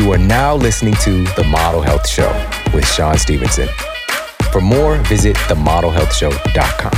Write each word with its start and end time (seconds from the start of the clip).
You 0.00 0.12
are 0.12 0.18
now 0.18 0.56
listening 0.56 0.94
to 1.02 1.24
The 1.36 1.44
Model 1.44 1.82
Health 1.82 2.08
Show 2.08 2.32
with 2.72 2.86
Shawn 2.88 3.18
Stevenson. 3.18 3.68
For 4.50 4.62
more, 4.62 4.96
visit 5.00 5.36
themodelhealthshow.com. 5.36 6.92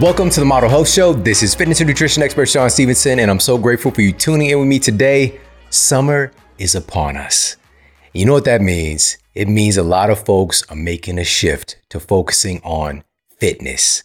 Welcome 0.00 0.30
to 0.30 0.38
the 0.38 0.46
Model 0.46 0.68
Health 0.68 0.88
Show. 0.88 1.14
This 1.14 1.42
is 1.42 1.52
fitness 1.52 1.80
and 1.80 1.88
nutrition 1.88 2.22
expert 2.22 2.46
Shawn 2.46 2.70
Stevenson, 2.70 3.18
and 3.18 3.28
I'm 3.28 3.40
so 3.40 3.58
grateful 3.58 3.90
for 3.90 4.02
you 4.02 4.12
tuning 4.12 4.50
in 4.50 4.60
with 4.60 4.68
me 4.68 4.78
today. 4.78 5.40
Summer 5.70 6.30
is 6.58 6.76
upon 6.76 7.16
us. 7.16 7.56
You 8.12 8.24
know 8.24 8.34
what 8.34 8.44
that 8.44 8.60
means? 8.60 9.18
It 9.34 9.48
means 9.48 9.76
a 9.76 9.82
lot 9.82 10.10
of 10.10 10.24
folks 10.24 10.62
are 10.70 10.76
making 10.76 11.18
a 11.18 11.24
shift 11.24 11.76
to 11.88 11.98
focusing 11.98 12.60
on 12.62 13.02
fitness 13.36 14.04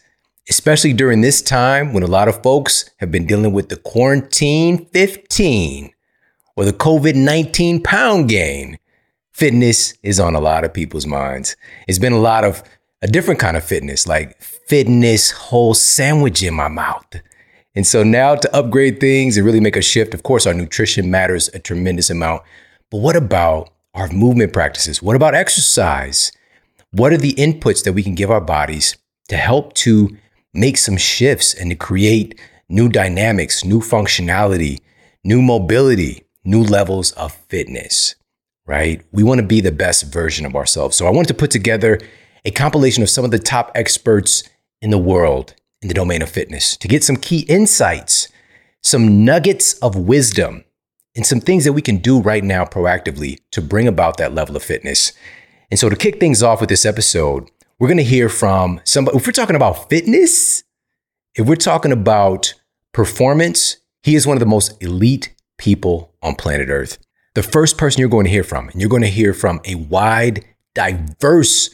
especially 0.50 0.94
during 0.94 1.22
this 1.22 1.42
time 1.42 1.94
when 1.94 2.04
a 2.04 2.08
lot 2.08 2.28
of 2.28 2.42
folks 2.42 2.90
have 2.98 3.12
been 3.12 3.26
dealing 3.26 3.54
with 3.54 3.70
the 3.70 3.78
quarantine 3.78 4.86
15 4.88 5.92
or 6.56 6.66
the 6.66 6.74
COVID 6.74 7.16
19 7.16 7.84
pound 7.84 8.30
gain. 8.30 8.80
Fitness 9.32 9.94
is 10.02 10.20
on 10.20 10.34
a 10.34 10.40
lot 10.40 10.64
of 10.64 10.74
people's 10.74 11.06
minds. 11.06 11.56
It's 11.88 12.00
been 12.00 12.14
a 12.14 12.20
lot 12.20 12.44
of 12.44 12.64
a 13.02 13.08
different 13.08 13.40
kind 13.40 13.56
of 13.56 13.64
fitness, 13.64 14.08
like 14.08 14.42
fitness 14.42 15.32
whole 15.32 15.74
sandwich 15.74 16.42
in 16.42 16.54
my 16.54 16.68
mouth. 16.68 17.06
And 17.76 17.86
so 17.86 18.04
now 18.04 18.36
to 18.36 18.56
upgrade 18.56 19.00
things 19.00 19.38
and 19.38 19.46
really 19.46 19.60
make 19.60 19.76
a 19.76 19.84
shift, 19.84 20.16
of 20.16 20.24
course, 20.24 20.48
our 20.48 20.54
nutrition 20.54 21.12
matters 21.12 21.48
a 21.50 21.60
tremendous 21.60 22.10
amount. 22.10 22.42
But 22.90 23.02
what 23.02 23.16
about 23.16 23.70
our 23.94 24.10
movement 24.10 24.52
practices? 24.52 25.04
What 25.04 25.16
about 25.16 25.36
exercise? 25.36 26.32
What 26.90 27.14
are 27.14 27.18
the 27.18 27.34
inputs 27.34 27.84
that 27.84 27.94
we 27.94 28.02
can 28.02 28.16
give 28.16 28.32
our 28.32 28.42
bodies 28.42 28.98
to 29.30 29.38
help 29.38 29.74
to 29.74 30.18
make 30.58 30.78
some 30.78 30.98
shifts 30.98 31.54
and 31.54 31.70
to 31.70 31.76
create 31.76 32.40
new 32.68 32.90
dynamics, 32.90 33.64
new 33.64 33.80
functionality, 33.80 34.82
new 35.24 35.42
mobility, 35.42 36.24
new 36.44 36.64
levels 36.64 37.12
of 37.14 37.32
fitness, 37.32 38.16
right? 38.66 39.02
We 39.12 39.24
want 39.24 39.40
to 39.40 39.46
be 39.46 39.62
the 39.62 39.72
best 39.72 40.12
version 40.12 40.46
of 40.46 40.56
ourselves. 40.56 40.98
So 40.98 41.06
I 41.06 41.12
wanted 41.12 41.30
to 41.30 41.34
put 41.34 41.52
together 41.52 42.00
a 42.44 42.52
compilation 42.52 43.04
of 43.04 43.10
some 43.10 43.24
of 43.24 43.32
the 43.32 43.40
top 43.40 43.72
experts 43.76 44.44
in 44.82 44.90
the 44.90 44.98
world 44.98 45.54
in 45.82 45.88
the 45.88 45.94
domain 45.94 46.22
of 46.22 46.30
fitness 46.30 46.76
to 46.78 46.88
get 46.88 47.04
some 47.04 47.18
key 47.18 47.42
insights, 47.42 48.30
some 48.82 49.24
nuggets 49.24 49.74
of 49.80 49.96
wisdom, 49.96 50.64
and 51.16 51.26
some 51.26 51.40
things 51.40 51.66
that 51.66 51.74
we 51.74 51.82
can 51.82 51.98
do 51.98 52.22
right 52.22 52.44
now 52.44 52.64
proactively 52.64 53.40
to 53.52 53.62
bring 53.62 53.88
about 53.88 54.18
that 54.18 54.34
level 54.34 54.56
of 54.56 54.64
fitness. 54.64 55.14
And 55.70 55.80
so 55.80 55.90
to 55.90 55.96
kick 55.96 56.20
things 56.20 56.42
off 56.42 56.62
with 56.62 56.70
this 56.70 56.86
episode, 56.86 57.50
we're 57.80 57.88
going 57.88 57.98
to 57.98 58.04
hear 58.04 58.30
from 58.30 58.82
somebody. 58.84 59.18
If 59.18 59.28
we're 59.28 59.34
talking 59.34 59.56
about 59.56 59.90
fitness, 59.90 60.64
if 61.36 61.48
we're 61.48 61.56
talking 61.56 61.92
about 61.92 62.56
performance, 62.94 63.78
he 64.02 64.16
is 64.16 64.26
one 64.26 64.36
of 64.36 64.40
the 64.40 64.48
most 64.48 64.82
elite 64.82 65.36
people 65.58 66.16
on 66.22 66.36
planet 66.36 66.70
Earth. 66.70 66.98
The 67.36 67.44
first 67.44 67.78
person 67.78 68.00
you're 68.00 68.10
going 68.10 68.26
to 68.26 68.32
hear 68.32 68.44
from, 68.44 68.70
and 68.70 68.82
you're 68.82 68.90
going 68.90 69.04
to 69.04 69.08
hear 69.08 69.32
from 69.34 69.62
a 69.66 69.76
wide, 69.76 70.44
diverse 70.74 71.70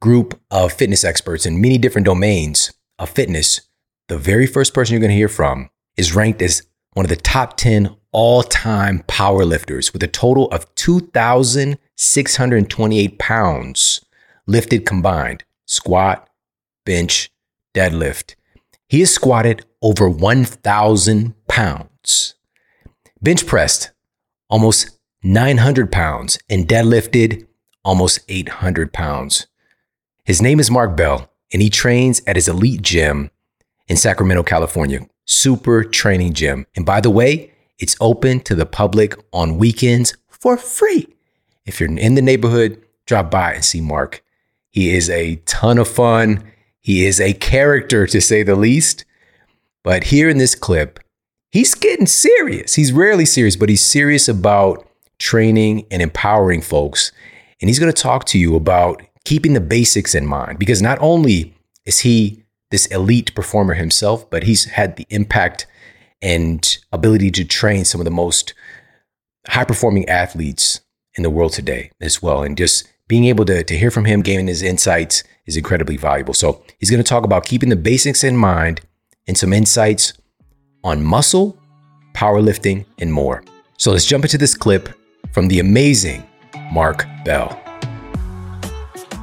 group 0.00 0.40
of 0.50 0.72
fitness 0.72 1.02
experts 1.02 1.46
in 1.46 1.60
many 1.60 1.78
different 1.78 2.04
domains 2.04 2.72
of 2.98 3.10
fitness. 3.10 3.62
The 4.08 4.18
very 4.18 4.46
first 4.46 4.72
person 4.72 4.94
you're 4.94 5.00
going 5.00 5.10
to 5.10 5.16
hear 5.16 5.28
from 5.28 5.68
is 5.96 6.14
ranked 6.14 6.40
as 6.42 6.62
one 6.92 7.04
of 7.04 7.10
the 7.10 7.16
top 7.16 7.56
10 7.56 7.96
all 8.12 8.44
time 8.44 9.02
power 9.06 9.44
lifters 9.44 9.92
with 9.92 10.02
a 10.02 10.08
total 10.08 10.48
of 10.50 10.74
2,628 10.76 13.18
pounds 13.18 14.00
lifted 14.50 14.84
combined 14.84 15.44
squat, 15.66 16.28
bench, 16.84 17.30
deadlift. 17.72 18.34
He 18.88 19.00
has 19.00 19.14
squatted 19.14 19.64
over 19.80 20.08
1,000 20.10 21.34
pounds, 21.46 22.34
bench 23.22 23.46
pressed 23.46 23.92
almost 24.48 24.98
900 25.22 25.92
pounds, 25.92 26.38
and 26.50 26.66
deadlifted 26.66 27.46
almost 27.84 28.18
800 28.28 28.92
pounds. 28.92 29.46
His 30.24 30.42
name 30.42 30.58
is 30.58 30.70
Mark 30.70 30.96
Bell, 30.96 31.30
and 31.52 31.62
he 31.62 31.70
trains 31.70 32.20
at 32.26 32.36
his 32.36 32.48
elite 32.48 32.82
gym 32.82 33.30
in 33.86 33.96
Sacramento, 33.96 34.42
California, 34.42 35.06
Super 35.24 35.84
Training 35.84 36.32
Gym. 36.32 36.66
And 36.74 36.84
by 36.84 37.00
the 37.00 37.10
way, 37.10 37.52
it's 37.78 37.96
open 38.00 38.40
to 38.40 38.54
the 38.56 38.66
public 38.66 39.14
on 39.32 39.58
weekends 39.58 40.16
for 40.28 40.56
free. 40.56 41.06
If 41.64 41.78
you're 41.78 41.96
in 41.96 42.16
the 42.16 42.22
neighborhood, 42.22 42.82
drop 43.06 43.30
by 43.30 43.52
and 43.54 43.64
see 43.64 43.80
Mark. 43.80 44.24
He 44.70 44.94
is 44.94 45.10
a 45.10 45.36
ton 45.46 45.78
of 45.78 45.88
fun. 45.88 46.44
He 46.80 47.04
is 47.04 47.20
a 47.20 47.32
character, 47.34 48.06
to 48.06 48.20
say 48.20 48.42
the 48.42 48.56
least. 48.56 49.04
But 49.82 50.04
here 50.04 50.28
in 50.28 50.38
this 50.38 50.54
clip, 50.54 51.00
he's 51.50 51.74
getting 51.74 52.06
serious. 52.06 52.74
He's 52.74 52.92
rarely 52.92 53.24
serious, 53.24 53.56
but 53.56 53.68
he's 53.68 53.84
serious 53.84 54.28
about 54.28 54.86
training 55.18 55.86
and 55.90 56.02
empowering 56.02 56.62
folks. 56.62 57.12
And 57.60 57.68
he's 57.68 57.78
going 57.78 57.92
to 57.92 58.02
talk 58.02 58.24
to 58.26 58.38
you 58.38 58.56
about 58.56 59.02
keeping 59.24 59.52
the 59.52 59.60
basics 59.60 60.14
in 60.14 60.26
mind 60.26 60.58
because 60.58 60.80
not 60.80 60.98
only 61.00 61.54
is 61.84 62.00
he 62.00 62.44
this 62.70 62.86
elite 62.86 63.34
performer 63.34 63.74
himself, 63.74 64.28
but 64.30 64.44
he's 64.44 64.64
had 64.64 64.96
the 64.96 65.06
impact 65.10 65.66
and 66.22 66.78
ability 66.92 67.30
to 67.32 67.44
train 67.44 67.84
some 67.84 68.00
of 68.00 68.04
the 68.04 68.10
most 68.10 68.54
high 69.48 69.64
performing 69.64 70.08
athletes 70.08 70.80
in 71.14 71.22
the 71.22 71.30
world 71.30 71.52
today 71.52 71.90
as 72.00 72.22
well. 72.22 72.42
And 72.42 72.56
just 72.56 72.88
being 73.10 73.24
able 73.24 73.44
to, 73.44 73.64
to 73.64 73.76
hear 73.76 73.90
from 73.90 74.04
him, 74.04 74.22
gaining 74.22 74.46
his 74.46 74.62
insights 74.62 75.24
is 75.44 75.56
incredibly 75.56 75.96
valuable. 75.96 76.32
So 76.32 76.62
he's 76.78 76.90
going 76.90 77.02
to 77.02 77.08
talk 77.08 77.24
about 77.24 77.44
keeping 77.44 77.68
the 77.68 77.74
basics 77.74 78.22
in 78.22 78.36
mind 78.36 78.82
and 79.26 79.36
some 79.36 79.52
insights 79.52 80.12
on 80.84 81.02
muscle, 81.02 81.58
powerlifting, 82.14 82.86
and 83.00 83.12
more. 83.12 83.42
So 83.78 83.90
let's 83.90 84.06
jump 84.06 84.24
into 84.24 84.38
this 84.38 84.54
clip 84.56 84.90
from 85.32 85.48
the 85.48 85.58
amazing 85.58 86.24
Mark 86.70 87.04
Bell. 87.24 87.60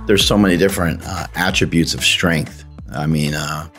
There's 0.06 0.25
so 0.25 0.38
many 0.38 0.58
different 0.58 1.02
uh, 1.06 1.28
attributes 1.36 1.94
of 1.94 2.04
strength 2.04 2.66
I 2.92 3.06
mean, 3.06 3.34
uh, 3.34 3.70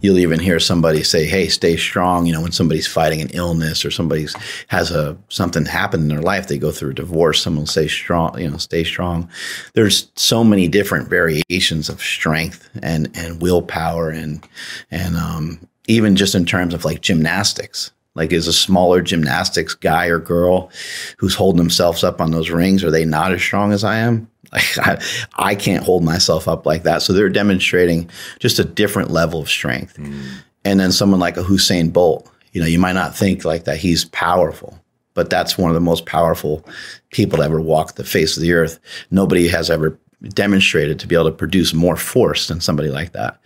you'll 0.00 0.18
even 0.18 0.40
hear 0.40 0.58
somebody 0.58 1.02
say, 1.02 1.24
"Hey, 1.26 1.48
stay 1.48 1.76
strong." 1.76 2.26
You 2.26 2.32
know, 2.32 2.40
when 2.40 2.52
somebody's 2.52 2.86
fighting 2.86 3.20
an 3.20 3.30
illness 3.30 3.84
or 3.84 3.90
somebody's 3.90 4.34
has 4.68 4.90
a 4.90 5.16
something 5.28 5.64
happen 5.64 6.00
in 6.00 6.08
their 6.08 6.22
life, 6.22 6.48
they 6.48 6.58
go 6.58 6.72
through 6.72 6.90
a 6.90 6.94
divorce. 6.94 7.42
Someone 7.42 7.62
will 7.62 7.66
say, 7.66 7.86
"Strong," 7.86 8.40
you 8.40 8.50
know, 8.50 8.56
stay 8.56 8.84
strong. 8.84 9.28
There's 9.74 10.10
so 10.16 10.42
many 10.42 10.68
different 10.68 11.08
variations 11.08 11.88
of 11.88 12.02
strength 12.02 12.68
and 12.82 13.10
and 13.14 13.40
willpower 13.40 14.10
and 14.10 14.46
and 14.90 15.16
um, 15.16 15.60
even 15.86 16.16
just 16.16 16.34
in 16.34 16.44
terms 16.44 16.74
of 16.74 16.84
like 16.84 17.00
gymnastics. 17.00 17.92
Like, 18.14 18.32
is 18.32 18.48
a 18.48 18.52
smaller 18.52 19.02
gymnastics 19.02 19.74
guy 19.74 20.06
or 20.06 20.18
girl 20.18 20.70
who's 21.18 21.34
holding 21.34 21.58
themselves 21.58 22.02
up 22.02 22.18
on 22.18 22.30
those 22.30 22.48
rings, 22.48 22.82
are 22.82 22.90
they 22.90 23.04
not 23.04 23.30
as 23.32 23.42
strong 23.42 23.72
as 23.72 23.84
I 23.84 23.98
am? 23.98 24.26
Like, 24.56 24.78
I, 24.78 25.02
I 25.36 25.54
can't 25.54 25.84
hold 25.84 26.02
myself 26.02 26.48
up 26.48 26.66
like 26.66 26.82
that. 26.82 27.02
So 27.02 27.12
they're 27.12 27.28
demonstrating 27.28 28.10
just 28.40 28.58
a 28.58 28.64
different 28.64 29.10
level 29.10 29.40
of 29.40 29.48
strength. 29.48 29.96
Mm. 29.98 30.22
And 30.64 30.80
then 30.80 30.90
someone 30.90 31.20
like 31.20 31.36
a 31.36 31.44
Usain 31.44 31.92
Bolt, 31.92 32.28
you 32.52 32.60
know, 32.60 32.66
you 32.66 32.78
might 32.78 32.94
not 32.94 33.14
think 33.14 33.44
like 33.44 33.64
that 33.64 33.78
he's 33.78 34.06
powerful, 34.06 34.78
but 35.14 35.30
that's 35.30 35.56
one 35.56 35.70
of 35.70 35.74
the 35.74 35.80
most 35.80 36.06
powerful 36.06 36.66
people 37.10 37.38
to 37.38 37.44
ever 37.44 37.60
walk 37.60 37.94
the 37.94 38.04
face 38.04 38.36
of 38.36 38.42
the 38.42 38.52
earth. 38.52 38.80
Nobody 39.10 39.46
has 39.48 39.70
ever 39.70 39.98
demonstrated 40.28 40.98
to 40.98 41.06
be 41.06 41.14
able 41.14 41.26
to 41.26 41.32
produce 41.32 41.74
more 41.74 41.96
force 41.96 42.48
than 42.48 42.60
somebody 42.60 42.88
like 42.88 43.12
that. 43.12 43.38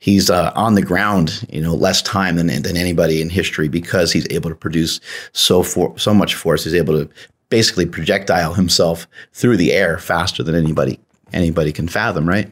He's 0.00 0.30
uh, 0.30 0.52
on 0.54 0.74
the 0.74 0.82
ground, 0.82 1.46
you 1.48 1.62
know, 1.62 1.74
less 1.74 2.02
time 2.02 2.36
than 2.36 2.48
than 2.48 2.76
anybody 2.76 3.22
in 3.22 3.30
history 3.30 3.68
because 3.68 4.12
he's 4.12 4.26
able 4.30 4.50
to 4.50 4.56
produce 4.56 5.00
so 5.32 5.62
for, 5.62 5.96
so 5.98 6.12
much 6.12 6.34
force. 6.34 6.64
He's 6.64 6.74
able 6.74 7.04
to 7.04 7.10
basically 7.50 7.86
projectile 7.86 8.54
himself 8.54 9.06
through 9.32 9.56
the 9.56 9.72
air 9.72 9.98
faster 9.98 10.42
than 10.42 10.54
anybody 10.54 10.98
anybody 11.32 11.72
can 11.72 11.88
fathom, 11.88 12.28
right? 12.28 12.50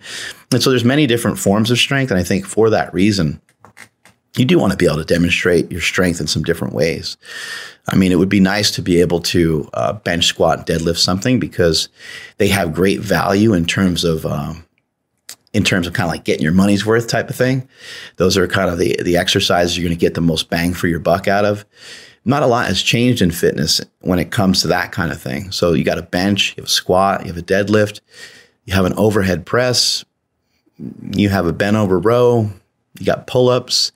And 0.52 0.62
so 0.62 0.70
there's 0.70 0.84
many 0.84 1.06
different 1.06 1.38
forms 1.38 1.70
of 1.70 1.78
strength, 1.78 2.10
and 2.10 2.20
I 2.20 2.22
think 2.22 2.46
for 2.46 2.68
that 2.70 2.92
reason, 2.92 3.40
you 4.36 4.44
do 4.44 4.58
want 4.58 4.72
to 4.72 4.76
be 4.76 4.86
able 4.86 4.98
to 4.98 5.04
demonstrate 5.04 5.72
your 5.72 5.80
strength 5.80 6.20
in 6.20 6.26
some 6.26 6.42
different 6.42 6.74
ways. 6.74 7.16
I 7.88 7.96
mean, 7.96 8.12
it 8.12 8.16
would 8.16 8.28
be 8.28 8.40
nice 8.40 8.70
to 8.72 8.82
be 8.82 9.00
able 9.00 9.20
to 9.20 9.68
uh, 9.72 9.94
bench 9.94 10.26
squat, 10.26 10.66
deadlift 10.66 10.98
something 10.98 11.40
because 11.40 11.88
they 12.38 12.48
have 12.48 12.74
great 12.74 13.00
value 13.00 13.54
in 13.54 13.64
terms 13.64 14.04
of 14.04 14.26
um, 14.26 14.64
in 15.52 15.64
terms 15.64 15.86
of 15.86 15.94
kind 15.94 16.06
of 16.06 16.12
like 16.12 16.24
getting 16.24 16.42
your 16.42 16.52
money's 16.52 16.84
worth 16.84 17.08
type 17.08 17.30
of 17.30 17.36
thing. 17.36 17.66
Those 18.16 18.36
are 18.36 18.46
kind 18.46 18.68
of 18.68 18.78
the 18.78 18.96
the 19.02 19.16
exercises 19.16 19.76
you're 19.76 19.88
going 19.88 19.96
to 19.96 20.00
get 20.00 20.14
the 20.14 20.20
most 20.20 20.50
bang 20.50 20.74
for 20.74 20.88
your 20.88 21.00
buck 21.00 21.28
out 21.28 21.44
of. 21.44 21.64
Not 22.26 22.42
a 22.42 22.46
lot 22.46 22.66
has 22.66 22.82
changed 22.82 23.22
in 23.22 23.30
fitness 23.30 23.80
when 24.00 24.18
it 24.18 24.32
comes 24.32 24.60
to 24.62 24.68
that 24.68 24.90
kind 24.90 25.12
of 25.12 25.22
thing. 25.22 25.52
So 25.52 25.72
you 25.72 25.84
got 25.84 25.96
a 25.96 26.02
bench, 26.02 26.54
you 26.56 26.62
have 26.62 26.68
a 26.68 26.72
squat, 26.72 27.22
you 27.22 27.32
have 27.32 27.38
a 27.38 27.46
deadlift, 27.46 28.00
you 28.64 28.74
have 28.74 28.84
an 28.84 28.94
overhead 28.94 29.46
press, 29.46 30.04
you 31.12 31.28
have 31.28 31.46
a 31.46 31.52
bent 31.52 31.76
over 31.76 31.98
row, 31.98 32.50
you 32.98 33.06
got 33.06 33.28
pull 33.28 33.48
ups, 33.48 33.92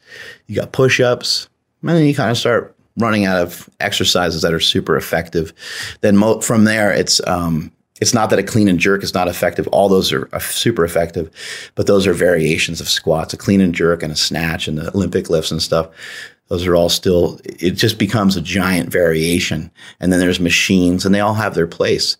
you 0.46 0.54
got 0.54 0.72
push 0.72 1.00
ups, 1.00 1.48
and 1.82 1.90
then 1.90 2.04
you 2.04 2.14
kind 2.14 2.30
of 2.30 2.38
start 2.38 2.76
running 2.96 3.24
out 3.24 3.42
of 3.42 3.68
exercises 3.80 4.42
that 4.42 4.54
are 4.54 4.60
super 4.60 4.96
effective. 4.96 5.52
Then 6.00 6.16
mo- 6.16 6.40
from 6.40 6.64
there, 6.64 6.92
it's 6.92 7.20
um, 7.26 7.72
it's 8.00 8.14
not 8.14 8.30
that 8.30 8.38
a 8.38 8.42
clean 8.42 8.68
and 8.68 8.78
jerk 8.78 9.02
is 9.02 9.12
not 9.12 9.28
effective. 9.28 9.68
All 9.68 9.88
those 9.88 10.12
are 10.12 10.28
super 10.40 10.84
effective, 10.84 11.30
but 11.74 11.86
those 11.86 12.06
are 12.06 12.14
variations 12.14 12.80
of 12.80 12.88
squats. 12.88 13.34
A 13.34 13.36
clean 13.36 13.60
and 13.60 13.74
jerk 13.74 14.02
and 14.02 14.12
a 14.12 14.16
snatch 14.16 14.66
and 14.68 14.78
the 14.78 14.88
Olympic 14.94 15.28
lifts 15.28 15.50
and 15.50 15.60
stuff. 15.60 15.88
Those 16.50 16.66
are 16.66 16.74
all 16.74 16.88
still, 16.88 17.40
it 17.44 17.72
just 17.72 17.96
becomes 17.96 18.36
a 18.36 18.42
giant 18.42 18.90
variation. 18.90 19.70
And 20.00 20.12
then 20.12 20.18
there's 20.18 20.40
machines, 20.40 21.06
and 21.06 21.14
they 21.14 21.20
all 21.20 21.34
have 21.34 21.54
their 21.54 21.68
place. 21.68 22.16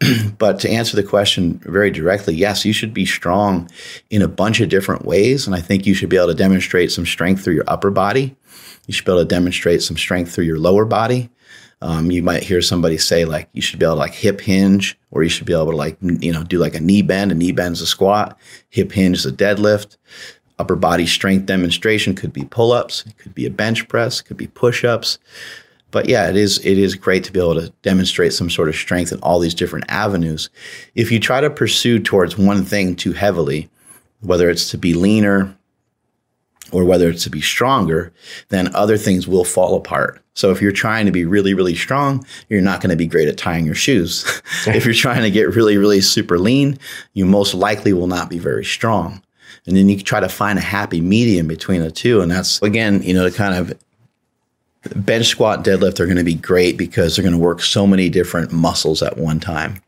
but 0.38 0.60
to 0.60 0.70
answer 0.70 0.94
the 0.94 1.02
question 1.02 1.60
very 1.64 1.90
directly, 1.90 2.34
yes, 2.34 2.64
you 2.64 2.72
should 2.72 2.94
be 2.94 3.04
strong 3.04 3.68
in 4.08 4.22
a 4.22 4.28
bunch 4.28 4.60
of 4.60 4.68
different 4.68 5.04
ways. 5.04 5.46
And 5.46 5.56
I 5.56 5.60
think 5.60 5.84
you 5.84 5.94
should 5.94 6.08
be 6.08 6.16
able 6.16 6.28
to 6.28 6.34
demonstrate 6.34 6.92
some 6.92 7.06
strength 7.06 7.42
through 7.42 7.54
your 7.54 7.64
upper 7.66 7.90
body. 7.90 8.36
You 8.86 8.94
should 8.94 9.04
be 9.04 9.10
able 9.10 9.22
to 9.22 9.28
demonstrate 9.28 9.82
some 9.82 9.96
strength 9.96 10.32
through 10.32 10.44
your 10.44 10.60
lower 10.60 10.84
body. 10.84 11.28
Um, 11.82 12.10
you 12.10 12.22
might 12.22 12.42
hear 12.42 12.62
somebody 12.62 12.96
say 12.96 13.24
like 13.24 13.48
you 13.52 13.60
should 13.60 13.78
be 13.78 13.84
able 13.84 13.96
to 13.96 13.98
like 13.98 14.14
hip 14.14 14.40
hinge, 14.40 14.98
or 15.10 15.22
you 15.22 15.28
should 15.28 15.44
be 15.44 15.52
able 15.52 15.70
to 15.70 15.76
like 15.76 15.98
you 16.00 16.32
know 16.32 16.42
do 16.42 16.58
like 16.58 16.74
a 16.74 16.80
knee 16.80 17.02
bend. 17.02 17.30
A 17.30 17.34
knee 17.34 17.52
bend 17.52 17.74
is 17.74 17.82
a 17.82 17.86
squat. 17.86 18.38
Hip 18.70 18.92
hinge 18.92 19.18
is 19.18 19.26
a 19.26 19.32
deadlift. 19.32 19.98
Upper 20.58 20.76
body 20.76 21.06
strength 21.06 21.46
demonstration 21.46 22.14
could 22.14 22.32
be 22.32 22.44
pull 22.44 22.72
ups. 22.72 23.04
It 23.06 23.18
could 23.18 23.34
be 23.34 23.46
a 23.46 23.50
bench 23.50 23.88
press. 23.88 24.20
Could 24.20 24.36
be 24.36 24.46
push 24.46 24.84
ups. 24.84 25.18
But 25.90 26.08
yeah, 26.08 26.28
it 26.28 26.36
is 26.36 26.58
it 26.64 26.78
is 26.78 26.94
great 26.94 27.22
to 27.24 27.32
be 27.32 27.38
able 27.38 27.54
to 27.54 27.72
demonstrate 27.82 28.32
some 28.32 28.50
sort 28.50 28.68
of 28.68 28.74
strength 28.74 29.12
in 29.12 29.20
all 29.20 29.38
these 29.38 29.54
different 29.54 29.84
avenues. 29.88 30.50
If 30.94 31.12
you 31.12 31.20
try 31.20 31.40
to 31.40 31.50
pursue 31.50 32.00
towards 32.00 32.36
one 32.36 32.64
thing 32.64 32.96
too 32.96 33.12
heavily, 33.12 33.68
whether 34.20 34.50
it's 34.50 34.70
to 34.70 34.78
be 34.78 34.94
leaner 34.94 35.56
or 36.72 36.84
whether 36.84 37.08
it's 37.08 37.22
to 37.24 37.30
be 37.30 37.40
stronger, 37.40 38.12
then 38.48 38.74
other 38.74 38.96
things 38.96 39.28
will 39.28 39.44
fall 39.44 39.76
apart. 39.76 40.20
So 40.34 40.50
if 40.50 40.60
you're 40.60 40.72
trying 40.72 41.06
to 41.06 41.12
be 41.12 41.24
really, 41.24 41.54
really 41.54 41.76
strong, 41.76 42.26
you're 42.48 42.60
not 42.60 42.80
going 42.80 42.90
to 42.90 42.96
be 42.96 43.06
great 43.06 43.28
at 43.28 43.38
tying 43.38 43.64
your 43.64 43.76
shoes. 43.76 44.24
if 44.66 44.84
you're 44.84 44.94
trying 44.94 45.22
to 45.22 45.30
get 45.30 45.54
really, 45.54 45.78
really 45.78 46.00
super 46.00 46.38
lean, 46.38 46.78
you 47.12 47.24
most 47.24 47.54
likely 47.54 47.92
will 47.92 48.08
not 48.08 48.28
be 48.28 48.40
very 48.40 48.64
strong. 48.64 49.22
And 49.66 49.76
then 49.76 49.88
you 49.88 50.00
try 50.00 50.20
to 50.20 50.28
find 50.28 50.58
a 50.58 50.62
happy 50.62 51.00
medium 51.00 51.46
between 51.48 51.80
the 51.80 51.90
two. 51.90 52.20
And 52.20 52.30
that's, 52.30 52.60
again, 52.62 53.02
you 53.02 53.14
know, 53.14 53.28
the 53.28 53.36
kind 53.36 53.54
of 53.54 53.78
bench 54.94 55.26
squat 55.26 55.58
and 55.58 55.66
deadlift 55.66 56.00
are 56.00 56.06
going 56.06 56.18
to 56.18 56.24
be 56.24 56.34
great 56.34 56.76
because 56.76 57.16
they're 57.16 57.22
going 57.22 57.32
to 57.34 57.38
work 57.38 57.62
so 57.62 57.86
many 57.86 58.10
different 58.10 58.52
muscles 58.52 59.02
at 59.02 59.16
one 59.16 59.40
time. 59.40 59.80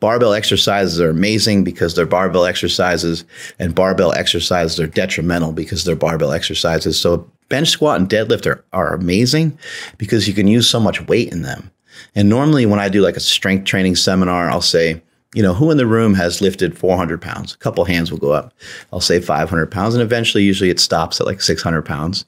Barbell 0.00 0.32
exercises 0.32 1.00
are 1.00 1.10
amazing 1.10 1.64
because 1.64 1.94
they're 1.94 2.06
barbell 2.06 2.44
exercises, 2.44 3.24
and 3.58 3.74
barbell 3.74 4.12
exercises 4.12 4.78
are 4.78 4.86
detrimental 4.86 5.52
because 5.52 5.84
they're 5.84 5.96
barbell 5.96 6.32
exercises. 6.32 7.00
So, 7.00 7.28
bench 7.48 7.68
squat 7.68 8.00
and 8.00 8.08
deadlift 8.08 8.46
are, 8.46 8.64
are 8.72 8.94
amazing 8.94 9.58
because 9.98 10.28
you 10.28 10.34
can 10.34 10.46
use 10.46 10.70
so 10.70 10.78
much 10.78 11.06
weight 11.08 11.32
in 11.32 11.42
them. 11.42 11.70
And 12.14 12.28
normally, 12.28 12.64
when 12.64 12.78
I 12.78 12.88
do 12.88 13.00
like 13.00 13.16
a 13.16 13.20
strength 13.20 13.64
training 13.64 13.96
seminar, 13.96 14.48
I'll 14.48 14.60
say, 14.62 15.02
you 15.34 15.42
know, 15.42 15.54
who 15.54 15.70
in 15.70 15.76
the 15.76 15.86
room 15.86 16.14
has 16.14 16.40
lifted 16.40 16.78
400 16.78 17.20
pounds? 17.20 17.54
A 17.54 17.58
couple 17.58 17.84
hands 17.84 18.10
will 18.10 18.18
go 18.18 18.32
up. 18.32 18.54
I'll 18.92 19.00
say 19.00 19.20
500 19.20 19.70
pounds, 19.70 19.94
and 19.94 20.02
eventually, 20.02 20.44
usually 20.44 20.70
it 20.70 20.80
stops 20.80 21.20
at 21.20 21.26
like 21.26 21.40
600 21.40 21.82
pounds. 21.82 22.24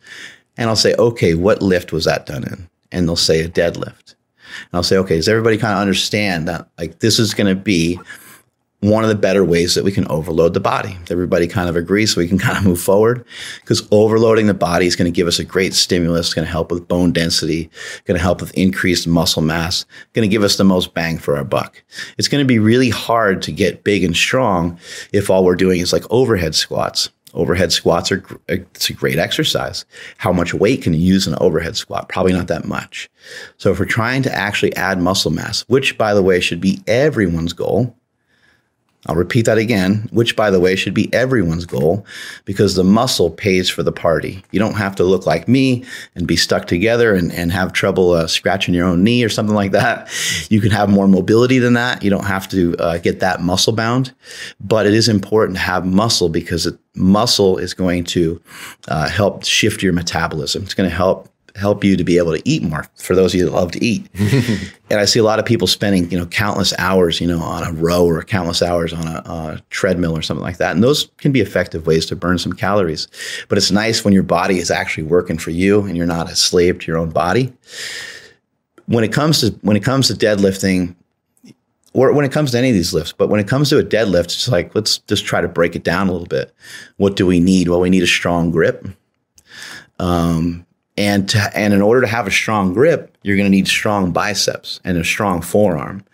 And 0.57 0.69
I'll 0.69 0.77
say, 0.77 0.95
okay, 0.99 1.35
what 1.35 1.63
lift 1.63 1.93
was 1.93 2.05
that 2.05 2.27
done 2.27 2.45
in? 2.45 2.69
And 2.93 3.09
they'll 3.09 3.17
say 3.17 3.41
a 3.41 3.49
deadlift. 3.49 4.15
And 4.15 4.75
I'll 4.75 4.83
say, 4.83 4.97
okay, 4.99 5.17
does 5.17 5.29
everybody 5.29 5.57
kind 5.57 5.73
of 5.73 5.81
understand 5.81 6.49
that 6.49 6.69
like 6.77 6.99
this 6.99 7.19
is 7.19 7.35
going 7.35 7.47
to 7.47 7.61
be 7.61 7.99
one 8.81 9.05
of 9.05 9.11
the 9.11 9.15
better 9.15 9.45
ways 9.45 9.75
that 9.75 9.85
we 9.85 9.93
can 9.93 10.09
overload 10.09 10.55
the 10.55 10.61
body. 10.61 10.97
Everybody 11.11 11.47
kind 11.47 11.69
of 11.69 11.77
agrees 11.77 12.15
so 12.15 12.21
we 12.21 12.29
can 12.29 12.39
kind 12.47 12.57
of 12.57 12.65
move 12.65 12.81
forward 12.81 13.25
because 13.61 13.87
overloading 13.91 14.47
the 14.47 14.55
body 14.55 14.87
is 14.87 14.97
going 14.97 15.11
to 15.11 15.17
give 15.17 15.29
us 15.29 15.39
a 15.39 15.45
great 15.45 15.75
stimulus, 15.75 16.29
it's 16.29 16.35
going 16.35 16.47
to 16.47 16.51
help 16.51 16.71
with 16.71 16.89
bone 16.89 17.13
density, 17.13 17.71
going 18.05 18.17
to 18.17 18.23
help 18.23 18.41
with 18.41 18.55
increased 18.55 19.07
muscle 19.07 19.43
mass, 19.43 19.85
going 20.15 20.29
to 20.29 20.33
give 20.33 20.43
us 20.43 20.57
the 20.57 20.65
most 20.65 20.95
bang 20.95 21.19
for 21.19 21.37
our 21.37 21.45
buck. 21.45 21.83
It's 22.17 22.29
going 22.29 22.43
to 22.43 22.49
be 22.49 22.59
really 22.59 22.91
hard 22.91 23.43
to 23.43 23.53
get 23.53 23.85
big 23.85 24.03
and 24.03 24.17
strong 24.17 24.79
if 25.13 25.29
all 25.29 25.45
we're 25.45 25.57
doing 25.57 25.81
is 25.81 25.93
like 25.93 26.05
overhead 26.11 26.55
squats. 26.55 27.11
Overhead 27.33 27.71
squats 27.71 28.11
are 28.11 28.25
uh, 28.49 28.57
it's 28.75 28.91
a 28.91 28.93
great 28.93 29.19
exercise. 29.19 29.85
How 30.17 30.33
much 30.33 30.53
weight 30.53 30.83
can 30.83 30.95
you 30.95 31.01
use 31.01 31.29
in 31.29 31.35
an 31.35 31.39
overhead 31.41 31.77
squat? 31.77 32.09
Probably 32.09 32.33
not 32.33 32.49
that 32.49 32.65
much. 32.65 33.09
So 33.57 33.71
if 33.71 33.79
we're 33.79 33.85
trying 33.85 34.23
to 34.23 34.35
actually 34.35 34.75
add 34.75 35.01
muscle 35.01 35.31
mass, 35.31 35.63
which 35.69 35.97
by 35.97 36.13
the 36.13 36.25
way 36.25 36.41
should 36.41 36.61
be 36.61 36.83
everyone's 36.89 37.53
goal, 37.53 37.95
I'll 39.07 39.17
repeat 39.17 39.47
that 39.47 39.57
again, 39.57 40.09
which 40.13 40.37
by 40.37 40.51
the 40.51 40.61
way 40.61 40.77
should 40.77 40.93
be 40.93 41.13
everyone's 41.15 41.65
goal 41.65 42.05
because 42.45 42.75
the 42.75 42.85
muscle 42.85 43.31
pays 43.31 43.71
for 43.71 43.83
the 43.83 43.93
party. 43.93 44.45
You 44.51 44.59
don't 44.59 44.77
have 44.77 44.95
to 44.97 45.05
look 45.05 45.25
like 45.25 45.49
me 45.49 45.85
and 46.15 46.27
be 46.27 46.37
stuck 46.37 46.67
together 46.67 47.15
and, 47.15 47.33
and 47.33 47.51
have 47.51 47.73
trouble 47.73 48.13
uh, 48.13 48.27
scratching 48.27 48.75
your 48.75 48.87
own 48.87 49.03
knee 49.03 49.25
or 49.25 49.31
something 49.31 49.55
like 49.55 49.71
that. 49.73 50.11
You 50.51 50.61
can 50.61 50.71
have 50.71 50.91
more 50.91 51.09
mobility 51.09 51.59
than 51.59 51.73
that. 51.75 52.03
You 52.03 52.11
don't 52.11 52.27
have 52.27 52.47
to 52.51 52.77
uh, 52.77 52.99
get 52.99 53.21
that 53.21 53.41
muscle 53.41 53.73
bound, 53.73 54.13
but 54.61 54.87
it 54.87 54.93
is 54.93 55.09
important 55.09 55.57
to 55.57 55.63
have 55.63 55.87
muscle 55.87 56.29
because 56.29 56.67
it, 56.67 56.79
muscle 56.95 57.57
is 57.57 57.73
going 57.73 58.05
to 58.05 58.41
uh, 58.89 59.09
help 59.09 59.45
shift 59.45 59.83
your 59.83 59.95
metabolism. 59.95 60.63
It's 60.63 60.75
going 60.75 60.91
to 60.91 60.95
help 60.95 61.29
help 61.61 61.85
you 61.85 61.97
to 61.97 62.05
be 62.05 62.19
able 62.19 62.35
to 62.35 62.43
eat 62.49 62.63
more 62.63 62.87
for 62.97 63.15
those 63.15 63.35
of 63.35 63.39
you 63.39 63.45
that 63.45 63.53
love 63.53 63.71
to 63.73 63.85
eat. 63.85 64.09
and 64.91 64.99
I 64.99 65.05
see 65.05 65.19
a 65.19 65.23
lot 65.23 65.39
of 65.39 65.45
people 65.45 65.67
spending, 65.67 66.11
you 66.11 66.19
know, 66.19 66.27
countless 66.27 66.73
hours, 66.79 67.21
you 67.21 67.27
know, 67.27 67.41
on 67.41 67.63
a 67.63 67.73
row 67.73 68.05
or 68.05 68.23
countless 68.23 68.63
hours 68.63 68.93
on 68.93 69.07
a, 69.07 69.23
a, 69.25 69.63
treadmill 69.71 70.17
or 70.17 70.23
something 70.23 70.43
like 70.43 70.57
that. 70.57 70.73
And 70.75 70.83
those 70.83 71.11
can 71.19 71.31
be 71.31 71.41
effective 71.41 71.87
ways 71.87 72.07
to 72.07 72.17
burn 72.17 72.39
some 72.39 72.53
calories. 72.53 73.07
But 73.49 73.59
it's 73.59 73.71
nice 73.71 74.05
when 74.05 74.15
your 74.15 74.23
body 74.23 74.59
is 74.59 74.71
actually 74.71 75.05
working 75.05 75.39
for 75.39 75.51
you 75.51 75.83
and 75.83 75.97
you're 75.97 76.07
not 76.07 76.31
a 76.31 76.37
slave 76.37 76.81
to 76.81 76.87
your 76.87 76.99
own 76.99 77.11
body. 77.11 77.53
When 78.87 79.05
it 79.05 79.13
comes 79.13 79.41
to 79.41 79.51
when 79.63 79.77
it 79.77 79.85
comes 79.85 80.09
to 80.09 80.15
deadlifting, 80.15 80.97
or 81.93 82.13
when 82.13 82.25
it 82.25 82.33
comes 82.33 82.53
to 82.53 82.59
any 82.59 82.71
of 82.71 82.75
these 82.75 82.95
lifts, 82.95 83.13
but 83.13 83.29
when 83.29 83.41
it 83.41 83.49
comes 83.49 83.69
to 83.71 83.79
a 83.79 83.85
deadlift, 83.85 84.25
it's 84.25 84.49
like 84.49 84.75
let's 84.75 84.99
just 84.99 85.25
try 85.25 85.41
to 85.41 85.49
break 85.49 85.77
it 85.77 85.85
down 85.85 86.09
a 86.09 86.13
little 86.13 86.27
bit. 86.27 86.53
What 86.97 87.17
do 87.17 87.27
we 87.27 87.41
need? 87.41 87.69
Well, 87.69 87.81
we 87.81 87.91
need 87.91 88.03
a 88.03 88.09
strong 88.09 88.51
grip. 88.51 88.87
Um, 89.99 90.67
and 91.01 91.31
to, 91.31 91.57
and 91.57 91.73
in 91.73 91.81
order 91.81 92.03
to 92.03 92.07
have 92.07 92.27
a 92.27 92.31
strong 92.31 92.75
grip, 92.75 93.17
you're 93.23 93.37
going 93.37 93.47
to 93.47 93.57
need 93.57 93.67
strong 93.67 94.13
biceps 94.13 94.81
and 94.85 94.99
a 94.99 95.05
strong 95.05 95.41
forearm 95.41 96.05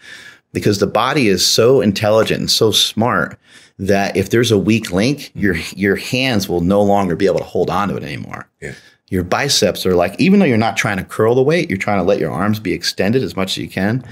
because 0.53 0.79
the 0.79 0.87
body 0.87 1.27
is 1.27 1.45
so 1.45 1.81
intelligent 1.81 2.39
and 2.39 2.51
so 2.51 2.71
smart 2.71 3.37
that 3.81 4.17
if 4.17 4.31
there's 4.31 4.53
a 4.53 4.59
weak 4.59 4.93
link, 4.93 5.33
your 5.35 5.57
your 5.75 5.97
hands 5.97 6.49
will 6.49 6.61
no 6.61 6.81
longer 6.81 7.17
be 7.17 7.27
able 7.27 7.41
to 7.41 7.45
hold 7.45 7.69
on 7.69 7.89
to 7.89 7.97
it 7.97 8.05
anymore. 8.05 8.49
Yeah. 8.63 8.75
Your 9.11 9.25
biceps 9.25 9.85
are 9.85 9.97
like, 9.97 10.19
even 10.21 10.39
though 10.39 10.47
you're 10.47 10.57
not 10.57 10.77
trying 10.77 10.99
to 10.99 11.05
curl 11.05 11.35
the 11.35 11.43
weight, 11.43 11.69
you're 11.69 11.79
trying 11.79 11.99
to 11.99 12.05
let 12.05 12.21
your 12.21 12.31
arms 12.31 12.61
be 12.61 12.73
extended 12.73 13.25
as 13.25 13.35
much 13.35 13.53
as 13.53 13.59
you 13.59 13.69
can. 13.69 14.05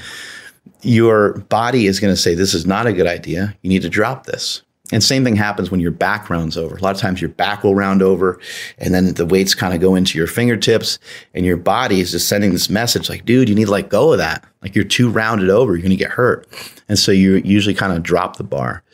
Your 0.82 1.38
body 1.48 1.86
is 1.86 2.00
going 2.00 2.12
to 2.12 2.20
say, 2.20 2.34
This 2.34 2.52
is 2.52 2.66
not 2.66 2.88
a 2.88 2.92
good 2.92 3.06
idea. 3.06 3.56
You 3.62 3.68
need 3.68 3.82
to 3.82 3.88
drop 3.88 4.26
this. 4.26 4.62
And 4.94 5.02
same 5.02 5.24
thing 5.24 5.34
happens 5.34 5.72
when 5.72 5.80
your 5.80 5.90
back 5.90 6.30
rounds 6.30 6.56
over. 6.56 6.76
A 6.76 6.80
lot 6.80 6.94
of 6.94 7.00
times 7.00 7.20
your 7.20 7.30
back 7.30 7.64
will 7.64 7.74
round 7.74 8.00
over 8.00 8.38
and 8.78 8.94
then 8.94 9.14
the 9.14 9.26
weights 9.26 9.52
kind 9.52 9.74
of 9.74 9.80
go 9.80 9.96
into 9.96 10.16
your 10.16 10.28
fingertips 10.28 11.00
and 11.34 11.44
your 11.44 11.56
body 11.56 11.98
is 11.98 12.12
just 12.12 12.28
sending 12.28 12.52
this 12.52 12.70
message 12.70 13.10
like, 13.10 13.24
dude, 13.24 13.48
you 13.48 13.56
need 13.56 13.64
to 13.64 13.72
let 13.72 13.88
go 13.88 14.12
of 14.12 14.18
that. 14.18 14.44
Like 14.62 14.76
you're 14.76 14.84
too 14.84 15.10
rounded 15.10 15.50
over, 15.50 15.72
you're 15.72 15.82
going 15.82 15.90
to 15.90 15.96
get 15.96 16.12
hurt. 16.12 16.46
And 16.88 16.96
so 16.96 17.10
you 17.10 17.42
usually 17.44 17.74
kind 17.74 17.92
of 17.92 18.04
drop 18.04 18.36
the 18.36 18.44
bar. 18.44 18.84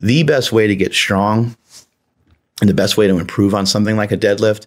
The 0.00 0.22
best 0.22 0.52
way 0.52 0.66
to 0.68 0.74
get 0.74 0.94
strong 0.94 1.54
and 2.62 2.70
the 2.70 2.74
best 2.74 2.96
way 2.96 3.06
to 3.06 3.18
improve 3.18 3.54
on 3.54 3.66
something 3.66 3.98
like 3.98 4.12
a 4.12 4.16
deadlift 4.16 4.66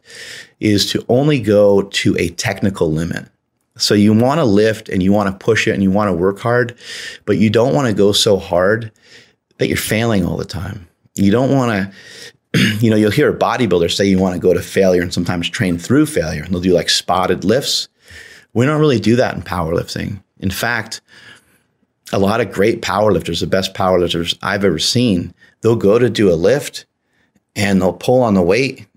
is 0.60 0.92
to 0.92 1.04
only 1.10 1.40
go 1.40 1.82
to 1.82 2.16
a 2.20 2.30
technical 2.30 2.92
limit. 2.92 3.28
So 3.76 3.96
you 3.96 4.14
want 4.14 4.38
to 4.38 4.46
lift 4.46 4.88
and 4.88 5.02
you 5.02 5.14
want 5.14 5.32
to 5.32 5.44
push 5.44 5.68
it 5.68 5.74
and 5.74 5.82
you 5.82 5.90
want 5.90 6.10
to 6.10 6.14
work 6.14 6.38
hard, 6.38 6.78
but 7.26 7.40
you 7.40 7.50
don't 7.50 7.74
want 7.74 7.88
to 7.88 7.94
go 7.96 8.12
so 8.12 8.38
hard 8.38 8.92
that 9.60 9.68
you're 9.68 9.78
failing 9.78 10.26
all 10.26 10.38
the 10.38 10.46
time. 10.46 10.88
You 11.16 11.32
don't 11.32 11.52
want 11.52 11.92
to, 12.54 12.60
you 12.80 12.90
know, 12.90 12.96
you'll 12.96 13.12
hear 13.12 13.30
a 13.30 13.38
bodybuilder 13.38 13.92
say 13.92 14.06
you 14.06 14.18
want 14.18 14.34
to 14.34 14.42
go 14.42 14.54
to 14.54 14.62
failure 14.62 15.02
and 15.02 15.14
sometimes 15.14 15.50
train 15.50 15.78
through 15.78 16.08
failure. 16.08 16.44
And 16.44 16.54
they'll 16.54 16.62
do 16.62 16.74
like 16.74 16.90
spotted 16.90 17.44
lifts. 17.44 17.88
We 18.54 18.66
don't 18.66 18.80
really 18.80 19.00
do 19.00 19.16
that 19.18 19.36
in 19.36 19.44
powerlifting. 19.44 20.24
In 20.40 20.50
fact, 20.50 21.02
a 22.12 22.20
lot 22.20 22.42
of 22.42 22.52
great 22.52 22.82
powerlifters, 22.82 23.42
the 23.42 23.48
best 23.48 23.74
powerlifters 23.76 24.36
I've 24.42 24.66
ever 24.66 24.80
seen, 24.80 25.34
they'll 25.62 25.76
go 25.76 26.00
to 26.00 26.10
do 26.10 26.32
a 26.32 26.34
lift 26.34 26.86
and 27.56 27.82
they'll 27.82 27.94
pull 27.94 28.24
on 28.24 28.34
the 28.34 28.42
weight 28.42 28.88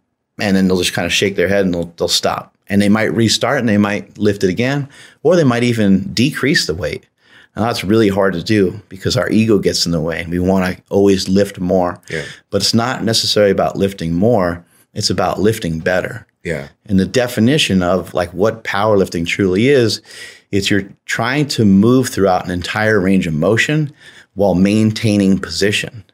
and 0.40 0.57
then 0.57 0.66
they'll 0.69 0.78
just 0.78 0.95
kind 0.95 1.07
of 1.07 1.12
shake 1.12 1.37
their 1.37 1.49
head 1.49 1.64
and 1.64 1.75
they'll, 1.75 1.92
they'll 1.97 2.09
stop. 2.09 2.57
And 2.69 2.81
they 2.81 2.88
might 2.88 3.12
restart 3.12 3.59
and 3.59 3.69
they 3.69 3.76
might 3.76 4.16
lift 4.16 4.45
it 4.45 4.49
again, 4.49 4.88
or 5.23 5.37
they 5.37 5.45
might 5.45 5.64
even 5.64 6.12
decrease 6.14 6.66
the 6.66 6.75
weight. 6.75 7.07
And 7.54 7.64
that's 7.64 7.85
really 7.85 8.09
hard 8.09 8.32
to 8.35 8.42
do 8.42 8.80
because 8.88 9.16
our 9.16 9.30
ego 9.30 9.59
gets 9.59 9.85
in 9.85 9.92
the 9.92 10.00
way. 10.00 10.25
We 10.28 10.38
want 10.38 10.76
to 10.76 10.82
always 10.88 11.28
lift 11.28 11.61
more. 11.61 12.00
Yeah. 12.09 12.25
But 12.50 12.62
it's 12.62 12.75
not 12.75 13.04
necessarily 13.04 13.52
about 13.52 13.76
lifting 13.76 14.14
more, 14.14 14.64
it's 14.94 15.11
about 15.11 15.40
lifting 15.40 15.78
better. 15.78 16.26
Yeah. 16.44 16.68
And 16.87 16.99
the 16.99 17.06
definition 17.06 17.82
of 17.82 18.14
like 18.14 18.30
what 18.32 18.64
powerlifting 18.64 19.26
truly 19.26 19.68
is, 19.68 20.02
is 20.50 20.71
you're 20.71 20.88
trying 21.06 21.47
to 21.49 21.64
move 21.64 22.09
throughout 22.09 22.44
an 22.44 22.50
entire 22.50 23.00
range 23.00 23.26
of 23.26 23.35
motion 23.35 23.92
while 24.35 24.54
maintaining 24.54 25.38
position. 25.38 26.04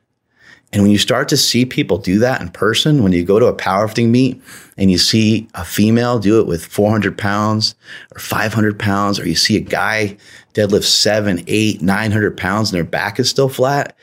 And 0.73 0.83
when 0.83 0.91
you 0.91 0.99
start 0.99 1.29
to 1.31 1.37
see 1.37 1.65
people 1.65 1.97
do 1.97 2.19
that 2.19 2.43
in 2.43 2.51
person, 2.51 3.03
when 3.03 3.13
you 3.13 3.25
go 3.25 3.39
to 3.39 3.47
a 3.47 3.55
powerlifting 3.55 4.11
meet 4.11 4.43
and 4.77 4.91
you 4.91 4.99
see 4.99 5.49
a 5.55 5.65
female 5.65 6.19
do 6.19 6.41
it 6.41 6.47
with 6.47 6.65
400 6.65 7.17
pounds 7.17 7.75
or 8.15 8.19
500 8.19 8.79
pounds, 8.79 9.19
or 9.19 9.27
you 9.27 9.35
see 9.35 9.57
a 9.57 9.61
guy 9.61 10.17
deadlift 10.53 10.85
seven, 10.85 11.43
eight, 11.47 11.81
900 11.81 12.37
pounds 12.37 12.71
and 12.71 12.77
their 12.77 12.85
back 12.85 13.19
is 13.19 13.31
still 13.31 13.49
flat, 13.49 13.97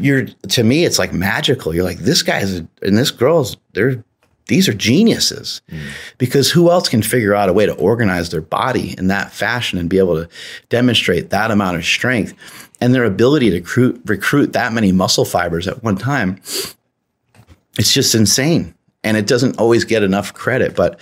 you're, 0.00 0.26
to 0.26 0.64
me, 0.64 0.84
it's 0.84 0.98
like 0.98 1.12
magical. 1.12 1.74
You're 1.74 1.84
like, 1.84 1.98
this 1.98 2.22
guy's, 2.22 2.54
and 2.54 2.98
this 2.98 3.10
girl's, 3.12 3.56
they're, 3.72 4.02
these 4.46 4.68
are 4.68 4.74
geniuses 4.74 5.62
mm. 5.70 5.80
because 6.18 6.50
who 6.50 6.72
else 6.72 6.88
can 6.88 7.02
figure 7.02 7.36
out 7.36 7.48
a 7.48 7.52
way 7.52 7.66
to 7.66 7.74
organize 7.74 8.30
their 8.30 8.40
body 8.40 8.96
in 8.98 9.06
that 9.06 9.30
fashion 9.30 9.78
and 9.78 9.88
be 9.88 9.98
able 9.98 10.16
to 10.16 10.28
demonstrate 10.70 11.30
that 11.30 11.52
amount 11.52 11.76
of 11.76 11.84
strength 11.84 12.34
and 12.80 12.94
their 12.94 13.04
ability 13.04 13.50
to 13.50 13.56
recruit, 13.56 14.00
recruit 14.06 14.52
that 14.52 14.72
many 14.72 14.92
muscle 14.92 15.24
fibers 15.24 15.68
at 15.68 15.82
one 15.82 15.96
time 15.96 16.40
it's 17.78 17.92
just 17.92 18.14
insane 18.14 18.74
and 19.04 19.16
it 19.16 19.26
doesn't 19.26 19.58
always 19.58 19.84
get 19.84 20.02
enough 20.02 20.34
credit 20.34 20.74
but 20.74 20.98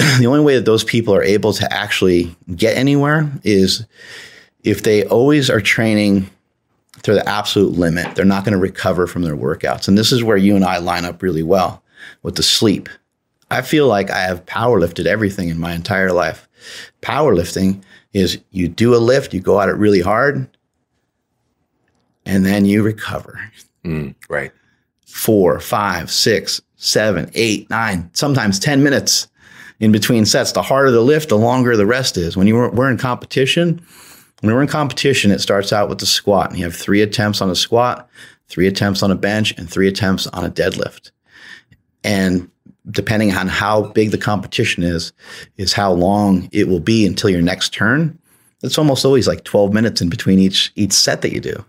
the 0.18 0.26
only 0.26 0.40
way 0.40 0.56
that 0.56 0.64
those 0.64 0.84
people 0.84 1.14
are 1.14 1.22
able 1.22 1.52
to 1.52 1.70
actually 1.72 2.34
get 2.56 2.76
anywhere 2.76 3.30
is 3.44 3.86
if 4.64 4.82
they 4.82 5.04
always 5.04 5.50
are 5.50 5.60
training 5.60 6.28
to 7.02 7.14
the 7.14 7.26
absolute 7.28 7.72
limit, 7.72 8.14
they're 8.14 8.24
not 8.24 8.44
going 8.44 8.52
to 8.52 8.58
recover 8.58 9.06
from 9.06 9.22
their 9.22 9.36
workouts. 9.36 9.88
And 9.88 9.96
this 9.96 10.12
is 10.12 10.22
where 10.22 10.36
you 10.36 10.54
and 10.56 10.64
I 10.64 10.78
line 10.78 11.04
up 11.04 11.22
really 11.22 11.42
well 11.42 11.82
with 12.22 12.36
the 12.36 12.42
sleep. 12.42 12.88
I 13.50 13.62
feel 13.62 13.86
like 13.86 14.10
I 14.10 14.20
have 14.20 14.46
power 14.46 14.78
lifted 14.78 15.06
everything 15.06 15.48
in 15.48 15.58
my 15.58 15.72
entire 15.72 16.12
life. 16.12 16.48
Powerlifting 17.02 17.82
is 18.12 18.38
you 18.50 18.68
do 18.68 18.94
a 18.94 18.98
lift, 18.98 19.34
you 19.34 19.40
go 19.40 19.60
at 19.60 19.68
it 19.68 19.76
really 19.76 20.00
hard, 20.00 20.48
and 22.26 22.44
then 22.44 22.64
you 22.64 22.82
recover. 22.82 23.40
Mm, 23.84 24.14
right. 24.28 24.52
Four, 25.06 25.60
five, 25.60 26.10
six, 26.10 26.60
seven, 26.76 27.30
eight, 27.34 27.68
nine, 27.70 28.10
sometimes 28.12 28.58
10 28.58 28.82
minutes 28.82 29.28
in 29.80 29.92
between 29.92 30.24
sets. 30.24 30.52
The 30.52 30.62
harder 30.62 30.90
the 30.90 31.00
lift, 31.00 31.28
the 31.28 31.38
longer 31.38 31.76
the 31.76 31.86
rest 31.86 32.16
is. 32.16 32.36
When 32.36 32.46
you 32.46 32.54
were, 32.54 32.70
we're 32.70 32.90
in 32.90 32.98
competition, 32.98 33.80
when 34.40 34.54
we're 34.54 34.62
in 34.62 34.68
competition, 34.68 35.30
it 35.30 35.40
starts 35.40 35.72
out 35.72 35.88
with 35.88 35.98
the 35.98 36.06
squat, 36.06 36.50
and 36.50 36.58
you 36.58 36.64
have 36.64 36.74
three 36.74 37.02
attempts 37.02 37.40
on 37.40 37.50
a 37.50 37.56
squat, 37.56 38.08
three 38.48 38.66
attempts 38.66 39.02
on 39.02 39.10
a 39.10 39.16
bench, 39.16 39.56
and 39.58 39.68
three 39.68 39.88
attempts 39.88 40.26
on 40.28 40.44
a 40.44 40.50
deadlift. 40.50 41.10
And 42.04 42.50
depending 42.90 43.32
on 43.34 43.48
how 43.48 43.88
big 43.92 44.10
the 44.10 44.18
competition 44.18 44.82
is, 44.82 45.12
is 45.56 45.72
how 45.72 45.92
long 45.92 46.48
it 46.52 46.68
will 46.68 46.80
be 46.80 47.06
until 47.06 47.30
your 47.30 47.42
next 47.42 47.74
turn. 47.74 48.18
It's 48.62 48.78
almost 48.78 49.04
always 49.04 49.28
like 49.28 49.44
12 49.44 49.72
minutes 49.72 50.00
in 50.00 50.08
between 50.08 50.38
each 50.38 50.72
each 50.76 50.92
set 50.92 51.22
that 51.22 51.32
you 51.32 51.40
do. 51.40 51.64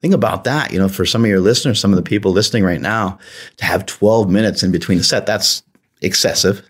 Think 0.00 0.14
about 0.14 0.44
that. 0.44 0.72
You 0.72 0.78
know, 0.78 0.88
for 0.88 1.04
some 1.04 1.24
of 1.24 1.30
your 1.30 1.40
listeners, 1.40 1.78
some 1.78 1.92
of 1.92 1.96
the 1.96 2.02
people 2.02 2.32
listening 2.32 2.64
right 2.64 2.80
now, 2.80 3.18
to 3.58 3.64
have 3.64 3.84
12 3.86 4.30
minutes 4.30 4.62
in 4.62 4.72
between 4.72 4.98
a 4.98 5.02
set, 5.02 5.26
that's 5.26 5.62
excessive. 6.00 6.62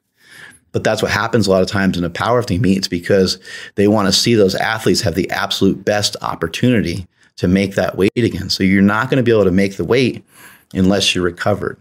But 0.73 0.85
that's 0.85 1.03
what 1.03 1.11
happens 1.11 1.47
a 1.47 1.51
lot 1.51 1.63
of 1.63 1.69
times 1.69 1.97
in 1.97 2.05
a 2.05 2.11
powerlifting 2.11 2.61
meet. 2.61 2.79
It's 2.79 2.89
because 2.89 3.39
they 3.75 3.89
want 3.89 4.07
to 4.07 4.13
see 4.13 4.35
those 4.35 4.55
athletes 4.55 5.01
have 5.03 5.15
the 5.15 5.31
absolute 5.31 5.85
best 5.85 6.17
opportunity 6.23 7.07
to 7.37 7.49
make 7.49 7.75
that 7.75 7.97
weight 7.97 8.13
again. 8.17 8.51
So 8.51 8.63
you're 8.63 8.83
not 8.83 9.11
going 9.11 9.17
to 9.17 9.23
be 9.23 9.33
able 9.33 9.45
to 9.45 9.51
make 9.51 9.77
the 9.77 9.85
weight 9.85 10.25
unless 10.73 11.15
you're 11.15 11.25
recovered. 11.25 11.79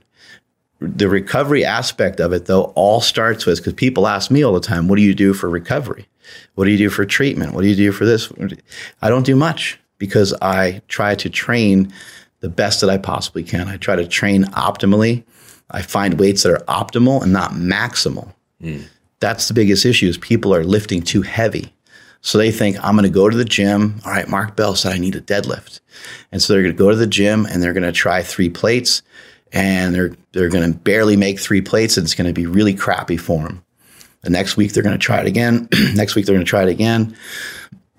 The 0.79 1.09
recovery 1.09 1.65
aspect 1.65 2.19
of 2.19 2.31
it, 2.31 2.45
though, 2.45 2.71
all 2.75 3.01
starts 3.01 3.45
with 3.45 3.57
because 3.59 3.73
people 3.73 4.07
ask 4.07 4.31
me 4.31 4.43
all 4.43 4.53
the 4.53 4.61
time, 4.61 4.87
what 4.87 4.95
do 4.95 5.01
you 5.01 5.13
do 5.13 5.33
for 5.33 5.49
recovery? 5.49 6.07
What 6.55 6.65
do 6.65 6.71
you 6.71 6.77
do 6.77 6.89
for 6.89 7.05
treatment? 7.05 7.53
What 7.53 7.61
do 7.61 7.67
you 7.67 7.75
do 7.75 7.91
for 7.91 8.05
this? 8.05 8.31
I 9.01 9.09
don't 9.09 9.25
do 9.25 9.35
much 9.35 9.79
because 9.99 10.33
I 10.41 10.81
try 10.87 11.13
to 11.15 11.29
train 11.29 11.93
the 12.39 12.49
best 12.49 12.81
that 12.81 12.89
I 12.89 12.97
possibly 12.97 13.43
can. 13.43 13.67
I 13.67 13.77
try 13.77 13.95
to 13.95 14.07
train 14.07 14.45
optimally. 14.45 15.23
I 15.71 15.81
find 15.81 16.19
weights 16.19 16.43
that 16.43 16.53
are 16.53 16.65
optimal 16.65 17.21
and 17.21 17.31
not 17.31 17.51
maximal. 17.51 18.33
Mm. 18.61 18.85
That's 19.19 19.47
the 19.47 19.53
biggest 19.53 19.85
issue 19.85 20.07
is 20.07 20.17
people 20.17 20.55
are 20.55 20.63
lifting 20.63 21.01
too 21.01 21.21
heavy. 21.21 21.73
So 22.21 22.37
they 22.37 22.51
think 22.51 22.77
I'm 22.83 22.95
going 22.95 23.03
to 23.03 23.09
go 23.09 23.29
to 23.29 23.37
the 23.37 23.45
gym. 23.45 24.01
All 24.05 24.11
right, 24.11 24.27
Mark 24.27 24.55
Bell 24.55 24.75
said 24.75 24.93
I 24.93 24.97
need 24.97 25.15
a 25.15 25.21
deadlift. 25.21 25.79
And 26.31 26.41
so 26.41 26.53
they're 26.53 26.63
going 26.63 26.75
to 26.75 26.77
go 26.77 26.89
to 26.89 26.95
the 26.95 27.07
gym 27.07 27.45
and 27.45 27.61
they're 27.61 27.73
going 27.73 27.83
to 27.83 27.91
try 27.91 28.23
three 28.23 28.49
plates 28.49 29.01
and 29.51 29.95
they're 29.95 30.15
they're 30.31 30.49
going 30.49 30.71
to 30.71 30.77
barely 30.77 31.15
make 31.15 31.39
three 31.39 31.61
plates 31.61 31.97
and 31.97 32.05
it's 32.05 32.13
going 32.13 32.27
to 32.27 32.33
be 32.33 32.45
really 32.45 32.73
crappy 32.73 33.17
for 33.17 33.43
them. 33.43 33.63
The 34.21 34.29
next 34.29 34.57
week 34.57 34.73
they're 34.73 34.83
going 34.83 34.97
to 34.97 35.03
try 35.03 35.21
it 35.21 35.27
again. 35.27 35.69
next 35.95 36.15
week 36.15 36.25
they're 36.25 36.35
going 36.35 36.45
to 36.45 36.49
try 36.49 36.63
it 36.63 36.69
again. 36.69 37.15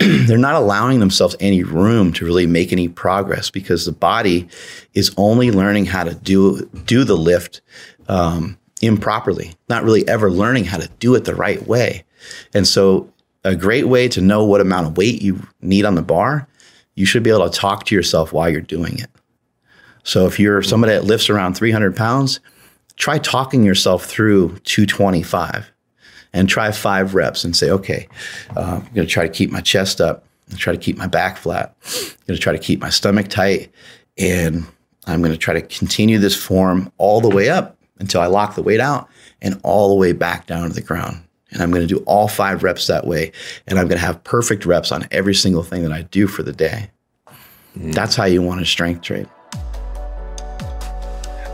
they're 0.26 0.38
not 0.38 0.54
allowing 0.54 0.99
themselves 0.99 1.37
any 1.40 1.62
room 1.62 2.11
to 2.14 2.25
really 2.25 2.47
make 2.47 2.73
any 2.73 2.88
progress 2.88 3.50
because 3.50 3.85
the 3.85 3.92
body 3.92 4.49
is 4.95 5.12
only 5.19 5.50
learning 5.50 5.85
how 5.85 6.04
to 6.04 6.14
do 6.14 6.64
do 6.87 7.04
the 7.04 7.16
lift 7.16 7.61
um, 8.09 8.59
improperly, 8.80 9.52
not 9.69 9.85
really 9.85 10.07
ever 10.09 10.30
learning 10.30 10.64
how 10.64 10.78
to 10.78 10.88
do 11.00 11.14
it 11.14 11.26
the 11.26 11.35
right 11.35 11.66
way. 11.66 12.04
And 12.54 12.66
so, 12.66 13.12
a 13.45 13.54
great 13.54 13.88
way 13.88 14.09
to 14.09 14.21
know 14.21 14.45
what 14.45 14.61
amount 14.61 14.87
of 14.87 14.97
weight 14.97 15.23
you 15.23 15.47
need 15.61 15.85
on 15.85 15.95
the 15.95 16.02
bar, 16.02 16.47
you 16.95 17.07
should 17.07 17.23
be 17.23 17.30
able 17.30 17.49
to 17.49 17.59
talk 17.59 17.85
to 17.87 17.95
yourself 17.95 18.33
while 18.33 18.50
you're 18.50 18.61
doing 18.61 18.99
it. 18.99 19.11
So, 20.02 20.26
if 20.26 20.40
you're 20.40 20.62
somebody 20.62 20.95
that 20.95 21.04
lifts 21.04 21.28
around 21.28 21.54
300 21.54 21.95
pounds, 21.95 22.40
try 22.97 23.19
talking 23.19 23.64
yourself 23.64 24.07
through 24.07 24.57
225 24.64 25.70
and 26.32 26.49
try 26.49 26.70
five 26.72 27.14
reps 27.14 27.44
and 27.44 27.56
say, 27.56 27.70
okay, 27.70 28.08
uh, 28.56 28.80
I'm 28.82 28.94
going 28.94 29.06
to 29.06 29.12
try 29.12 29.26
to 29.26 29.32
keep 29.32 29.50
my 29.50 29.60
chest 29.60 30.00
up, 30.00 30.25
I'm 30.50 30.56
try 30.56 30.72
to 30.72 30.78
keep 30.78 30.96
my 30.96 31.06
back 31.06 31.37
flat, 31.37 31.75
I'm 31.84 32.26
going 32.26 32.37
to 32.37 32.42
try 32.42 32.52
to 32.52 32.58
keep 32.58 32.80
my 32.80 32.90
stomach 32.90 33.28
tight, 33.28 33.72
and 34.18 34.66
I'm 35.06 35.20
going 35.20 35.32
to 35.32 35.38
try 35.38 35.54
to 35.54 35.62
continue 35.62 36.18
this 36.18 36.37
form 36.37 36.92
all 36.99 37.20
the 37.20 37.28
way 37.28 37.49
up 37.49 37.76
until 37.99 38.20
I 38.20 38.26
lock 38.26 38.54
the 38.54 38.62
weight 38.62 38.80
out 38.80 39.08
and 39.42 39.60
all 39.62 39.88
the 39.88 39.94
way 39.94 40.12
back 40.12 40.46
down 40.46 40.68
to 40.68 40.75
the 40.75 40.82
ground. 40.82 41.22
And 41.52 41.62
I'm 41.62 41.70
going 41.70 41.87
to 41.87 41.94
do 41.94 42.02
all 42.06 42.28
five 42.28 42.62
reps 42.62 42.87
that 42.87 43.06
way. 43.06 43.32
And 43.66 43.78
I'm 43.78 43.88
going 43.88 43.99
to 43.99 44.06
have 44.06 44.22
perfect 44.25 44.64
reps 44.64 44.92
on 44.92 45.06
every 45.10 45.34
single 45.34 45.62
thing 45.62 45.82
that 45.82 45.92
I 45.92 46.02
do 46.02 46.26
for 46.26 46.42
the 46.42 46.52
day. 46.52 46.90
Mm. 47.76 47.92
That's 47.92 48.14
how 48.14 48.25
you 48.25 48.40
want 48.40 48.60
to 48.60 48.66
strength 48.66 49.02
train. 49.02 49.28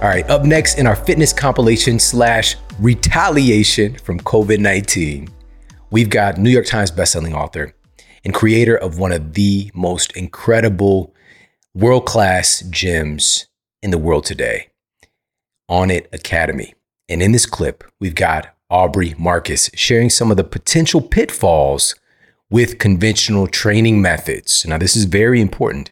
All 0.02 0.08
right, 0.08 0.28
up 0.28 0.44
next 0.44 0.78
in 0.78 0.86
our 0.86 0.94
fitness 0.94 1.32
compilation 1.32 1.98
slash 1.98 2.56
retaliation 2.78 3.96
from 3.96 4.20
COVID 4.20 4.58
19, 4.58 5.26
we've 5.90 6.10
got 6.10 6.36
New 6.36 6.50
York 6.50 6.66
Times 6.66 6.90
bestselling 6.90 7.32
author 7.32 7.74
and 8.22 8.34
creator 8.34 8.76
of 8.76 8.98
one 8.98 9.10
of 9.10 9.32
the 9.32 9.70
most 9.72 10.14
incredible 10.14 11.14
world 11.74 12.04
class 12.04 12.62
gyms 12.64 13.46
in 13.82 13.90
the 13.90 13.96
world 13.96 14.26
today. 14.26 14.68
Onnit 15.70 16.12
Academy. 16.12 16.74
And 17.08 17.22
in 17.22 17.32
this 17.32 17.46
clip, 17.46 17.82
we've 17.98 18.14
got 18.14 18.54
Aubrey 18.68 19.14
Marcus 19.16 19.70
sharing 19.72 20.10
some 20.10 20.30
of 20.30 20.36
the 20.36 20.44
potential 20.44 21.00
pitfalls 21.00 21.94
with 22.50 22.78
conventional 22.78 23.46
training 23.46 24.02
methods. 24.02 24.66
Now, 24.66 24.76
this 24.76 24.94
is 24.94 25.06
very 25.06 25.40
important. 25.40 25.90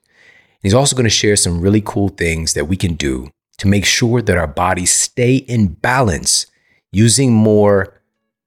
He's 0.63 0.75
also 0.75 0.95
going 0.95 1.05
to 1.05 1.11
share 1.11 1.37
some 1.37 1.63
really 1.63 1.81
cool 1.83 2.11
things 2.11 2.53
that 2.53 2.67
we 2.67 2.77
can 2.77 2.97
do 2.97 3.31
to 3.59 3.69
make 3.69 3.85
sure 3.85 4.21
that 4.23 4.37
our 4.37 4.47
bodies 4.47 4.95
stay 4.95 5.37
in 5.37 5.69
balance 5.69 6.47
using 6.93 7.33
more 7.33 8.01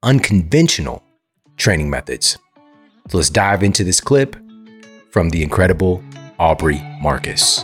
unconventional 0.04 1.04
training 1.58 1.90
methods. 1.90 2.38
So 3.10 3.18
let's 3.18 3.30
dive 3.30 3.64
into 3.64 3.84
this 3.84 4.02
clip 4.02 4.36
from 5.12 5.30
the 5.30 5.44
incredible 5.44 6.04
Aubrey 6.40 6.82
Marcus. 7.02 7.64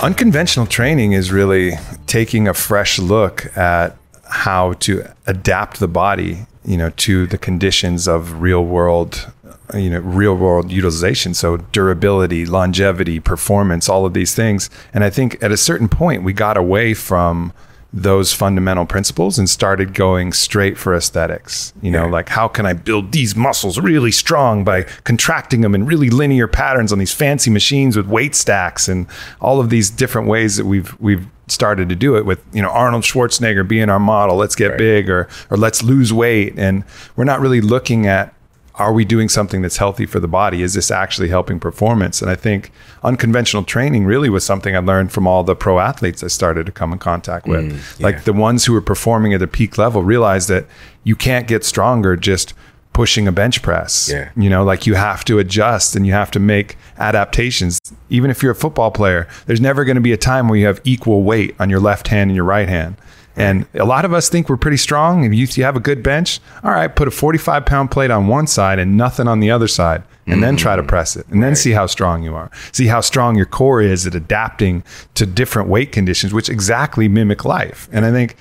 Unconventional 0.00 0.66
training 0.66 1.12
is 1.12 1.32
really 1.32 1.72
taking 2.06 2.46
a 2.46 2.54
fresh 2.54 2.98
look 2.98 3.56
at 3.56 3.96
how 4.30 4.74
to 4.74 5.04
adapt 5.26 5.80
the 5.80 5.88
body, 5.88 6.46
you 6.64 6.76
know, 6.76 6.90
to 6.90 7.26
the 7.26 7.38
conditions 7.38 8.06
of 8.06 8.40
real 8.40 8.64
world, 8.64 9.32
you 9.74 9.90
know, 9.90 10.00
real 10.00 10.34
world 10.34 10.70
utilization. 10.70 11.34
So 11.34 11.58
durability, 11.58 12.46
longevity, 12.46 13.20
performance, 13.20 13.88
all 13.88 14.06
of 14.06 14.14
these 14.14 14.34
things. 14.34 14.70
And 14.94 15.04
I 15.04 15.10
think 15.10 15.42
at 15.42 15.52
a 15.52 15.56
certain 15.56 15.88
point 15.88 16.22
we 16.22 16.32
got 16.32 16.56
away 16.56 16.94
from 16.94 17.52
those 17.92 18.34
fundamental 18.34 18.84
principles 18.84 19.38
and 19.38 19.48
started 19.48 19.94
going 19.94 20.32
straight 20.32 20.76
for 20.76 20.94
aesthetics. 20.94 21.72
You 21.80 21.90
know, 21.90 22.04
yeah. 22.04 22.10
like 22.10 22.28
how 22.28 22.46
can 22.46 22.66
I 22.66 22.74
build 22.74 23.12
these 23.12 23.34
muscles 23.34 23.78
really 23.78 24.12
strong 24.12 24.62
by 24.62 24.82
contracting 25.04 25.62
them 25.62 25.74
in 25.74 25.86
really 25.86 26.10
linear 26.10 26.46
patterns 26.46 26.92
on 26.92 26.98
these 26.98 27.14
fancy 27.14 27.50
machines 27.50 27.96
with 27.96 28.06
weight 28.06 28.34
stacks 28.34 28.88
and 28.88 29.06
all 29.40 29.58
of 29.58 29.70
these 29.70 29.88
different 29.88 30.28
ways 30.28 30.56
that 30.56 30.66
we've 30.66 30.98
we've 31.00 31.26
started 31.46 31.88
to 31.88 31.96
do 31.96 32.14
it 32.14 32.26
with 32.26 32.44
you 32.52 32.60
know 32.60 32.68
Arnold 32.68 33.04
Schwarzenegger 33.04 33.66
being 33.66 33.88
our 33.88 33.98
model. 33.98 34.36
Let's 34.36 34.54
get 34.54 34.68
right. 34.68 34.78
big 34.78 35.08
or 35.08 35.28
or 35.50 35.56
let's 35.56 35.82
lose 35.82 36.12
weight, 36.12 36.58
and 36.58 36.84
we're 37.16 37.24
not 37.24 37.40
really 37.40 37.62
looking 37.62 38.06
at 38.06 38.34
are 38.78 38.92
we 38.92 39.04
doing 39.04 39.28
something 39.28 39.60
that's 39.60 39.76
healthy 39.76 40.06
for 40.06 40.20
the 40.20 40.28
body? 40.28 40.62
Is 40.62 40.74
this 40.74 40.90
actually 40.90 41.28
helping 41.28 41.58
performance? 41.58 42.22
And 42.22 42.30
I 42.30 42.36
think 42.36 42.70
unconventional 43.02 43.64
training 43.64 44.04
really 44.04 44.30
was 44.30 44.44
something 44.44 44.76
I 44.76 44.78
learned 44.78 45.12
from 45.12 45.26
all 45.26 45.42
the 45.42 45.56
pro 45.56 45.80
athletes 45.80 46.22
I 46.22 46.28
started 46.28 46.64
to 46.66 46.72
come 46.72 46.92
in 46.92 46.98
contact 46.98 47.46
with. 47.46 47.72
Mm, 47.72 47.98
yeah. 47.98 48.06
Like 48.06 48.24
the 48.24 48.32
ones 48.32 48.64
who 48.64 48.72
were 48.72 48.80
performing 48.80 49.34
at 49.34 49.40
the 49.40 49.48
peak 49.48 49.78
level 49.78 50.02
realized 50.02 50.48
that 50.48 50.66
you 51.02 51.16
can't 51.16 51.48
get 51.48 51.64
stronger 51.64 52.16
just 52.16 52.54
pushing 52.92 53.28
a 53.28 53.32
bench 53.32 53.62
press. 53.62 54.08
Yeah. 54.10 54.30
You 54.36 54.48
know, 54.48 54.64
like 54.64 54.86
you 54.86 54.94
have 54.94 55.24
to 55.26 55.38
adjust 55.38 55.96
and 55.96 56.06
you 56.06 56.12
have 56.12 56.30
to 56.32 56.40
make 56.40 56.76
adaptations. 56.98 57.80
Even 58.10 58.30
if 58.30 58.42
you're 58.42 58.52
a 58.52 58.56
football 58.56 58.90
player, 58.90 59.28
there's 59.46 59.60
never 59.60 59.84
going 59.84 59.96
to 59.96 60.00
be 60.00 60.12
a 60.12 60.16
time 60.16 60.48
where 60.48 60.58
you 60.58 60.66
have 60.66 60.80
equal 60.84 61.22
weight 61.22 61.54
on 61.58 61.70
your 61.70 61.80
left 61.80 62.08
hand 62.08 62.30
and 62.30 62.36
your 62.36 62.44
right 62.44 62.68
hand. 62.68 62.96
And 63.38 63.66
a 63.74 63.84
lot 63.84 64.04
of 64.04 64.12
us 64.12 64.28
think 64.28 64.48
we're 64.48 64.56
pretty 64.56 64.76
strong. 64.76 65.24
If 65.24 65.32
you, 65.32 65.46
you 65.50 65.62
have 65.62 65.76
a 65.76 65.80
good 65.80 66.02
bench, 66.02 66.40
all 66.64 66.72
right, 66.72 66.94
put 66.94 67.06
a 67.06 67.12
45 67.12 67.64
pound 67.64 67.90
plate 67.90 68.10
on 68.10 68.26
one 68.26 68.48
side 68.48 68.78
and 68.80 68.96
nothing 68.96 69.28
on 69.28 69.38
the 69.38 69.50
other 69.50 69.68
side, 69.68 70.02
and 70.26 70.42
then 70.42 70.56
try 70.56 70.76
to 70.76 70.82
mm-hmm. 70.82 70.88
press 70.88 71.16
it, 71.16 71.26
and 71.28 71.42
then 71.42 71.56
see 71.56 71.70
how 71.70 71.86
strong 71.86 72.22
you 72.22 72.34
are. 72.34 72.50
See 72.72 72.88
how 72.88 73.00
strong 73.00 73.36
your 73.36 73.46
core 73.46 73.80
is 73.80 74.06
at 74.06 74.14
adapting 74.14 74.82
to 75.14 75.24
different 75.24 75.68
weight 75.68 75.92
conditions, 75.92 76.34
which 76.34 76.48
exactly 76.50 77.08
mimic 77.08 77.44
life. 77.44 77.88
And 77.92 78.04
I 78.04 78.10
think 78.10 78.36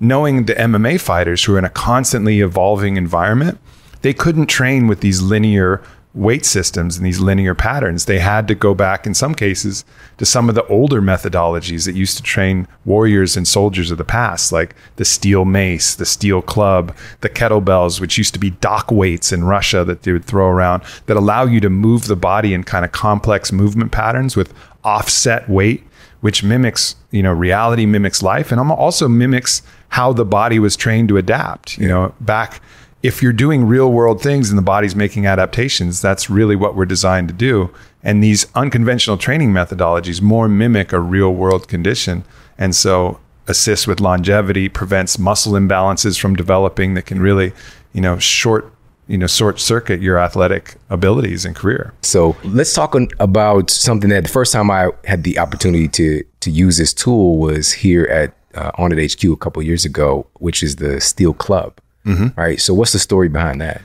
knowing 0.00 0.46
the 0.46 0.54
MMA 0.54 1.00
fighters 1.00 1.44
who 1.44 1.54
are 1.54 1.58
in 1.58 1.64
a 1.64 1.70
constantly 1.70 2.40
evolving 2.40 2.96
environment, 2.96 3.58
they 4.02 4.12
couldn't 4.12 4.46
train 4.46 4.86
with 4.86 5.00
these 5.00 5.22
linear 5.22 5.82
weight 6.12 6.44
systems 6.44 6.96
and 6.96 7.06
these 7.06 7.20
linear 7.20 7.54
patterns. 7.54 8.06
They 8.06 8.18
had 8.18 8.48
to 8.48 8.54
go 8.54 8.74
back, 8.74 9.06
in 9.06 9.14
some 9.14 9.34
cases, 9.34 9.84
to 10.18 10.26
some 10.26 10.48
of 10.48 10.54
the 10.54 10.66
older 10.66 11.00
methodologies 11.00 11.86
that 11.86 11.94
used 11.94 12.16
to 12.16 12.22
train 12.22 12.66
warriors 12.84 13.36
and 13.36 13.46
soldiers 13.46 13.90
of 13.90 13.98
the 13.98 14.04
past, 14.04 14.50
like 14.50 14.74
the 14.96 15.04
steel 15.04 15.44
mace, 15.44 15.94
the 15.94 16.06
steel 16.06 16.42
club, 16.42 16.96
the 17.20 17.28
kettlebells, 17.28 18.00
which 18.00 18.18
used 18.18 18.34
to 18.34 18.40
be 18.40 18.50
dock 18.50 18.90
weights 18.90 19.32
in 19.32 19.44
Russia 19.44 19.84
that 19.84 20.02
they 20.02 20.12
would 20.12 20.24
throw 20.24 20.48
around 20.48 20.82
that 21.06 21.16
allow 21.16 21.44
you 21.44 21.60
to 21.60 21.70
move 21.70 22.06
the 22.06 22.16
body 22.16 22.54
in 22.54 22.64
kind 22.64 22.84
of 22.84 22.90
complex 22.90 23.52
movement 23.52 23.92
patterns 23.92 24.36
with 24.36 24.52
offset 24.82 25.48
weight. 25.48 25.84
Which 26.20 26.44
mimics, 26.44 26.96
you 27.10 27.22
know, 27.22 27.32
reality 27.32 27.86
mimics 27.86 28.22
life, 28.22 28.52
and 28.52 28.60
also 28.60 29.08
mimics 29.08 29.62
how 29.88 30.12
the 30.12 30.26
body 30.26 30.58
was 30.58 30.76
trained 30.76 31.08
to 31.08 31.16
adapt. 31.16 31.78
You 31.78 31.88
know, 31.88 32.14
back 32.20 32.60
if 33.02 33.22
you're 33.22 33.32
doing 33.32 33.64
real 33.64 33.90
world 33.90 34.22
things 34.22 34.50
and 34.50 34.58
the 34.58 34.62
body's 34.62 34.94
making 34.94 35.26
adaptations, 35.26 36.02
that's 36.02 36.28
really 36.28 36.56
what 36.56 36.74
we're 36.74 36.84
designed 36.84 37.28
to 37.28 37.34
do. 37.34 37.70
And 38.02 38.22
these 38.22 38.46
unconventional 38.54 39.16
training 39.16 39.52
methodologies 39.52 40.20
more 40.20 40.48
mimic 40.48 40.92
a 40.92 41.00
real 41.00 41.32
world 41.32 41.68
condition. 41.68 42.24
And 42.58 42.74
so 42.74 43.18
assists 43.46 43.86
with 43.86 44.00
longevity, 44.00 44.68
prevents 44.68 45.18
muscle 45.18 45.52
imbalances 45.52 46.20
from 46.20 46.36
developing 46.36 46.94
that 46.94 47.06
can 47.06 47.20
really, 47.20 47.52
you 47.92 48.00
know, 48.00 48.18
short, 48.18 48.72
you 49.08 49.18
know, 49.18 49.26
short 49.26 49.60
circuit 49.60 50.00
your 50.00 50.18
athletic 50.18 50.76
abilities 50.90 51.44
and 51.44 51.56
career. 51.56 51.92
So 52.02 52.36
let's 52.44 52.74
talk 52.74 52.94
on, 52.94 53.08
about 53.18 53.70
something 53.70 54.10
that 54.10 54.24
the 54.24 54.28
first 54.28 54.52
time 54.52 54.70
I 54.70 54.90
had 55.04 55.24
the 55.24 55.38
opportunity 55.38 55.88
to 55.88 56.22
to 56.40 56.50
use 56.50 56.76
this 56.78 56.94
tool 56.94 57.38
was 57.38 57.72
here 57.72 58.04
at 58.04 58.34
uh, 58.54 58.72
Onnit 58.72 59.14
HQ 59.14 59.32
a 59.32 59.36
couple 59.36 59.62
years 59.62 59.84
ago, 59.84 60.26
which 60.34 60.62
is 60.62 60.76
the 60.76 61.00
Steel 61.00 61.34
Club. 61.34 61.80
Mm-hmm. 62.04 62.40
Right. 62.40 62.60
So 62.60 62.72
what's 62.74 62.92
the 62.92 62.98
story 62.98 63.28
behind 63.28 63.60
that? 63.60 63.82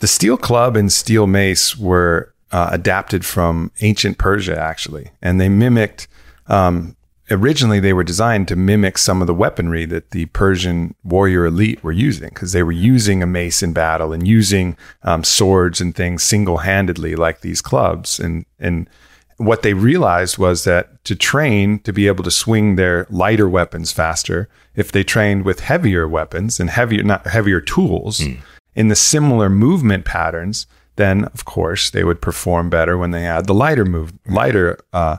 The 0.00 0.06
steel 0.06 0.36
club 0.36 0.76
and 0.76 0.92
steel 0.92 1.26
mace 1.26 1.76
were 1.76 2.34
uh, 2.52 2.68
adapted 2.72 3.24
from 3.24 3.70
ancient 3.80 4.18
Persia, 4.18 4.58
actually, 4.58 5.10
and 5.22 5.40
they 5.40 5.48
mimicked. 5.48 6.08
Um, 6.46 6.96
originally, 7.30 7.80
they 7.80 7.94
were 7.94 8.04
designed 8.04 8.48
to 8.48 8.56
mimic 8.56 8.98
some 8.98 9.22
of 9.22 9.26
the 9.26 9.34
weaponry 9.34 9.86
that 9.86 10.10
the 10.10 10.26
Persian 10.26 10.94
warrior 11.04 11.46
elite 11.46 11.82
were 11.82 11.90
using, 11.90 12.28
because 12.28 12.52
they 12.52 12.62
were 12.62 12.70
using 12.70 13.22
a 13.22 13.26
mace 13.26 13.62
in 13.62 13.72
battle 13.72 14.12
and 14.12 14.28
using 14.28 14.76
um, 15.02 15.24
swords 15.24 15.80
and 15.80 15.94
things 15.94 16.22
single-handedly, 16.22 17.16
like 17.16 17.40
these 17.40 17.62
clubs, 17.62 18.20
and 18.20 18.44
and 18.58 18.90
what 19.36 19.62
they 19.62 19.74
realized 19.74 20.38
was 20.38 20.64
that 20.64 21.04
to 21.04 21.14
train 21.14 21.78
to 21.80 21.92
be 21.92 22.06
able 22.06 22.24
to 22.24 22.30
swing 22.30 22.76
their 22.76 23.06
lighter 23.10 23.48
weapons 23.48 23.92
faster, 23.92 24.48
if 24.74 24.92
they 24.92 25.04
trained 25.04 25.44
with 25.44 25.60
heavier 25.60 26.06
weapons 26.08 26.60
and 26.60 26.70
heavier 26.70 27.02
not 27.02 27.26
heavier 27.26 27.60
tools 27.60 28.20
mm. 28.20 28.38
in 28.74 28.88
the 28.88 28.96
similar 28.96 29.48
movement 29.48 30.04
patterns, 30.04 30.66
then 30.96 31.24
of 31.26 31.44
course 31.44 31.90
they 31.90 32.04
would 32.04 32.20
perform 32.20 32.70
better 32.70 32.96
when 32.96 33.10
they 33.10 33.22
had 33.22 33.46
the 33.46 33.54
lighter 33.54 33.84
move 33.84 34.12
lighter 34.26 34.78
uh, 34.92 35.16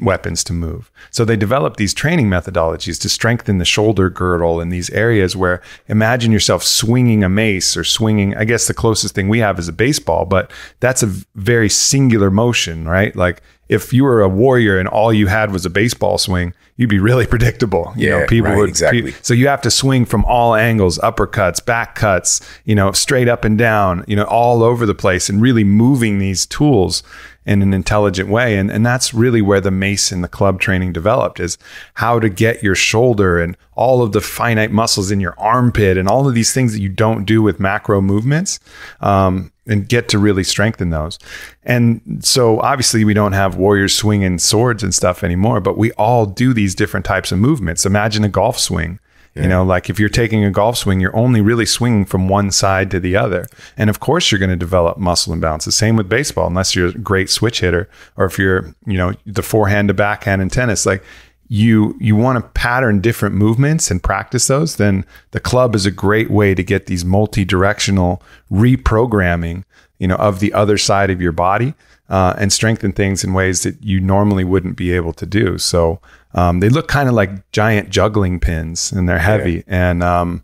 weapons 0.00 0.42
to 0.44 0.52
move. 0.52 0.90
So 1.10 1.24
they 1.24 1.36
developed 1.36 1.76
these 1.76 1.94
training 1.94 2.28
methodologies 2.28 3.00
to 3.02 3.08
strengthen 3.08 3.58
the 3.58 3.64
shoulder 3.64 4.10
girdle 4.10 4.60
in 4.60 4.68
these 4.68 4.90
areas 4.90 5.36
where 5.36 5.62
imagine 5.86 6.32
yourself 6.32 6.64
swinging 6.64 7.22
a 7.22 7.28
mace 7.28 7.76
or 7.76 7.84
swinging, 7.84 8.36
I 8.36 8.44
guess 8.44 8.66
the 8.66 8.74
closest 8.74 9.14
thing 9.14 9.28
we 9.28 9.38
have 9.38 9.58
is 9.58 9.68
a 9.68 9.72
baseball, 9.72 10.24
but 10.24 10.50
that's 10.80 11.02
a 11.02 11.12
very 11.36 11.68
singular 11.68 12.30
motion, 12.30 12.88
right? 12.88 13.14
Like 13.14 13.40
if 13.68 13.92
you 13.92 14.04
were 14.04 14.20
a 14.20 14.28
warrior 14.28 14.78
and 14.78 14.88
all 14.88 15.12
you 15.12 15.26
had 15.26 15.52
was 15.52 15.64
a 15.64 15.70
baseball 15.70 16.18
swing, 16.18 16.54
you'd 16.76 16.90
be 16.90 16.98
really 16.98 17.26
predictable. 17.34 17.92
You 17.96 18.08
yeah, 18.08 18.18
know, 18.20 18.26
people 18.26 18.50
right, 18.50 18.58
would 18.58 18.68
exactly. 18.68 19.12
so 19.22 19.32
you 19.32 19.46
have 19.48 19.62
to 19.62 19.70
swing 19.70 20.04
from 20.04 20.24
all 20.24 20.54
angles, 20.54 20.98
uppercuts, 20.98 21.64
back 21.64 21.94
cuts, 21.94 22.40
you 22.64 22.74
know, 22.74 22.92
straight 22.92 23.28
up 23.28 23.44
and 23.44 23.56
down, 23.56 24.04
you 24.08 24.16
know, 24.16 24.24
all 24.24 24.62
over 24.62 24.86
the 24.86 24.94
place 24.94 25.28
and 25.28 25.40
really 25.40 25.64
moving 25.64 26.18
these 26.18 26.46
tools 26.46 27.02
in 27.46 27.62
an 27.62 27.74
intelligent 27.74 28.28
way. 28.28 28.56
And, 28.56 28.70
and 28.70 28.84
that's 28.84 29.12
really 29.12 29.42
where 29.42 29.60
the 29.60 29.70
mace 29.70 30.10
and 30.12 30.24
the 30.24 30.28
club 30.28 30.60
training 30.60 30.92
developed 30.92 31.40
is 31.40 31.58
how 31.94 32.18
to 32.20 32.28
get 32.28 32.62
your 32.62 32.74
shoulder 32.74 33.40
and 33.40 33.56
all 33.74 34.02
of 34.02 34.12
the 34.12 34.20
finite 34.20 34.70
muscles 34.70 35.10
in 35.10 35.20
your 35.20 35.38
armpit 35.38 35.98
and 35.98 36.08
all 36.08 36.28
of 36.28 36.34
these 36.34 36.52
things 36.52 36.72
that 36.72 36.80
you 36.80 36.88
don't 36.88 37.24
do 37.24 37.42
with 37.42 37.60
macro 37.60 38.00
movements. 38.00 38.58
Um, 39.00 39.50
and 39.66 39.88
get 39.88 40.10
to 40.10 40.18
really 40.18 40.44
strengthen 40.44 40.90
those. 40.90 41.18
And 41.62 42.20
so 42.20 42.60
obviously 42.60 43.02
we 43.04 43.14
don't 43.14 43.32
have 43.32 43.56
warriors 43.56 43.94
swinging 43.94 44.38
swords 44.38 44.82
and 44.82 44.94
stuff 44.94 45.24
anymore, 45.24 45.60
but 45.60 45.78
we 45.78 45.90
all 45.92 46.26
do 46.26 46.52
these 46.52 46.74
different 46.74 47.06
types 47.06 47.32
of 47.32 47.38
movements. 47.38 47.86
Imagine 47.86 48.24
a 48.24 48.28
golf 48.28 48.58
swing. 48.58 48.98
Yeah. 49.34 49.42
You 49.42 49.48
know, 49.48 49.64
like 49.64 49.90
if 49.90 49.98
you're 49.98 50.08
taking 50.08 50.44
a 50.44 50.50
golf 50.50 50.76
swing, 50.76 51.00
you're 51.00 51.16
only 51.16 51.40
really 51.40 51.66
swinging 51.66 52.04
from 52.04 52.28
one 52.28 52.52
side 52.52 52.90
to 52.92 53.00
the 53.00 53.16
other. 53.16 53.46
And 53.76 53.90
of 53.90 53.98
course, 53.98 54.30
you're 54.30 54.38
going 54.38 54.50
to 54.50 54.56
develop 54.56 54.96
muscle 54.96 55.32
imbalance. 55.32 55.64
The 55.64 55.72
same 55.72 55.96
with 55.96 56.08
baseball, 56.08 56.46
unless 56.46 56.76
you're 56.76 56.88
a 56.88 56.92
great 56.92 57.28
switch 57.28 57.60
hitter 57.60 57.88
or 58.16 58.26
if 58.26 58.38
you're, 58.38 58.74
you 58.86 58.96
know, 58.96 59.14
the 59.26 59.42
forehand 59.42 59.88
to 59.88 59.94
backhand 59.94 60.40
in 60.40 60.50
tennis. 60.50 60.86
Like 60.86 61.02
you 61.48 61.96
you 62.00 62.16
want 62.16 62.42
to 62.42 62.48
pattern 62.50 63.00
different 63.00 63.34
movements 63.34 63.90
and 63.90 64.02
practice 64.02 64.46
those, 64.46 64.76
then 64.76 65.04
the 65.32 65.40
club 65.40 65.74
is 65.74 65.84
a 65.84 65.90
great 65.90 66.30
way 66.30 66.54
to 66.54 66.62
get 66.62 66.86
these 66.86 67.04
multi-directional 67.04 68.22
reprogramming, 68.50 69.64
you 69.98 70.06
know, 70.06 70.16
of 70.16 70.40
the 70.40 70.52
other 70.52 70.78
side 70.78 71.10
of 71.10 71.20
your 71.20 71.32
body 71.32 71.74
uh, 72.08 72.34
and 72.38 72.52
strengthen 72.52 72.92
things 72.92 73.24
in 73.24 73.34
ways 73.34 73.62
that 73.62 73.82
you 73.82 74.00
normally 74.00 74.44
wouldn't 74.44 74.76
be 74.76 74.92
able 74.92 75.12
to 75.12 75.26
do. 75.26 75.58
So 75.58 76.00
um, 76.34 76.60
they 76.60 76.68
look 76.68 76.88
kind 76.88 77.08
of 77.08 77.14
like 77.14 77.50
giant 77.52 77.90
juggling 77.90 78.40
pins, 78.40 78.92
and 78.92 79.08
they're 79.08 79.18
heavy. 79.18 79.64
And 79.66 80.02
um, 80.02 80.42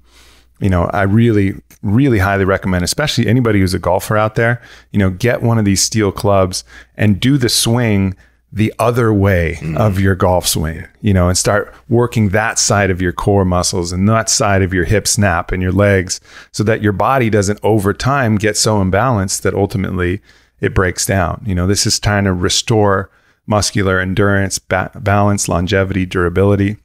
you 0.60 0.68
know, 0.68 0.84
I 0.84 1.02
really, 1.02 1.54
really 1.82 2.18
highly 2.18 2.44
recommend, 2.44 2.84
especially 2.84 3.26
anybody 3.26 3.60
who's 3.60 3.74
a 3.74 3.78
golfer 3.78 4.16
out 4.16 4.34
there, 4.34 4.60
you 4.92 4.98
know, 4.98 5.10
get 5.10 5.42
one 5.42 5.58
of 5.58 5.64
these 5.64 5.82
steel 5.82 6.12
clubs 6.12 6.64
and 6.96 7.18
do 7.18 7.38
the 7.38 7.48
swing 7.48 8.14
the 8.52 8.74
other 8.78 9.12
way 9.14 9.58
mm. 9.60 9.76
of 9.78 10.00
your 10.00 10.14
golf 10.14 10.46
swing, 10.46 10.86
you 11.00 11.14
know, 11.14 11.28
and 11.28 11.38
start 11.38 11.72
working 11.88 12.30
that 12.30 12.58
side 12.58 12.90
of 12.90 13.00
your 13.00 13.12
core 13.12 13.44
muscles 13.44 13.92
and 13.92 14.08
that 14.08 14.28
side 14.28 14.60
of 14.60 14.74
your 14.74 14.84
hip 14.84 15.06
snap 15.06 15.52
and 15.52 15.62
your 15.62 15.72
legs 15.72 16.20
so 16.50 16.64
that 16.64 16.82
your 16.82 16.92
body 16.92 17.30
doesn't 17.30 17.60
over 17.62 17.94
time 17.94 18.36
get 18.36 18.56
so 18.56 18.82
imbalanced 18.82 19.42
that 19.42 19.54
ultimately 19.54 20.20
it 20.60 20.74
breaks 20.74 21.06
down. 21.06 21.42
You 21.46 21.54
know, 21.54 21.66
this 21.66 21.86
is 21.86 22.00
trying 22.00 22.24
to 22.24 22.32
restore 22.32 23.08
muscular 23.50 23.98
endurance, 23.98 24.58
ba- 24.58 24.92
balance, 24.94 25.48
longevity, 25.48 26.06
durability. 26.06 26.76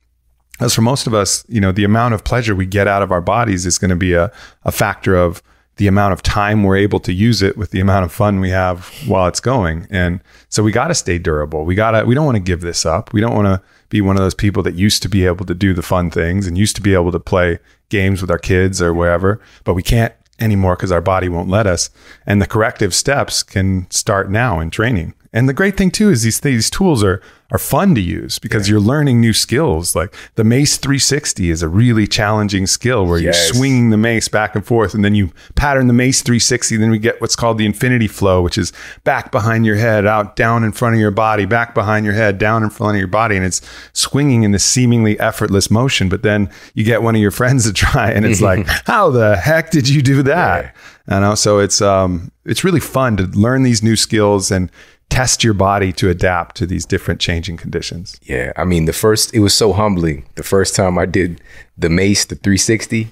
As 0.60 0.73
for 0.73 0.82
most 0.82 1.06
of 1.06 1.13
us, 1.13 1.45
you 1.47 1.62
know, 1.62 1.71
the 1.71 1.84
amount 1.84 2.15
of 2.15 2.23
pleasure 2.23 2.56
we 2.56 2.65
get 2.65 2.88
out 2.88 3.04
of 3.04 3.12
our 3.12 3.21
bodies 3.21 3.65
is 3.65 3.78
going 3.78 3.89
to 3.89 3.95
be 3.95 4.13
a, 4.13 4.32
a 4.63 4.71
factor 4.71 5.15
of 5.15 5.43
the 5.78 5.88
amount 5.88 6.13
of 6.13 6.23
time 6.23 6.63
we're 6.63 6.78
able 6.78 6.99
to 7.01 7.13
use 7.13 7.41
it 7.41 7.58
with 7.58 7.71
the 7.71 7.82
amount 7.82 8.06
of 8.06 8.12
fun 8.12 8.39
we 8.39 8.49
have 8.49 8.88
while 9.06 9.28
it's 9.28 9.41
going. 9.41 9.86
And 9.89 10.21
so 10.49 10.63
we 10.63 10.71
got 10.71 10.88
to 10.88 10.95
stay 10.95 11.17
durable. 11.17 11.65
We 11.65 11.75
got 11.75 11.91
to, 11.91 12.06
we 12.06 12.15
don't 12.15 12.25
want 12.25 12.38
to 12.38 12.43
give 12.43 12.62
this 12.62 12.86
up. 12.86 13.13
We 13.13 13.21
don't 13.21 13.36
want 13.36 13.47
to 13.47 13.62
be 13.89 14.01
one 14.01 14.15
of 14.15 14.21
those 14.21 14.34
people 14.34 14.63
that 14.63 14.75
used 14.75 15.04
to 15.04 15.10
be 15.10 15.25
able 15.25 15.45
to 15.45 15.54
do 15.54 15.73
the 15.73 15.82
fun 15.82 16.10
things 16.10 16.47
and 16.47 16.58
used 16.58 16.78
to 16.78 16.82
be 16.82 16.93
able 16.93 17.12
to 17.12 17.19
play 17.19 17.60
games 17.89 18.21
with 18.21 18.32
our 18.32 18.39
kids 18.39 18.82
or 18.82 18.93
wherever, 18.93 19.39
but 19.65 19.73
we 19.73 19.84
can't 19.84 20.13
anymore 20.39 20.75
because 20.75 20.91
our 20.91 21.01
body 21.01 21.30
won't 21.30 21.49
let 21.49 21.67
us. 21.67 21.89
And 22.25 22.41
the 22.41 22.47
corrective 22.47 22.95
steps 22.95 23.43
can 23.43 23.89
start 23.91 24.32
now 24.32 24.60
in 24.60 24.69
training. 24.69 25.13
And 25.36 25.50
the 25.50 25.54
great 25.54 25.76
thing 25.76 25.91
too 25.91 26.10
is 26.10 26.24
these 26.24 26.39
these 26.39 26.69
tools 26.69 27.04
are 27.04 27.21
are 27.52 27.60
fun 27.60 27.93
to 27.93 28.02
use 28.02 28.39
because 28.39 28.67
yeah. 28.67 28.71
you're 28.71 28.82
learning 28.82 29.19
new 29.19 29.34
skills. 29.34 29.95
Like 29.95 30.15
the 30.36 30.45
Mace 30.45 30.78
360 30.78 31.52
is 31.52 31.62
a 31.62 31.67
really 31.67 32.08
challenging 32.08 32.65
skill 32.65 33.06
where 33.06 33.19
yes. 33.19 33.36
you're 33.36 33.56
swinging 33.56 33.89
the 33.89 33.98
mace 33.98 34.30
back 34.30 34.56
and 34.56 34.65
forth, 34.65 34.93
and 34.93 35.04
then 35.04 35.13
you 35.13 35.32
pattern 35.56 35.88
the 35.88 35.93
Mace 35.93 36.21
360. 36.21 36.78
Then 36.78 36.89
we 36.89 37.00
get 37.00 37.19
what's 37.19 37.36
called 37.36 37.58
the 37.58 37.65
Infinity 37.65 38.08
Flow, 38.08 38.41
which 38.41 38.58
is 38.58 38.71
back 39.04 39.30
behind 39.30 39.65
your 39.65 39.76
head, 39.76 40.06
out 40.06 40.38
down 40.38 40.63
in 40.63 40.71
front 40.71 40.95
of 40.95 41.02
your 41.02 41.12
body, 41.12 41.45
back 41.45 41.76
behind 41.76 42.06
your 42.06 42.15
head, 42.15 42.38
down 42.38 42.63
in 42.63 42.69
front 42.69 42.95
of 42.95 43.00
your 43.00 43.10
body, 43.10 43.36
and 43.36 43.45
it's 43.45 43.62
swinging 43.91 44.43
in 44.43 44.52
this 44.52 44.63
seemingly 44.63 45.19
effortless 45.19 45.69
motion. 45.69 46.08
But 46.08 46.24
then 46.24 46.50
you 46.76 46.86
get 46.86 47.04
one 47.04 47.13
of 47.13 47.21
your 47.21 47.32
friends 47.39 47.65
to 47.65 47.74
try, 47.74 48.10
and 48.10 48.26
it's 48.26 48.39
like, 48.39 48.65
how 48.86 49.10
the 49.10 49.36
heck 49.36 49.69
did 49.69 49.89
you 49.89 50.02
do 50.02 50.24
that? 50.24 50.63
Yeah. 50.63 50.71
You 51.08 51.19
know, 51.19 51.36
so 51.36 51.60
it's 51.60 51.82
um, 51.82 52.32
it's 52.45 52.63
really 52.63 52.80
fun 52.80 53.17
to 53.17 53.24
learn 53.26 53.63
these 53.63 53.84
new 53.84 53.95
skills 53.95 54.50
and 54.50 54.71
test 55.10 55.44
your 55.44 55.54
body 55.54 55.91
to 55.94 56.10
adapt 56.10 56.56
to 56.58 56.65
these 56.65 56.86
different 56.86 57.22
changing 57.22 57.58
conditions. 57.58 58.20
Yeah. 58.24 58.52
I 58.58 58.63
mean, 58.65 58.86
the 58.86 58.94
first, 58.94 59.34
it 59.34 59.39
was 59.39 59.54
so 59.54 59.72
humbling. 59.74 60.26
The 60.36 60.44
first 60.44 60.76
time 60.76 60.98
I 60.98 61.06
did 61.06 61.41
the 61.78 61.89
Mace, 61.89 62.26
the 62.26 62.36
360, 62.36 63.12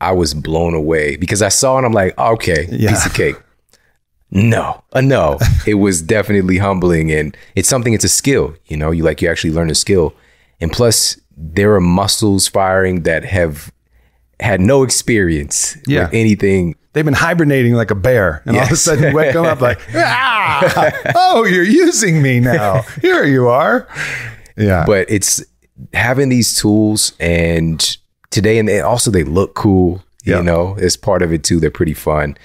I 0.00 0.12
was 0.12 0.34
blown 0.34 0.74
away 0.74 1.16
because 1.16 1.42
I 1.42 1.48
saw 1.48 1.78
it. 1.78 1.84
I'm 1.84 1.92
like, 1.92 2.16
okay, 2.18 2.66
yeah. 2.70 2.90
piece 2.90 3.06
of 3.06 3.14
cake. 3.14 3.36
No, 4.30 4.84
uh, 4.92 5.00
no. 5.00 5.38
it 5.66 5.74
was 5.74 6.02
definitely 6.02 6.58
humbling, 6.58 7.10
and 7.10 7.36
it's 7.56 7.68
something. 7.68 7.94
It's 7.94 8.04
a 8.04 8.08
skill, 8.10 8.54
you 8.66 8.76
know. 8.76 8.90
You 8.90 9.02
like 9.02 9.22
you 9.22 9.28
actually 9.30 9.52
learn 9.52 9.70
a 9.70 9.74
skill, 9.74 10.14
and 10.60 10.70
plus 10.70 11.18
there 11.36 11.74
are 11.74 11.80
muscles 11.80 12.46
firing 12.46 13.02
that 13.04 13.24
have 13.24 13.72
had 14.40 14.60
no 14.60 14.82
experience 14.82 15.76
Yeah. 15.86 16.04
with 16.04 16.14
anything. 16.14 16.76
They've 16.92 17.04
been 17.04 17.14
hibernating 17.14 17.74
like 17.74 17.90
a 17.90 17.94
bear, 17.94 18.42
and 18.46 18.56
all 18.56 18.62
of 18.64 18.72
a 18.72 18.76
sudden 18.76 19.10
you 19.10 19.14
wake 19.14 19.34
them 19.34 19.44
up 19.44 19.60
like, 19.60 19.80
ah, 19.94 21.12
oh, 21.14 21.44
you're 21.44 21.62
using 21.62 22.22
me 22.22 22.40
now. 22.40 22.82
Here 23.02 23.24
you 23.24 23.48
are. 23.48 23.86
Yeah. 24.56 24.84
But 24.86 25.10
it's 25.10 25.44
having 25.92 26.28
these 26.28 26.58
tools 26.58 27.12
and 27.20 27.98
today, 28.30 28.58
and 28.58 28.68
they, 28.68 28.80
also 28.80 29.10
they 29.10 29.24
look 29.24 29.54
cool. 29.54 30.02
Yeah. 30.24 30.38
You 30.38 30.42
know, 30.42 30.76
as 30.78 30.96
part 30.96 31.22
of 31.22 31.32
it 31.32 31.42
too. 31.44 31.58
They're 31.58 31.70
pretty 31.70 31.94
fun. 31.94 32.36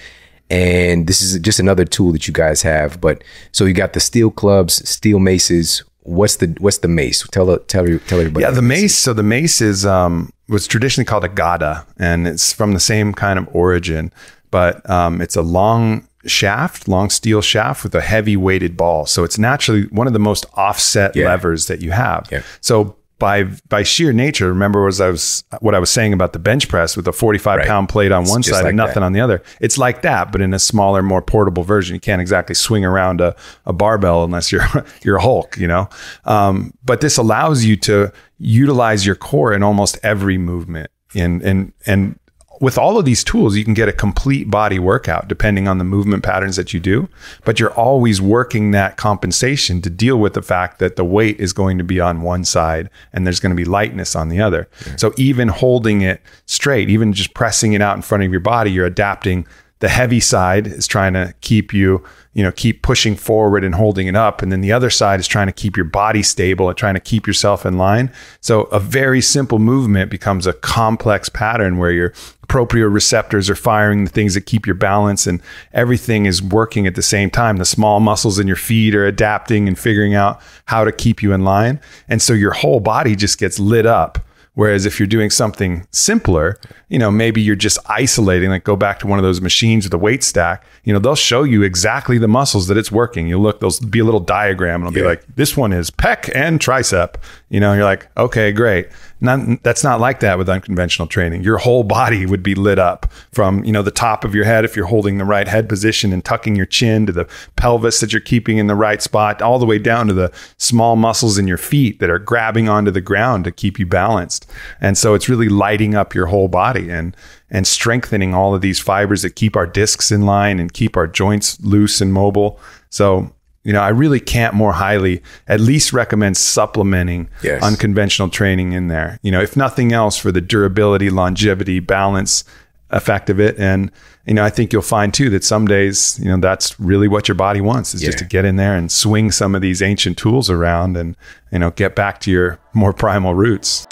And 0.50 1.08
this 1.08 1.22
is 1.22 1.38
just 1.40 1.60
another 1.60 1.84
tool 1.84 2.12
that 2.14 2.28
you 2.28 2.34
guys 2.34 2.62
have. 2.62 3.02
But 3.02 3.24
so 3.52 3.66
you 3.66 3.74
got 3.74 3.94
the 3.94 4.00
steel 4.00 4.30
clubs, 4.30 4.88
steel 4.88 5.20
maces. 5.20 5.84
What's 6.02 6.38
the 6.38 6.56
what's 6.60 6.78
the 6.78 6.88
mace? 6.88 7.28
Tell 7.32 7.48
tell 7.48 7.86
tell 7.86 8.20
everybody. 8.20 8.44
Yeah, 8.44 8.52
the 8.52 8.62
this 8.62 8.64
mace. 8.64 8.98
So 8.98 9.14
the 9.14 9.24
mace 9.24 9.60
is 9.60 9.86
um, 9.86 10.32
was 10.48 10.68
traditionally 10.68 11.06
called 11.06 11.24
a 11.24 11.30
gada, 11.30 11.86
and 11.98 12.28
it's 12.28 12.54
from 12.54 12.74
the 12.74 12.80
same 12.80 13.14
kind 13.14 13.40
of 13.40 13.48
origin, 13.54 14.12
but 14.54 14.88
um, 14.90 15.20
it's 15.20 15.36
a 15.36 15.42
long 15.42 16.08
shaft, 16.26 16.88
long 16.88 17.10
steel 17.10 17.42
shaft 17.42 17.84
with 17.84 17.94
a 17.96 18.02
heavy 18.02 18.38
weighted 18.38 18.78
ball. 18.78 19.06
So 19.06 19.24
it's 19.26 19.38
naturally 19.38 19.84
one 19.92 20.08
of 20.08 20.14
the 20.14 20.20
most 20.20 20.46
offset 20.54 21.16
Yeah. 21.16 21.26
levers 21.28 21.66
that 21.68 21.82
you 21.82 21.92
have. 21.92 22.28
Yeah. 22.32 22.44
So 22.62 22.96
by 23.20 23.46
by 23.70 23.84
sheer 23.84 24.14
nature, 24.14 24.48
remember 24.50 24.84
was 24.86 25.02
I 25.02 25.10
was 25.10 25.44
what 25.60 25.74
I 25.76 25.80
was 25.80 25.90
saying 25.90 26.14
about 26.14 26.32
the 26.34 26.40
bench 26.40 26.68
press 26.68 26.96
with 26.98 27.08
a 27.08 27.12
45 27.12 27.58
Right. 27.58 27.68
pound 27.68 27.90
plate 27.90 28.12
on 28.12 28.26
one 28.26 28.44
side 28.44 28.64
like 28.64 28.70
and 28.70 28.78
nothing 28.78 29.02
that. 29.02 29.04
on 29.08 29.14
the 29.14 29.22
other. 29.22 29.42
It's 29.60 29.78
like 29.78 30.02
that, 30.04 30.32
but 30.32 30.40
in 30.42 30.54
a 30.54 30.60
smaller, 30.60 31.02
more 31.02 31.22
portable 31.22 31.64
version. 31.64 31.94
You 31.96 32.00
can't 32.02 32.22
exactly 32.22 32.56
swing 32.56 32.86
around 32.86 33.22
a, 33.22 33.36
a 33.66 33.74
barbell 33.74 34.24
unless 34.24 34.52
you're 34.52 34.66
you're 35.04 35.18
a 35.18 35.22
Hulk, 35.22 35.58
you 35.58 35.68
know. 35.68 35.88
Um, 36.26 36.74
but 36.86 37.02
this 37.02 37.18
allows 37.18 37.64
you 37.66 37.76
to 37.78 38.12
utilize 38.40 39.06
your 39.06 39.16
core 39.16 39.54
in 39.54 39.64
almost 39.64 39.98
every 40.04 40.38
movement. 40.38 40.90
And 41.16 41.42
and 41.44 41.74
and 41.86 42.20
with 42.62 42.78
all 42.78 42.98
of 42.98 43.06
these 43.06 43.24
tools, 43.24 43.56
you 43.56 43.66
can 43.66 43.74
get 43.74 43.90
a 43.90 43.94
complete 43.94 44.50
body 44.50 44.80
workout 44.80 45.28
depending 45.28 45.68
on 45.68 45.80
the 45.80 45.84
movement 45.84 46.24
patterns 46.24 46.56
that 46.56 46.74
you 46.74 46.80
do. 46.80 47.10
But 47.44 47.60
you're 47.60 47.74
always 47.74 48.22
working 48.22 48.72
that 48.72 48.98
compensation 48.98 49.82
to 49.82 49.90
deal 49.90 50.18
with 50.18 50.34
the 50.34 50.42
fact 50.42 50.80
that 50.80 50.96
the 50.96 51.06
weight 51.06 51.40
is 51.40 51.52
going 51.52 51.78
to 51.78 51.84
be 51.84 52.00
on 52.00 52.22
one 52.22 52.46
side 52.46 52.90
and 53.12 53.26
there's 53.26 53.40
going 53.40 53.50
to 53.52 53.56
be 53.56 53.66
lightness 53.66 54.16
on 54.16 54.30
the 54.30 54.42
other. 54.42 54.68
So 54.98 55.14
even 55.18 55.48
holding 55.48 56.02
it 56.02 56.22
straight, 56.46 56.90
even 56.90 57.14
just 57.14 57.34
pressing 57.34 57.74
it 57.74 57.82
out 57.82 57.96
in 57.96 58.02
front 58.02 58.24
of 58.24 58.32
your 58.32 58.40
body, 58.40 58.72
you're 58.72 58.86
adapting 58.86 59.48
the 59.84 59.90
heavy 59.90 60.22
side 60.22 60.66
is 60.66 60.88
trying 60.88 61.12
to 61.12 61.36
keep 61.42 61.74
you, 61.74 62.02
you 62.32 62.42
know, 62.42 62.54
keep 62.54 62.84
pushing 62.84 63.18
forward 63.18 63.66
and 63.66 63.76
holding 63.76 64.08
it 64.08 64.16
up. 64.16 64.42
And 64.42 64.50
then 64.50 64.62
the 64.62 64.72
other 64.72 64.90
side 64.90 65.20
is 65.20 65.28
trying 65.28 65.48
to 65.48 65.52
keep 65.52 65.76
your 65.76 65.84
body 65.84 66.24
stable 66.24 66.70
and 66.70 66.78
trying 66.78 66.94
to 66.94 67.02
keep 67.02 67.28
yourself 67.28 67.66
in 67.66 67.78
line. 67.78 68.10
So 68.40 68.62
a 68.68 68.80
very 68.80 69.20
simple 69.20 69.60
movement 69.60 70.10
becomes 70.10 70.48
a 70.48 70.54
complex 70.54 71.28
pattern 71.28 71.80
where 71.80 71.92
your 71.92 72.12
proprioceptors 72.48 73.50
are 73.50 73.56
firing 73.56 74.06
the 74.06 74.10
things 74.10 74.36
that 74.36 74.46
keep 74.46 74.66
your 74.66 74.76
balance 74.76 75.28
and 75.28 75.42
everything 75.74 76.28
is 76.28 76.42
working 76.42 76.88
at 76.88 76.96
the 76.96 77.02
same 77.02 77.30
time. 77.30 77.58
The 77.58 77.66
small 77.66 78.00
muscles 78.00 78.40
in 78.40 78.48
your 78.48 78.56
feet 78.56 78.96
are 78.96 79.06
adapting 79.06 79.68
and 79.68 79.78
figuring 79.78 80.16
out 80.16 80.42
how 80.64 80.86
to 80.86 80.94
keep 80.94 81.22
you 81.22 81.34
in 81.34 81.44
line. 81.44 81.82
And 82.08 82.22
so 82.22 82.32
your 82.32 82.54
whole 82.54 82.80
body 82.80 83.18
just 83.18 83.38
gets 83.38 83.60
lit 83.60 83.86
up. 83.86 84.18
Whereas 84.56 84.86
if 84.86 85.00
you're 85.00 85.08
doing 85.08 85.30
something 85.30 85.88
simpler, 85.92 86.58
you 86.94 87.00
know, 87.00 87.10
maybe 87.10 87.42
you're 87.42 87.56
just 87.56 87.80
isolating, 87.88 88.52
like 88.52 88.64
go 88.64 88.76
back 88.76 89.00
to 89.00 89.08
one 89.08 89.18
of 89.18 89.24
those 89.24 89.42
machines 89.42 89.84
with 89.84 89.94
a 89.96 89.98
weight 89.98 90.24
stack, 90.24 90.64
you 90.84 90.94
know, 90.94 91.00
they'll 91.00 91.16
show 91.16 91.42
you 91.42 91.64
exactly 91.64 92.20
the 92.20 92.28
muscles 92.28 92.68
that 92.68 92.78
it's 92.78 92.92
working. 92.92 93.28
You 93.28 93.40
look, 93.40 93.60
there'll 93.60 93.74
be 93.90 93.98
a 93.98 94.04
little 94.04 94.20
diagram 94.20 94.84
and 94.84 94.96
it'll 94.96 95.04
be 95.04 95.08
like, 95.08 95.26
this 95.36 95.58
one 95.58 95.74
is 95.74 95.90
pec 95.90 96.32
and 96.36 96.60
tricep. 96.60 97.16
You 97.50 97.60
know, 97.60 97.74
you're 97.74 97.84
like, 97.84 98.10
okay, 98.16 98.52
great. 98.52 98.90
Not, 99.22 99.64
that's 99.64 99.84
not 99.84 100.02
like 100.02 100.20
that 100.20 100.38
with 100.38 100.50
unconventional 100.50 101.08
training. 101.08 101.44
Your 101.44 101.58
whole 101.58 101.84
body 101.84 102.28
would 102.28 102.44
be 102.44 102.54
lit 102.54 102.78
up 102.78 103.12
from, 103.32 103.64
you 103.64 103.72
know, 103.72 103.82
the 103.82 103.90
top 103.90 104.24
of 104.24 104.36
your 104.36 104.46
head 104.46 104.64
if 104.64 104.76
you're 104.76 104.86
holding 104.86 105.18
the 105.18 105.26
right 105.26 105.48
head 105.48 105.68
position 105.68 106.14
and 106.14 106.24
tucking 106.24 106.56
your 106.56 106.66
chin 106.68 107.08
to 107.08 107.12
the 107.12 107.28
pelvis 107.56 108.02
that 108.02 108.12
you're 108.12 108.20
keeping 108.20 108.58
in 108.58 108.68
the 108.68 108.76
right 108.76 109.02
spot, 109.02 109.42
all 109.42 109.58
the 109.58 109.66
way 109.66 109.80
down 109.80 110.08
to 110.08 110.14
the 110.14 110.32
small 110.58 110.96
muscles 110.96 111.40
in 111.40 111.48
your 111.48 111.58
feet 111.58 112.00
that 112.02 112.12
are 112.12 112.20
grabbing 112.20 112.70
onto 112.70 112.92
the 112.92 113.02
ground 113.02 113.46
to 113.46 113.52
keep 113.52 113.80
you 113.80 113.86
balanced. 113.88 114.48
And 114.80 114.96
so 114.96 115.16
it's 115.16 115.30
really 115.30 115.50
lighting 115.50 115.96
up 115.96 116.14
your 116.14 116.28
whole 116.28 116.50
body 116.50 116.83
and 116.90 117.16
and 117.50 117.68
strengthening 117.68 118.34
all 118.34 118.56
of 118.56 118.62
these 118.62 118.80
fibers 118.80 119.22
that 119.22 119.36
keep 119.36 119.56
our 119.56 119.68
discs 119.68 120.12
in 120.12 120.24
line 120.24 120.60
and 120.60 120.74
keep 120.74 120.98
our 120.98 121.08
joints 121.08 121.60
loose 121.62 122.02
and 122.02 122.14
mobile. 122.14 122.60
So 122.90 123.34
you 123.64 123.72
know, 123.72 123.80
I 123.82 123.90
really 123.90 124.20
can't 124.20 124.54
more 124.54 124.74
highly 124.74 125.24
at 125.48 125.62
least 125.62 125.94
recommend 125.94 126.36
supplementing 126.36 127.30
Yes. 127.42 127.64
unconventional 127.64 128.28
training 128.30 128.74
in 128.74 128.90
there. 128.90 129.20
You 129.24 129.32
know, 129.32 129.42
if 129.42 129.56
nothing 129.56 129.94
else 129.94 130.18
for 130.18 130.34
the 130.34 130.42
durability, 130.42 131.10
longevity, 131.10 131.80
balance 131.80 132.44
effect 132.90 133.30
of 133.30 133.40
it. 133.40 133.58
And, 133.58 133.92
you 134.26 134.34
know, 134.34 134.44
I 134.44 134.50
think 134.50 134.72
you'll 134.72 134.82
find 134.82 135.14
too 135.14 135.30
that 135.32 135.44
some 135.44 135.66
days, 135.66 136.20
you 136.22 136.30
know, 136.30 136.38
that's 136.38 136.80
really 136.80 137.08
what 137.08 137.28
your 137.28 137.36
body 137.36 137.60
wants 137.62 137.94
is 137.94 138.02
just 138.02 138.18
to 138.20 138.26
get 138.26 138.46
in 138.46 138.56
there 138.58 138.76
and 138.76 138.92
swing 138.92 139.32
some 139.32 139.56
of 139.56 139.62
these 139.62 139.82
ancient 139.82 140.18
tools 140.18 140.50
around 140.50 140.96
and, 140.96 141.16
you 141.52 141.60
know, 141.60 141.72
get 141.72 141.96
back 141.96 142.20
to 142.22 142.32
your 142.32 142.60
more 142.74 142.94
primal 142.94 143.34
roots. 143.34 143.88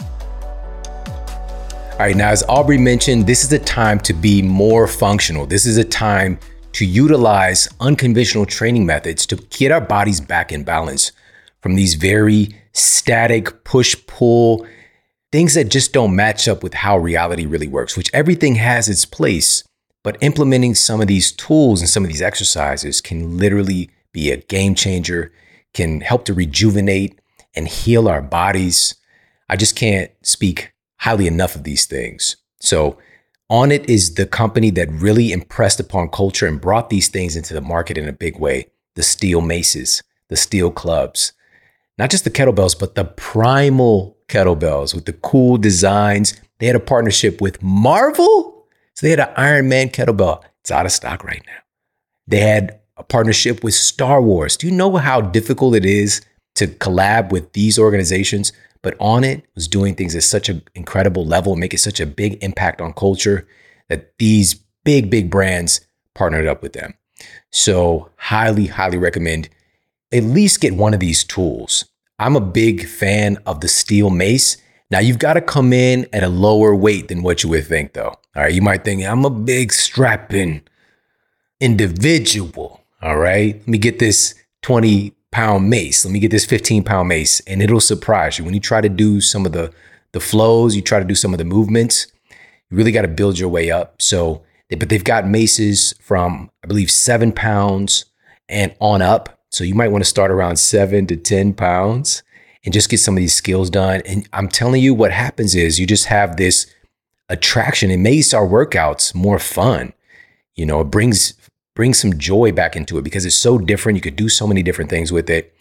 All 2.01 2.07
right, 2.07 2.15
now 2.15 2.31
as 2.31 2.43
Aubrey 2.49 2.79
mentioned, 2.79 3.27
this 3.27 3.43
is 3.43 3.53
a 3.53 3.59
time 3.59 3.99
to 3.99 4.11
be 4.11 4.41
more 4.41 4.87
functional. 4.87 5.45
This 5.45 5.67
is 5.67 5.77
a 5.77 5.83
time 5.83 6.39
to 6.71 6.83
utilize 6.83 7.69
unconventional 7.79 8.47
training 8.47 8.87
methods 8.87 9.27
to 9.27 9.35
get 9.35 9.71
our 9.71 9.81
bodies 9.81 10.19
back 10.19 10.51
in 10.51 10.63
balance 10.63 11.11
from 11.61 11.75
these 11.75 11.93
very 11.93 12.59
static 12.73 13.63
push 13.65 13.95
pull 14.07 14.65
things 15.31 15.53
that 15.53 15.69
just 15.69 15.93
don't 15.93 16.15
match 16.15 16.47
up 16.47 16.63
with 16.63 16.73
how 16.73 16.97
reality 16.97 17.45
really 17.45 17.67
works, 17.67 17.95
which 17.95 18.09
everything 18.15 18.55
has 18.55 18.89
its 18.89 19.05
place. 19.05 19.63
But 20.01 20.17
implementing 20.21 20.73
some 20.73 21.01
of 21.01 21.07
these 21.07 21.31
tools 21.31 21.81
and 21.81 21.89
some 21.89 22.03
of 22.03 22.09
these 22.09 22.23
exercises 22.23 22.99
can 22.99 23.37
literally 23.37 23.91
be 24.11 24.31
a 24.31 24.37
game 24.37 24.73
changer, 24.73 25.31
can 25.75 26.01
help 26.01 26.25
to 26.25 26.33
rejuvenate 26.33 27.21
and 27.53 27.67
heal 27.67 28.07
our 28.07 28.23
bodies. 28.23 28.95
I 29.47 29.55
just 29.55 29.75
can't 29.75 30.09
speak 30.23 30.70
highly 31.01 31.27
enough 31.27 31.55
of 31.55 31.63
these 31.63 31.85
things. 31.85 32.37
So, 32.59 32.97
Onnit 33.51 33.89
is 33.89 34.15
the 34.15 34.25
company 34.25 34.69
that 34.71 34.89
really 34.91 35.33
impressed 35.33 35.79
upon 35.79 36.09
culture 36.09 36.47
and 36.47 36.61
brought 36.61 36.89
these 36.89 37.09
things 37.09 37.35
into 37.35 37.53
the 37.53 37.59
market 37.59 37.97
in 37.97 38.07
a 38.07 38.13
big 38.13 38.39
way. 38.39 38.67
The 38.95 39.03
steel 39.03 39.41
maces, 39.41 40.03
the 40.29 40.37
steel 40.37 40.71
clubs, 40.71 41.33
not 41.97 42.11
just 42.11 42.23
the 42.23 42.29
kettlebells, 42.29 42.79
but 42.79 42.95
the 42.95 43.03
primal 43.03 44.17
kettlebells 44.29 44.95
with 44.95 45.05
the 45.05 45.13
cool 45.13 45.57
designs. 45.57 46.39
They 46.59 46.67
had 46.67 46.75
a 46.75 46.79
partnership 46.79 47.41
with 47.41 47.61
Marvel. 47.61 48.65
So 48.93 49.05
they 49.05 49.11
had 49.11 49.19
an 49.19 49.33
Iron 49.35 49.67
Man 49.67 49.89
kettlebell. 49.89 50.43
It's 50.61 50.71
out 50.71 50.85
of 50.85 50.91
stock 50.91 51.23
right 51.23 51.43
now. 51.45 51.59
They 52.27 52.39
had 52.39 52.79
a 52.95 53.03
partnership 53.03 53.63
with 53.63 53.73
Star 53.73 54.21
Wars. 54.21 54.55
Do 54.55 54.67
you 54.67 54.73
know 54.73 54.95
how 54.95 55.19
difficult 55.19 55.75
it 55.75 55.85
is 55.85 56.21
to 56.55 56.67
collab 56.67 57.31
with 57.31 57.51
these 57.53 57.77
organizations? 57.77 58.53
But 58.83 58.97
Onnit 58.97 59.43
was 59.55 59.67
doing 59.67 59.95
things 59.95 60.15
at 60.15 60.23
such 60.23 60.49
an 60.49 60.63
incredible 60.75 61.25
level, 61.25 61.55
making 61.55 61.77
such 61.77 61.99
a 61.99 62.05
big 62.05 62.43
impact 62.43 62.81
on 62.81 62.93
culture 62.93 63.47
that 63.89 64.17
these 64.17 64.55
big, 64.83 65.09
big 65.09 65.29
brands 65.29 65.81
partnered 66.15 66.47
up 66.47 66.61
with 66.61 66.73
them. 66.73 66.93
So, 67.51 68.09
highly, 68.17 68.67
highly 68.67 68.97
recommend 68.97 69.49
at 70.11 70.23
least 70.23 70.61
get 70.61 70.75
one 70.75 70.93
of 70.93 70.99
these 70.99 71.23
tools. 71.23 71.85
I'm 72.19 72.35
a 72.35 72.41
big 72.41 72.87
fan 72.87 73.37
of 73.45 73.61
the 73.61 73.67
steel 73.67 74.09
mace. 74.09 74.57
Now, 74.89 74.99
you've 74.99 75.19
got 75.19 75.33
to 75.33 75.41
come 75.41 75.73
in 75.73 76.07
at 76.11 76.23
a 76.23 76.29
lower 76.29 76.75
weight 76.75 77.07
than 77.07 77.23
what 77.23 77.43
you 77.43 77.49
would 77.49 77.65
think, 77.65 77.93
though. 77.93 78.15
All 78.35 78.43
right. 78.43 78.53
You 78.53 78.61
might 78.61 78.83
think, 78.83 79.03
I'm 79.03 79.25
a 79.25 79.29
big 79.29 79.71
strapping 79.71 80.61
individual. 81.59 82.81
All 83.01 83.17
right. 83.17 83.55
Let 83.55 83.67
me 83.67 83.77
get 83.77 83.99
this 83.99 84.35
20 84.63 85.13
pound 85.31 85.69
mace. 85.69 86.05
Let 86.05 86.11
me 86.11 86.19
get 86.19 86.31
this 86.31 86.45
15 86.45 86.83
pound 86.83 87.07
mace. 87.07 87.39
And 87.41 87.61
it'll 87.61 87.79
surprise 87.79 88.37
you. 88.37 88.45
When 88.45 88.53
you 88.53 88.59
try 88.59 88.81
to 88.81 88.89
do 88.89 89.21
some 89.21 89.45
of 89.45 89.51
the, 89.51 89.73
the 90.11 90.19
flows, 90.19 90.75
you 90.75 90.81
try 90.81 90.99
to 90.99 91.05
do 91.05 91.15
some 91.15 91.33
of 91.33 91.37
the 91.37 91.45
movements, 91.45 92.07
you 92.69 92.77
really 92.77 92.91
got 92.91 93.03
to 93.03 93.07
build 93.07 93.39
your 93.39 93.49
way 93.49 93.71
up. 93.71 94.01
So, 94.01 94.43
but 94.69 94.89
they've 94.89 95.03
got 95.03 95.27
maces 95.27 95.93
from, 96.01 96.49
I 96.63 96.67
believe, 96.67 96.91
seven 96.91 97.31
pounds 97.31 98.05
and 98.47 98.75
on 98.79 99.01
up. 99.01 99.39
So 99.49 99.63
you 99.63 99.75
might 99.75 99.89
want 99.89 100.03
to 100.03 100.09
start 100.09 100.31
around 100.31 100.57
seven 100.57 101.07
to 101.07 101.17
10 101.17 101.53
pounds 101.53 102.23
and 102.63 102.73
just 102.73 102.89
get 102.89 102.99
some 102.99 103.15
of 103.15 103.19
these 103.19 103.33
skills 103.33 103.69
done. 103.69 104.01
And 104.05 104.27
I'm 104.31 104.47
telling 104.47 104.81
you, 104.81 104.93
what 104.93 105.11
happens 105.11 105.55
is 105.55 105.79
you 105.79 105.87
just 105.87 106.05
have 106.05 106.37
this 106.37 106.67
attraction. 107.27 107.91
It 107.91 107.97
makes 107.97 108.33
our 108.33 108.47
workouts 108.47 109.15
more 109.15 109.39
fun. 109.39 109.93
You 110.55 110.65
know, 110.65 110.81
it 110.81 110.85
brings 110.85 111.33
brings 111.75 111.99
some 111.99 112.17
joy 112.17 112.51
back 112.51 112.75
into 112.75 112.97
it 112.97 113.03
because 113.03 113.25
it's 113.25 113.35
so 113.35 113.57
different. 113.57 113.97
You 113.97 114.01
could 114.01 114.15
do 114.15 114.29
so 114.29 114.47
many 114.47 114.63
different 114.63 114.89
things 114.89 115.11
with 115.11 115.29
it. 115.29 115.53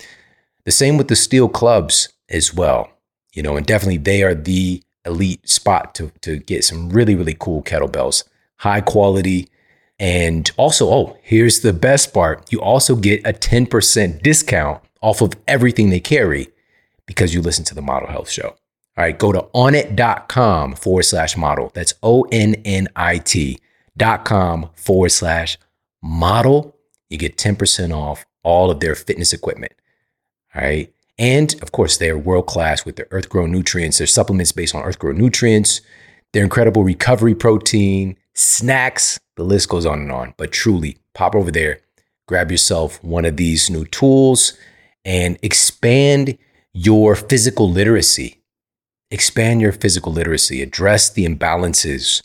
The 0.65 0.71
same 0.71 0.97
with 0.97 1.09
the 1.09 1.17
steel 1.17 1.49
clubs 1.49 2.09
as 2.29 2.55
well. 2.55 2.91
You 3.33 3.43
know, 3.43 3.57
and 3.57 3.67
definitely 3.67 3.99
they 3.99 4.23
are 4.23 4.35
the 4.35 4.83
elite 5.05 5.49
spot 5.49 5.95
to 5.95 6.13
to 6.21 6.39
get 6.39 6.65
some 6.65 6.91
really 6.91 7.15
really 7.15 7.37
cool 7.39 7.63
kettlebells, 7.63 8.25
high 8.57 8.81
quality. 8.81 9.49
And 9.99 10.51
also, 10.57 10.89
oh, 10.89 11.19
here's 11.23 11.61
the 11.61 11.75
best 11.75 12.15
part. 12.15 12.51
You 12.51 12.63
also 12.63 12.97
get 12.97 13.21
a 13.27 13.35
10% 13.35 14.23
discount 14.23 14.83
off 15.03 15.21
of 15.21 15.35
everything 15.47 15.91
they 15.91 16.01
carry 16.01 16.49
because 17.05 17.35
you 17.35 17.43
listen 17.43 17.67
to 17.67 17.75
the 17.75 17.83
Model 17.83 18.09
Health 18.09 18.31
Show. 18.31 18.57
All 18.97 19.05
right, 19.05 19.19
go 19.19 19.31
to 19.31 19.43
onnit.com 19.55 20.75
forward 20.75 21.03
slash 21.03 21.37
model. 21.37 21.71
That's 21.75 21.95
O 22.03 22.23
N 22.33 22.57
N 22.65 22.89
I 22.97 23.19
T 23.19 23.59
dot 23.97 24.25
com 24.25 24.71
forward 24.75 25.11
slash 25.11 25.57
model. 25.59 25.70
Model, 26.03 26.77
you 27.09 27.19
get 27.19 27.37
10% 27.37 27.95
off 27.95 28.25
all 28.43 28.71
of 28.71 28.81
their 28.81 28.95
fitness 28.95 29.33
equipment. 29.33 29.73
All 30.55 30.63
right. 30.63 30.93
And 31.19 31.55
of 31.63 31.73
course, 31.73 31.99
they're 31.99 32.17
world 32.17 32.47
class 32.47 32.85
with 32.85 32.97
their 32.97 33.09
earth 33.11 33.29
grown 33.29 33.53
nutrients. 33.53 33.99
Their 33.99 34.07
supplements 34.07 34.53
based 34.53 34.75
on 34.75 34.83
earth 34.83 34.99
grown 34.99 35.19
nutrients, 35.19 35.83
their 36.33 36.43
incredible 36.43 36.83
recovery 36.83 37.35
protein, 37.35 38.17
snacks. 38.35 39.19
The 39.37 39.45
list 39.45 39.69
goes 39.69 39.85
on 39.85 40.01
and 40.01 40.13
on. 40.13 40.35
But 40.37 40.53
truly, 40.53 40.99
pop 41.15 41.35
over 41.35 41.51
there, 41.51 41.81
grab 42.27 42.51
yourself 42.51 43.03
one 43.05 43.25
of 43.25 43.37
these 43.37 43.69
new 43.69 43.85
tools, 43.85 44.57
and 45.05 45.39
expand 45.43 46.39
your 46.73 47.15
physical 47.15 47.71
literacy. 47.71 48.43
Expand 49.11 49.61
your 49.61 49.73
physical 49.73 50.13
literacy, 50.13 50.63
address 50.63 51.11
the 51.11 51.27
imbalances, 51.27 52.23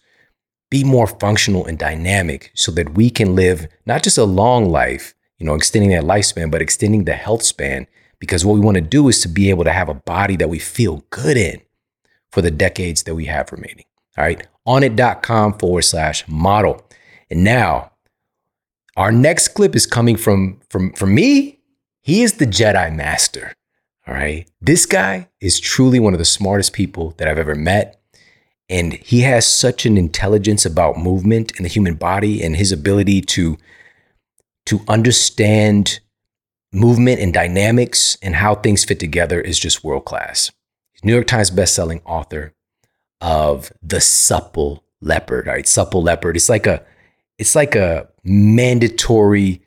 be 0.70 0.84
more 0.84 1.08
functional 1.08 1.66
and 1.66 1.78
dynamic 1.78 2.52
so 2.56 2.72
that 2.72 2.96
we 2.96 3.10
can 3.10 3.36
live 3.36 3.68
not 3.86 4.04
just 4.04 4.18
a 4.18 4.26
long 4.26 4.70
life, 4.70 5.14
you 5.38 5.46
know, 5.46 5.56
extending 5.56 5.92
that 5.92 6.04
lifespan, 6.04 6.50
but 6.50 6.62
extending 6.62 7.06
the 7.06 7.14
health 7.14 7.44
span 7.44 7.88
because 8.20 8.46
what 8.46 8.54
we 8.54 8.60
want 8.60 8.76
to 8.76 8.82
do 8.82 9.08
is 9.08 9.22
to 9.22 9.28
be 9.28 9.50
able 9.50 9.64
to 9.64 9.72
have 9.72 9.90
a 9.90 9.94
body 9.94 10.36
that 10.38 10.50
we 10.50 10.60
feel 10.60 11.04
good 11.10 11.38
in 11.38 11.62
for 12.32 12.42
the 12.42 12.52
decades 12.52 13.04
that 13.04 13.16
we 13.16 13.26
have 13.26 13.52
remaining. 13.52 13.86
All 14.18 14.24
right. 14.24 14.46
Onnit.com 14.68 15.60
forward 15.60 15.84
slash 15.84 16.28
model. 16.28 16.86
And 17.30 17.44
now 17.44 17.92
our 18.96 19.12
next 19.12 19.50
clip 19.50 19.76
is 19.76 19.86
coming 19.86 20.16
from 20.16 20.60
from 20.70 20.92
from 20.94 21.14
me. 21.14 21.60
He 22.02 22.24
is 22.24 22.34
the 22.34 22.46
Jedi 22.46 22.94
Master. 22.96 23.54
All 24.08 24.14
right. 24.14 24.50
This 24.62 24.86
guy 24.86 25.30
is 25.42 25.60
truly 25.60 26.00
one 26.00 26.14
of 26.14 26.20
the 26.20 26.26
smartest 26.26 26.74
people 26.74 27.14
that 27.18 27.28
I've 27.28 27.40
ever 27.40 27.56
met. 27.56 28.02
And 28.70 28.94
he 28.94 29.22
has 29.22 29.46
such 29.46 29.86
an 29.86 29.98
intelligence 29.98 30.66
about 30.66 30.98
movement 30.98 31.52
in 31.58 31.64
the 31.64 31.70
human 31.70 31.96
body 31.96 32.44
and 32.44 32.56
his 32.56 32.72
ability 32.72 33.22
to, 33.22 33.58
to 34.66 34.82
understand 34.88 36.00
movement 36.74 37.22
and 37.22 37.34
dynamics 37.34 38.18
and 38.22 38.36
how 38.36 38.56
things 38.56 38.84
fit 38.84 39.00
together 39.00 39.40
is 39.40 39.60
just 39.60 39.84
world 39.84 40.06
class. 40.06 40.52
New 41.04 41.14
York 41.14 41.28
Times 41.28 41.52
bestselling 41.52 42.02
author 42.04 42.54
of 43.22 43.72
The 43.84 44.02
Supple 44.02 44.84
Leopard. 45.02 45.48
All 45.48 45.54
right, 45.54 45.68
Supple 45.68 46.02
Leopard. 46.02 46.36
It's 46.36 46.50
like 46.50 46.66
a 46.66 46.84
it's 47.38 47.56
like 47.56 47.76
a 47.76 48.08
mandatory 48.24 49.62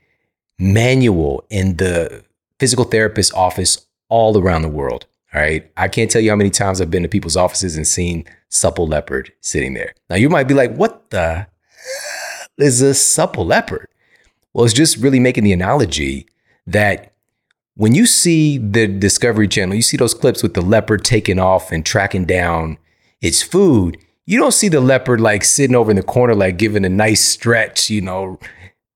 manual 0.59 1.45
in 1.49 1.77
the 1.77 2.25
physical 2.59 2.85
therapist 2.85 3.33
office 3.35 3.87
all 4.09 4.37
around 4.37 4.63
the 4.63 4.69
world. 4.69 5.07
All 5.35 5.41
right. 5.41 5.71
I 5.77 5.89
can't 5.89 6.11
tell 6.11 6.23
you 6.23 6.31
how 6.31 6.37
many 6.37 6.51
times 6.51 6.81
I've 6.81 6.91
been 6.91 7.03
to 7.03 7.09
people's 7.09 7.37
offices 7.37 7.77
and 7.77 7.87
seen 7.87 8.25
supple 8.49 8.87
leopard 8.87 9.33
sitting 9.41 9.75
there. 9.75 9.95
Now 10.09 10.17
you 10.17 10.29
might 10.29 10.49
be 10.49 10.55
like, 10.55 10.75
what 10.75 11.11
the 11.11 11.47
is 12.57 12.83
a 12.83 12.95
supple 12.95 13.47
leopard? 13.47 13.89
Well, 14.53 14.65
it's 14.65 14.75
just 14.75 14.97
really 14.97 15.21
making 15.21 15.45
the 15.45 15.53
analogy 15.53 16.27
that 16.67 17.13
when 17.77 17.95
you 17.95 18.07
see 18.07 18.59
the 18.59 18.89
Discovery 18.89 19.47
Channel, 19.47 19.77
you 19.77 19.83
see 19.83 19.97
those 19.97 20.15
clips 20.15 20.43
with 20.43 20.55
the 20.55 20.61
leopard 20.61 21.05
taking 21.05 21.39
off 21.39 21.71
and 21.71 21.87
tracking 21.87 22.25
down 22.25 22.79
its 23.21 23.43
food. 23.43 23.97
You 24.27 24.39
don't 24.39 24.53
see 24.53 24.69
the 24.69 24.81
leopard 24.81 25.21
like 25.21 25.45
sitting 25.45 25.77
over 25.77 25.91
in 25.91 25.97
the 25.97 26.03
corner, 26.03 26.35
like 26.35 26.59
giving 26.59 26.85
a 26.85 26.89
nice 26.89 27.25
stretch, 27.25 27.89
you 27.89 28.01
know, 28.01 28.41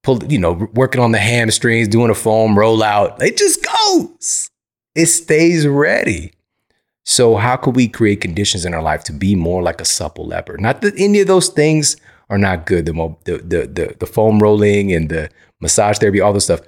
pull, 0.03 0.25
you 0.25 0.39
know, 0.39 0.69
working 0.75 1.01
on 1.01 1.13
the 1.13 1.19
hamstrings, 1.19 1.89
doing 1.89 2.11
a 2.11 2.15
foam 2.15 2.57
rollout. 2.57 3.23
It 3.23 3.37
just 3.37 3.65
goes. 3.65 4.51
It 4.95 5.07
stays 5.07 5.67
ready. 5.67 6.33
So 7.05 7.37
how 7.37 7.57
could 7.57 7.75
we 7.75 7.89
create 7.89 8.21
conditions 8.21 8.65
in 8.65 8.75
our 8.75 8.83
life 8.83 9.03
to 9.05 9.13
be 9.13 9.35
more 9.35 9.63
like 9.63 9.81
a 9.81 9.85
supple 9.85 10.27
leopard? 10.27 10.61
Not 10.61 10.83
that 10.83 10.95
any 10.97 11.21
of 11.21 11.27
those 11.27 11.49
things 11.49 11.97
are 12.31 12.39
not 12.39 12.67
good. 12.67 12.87
The 12.87 12.93
the 13.25 13.39
the 13.39 13.67
the, 13.67 13.97
the 13.99 14.07
foam 14.07 14.39
rolling 14.41 14.93
and 14.93 15.09
the 15.09 15.31
massage 15.61 15.99
therapy, 15.99 16.21
all 16.21 16.33
this 16.33 16.45
stuff 16.45 16.61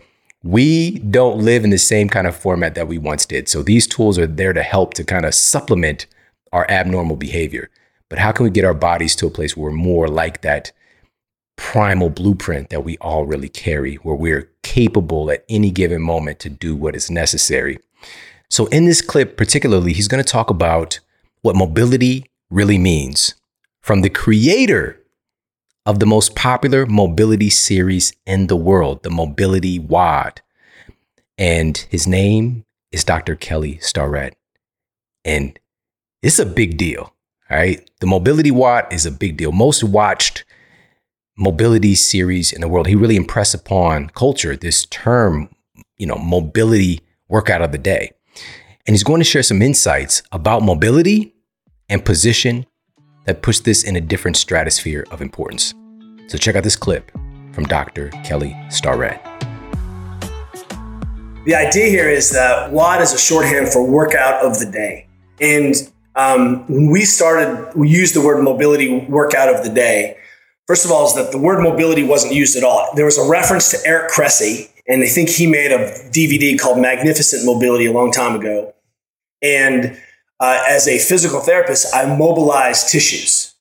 we 0.44 0.98
don't 0.98 1.38
live 1.38 1.64
in 1.64 1.70
the 1.70 1.78
same 1.78 2.08
kind 2.08 2.26
of 2.26 2.36
format 2.36 2.74
that 2.74 2.86
we 2.86 2.98
once 2.98 3.24
did. 3.24 3.48
So 3.48 3.62
these 3.62 3.86
tools 3.86 4.18
are 4.18 4.26
there 4.26 4.52
to 4.52 4.62
help 4.62 4.92
to 4.94 5.04
kind 5.04 5.24
of 5.24 5.34
supplement 5.34 6.06
our 6.52 6.70
abnormal 6.70 7.16
behavior. 7.16 7.70
But 8.10 8.18
how 8.18 8.30
can 8.30 8.44
we 8.44 8.50
get 8.50 8.66
our 8.66 8.74
bodies 8.74 9.16
to 9.16 9.26
a 9.26 9.30
place 9.30 9.56
where 9.56 9.70
we're 9.70 9.76
more 9.76 10.06
like 10.06 10.42
that 10.42 10.70
primal 11.56 12.10
blueprint 12.10 12.68
that 12.68 12.84
we 12.84 12.98
all 12.98 13.24
really 13.24 13.48
carry, 13.48 13.94
where 13.96 14.14
we're 14.14 14.50
capable 14.62 15.30
at 15.30 15.44
any 15.48 15.70
given 15.70 16.02
moment 16.02 16.40
to 16.40 16.50
do 16.50 16.76
what 16.76 16.94
is 16.94 17.10
necessary? 17.10 17.78
So, 18.54 18.66
in 18.66 18.84
this 18.84 19.02
clip, 19.02 19.36
particularly, 19.36 19.92
he's 19.92 20.06
going 20.06 20.22
to 20.22 20.32
talk 20.32 20.48
about 20.48 21.00
what 21.42 21.56
mobility 21.56 22.30
really 22.50 22.78
means 22.78 23.34
from 23.80 24.02
the 24.02 24.08
creator 24.08 25.00
of 25.84 25.98
the 25.98 26.06
most 26.06 26.36
popular 26.36 26.86
mobility 26.86 27.50
series 27.50 28.12
in 28.26 28.46
the 28.46 28.54
world, 28.54 29.02
the 29.02 29.10
Mobility 29.10 29.80
WOD. 29.80 30.40
And 31.36 31.78
his 31.90 32.06
name 32.06 32.64
is 32.92 33.02
Dr. 33.02 33.34
Kelly 33.34 33.78
Starrett. 33.78 34.36
And 35.24 35.58
it's 36.22 36.38
a 36.38 36.46
big 36.46 36.76
deal. 36.76 37.12
All 37.50 37.56
right. 37.56 37.90
The 37.98 38.06
Mobility 38.06 38.52
WOD 38.52 38.86
is 38.92 39.04
a 39.04 39.10
big 39.10 39.36
deal. 39.36 39.50
Most 39.50 39.82
watched 39.82 40.44
mobility 41.36 41.96
series 41.96 42.52
in 42.52 42.60
the 42.60 42.68
world. 42.68 42.86
He 42.86 42.94
really 42.94 43.16
impressed 43.16 43.56
upon 43.56 44.10
culture 44.10 44.54
this 44.54 44.86
term, 44.86 45.48
you 45.98 46.06
know, 46.06 46.18
mobility 46.18 47.00
workout 47.26 47.60
of 47.60 47.72
the 47.72 47.78
day. 47.78 48.12
And 48.86 48.92
he's 48.92 49.02
going 49.02 49.20
to 49.20 49.24
share 49.24 49.42
some 49.42 49.62
insights 49.62 50.22
about 50.30 50.62
mobility 50.62 51.34
and 51.88 52.04
position 52.04 52.66
that 53.24 53.40
puts 53.40 53.60
this 53.60 53.82
in 53.82 53.96
a 53.96 54.00
different 54.00 54.36
stratosphere 54.36 55.06
of 55.10 55.22
importance. 55.22 55.72
So 56.26 56.36
check 56.36 56.54
out 56.54 56.64
this 56.64 56.76
clip 56.76 57.10
from 57.52 57.64
Dr. 57.64 58.10
Kelly 58.24 58.54
Starrett. 58.68 59.22
The 61.46 61.54
idea 61.54 61.86
here 61.86 62.10
is 62.10 62.30
that 62.32 62.72
WOD 62.72 63.00
is 63.00 63.14
a 63.14 63.18
shorthand 63.18 63.68
for 63.68 63.90
workout 63.90 64.44
of 64.44 64.58
the 64.58 64.66
day. 64.66 65.06
And 65.40 65.74
um, 66.14 66.66
when 66.68 66.90
we 66.90 67.06
started, 67.06 67.72
we 67.74 67.88
used 67.88 68.14
the 68.14 68.20
word 68.20 68.42
mobility 68.42 69.06
workout 69.08 69.48
of 69.48 69.64
the 69.64 69.70
day. 69.70 70.18
First 70.66 70.84
of 70.84 70.92
all, 70.92 71.06
is 71.06 71.14
that 71.14 71.32
the 71.32 71.38
word 71.38 71.62
mobility 71.62 72.02
wasn't 72.02 72.34
used 72.34 72.54
at 72.54 72.64
all. 72.64 72.90
There 72.94 73.06
was 73.06 73.16
a 73.16 73.26
reference 73.26 73.70
to 73.70 73.78
Eric 73.86 74.10
Cressey, 74.10 74.70
and 74.86 75.02
I 75.02 75.06
think 75.06 75.30
he 75.30 75.46
made 75.46 75.72
a 75.72 75.90
DVD 76.10 76.58
called 76.58 76.78
Magnificent 76.78 77.46
Mobility 77.46 77.86
a 77.86 77.92
long 77.92 78.12
time 78.12 78.38
ago. 78.38 78.73
And 79.44 80.00
uh, 80.40 80.64
as 80.66 80.88
a 80.88 80.98
physical 80.98 81.40
therapist, 81.40 81.94
I 81.94 82.16
mobilized 82.16 82.88
tissues. 82.88 83.54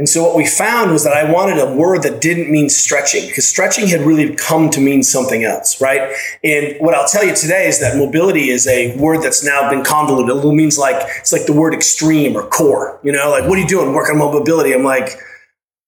And 0.00 0.08
so 0.08 0.22
what 0.22 0.34
we 0.34 0.46
found 0.46 0.92
was 0.92 1.04
that 1.04 1.12
I 1.12 1.30
wanted 1.30 1.58
a 1.58 1.74
word 1.74 2.04
that 2.04 2.22
didn't 2.22 2.50
mean 2.50 2.70
stretching 2.70 3.26
because 3.26 3.46
stretching 3.46 3.86
had 3.86 4.00
really 4.00 4.34
come 4.34 4.70
to 4.70 4.80
mean 4.80 5.02
something 5.02 5.44
else, 5.44 5.78
right? 5.78 6.14
And 6.42 6.76
what 6.80 6.94
I'll 6.94 7.06
tell 7.06 7.22
you 7.22 7.34
today 7.34 7.66
is 7.68 7.80
that 7.80 7.98
mobility 7.98 8.48
is 8.48 8.66
a 8.66 8.96
word 8.96 9.22
that's 9.22 9.44
now 9.44 9.68
been 9.68 9.84
convoluted. 9.84 10.42
It 10.42 10.54
means 10.54 10.78
like 10.78 10.96
it's 11.18 11.32
like 11.32 11.44
the 11.44 11.52
word 11.52 11.74
extreme 11.74 12.34
or 12.34 12.46
core, 12.46 12.98
you 13.02 13.12
know, 13.12 13.28
like 13.28 13.44
what 13.44 13.58
are 13.58 13.60
you 13.60 13.68
doing? 13.68 13.92
Working 13.92 14.18
on 14.18 14.32
mobility. 14.32 14.72
I'm 14.72 14.84
like, 14.84 15.18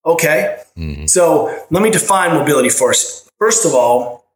okay. 0.05 0.59
Mm-hmm. 0.77 1.07
So 1.07 1.65
let 1.71 1.83
me 1.83 1.91
define 1.91 2.35
mobility 2.35 2.69
first. 2.69 3.31
First 3.39 3.65
of 3.65 3.73
all, 3.73 4.27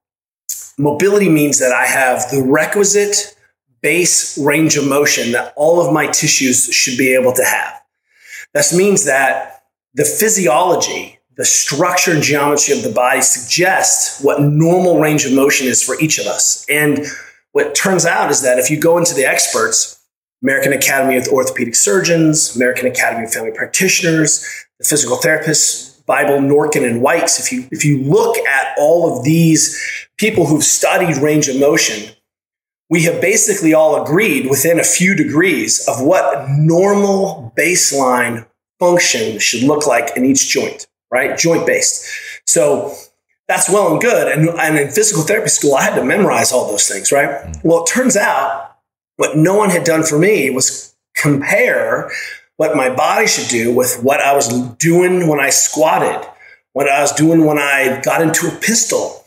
mobility 0.79 1.29
means 1.29 1.59
that 1.59 1.73
I 1.73 1.85
have 1.85 2.31
the 2.31 2.43
requisite 2.43 3.36
base 3.87 4.37
range 4.37 4.77
of 4.77 4.85
motion 4.85 5.31
that 5.31 5.53
all 5.55 5.81
of 5.81 5.93
my 5.93 6.09
tissues 6.09 6.65
should 6.75 6.99
be 6.99 7.15
able 7.15 7.33
to 7.33 7.45
have. 7.45 7.81
This 8.53 8.77
means 8.77 9.05
that 9.05 9.63
the 9.95 10.05
physiology, 10.05 11.21
the 11.37 11.45
structure 11.45 12.11
and 12.11 12.21
geometry 12.21 12.77
of 12.77 12.83
the 12.83 12.91
body 12.91 13.23
suggests 13.23 14.21
what 14.21 14.43
normal 14.43 14.99
range 14.99 15.25
of 15.25 15.33
motion 15.33 15.69
is 15.69 15.85
for 15.85 15.95
each 16.01 16.19
of 16.19 16.27
us. 16.27 16.67
And 16.69 17.07
what 17.53 17.77
turns 17.77 18.05
out 18.05 18.29
is 18.33 18.43
that 18.43 18.59
if 18.59 18.73
you 18.73 18.81
go 18.81 18.99
into 18.99 19.15
the 19.15 19.25
experts, 19.25 20.03
American 20.43 20.73
Academy 20.73 21.17
of 21.17 21.29
Orthopedic 21.29 21.77
Surgeons, 21.77 22.57
American 22.57 22.89
Academy 22.89 23.27
of 23.27 23.33
Family 23.33 23.53
Practitioners, 23.53 24.45
the 24.81 24.85
physical 24.85 25.17
therapists, 25.17 26.05
Bible, 26.07 26.39
Norkin, 26.39 26.85
and 26.85 27.03
Whites, 27.03 27.39
if 27.39 27.53
you, 27.53 27.69
if 27.71 27.85
you 27.85 28.03
look 28.03 28.37
at 28.39 28.75
all 28.79 29.17
of 29.17 29.23
these 29.23 29.81
people 30.17 30.45
who've 30.45 30.65
studied 30.65 31.19
range 31.19 31.47
of 31.47 31.61
motion, 31.61 32.16
we 32.89 33.03
have 33.03 33.21
basically 33.21 33.75
all 33.75 34.01
agreed 34.03 34.49
within 34.49 34.79
a 34.79 34.85
few 34.85 35.15
degrees 35.15 35.87
of 35.89 36.01
what 36.01 36.49
normal 36.51 37.53
baseline 37.57 38.47
function 38.79 39.39
should 39.39 39.63
look 39.63 39.87
like 39.87 40.17
in 40.17 40.25
each 40.25 40.49
joint, 40.49 40.87
right? 41.11 41.37
Joint 41.37 41.67
based. 41.67 42.07
So 42.45 42.95
that's 43.49 43.69
well 43.69 43.93
and 43.93 44.01
good. 44.01 44.31
And, 44.31 44.49
and 44.49 44.79
in 44.79 44.91
physical 44.91 45.23
therapy 45.23 45.49
school, 45.49 45.75
I 45.75 45.83
had 45.83 45.95
to 45.97 46.05
memorize 46.05 46.53
all 46.53 46.69
those 46.69 46.89
things, 46.89 47.11
right? 47.11 47.29
Mm-hmm. 47.29 47.69
Well, 47.69 47.85
it 47.85 47.89
turns 47.89 48.17
out 48.17 48.77
what 49.17 49.37
no 49.37 49.55
one 49.55 49.71
had 49.71 49.85
done 49.85 50.03
for 50.03 50.19
me 50.19 50.51
was 50.51 50.95
compare 51.17 52.11
what 52.57 52.77
my 52.77 52.95
body 52.95 53.27
should 53.27 53.49
do 53.49 53.75
with 53.75 54.03
what 54.03 54.21
I 54.21 54.35
was 54.35 54.49
doing 54.77 55.29
when 55.29 55.41
I 55.41 55.51
squatted, 55.51 56.27
what 56.73 56.89
I 56.89 57.01
was 57.01 57.13
doing 57.13 57.45
when 57.45 57.59
I 57.59 58.01
got 58.03 58.23
into 58.23 58.49
a 58.49 58.61
pistol. 58.61 59.25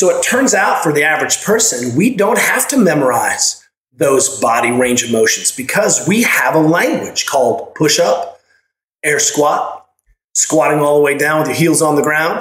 So 0.00 0.08
it 0.08 0.22
turns 0.22 0.54
out 0.54 0.82
for 0.82 0.94
the 0.94 1.02
average 1.04 1.44
person, 1.44 1.94
we 1.94 2.16
don't 2.16 2.38
have 2.38 2.66
to 2.68 2.78
memorize 2.78 3.62
those 3.92 4.40
body 4.40 4.70
range 4.70 5.02
of 5.02 5.12
motions 5.12 5.52
because 5.54 6.08
we 6.08 6.22
have 6.22 6.54
a 6.54 6.58
language 6.58 7.26
called 7.26 7.74
push 7.74 8.00
up, 8.00 8.40
air 9.04 9.18
squat, 9.18 9.86
squatting 10.32 10.78
all 10.78 10.96
the 10.96 11.04
way 11.04 11.18
down 11.18 11.40
with 11.40 11.48
your 11.48 11.56
heels 11.58 11.82
on 11.82 11.96
the 11.96 12.02
ground, 12.02 12.40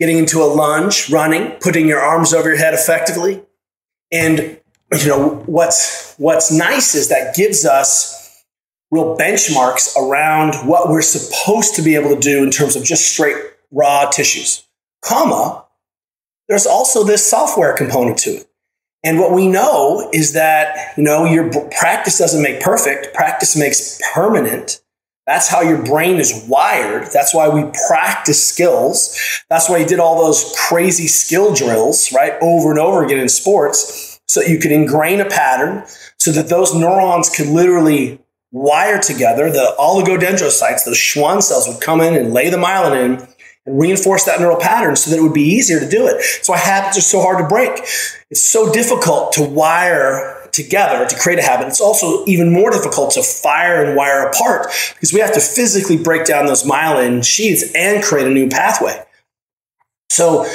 getting 0.00 0.16
into 0.16 0.42
a 0.42 0.48
lunge, 0.48 1.10
running, 1.10 1.50
putting 1.60 1.86
your 1.86 2.00
arms 2.00 2.32
over 2.32 2.48
your 2.48 2.56
head 2.56 2.72
effectively. 2.72 3.42
And 4.10 4.58
you 4.98 5.06
know 5.06 5.42
what's 5.44 6.14
what's 6.16 6.50
nice 6.50 6.94
is 6.94 7.10
that 7.10 7.34
gives 7.34 7.66
us 7.66 8.42
real 8.90 9.14
benchmarks 9.18 9.94
around 9.94 10.54
what 10.66 10.88
we're 10.88 11.02
supposed 11.02 11.74
to 11.74 11.82
be 11.82 11.96
able 11.96 12.14
to 12.14 12.18
do 12.18 12.42
in 12.42 12.50
terms 12.50 12.76
of 12.76 12.82
just 12.82 13.12
straight 13.12 13.36
raw 13.70 14.08
tissues. 14.08 14.66
Comma, 15.02 15.63
there's 16.48 16.66
also 16.66 17.04
this 17.04 17.28
software 17.28 17.76
component 17.76 18.18
to 18.18 18.30
it. 18.30 18.46
And 19.02 19.18
what 19.18 19.32
we 19.32 19.46
know 19.46 20.08
is 20.12 20.32
that, 20.32 20.96
you 20.96 21.02
know, 21.02 21.24
your 21.24 21.50
practice 21.78 22.18
doesn't 22.18 22.42
make 22.42 22.60
perfect, 22.60 23.14
practice 23.14 23.56
makes 23.56 24.00
permanent. 24.14 24.80
That's 25.26 25.48
how 25.48 25.62
your 25.62 25.82
brain 25.82 26.16
is 26.16 26.46
wired. 26.48 27.10
That's 27.12 27.34
why 27.34 27.48
we 27.48 27.70
practice 27.88 28.46
skills. 28.46 29.16
That's 29.48 29.70
why 29.70 29.78
you 29.78 29.86
did 29.86 29.98
all 29.98 30.22
those 30.22 30.54
crazy 30.58 31.06
skill 31.06 31.54
drills, 31.54 32.12
right? 32.12 32.34
Over 32.42 32.70
and 32.70 32.78
over 32.78 33.04
again 33.04 33.18
in 33.18 33.28
sports. 33.28 34.20
So 34.26 34.40
that 34.40 34.50
you 34.50 34.58
could 34.58 34.72
ingrain 34.72 35.20
a 35.20 35.26
pattern 35.26 35.84
so 36.18 36.32
that 36.32 36.48
those 36.48 36.74
neurons 36.74 37.28
could 37.28 37.46
literally 37.46 38.18
wire 38.52 38.98
together. 38.98 39.50
The 39.50 39.74
oligodendrocytes, 39.78 40.84
those 40.84 40.96
Schwann 40.96 41.42
cells 41.42 41.68
would 41.68 41.82
come 41.82 42.00
in 42.00 42.14
and 42.14 42.32
lay 42.32 42.48
the 42.48 42.56
myelin 42.56 43.04
in 43.04 43.28
and 43.66 43.80
reinforce 43.80 44.24
that 44.24 44.40
neural 44.40 44.58
pattern 44.58 44.96
so 44.96 45.10
that 45.10 45.18
it 45.18 45.22
would 45.22 45.32
be 45.32 45.42
easier 45.42 45.80
to 45.80 45.88
do 45.88 46.06
it. 46.06 46.22
So 46.22 46.52
why 46.52 46.58
habits 46.58 46.98
are 46.98 47.02
so 47.02 47.20
hard 47.20 47.38
to 47.38 47.48
break. 47.48 47.70
It's 48.30 48.44
so 48.44 48.72
difficult 48.72 49.32
to 49.32 49.42
wire 49.42 50.48
together 50.52 51.06
to 51.06 51.18
create 51.18 51.38
a 51.38 51.42
habit. 51.42 51.66
It's 51.66 51.80
also 51.80 52.24
even 52.26 52.52
more 52.52 52.70
difficult 52.70 53.10
to 53.12 53.22
fire 53.22 53.84
and 53.84 53.96
wire 53.96 54.26
apart 54.28 54.68
because 54.94 55.12
we 55.12 55.20
have 55.20 55.32
to 55.34 55.40
physically 55.40 55.96
break 55.96 56.24
down 56.24 56.46
those 56.46 56.62
myelin 56.62 57.24
sheaths 57.24 57.64
and 57.74 58.02
create 58.02 58.26
a 58.26 58.30
new 58.30 58.48
pathway. 58.48 59.04
So 60.10 60.46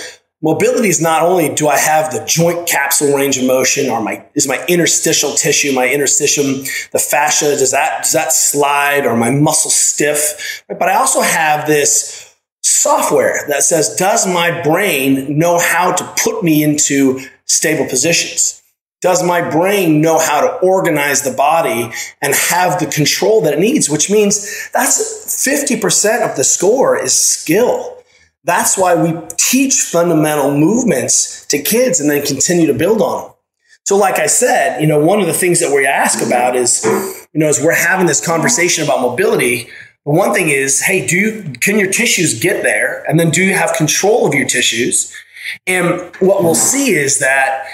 mobility 0.41 0.87
is 0.87 1.01
not 1.01 1.21
only 1.21 1.53
do 1.53 1.67
I 1.67 1.77
have 1.77 2.13
the 2.13 2.23
joint 2.25 2.65
capsule 2.67 3.15
range 3.15 3.37
of 3.37 3.45
motion 3.45 3.89
or 3.89 4.01
my 4.01 4.25
is 4.35 4.47
my 4.47 4.65
interstitial 4.67 5.33
tissue, 5.33 5.73
my 5.73 5.87
interstitium, 5.87 6.65
the 6.91 6.99
fascia, 6.99 7.57
does 7.57 7.71
that 7.71 8.03
does 8.03 8.13
that 8.13 8.31
slide 8.31 9.05
or 9.05 9.17
my 9.17 9.31
muscle 9.31 9.71
stiff? 9.71 10.63
But 10.67 10.83
I 10.83 10.95
also 10.95 11.21
have 11.21 11.67
this 11.67 12.28
software 12.61 13.45
that 13.47 13.63
says, 13.63 13.95
does 13.95 14.27
my 14.27 14.61
brain 14.61 15.37
know 15.37 15.59
how 15.59 15.91
to 15.91 16.13
put 16.23 16.43
me 16.43 16.63
into 16.63 17.19
stable 17.45 17.87
positions? 17.87 18.61
Does 19.01 19.23
my 19.23 19.49
brain 19.49 20.01
know 20.01 20.19
how 20.19 20.41
to 20.41 20.53
organize 20.57 21.21
the 21.21 21.31
body 21.31 21.89
and 22.21 22.35
have 22.35 22.79
the 22.79 22.85
control 22.85 23.41
that 23.41 23.53
it 23.53 23.59
needs? 23.59 23.89
Which 23.89 24.11
means 24.11 24.69
that's 24.71 25.47
50% 25.47 26.29
of 26.29 26.35
the 26.35 26.43
score 26.43 27.01
is 27.01 27.13
skill. 27.13 27.97
That's 28.43 28.77
why 28.77 28.95
we 28.95 29.17
teach 29.37 29.75
fundamental 29.75 30.51
movements 30.51 31.45
to 31.47 31.61
kids 31.61 31.99
and 31.99 32.09
then 32.09 32.25
continue 32.25 32.67
to 32.67 32.73
build 32.73 33.01
on 33.01 33.23
them. 33.23 33.33
So, 33.83 33.97
like 33.97 34.19
I 34.19 34.27
said, 34.27 34.81
you 34.81 34.87
know, 34.87 34.99
one 34.99 35.19
of 35.19 35.27
the 35.27 35.33
things 35.33 35.59
that 35.61 35.73
we 35.73 35.85
ask 35.85 36.25
about 36.25 36.55
is, 36.55 36.83
you 36.85 37.39
know, 37.39 37.47
as 37.47 37.59
we're 37.61 37.73
having 37.73 38.05
this 38.05 38.23
conversation 38.23 38.83
about 38.83 39.01
mobility, 39.01 39.69
one 40.15 40.33
thing 40.33 40.49
is, 40.49 40.81
hey, 40.81 41.05
do 41.05 41.15
you, 41.15 41.53
can 41.61 41.77
your 41.77 41.91
tissues 41.91 42.39
get 42.39 42.63
there? 42.63 43.03
And 43.07 43.19
then 43.19 43.29
do 43.29 43.43
you 43.43 43.53
have 43.53 43.73
control 43.73 44.27
of 44.27 44.33
your 44.33 44.47
tissues? 44.47 45.13
And 45.67 46.15
what 46.19 46.43
we'll 46.43 46.55
see 46.55 46.95
is 46.95 47.19
that 47.19 47.67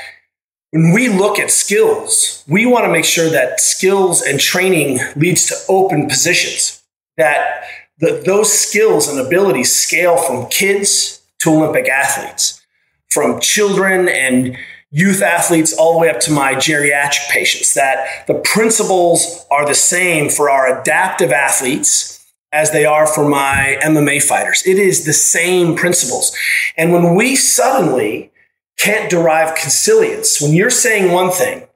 when 0.72 0.92
we 0.92 1.08
look 1.08 1.40
at 1.40 1.50
skills, 1.50 2.44
we 2.48 2.66
want 2.66 2.86
to 2.86 2.92
make 2.92 3.06
sure 3.06 3.30
that 3.30 3.62
skills 3.62 4.22
and 4.22 4.38
training 4.38 5.00
leads 5.16 5.46
to 5.46 5.56
open 5.70 6.08
positions, 6.10 6.84
that 7.16 7.64
the, 8.00 8.22
those 8.26 8.52
skills 8.52 9.08
and 9.08 9.18
abilities 9.18 9.74
scale 9.74 10.18
from 10.18 10.48
kids 10.48 11.22
to 11.40 11.52
Olympic 11.52 11.88
athletes, 11.88 12.62
from 13.10 13.40
children 13.40 14.10
and 14.10 14.58
youth 14.92 15.22
athletes 15.22 15.74
all 15.74 15.94
the 15.94 16.00
way 16.00 16.10
up 16.10 16.20
to 16.20 16.32
my 16.32 16.54
geriatric 16.56 17.30
patients, 17.30 17.74
that 17.76 18.28
the 18.28 18.34
principles 18.34 19.46
are 19.50 19.66
the 19.66 19.74
same 19.74 20.30
for 20.30 20.50
our 20.50 20.82
adaptive 20.82 21.32
athletes 21.32 22.15
as 22.56 22.72
they 22.72 22.86
are 22.86 23.06
for 23.06 23.28
my 23.28 23.78
MMA 23.84 24.24
fighters. 24.24 24.64
It 24.66 24.80
is 24.80 25.04
the 25.04 25.12
same 25.12 25.76
principles. 25.76 26.34
And 26.78 26.94
when 26.94 27.14
we 27.14 27.36
suddenly 27.36 28.32
can't 28.78 29.10
derive 29.10 29.56
consilience, 29.56 30.42
when 30.42 30.54
you're 30.54 30.70
saying 30.70 31.12
one 31.12 31.32
thing 31.32 31.68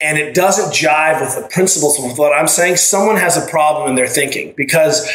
and 0.00 0.16
it 0.16 0.34
doesn't 0.34 0.72
jive 0.72 1.20
with 1.20 1.34
the 1.34 1.46
principles 1.48 2.02
of 2.02 2.18
what 2.18 2.32
I'm 2.32 2.48
saying, 2.48 2.76
someone 2.76 3.16
has 3.16 3.36
a 3.36 3.46
problem 3.50 3.90
in 3.90 3.96
their 3.96 4.06
thinking 4.06 4.54
because 4.56 5.06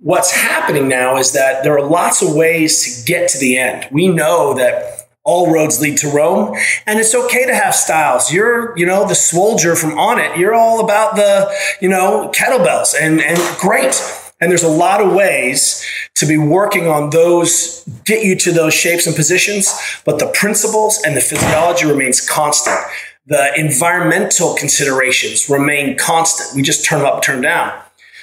what's 0.00 0.32
happening 0.32 0.88
now 0.88 1.16
is 1.16 1.32
that 1.32 1.62
there 1.62 1.78
are 1.78 1.86
lots 1.88 2.20
of 2.20 2.34
ways 2.34 2.82
to 2.82 3.06
get 3.06 3.30
to 3.30 3.38
the 3.38 3.56
end. 3.56 3.86
We 3.92 4.08
know 4.08 4.52
that 4.54 5.08
all 5.22 5.52
roads 5.52 5.80
lead 5.80 5.96
to 5.98 6.08
Rome, 6.08 6.56
and 6.86 7.00
it's 7.00 7.14
okay 7.14 7.46
to 7.46 7.54
have 7.54 7.74
styles. 7.74 8.32
You're, 8.32 8.76
you 8.78 8.86
know, 8.86 9.08
the 9.08 9.14
soldier 9.16 9.74
from 9.74 9.90
Onnit. 9.90 10.36
You're 10.36 10.54
all 10.54 10.84
about 10.84 11.16
the, 11.16 11.52
you 11.80 11.88
know, 11.88 12.30
kettlebells, 12.32 12.94
and 12.98 13.20
and 13.20 13.38
great. 13.58 14.00
And 14.40 14.50
there's 14.50 14.62
a 14.62 14.68
lot 14.68 15.00
of 15.00 15.14
ways 15.14 15.84
to 16.16 16.26
be 16.26 16.36
working 16.36 16.86
on 16.88 17.10
those, 17.10 17.84
get 18.04 18.24
you 18.24 18.36
to 18.36 18.52
those 18.52 18.74
shapes 18.74 19.06
and 19.06 19.16
positions, 19.16 19.74
but 20.04 20.18
the 20.18 20.26
principles 20.28 21.00
and 21.04 21.16
the 21.16 21.20
physiology 21.20 21.86
remains 21.86 22.26
constant. 22.26 22.78
The 23.26 23.58
environmental 23.58 24.54
considerations 24.54 25.48
remain 25.48 25.96
constant. 25.96 26.54
We 26.54 26.62
just 26.62 26.84
turn 26.84 27.04
up, 27.04 27.22
turn 27.22 27.40
down. 27.40 27.72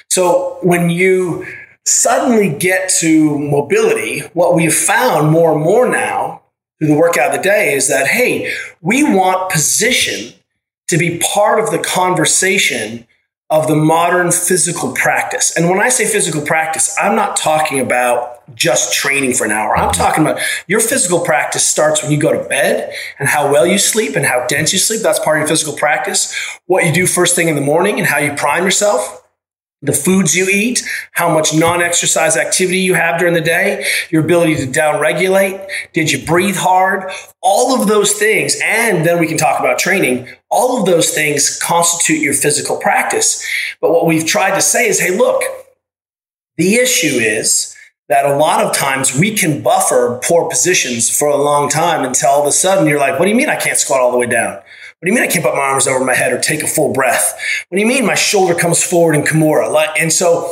So 0.08 0.58
when 0.62 0.88
you 0.88 1.46
suddenly 1.84 2.48
get 2.48 2.88
to 3.00 3.38
mobility, 3.38 4.20
what 4.32 4.54
we've 4.54 4.74
found 4.74 5.30
more 5.30 5.52
and 5.52 5.60
more 5.60 5.88
now 5.88 6.42
through 6.78 6.88
the 6.88 6.94
workout 6.94 7.34
of 7.34 7.36
the 7.36 7.42
day 7.42 7.74
is 7.74 7.88
that, 7.88 8.06
hey, 8.06 8.54
we 8.80 9.02
want 9.02 9.50
position 9.50 10.32
to 10.88 10.96
be 10.96 11.18
part 11.18 11.58
of 11.58 11.70
the 11.70 11.78
conversation 11.78 13.06
of 13.54 13.68
the 13.68 13.76
modern 13.76 14.32
physical 14.32 14.92
practice. 14.92 15.56
And 15.56 15.70
when 15.70 15.78
I 15.78 15.88
say 15.88 16.06
physical 16.06 16.42
practice, 16.42 16.96
I'm 17.00 17.14
not 17.14 17.36
talking 17.36 17.78
about 17.78 18.42
just 18.56 18.92
training 18.92 19.34
for 19.34 19.44
an 19.44 19.52
hour. 19.52 19.76
I'm 19.76 19.92
talking 19.92 20.26
about 20.26 20.40
your 20.66 20.80
physical 20.80 21.20
practice 21.20 21.64
starts 21.64 22.02
when 22.02 22.10
you 22.10 22.18
go 22.18 22.32
to 22.32 22.48
bed 22.48 22.92
and 23.20 23.28
how 23.28 23.50
well 23.52 23.64
you 23.64 23.78
sleep 23.78 24.16
and 24.16 24.26
how 24.26 24.44
dense 24.48 24.72
you 24.72 24.80
sleep. 24.80 25.02
That's 25.02 25.20
part 25.20 25.36
of 25.38 25.42
your 25.42 25.48
physical 25.48 25.74
practice. 25.74 26.34
What 26.66 26.84
you 26.84 26.92
do 26.92 27.06
first 27.06 27.36
thing 27.36 27.48
in 27.48 27.54
the 27.54 27.60
morning 27.60 27.98
and 27.98 28.08
how 28.08 28.18
you 28.18 28.32
prime 28.34 28.64
yourself 28.64 29.23
the 29.84 29.92
foods 29.92 30.34
you 30.34 30.48
eat, 30.48 30.82
how 31.12 31.32
much 31.32 31.54
non 31.54 31.82
exercise 31.82 32.36
activity 32.36 32.78
you 32.78 32.94
have 32.94 33.18
during 33.18 33.34
the 33.34 33.40
day, 33.40 33.84
your 34.10 34.24
ability 34.24 34.56
to 34.56 34.66
downregulate, 34.66 35.66
did 35.92 36.10
you 36.10 36.24
breathe 36.24 36.56
hard, 36.56 37.10
all 37.42 37.80
of 37.80 37.86
those 37.86 38.12
things. 38.12 38.58
And 38.64 39.04
then 39.04 39.20
we 39.20 39.26
can 39.26 39.36
talk 39.36 39.60
about 39.60 39.78
training. 39.78 40.28
All 40.50 40.80
of 40.80 40.86
those 40.86 41.10
things 41.10 41.58
constitute 41.60 42.22
your 42.22 42.32
physical 42.32 42.78
practice. 42.78 43.46
But 43.80 43.92
what 43.92 44.06
we've 44.06 44.26
tried 44.26 44.54
to 44.54 44.62
say 44.62 44.88
is 44.88 44.98
hey, 44.98 45.16
look, 45.16 45.42
the 46.56 46.76
issue 46.76 47.18
is 47.20 47.76
that 48.08 48.24
a 48.24 48.36
lot 48.36 48.64
of 48.64 48.74
times 48.74 49.18
we 49.18 49.34
can 49.34 49.62
buffer 49.62 50.20
poor 50.24 50.48
positions 50.48 51.14
for 51.16 51.28
a 51.28 51.36
long 51.36 51.68
time 51.68 52.04
until 52.04 52.30
all 52.30 52.42
of 52.42 52.46
a 52.46 52.52
sudden 52.52 52.86
you're 52.86 52.98
like, 52.98 53.18
what 53.18 53.24
do 53.26 53.30
you 53.30 53.36
mean 53.36 53.48
I 53.48 53.56
can't 53.56 53.78
squat 53.78 54.00
all 54.00 54.12
the 54.12 54.18
way 54.18 54.26
down? 54.26 54.60
What 55.04 55.08
do 55.08 55.12
you 55.16 55.20
mean 55.20 55.28
I 55.28 55.30
can't 55.30 55.44
put 55.44 55.54
my 55.54 55.60
arms 55.60 55.86
over 55.86 56.02
my 56.02 56.14
head 56.14 56.32
or 56.32 56.38
take 56.38 56.62
a 56.62 56.66
full 56.66 56.90
breath? 56.90 57.38
What 57.68 57.76
do 57.76 57.80
you 57.82 57.86
mean 57.86 58.06
my 58.06 58.14
shoulder 58.14 58.54
comes 58.54 58.82
forward 58.82 59.14
in 59.14 59.20
Kimura? 59.20 59.92
And 60.00 60.10
so 60.10 60.50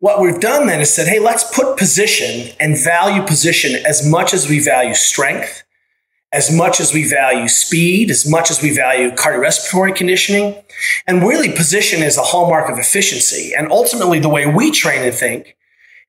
what 0.00 0.20
we've 0.20 0.38
done 0.38 0.66
then 0.66 0.82
is 0.82 0.92
said, 0.92 1.08
hey, 1.08 1.18
let's 1.18 1.56
put 1.56 1.78
position 1.78 2.54
and 2.60 2.78
value 2.78 3.22
position 3.22 3.82
as 3.86 4.06
much 4.06 4.34
as 4.34 4.46
we 4.46 4.60
value 4.60 4.92
strength, 4.92 5.64
as 6.34 6.54
much 6.54 6.80
as 6.80 6.92
we 6.92 7.08
value 7.08 7.48
speed, 7.48 8.10
as 8.10 8.28
much 8.30 8.50
as 8.50 8.60
we 8.60 8.76
value 8.76 9.10
cardiorespiratory 9.10 9.96
conditioning. 9.96 10.54
And 11.06 11.22
really, 11.22 11.50
position 11.50 12.02
is 12.02 12.18
a 12.18 12.24
hallmark 12.24 12.68
of 12.68 12.78
efficiency. 12.78 13.54
And 13.56 13.72
ultimately, 13.72 14.18
the 14.18 14.28
way 14.28 14.44
we 14.44 14.70
train 14.70 15.00
and 15.00 15.14
think 15.14 15.56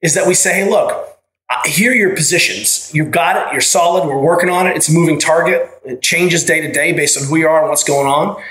is 0.02 0.16
that 0.16 0.28
we 0.28 0.34
say, 0.34 0.54
hey, 0.54 0.70
look, 0.70 1.15
Uh, 1.50 1.56
here 1.66 1.92
are 1.92 1.96
your 1.96 2.16
positions. 2.16 2.92
You've 2.94 3.12
got 3.12 3.38
it. 3.38 3.52
You're 3.52 3.62
solid. 3.62 4.08
We're 4.08 4.20
working 4.20 4.50
on 4.50 4.66
it. 4.66 4.76
It's 4.76 4.90
a 4.90 4.92
moving 4.92 5.20
target. 5.20 5.70
It 5.84 6.02
changes 6.02 6.44
day 6.44 6.62
to 6.62 6.72
day 6.72 6.92
based 6.92 7.22
on 7.22 7.28
who 7.28 7.36
you 7.36 7.48
are 7.48 7.62
and 7.62 7.70
what's 7.70 7.84
going 7.84 8.08
on. 8.08 8.42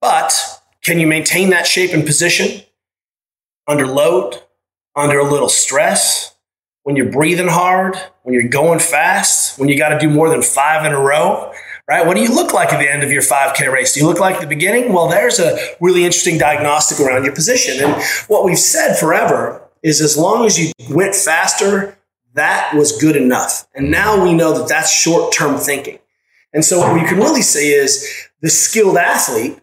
But 0.00 0.32
can 0.84 1.00
you 1.00 1.06
maintain 1.06 1.50
that 1.50 1.66
shape 1.66 1.92
and 1.92 2.06
position 2.06 2.62
under 3.66 3.86
load, 3.86 4.40
under 4.94 5.18
a 5.18 5.24
little 5.24 5.48
stress, 5.48 6.36
when 6.84 6.94
you're 6.94 7.10
breathing 7.10 7.48
hard, 7.48 7.96
when 8.22 8.34
you're 8.34 8.48
going 8.48 8.78
fast, 8.78 9.58
when 9.58 9.68
you 9.68 9.76
got 9.76 9.88
to 9.88 9.98
do 9.98 10.08
more 10.08 10.30
than 10.30 10.40
five 10.40 10.86
in 10.86 10.92
a 10.92 11.00
row? 11.00 11.52
Right? 11.88 12.06
What 12.06 12.16
do 12.16 12.22
you 12.22 12.32
look 12.32 12.52
like 12.52 12.72
at 12.72 12.78
the 12.78 12.90
end 12.90 13.02
of 13.02 13.10
your 13.10 13.22
5K 13.22 13.72
race? 13.72 13.94
Do 13.94 14.00
you 14.00 14.06
look 14.06 14.20
like 14.20 14.40
the 14.40 14.46
beginning? 14.46 14.92
Well, 14.92 15.08
there's 15.08 15.40
a 15.40 15.58
really 15.80 16.04
interesting 16.04 16.38
diagnostic 16.38 17.00
around 17.00 17.24
your 17.24 17.34
position. 17.34 17.82
And 17.82 18.00
what 18.28 18.44
we've 18.44 18.58
said 18.58 18.96
forever 18.96 19.62
is 19.82 20.00
as 20.00 20.16
long 20.16 20.46
as 20.46 20.58
you 20.58 20.72
went 20.90 21.14
faster 21.14 21.97
that 22.38 22.74
was 22.74 22.96
good 23.00 23.16
enough. 23.16 23.66
And 23.74 23.90
now 23.90 24.22
we 24.22 24.34
know 24.34 24.56
that 24.58 24.68
that's 24.68 24.90
short 24.90 25.32
term 25.32 25.58
thinking. 25.58 25.98
And 26.52 26.64
so 26.64 26.78
what 26.78 26.94
we 26.94 27.06
can 27.06 27.18
really 27.18 27.42
say 27.42 27.68
is 27.68 28.28
the 28.40 28.48
skilled 28.48 28.96
athlete 28.96 29.58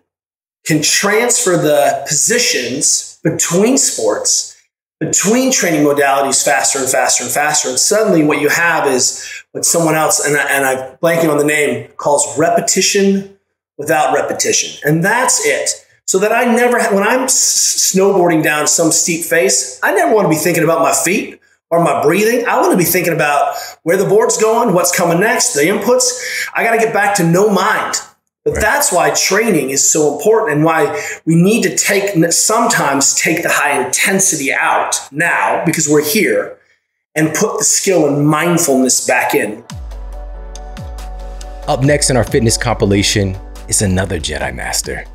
can 0.65 0.81
transfer 0.81 1.57
the 1.57 2.03
positions 2.07 3.19
between 3.23 3.77
sports, 3.77 4.55
between 4.99 5.51
training 5.51 5.85
modalities 5.85 6.43
faster 6.43 6.79
and 6.79 6.87
faster 6.87 7.23
and 7.23 7.31
faster. 7.31 7.69
And 7.69 7.79
suddenly 7.79 8.23
what 8.23 8.41
you 8.41 8.49
have 8.49 8.87
is 8.87 9.43
what 9.51 9.65
someone 9.65 9.95
else, 9.95 10.25
and, 10.25 10.35
I, 10.35 10.43
and 10.49 10.65
I'm 10.65 10.97
blanking 10.97 11.29
on 11.29 11.37
the 11.37 11.43
name, 11.43 11.89
calls 11.97 12.37
repetition 12.37 13.37
without 13.77 14.13
repetition. 14.13 14.79
And 14.87 15.03
that's 15.03 15.45
it. 15.45 15.85
So 16.07 16.19
that 16.19 16.31
I 16.31 16.45
never, 16.45 16.79
when 16.93 17.03
I'm 17.03 17.27
snowboarding 17.27 18.43
down 18.43 18.67
some 18.67 18.91
steep 18.91 19.25
face, 19.25 19.79
I 19.81 19.93
never 19.93 20.13
want 20.13 20.25
to 20.25 20.29
be 20.29 20.35
thinking 20.35 20.63
about 20.63 20.81
my 20.81 20.93
feet 20.93 21.39
or 21.75 21.83
my 21.83 22.01
breathing. 22.01 22.45
I 22.47 22.59
want 22.59 22.71
to 22.71 22.77
be 22.77 22.83
thinking 22.85 23.13
about 23.13 23.55
where 23.83 23.97
the 23.97 24.05
board's 24.05 24.37
going, 24.37 24.73
what's 24.73 24.95
coming 24.95 25.19
next, 25.19 25.53
the 25.53 25.61
inputs. 25.61 26.47
I 26.53 26.63
got 26.63 26.71
to 26.71 26.77
get 26.77 26.93
back 26.93 27.15
to 27.15 27.23
no 27.23 27.49
mind. 27.49 27.95
But 28.43 28.53
right. 28.53 28.61
that's 28.61 28.93
why 28.93 29.09
training 29.09 29.71
is 29.71 29.87
so 29.89 30.15
important 30.15 30.55
and 30.55 30.63
why 30.63 31.01
we 31.25 31.35
need 31.35 31.63
to 31.63 31.75
take 31.75 32.31
sometimes 32.31 33.15
take 33.15 33.41
the 33.41 33.49
high 33.49 33.83
intensity 33.83 34.53
out 34.53 34.95
now 35.11 35.65
because 35.65 35.89
we're 35.89 36.05
here 36.05 36.59
and 37.15 37.33
put 37.33 37.57
the 37.57 37.63
skill 37.63 38.07
and 38.07 38.27
mindfulness 38.27 39.07
back 39.07 39.33
in. 39.33 39.63
Up 41.67 41.83
next 41.83 42.11
in 42.11 42.17
our 42.17 42.23
fitness 42.23 42.55
compilation 42.55 43.35
is 43.67 43.81
another 43.81 44.19
Jedi 44.19 44.53
Master. 44.53 45.05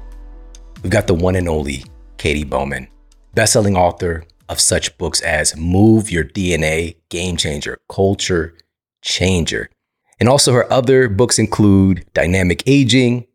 We've 0.83 0.91
got 0.91 1.07
the 1.07 1.15
one 1.15 1.37
and 1.37 1.49
only 1.49 1.85
Katy 2.19 2.43
Bowman, 2.43 2.89
best-selling 3.35 3.77
author 3.77 4.25
of 4.51 4.61
such 4.61 4.99
books 4.99 5.23
as 5.23 5.57
Move 5.57 6.11
Your 6.11 6.25
DNA, 6.25 6.97
Game 7.09 7.37
Changer, 7.37 7.79
Culture 7.89 8.53
Changer. 9.01 9.71
And 10.19 10.29
also 10.29 10.53
her 10.53 10.71
other 10.71 11.09
books 11.09 11.39
include 11.39 12.05
Dynamic 12.13 12.65
Aging, 12.67 13.27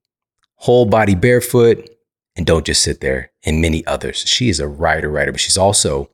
Whole 0.57 0.86
Body 0.86 1.16
Barefoot, 1.16 1.89
and 2.36 2.45
Don't 2.45 2.66
Just 2.66 2.84
Sit 2.84 2.99
There, 2.99 3.32
and 3.45 3.61
many 3.61 3.86
others. 3.88 4.18
She 4.28 4.49
is 4.49 4.59
a 4.59 4.68
writer, 4.68 5.09
writer, 5.09 5.32
but 5.32 5.39
she's 5.39 5.57
also 5.57 6.11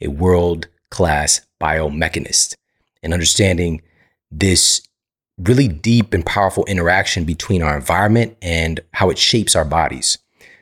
a 0.00 0.08
world-class 0.08 1.42
biomechanist 1.60 2.54
and 3.02 3.12
understanding 3.12 3.82
this 4.30 4.80
really 5.38 5.68
deep 5.68 6.14
and 6.14 6.24
powerful 6.24 6.64
interaction 6.64 7.24
between 7.24 7.62
our 7.62 7.76
environment 7.76 8.36
and 8.40 8.80
how 8.94 9.10
it 9.10 9.18
shapes 9.18 9.54
our 9.54 9.64
bodies. 9.64 10.18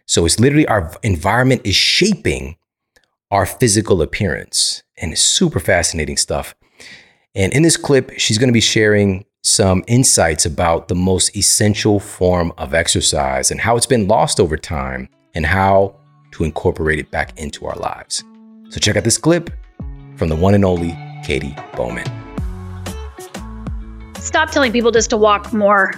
So 0.06 0.26
it's 0.26 0.40
literally 0.40 0.66
our 0.66 0.92
environment 1.02 1.62
is 1.64 1.76
shaping 1.76 2.56
our 3.30 3.46
physical 3.46 4.02
appearance. 4.02 4.82
And 4.98 5.16
super 5.18 5.60
fascinating 5.60 6.16
stuff. 6.16 6.54
And 7.34 7.52
in 7.52 7.62
this 7.62 7.76
clip, 7.76 8.12
she's 8.18 8.38
going 8.38 8.48
to 8.48 8.54
be 8.54 8.60
sharing 8.60 9.26
some 9.42 9.84
insights 9.86 10.46
about 10.46 10.88
the 10.88 10.94
most 10.94 11.36
essential 11.36 12.00
form 12.00 12.52
of 12.58 12.74
exercise 12.74 13.50
and 13.50 13.60
how 13.60 13.76
it's 13.76 13.86
been 13.86 14.08
lost 14.08 14.40
over 14.40 14.56
time 14.56 15.08
and 15.34 15.46
how 15.46 15.94
to 16.32 16.44
incorporate 16.44 16.98
it 16.98 17.10
back 17.10 17.38
into 17.38 17.66
our 17.66 17.76
lives. 17.76 18.24
So 18.70 18.80
check 18.80 18.96
out 18.96 19.04
this 19.04 19.18
clip 19.18 19.50
from 20.16 20.30
the 20.30 20.36
one 20.36 20.54
and 20.54 20.64
only 20.64 20.98
Katy 21.24 21.54
Bowman. 21.76 22.06
Stop 24.16 24.50
telling 24.50 24.72
people 24.72 24.90
just 24.90 25.10
to 25.10 25.16
walk 25.16 25.52
more 25.52 25.92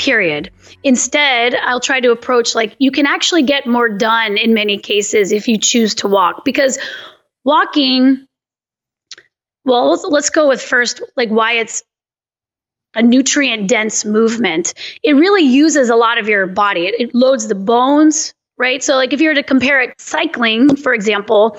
period. 0.00 0.50
Instead, 0.82 1.54
I'll 1.54 1.80
try 1.80 2.00
to 2.00 2.10
approach 2.10 2.54
like 2.54 2.74
you 2.78 2.90
can 2.90 3.06
actually 3.06 3.42
get 3.42 3.66
more 3.66 3.88
done 3.88 4.38
in 4.38 4.54
many 4.54 4.78
cases 4.78 5.30
if 5.30 5.46
you 5.46 5.58
choose 5.58 5.96
to 5.96 6.08
walk 6.08 6.42
because 6.44 6.78
walking 7.44 8.26
well, 9.66 9.90
let's, 9.90 10.04
let's 10.04 10.30
go 10.30 10.48
with 10.48 10.62
first 10.62 11.02
like 11.18 11.28
why 11.28 11.52
it's 11.58 11.82
a 12.94 13.02
nutrient 13.02 13.68
dense 13.68 14.06
movement. 14.06 14.72
It 15.02 15.12
really 15.12 15.42
uses 15.42 15.90
a 15.90 15.96
lot 15.96 16.16
of 16.16 16.28
your 16.28 16.46
body. 16.46 16.86
It, 16.86 16.94
it 16.98 17.14
loads 17.14 17.46
the 17.46 17.54
bones, 17.54 18.32
right? 18.56 18.82
So 18.82 18.94
like 18.96 19.12
if 19.12 19.20
you 19.20 19.28
were 19.28 19.34
to 19.34 19.42
compare 19.42 19.82
it 19.82 19.94
cycling, 20.00 20.76
for 20.76 20.94
example, 20.94 21.58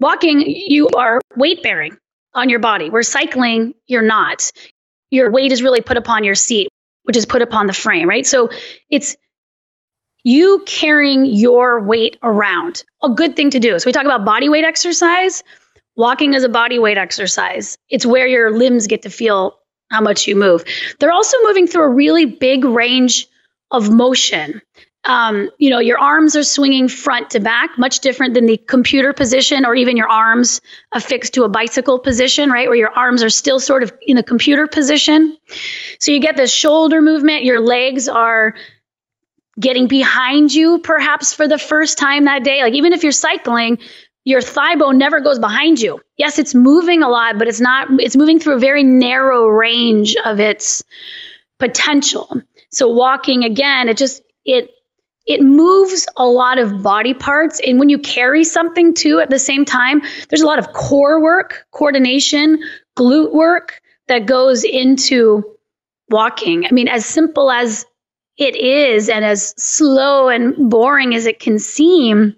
walking 0.00 0.40
you 0.40 0.88
are 0.88 1.20
weight 1.36 1.62
bearing 1.62 1.96
on 2.34 2.48
your 2.48 2.58
body. 2.58 2.90
Where 2.90 3.04
cycling, 3.04 3.74
you're 3.86 4.02
not. 4.02 4.50
Your 5.12 5.30
weight 5.30 5.52
is 5.52 5.62
really 5.62 5.82
put 5.82 5.96
upon 5.96 6.24
your 6.24 6.34
seat 6.34 6.68
which 7.06 7.16
is 7.16 7.24
put 7.24 7.42
upon 7.42 7.66
the 7.66 7.72
frame, 7.72 8.08
right? 8.08 8.26
So 8.26 8.50
it's 8.90 9.16
you 10.24 10.64
carrying 10.66 11.24
your 11.24 11.80
weight 11.80 12.18
around. 12.22 12.82
A 13.02 13.10
good 13.10 13.36
thing 13.36 13.50
to 13.50 13.60
do. 13.60 13.78
So 13.78 13.86
we 13.86 13.92
talk 13.92 14.04
about 14.04 14.24
body 14.24 14.48
weight 14.48 14.64
exercise. 14.64 15.44
Walking 15.96 16.34
is 16.34 16.42
a 16.42 16.48
body 16.48 16.80
weight 16.80 16.98
exercise. 16.98 17.78
It's 17.88 18.04
where 18.04 18.26
your 18.26 18.50
limbs 18.50 18.88
get 18.88 19.02
to 19.02 19.10
feel 19.10 19.56
how 19.88 20.00
much 20.00 20.26
you 20.26 20.34
move. 20.34 20.64
They're 20.98 21.12
also 21.12 21.36
moving 21.44 21.68
through 21.68 21.84
a 21.84 21.88
really 21.88 22.24
big 22.24 22.64
range 22.64 23.28
of 23.70 23.88
motion 23.88 24.62
um, 25.06 25.50
you 25.56 25.70
know, 25.70 25.78
your 25.78 25.98
arms 25.98 26.34
are 26.34 26.42
swinging 26.42 26.88
front 26.88 27.30
to 27.30 27.40
back, 27.40 27.78
much 27.78 28.00
different 28.00 28.34
than 28.34 28.46
the 28.46 28.56
computer 28.56 29.12
position 29.12 29.64
or 29.64 29.74
even 29.74 29.96
your 29.96 30.08
arms 30.08 30.60
affixed 30.90 31.34
to 31.34 31.44
a 31.44 31.48
bicycle 31.48 32.00
position, 32.00 32.50
right? 32.50 32.68
Where 32.68 32.76
your 32.76 32.90
arms 32.90 33.22
are 33.22 33.30
still 33.30 33.60
sort 33.60 33.84
of 33.84 33.92
in 34.02 34.18
a 34.18 34.22
computer 34.24 34.66
position. 34.66 35.38
So 36.00 36.10
you 36.10 36.20
get 36.20 36.36
this 36.36 36.52
shoulder 36.52 37.00
movement, 37.00 37.44
your 37.44 37.60
legs 37.60 38.08
are 38.08 38.56
getting 39.58 39.86
behind 39.86 40.52
you 40.52 40.80
perhaps 40.80 41.32
for 41.32 41.46
the 41.46 41.58
first 41.58 41.98
time 41.98 42.24
that 42.24 42.42
day. 42.42 42.62
Like 42.62 42.74
even 42.74 42.92
if 42.92 43.04
you're 43.04 43.12
cycling, 43.12 43.78
your 44.24 44.42
thigh 44.42 44.74
bone 44.74 44.98
never 44.98 45.20
goes 45.20 45.38
behind 45.38 45.80
you. 45.80 46.00
Yes, 46.16 46.40
it's 46.40 46.52
moving 46.52 47.04
a 47.04 47.08
lot, 47.08 47.38
but 47.38 47.46
it's 47.46 47.60
not, 47.60 47.88
it's 48.00 48.16
moving 48.16 48.40
through 48.40 48.56
a 48.56 48.58
very 48.58 48.82
narrow 48.82 49.46
range 49.46 50.16
of 50.24 50.40
its 50.40 50.82
potential. 51.60 52.42
So 52.72 52.88
walking 52.88 53.44
again, 53.44 53.88
it 53.88 53.96
just, 53.96 54.22
it 54.44 54.70
it 55.26 55.42
moves 55.42 56.06
a 56.16 56.26
lot 56.26 56.58
of 56.58 56.82
body 56.82 57.14
parts. 57.14 57.60
And 57.66 57.78
when 57.78 57.88
you 57.88 57.98
carry 57.98 58.44
something 58.44 58.94
too 58.94 59.18
at 59.18 59.28
the 59.28 59.38
same 59.38 59.64
time, 59.64 60.02
there's 60.28 60.42
a 60.42 60.46
lot 60.46 60.58
of 60.58 60.72
core 60.72 61.20
work, 61.20 61.66
coordination, 61.72 62.62
glute 62.96 63.32
work 63.32 63.80
that 64.08 64.26
goes 64.26 64.62
into 64.64 65.56
walking. 66.08 66.64
I 66.66 66.70
mean, 66.70 66.88
as 66.88 67.04
simple 67.04 67.50
as 67.50 67.84
it 68.38 68.54
is 68.54 69.08
and 69.08 69.24
as 69.24 69.54
slow 69.56 70.28
and 70.28 70.70
boring 70.70 71.14
as 71.14 71.26
it 71.26 71.40
can 71.40 71.58
seem, 71.58 72.36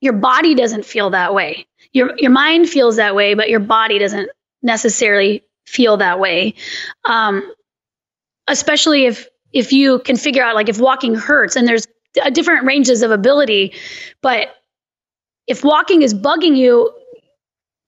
your 0.00 0.12
body 0.12 0.54
doesn't 0.54 0.84
feel 0.84 1.10
that 1.10 1.34
way. 1.34 1.66
Your, 1.92 2.14
your 2.18 2.30
mind 2.30 2.68
feels 2.68 2.96
that 2.96 3.16
way, 3.16 3.34
but 3.34 3.48
your 3.48 3.60
body 3.60 3.98
doesn't 3.98 4.30
necessarily 4.62 5.42
feel 5.66 5.96
that 5.96 6.20
way. 6.20 6.54
Um, 7.04 7.52
especially 8.46 9.06
if 9.06 9.26
if 9.52 9.72
you 9.72 9.98
can 10.00 10.16
figure 10.16 10.42
out 10.42 10.54
like 10.54 10.68
if 10.68 10.80
walking 10.80 11.14
hurts 11.14 11.56
and 11.56 11.66
there's 11.66 11.86
uh, 12.22 12.30
different 12.30 12.64
ranges 12.66 13.02
of 13.02 13.10
ability 13.10 13.72
but 14.22 14.48
if 15.46 15.64
walking 15.64 16.02
is 16.02 16.14
bugging 16.14 16.56
you 16.56 16.92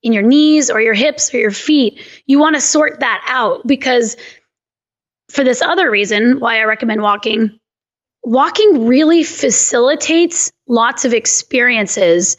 in 0.02 0.12
your 0.12 0.22
knees 0.22 0.70
or 0.70 0.80
your 0.80 0.94
hips 0.94 1.32
or 1.34 1.38
your 1.38 1.50
feet 1.50 2.00
you 2.26 2.38
want 2.38 2.54
to 2.54 2.60
sort 2.60 3.00
that 3.00 3.24
out 3.28 3.66
because 3.66 4.16
for 5.30 5.44
this 5.44 5.62
other 5.62 5.90
reason 5.90 6.40
why 6.40 6.60
i 6.60 6.64
recommend 6.64 7.02
walking 7.02 7.58
walking 8.24 8.86
really 8.86 9.24
facilitates 9.24 10.52
lots 10.68 11.04
of 11.04 11.12
experiences 11.12 12.36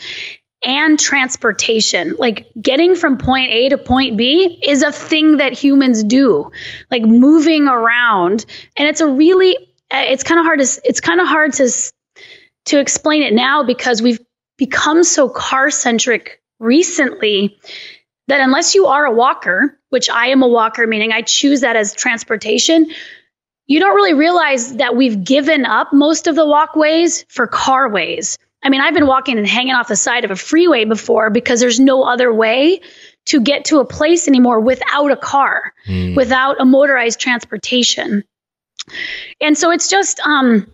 and 0.63 0.99
transportation. 0.99 2.15
Like 2.17 2.47
getting 2.59 2.95
from 2.95 3.17
point 3.17 3.51
A 3.51 3.69
to 3.69 3.77
point 3.77 4.17
B 4.17 4.59
is 4.65 4.83
a 4.83 4.91
thing 4.91 5.37
that 5.37 5.53
humans 5.53 6.03
do, 6.03 6.51
like 6.89 7.03
moving 7.03 7.67
around. 7.67 8.45
And 8.77 8.87
it's 8.87 9.01
a 9.01 9.07
really, 9.07 9.57
uh, 9.91 10.03
it's 10.07 10.23
kind 10.23 10.39
of 10.39 10.45
hard 10.45 10.59
to, 10.59 10.81
it's 10.83 11.01
kind 11.01 11.21
of 11.21 11.27
hard 11.27 11.53
to, 11.53 11.69
to 12.65 12.79
explain 12.79 13.23
it 13.23 13.33
now 13.33 13.63
because 13.63 14.01
we've 14.01 14.19
become 14.57 15.03
so 15.03 15.29
car 15.29 15.69
centric 15.69 16.41
recently 16.59 17.57
that 18.27 18.39
unless 18.39 18.73
you 18.73 18.87
are 18.87 19.05
a 19.05 19.11
walker, 19.11 19.77
which 19.89 20.09
I 20.09 20.27
am 20.27 20.43
a 20.43 20.47
walker, 20.47 20.87
meaning 20.87 21.11
I 21.11 21.21
choose 21.21 21.61
that 21.61 21.75
as 21.75 21.93
transportation, 21.93 22.89
you 23.65 23.79
don't 23.79 23.95
really 23.95 24.13
realize 24.13 24.77
that 24.77 24.95
we've 24.95 25.23
given 25.23 25.65
up 25.65 25.93
most 25.93 26.27
of 26.27 26.35
the 26.35 26.45
walkways 26.45 27.25
for 27.29 27.47
carways. 27.47 28.37
I 28.63 28.69
mean, 28.69 28.81
I've 28.81 28.93
been 28.93 29.07
walking 29.07 29.37
and 29.37 29.47
hanging 29.47 29.73
off 29.73 29.87
the 29.87 29.95
side 29.95 30.25
of 30.25 30.31
a 30.31 30.35
freeway 30.35 30.85
before 30.85 31.29
because 31.29 31.59
there's 31.59 31.79
no 31.79 32.03
other 32.03 32.33
way 32.33 32.81
to 33.25 33.41
get 33.41 33.65
to 33.65 33.79
a 33.79 33.85
place 33.85 34.27
anymore 34.27 34.59
without 34.59 35.11
a 35.11 35.17
car, 35.17 35.73
mm. 35.87 36.15
without 36.15 36.59
a 36.59 36.65
motorized 36.65 37.19
transportation. 37.19 38.23
And 39.39 39.57
so 39.57 39.71
it's 39.71 39.89
just 39.89 40.19
um, 40.21 40.67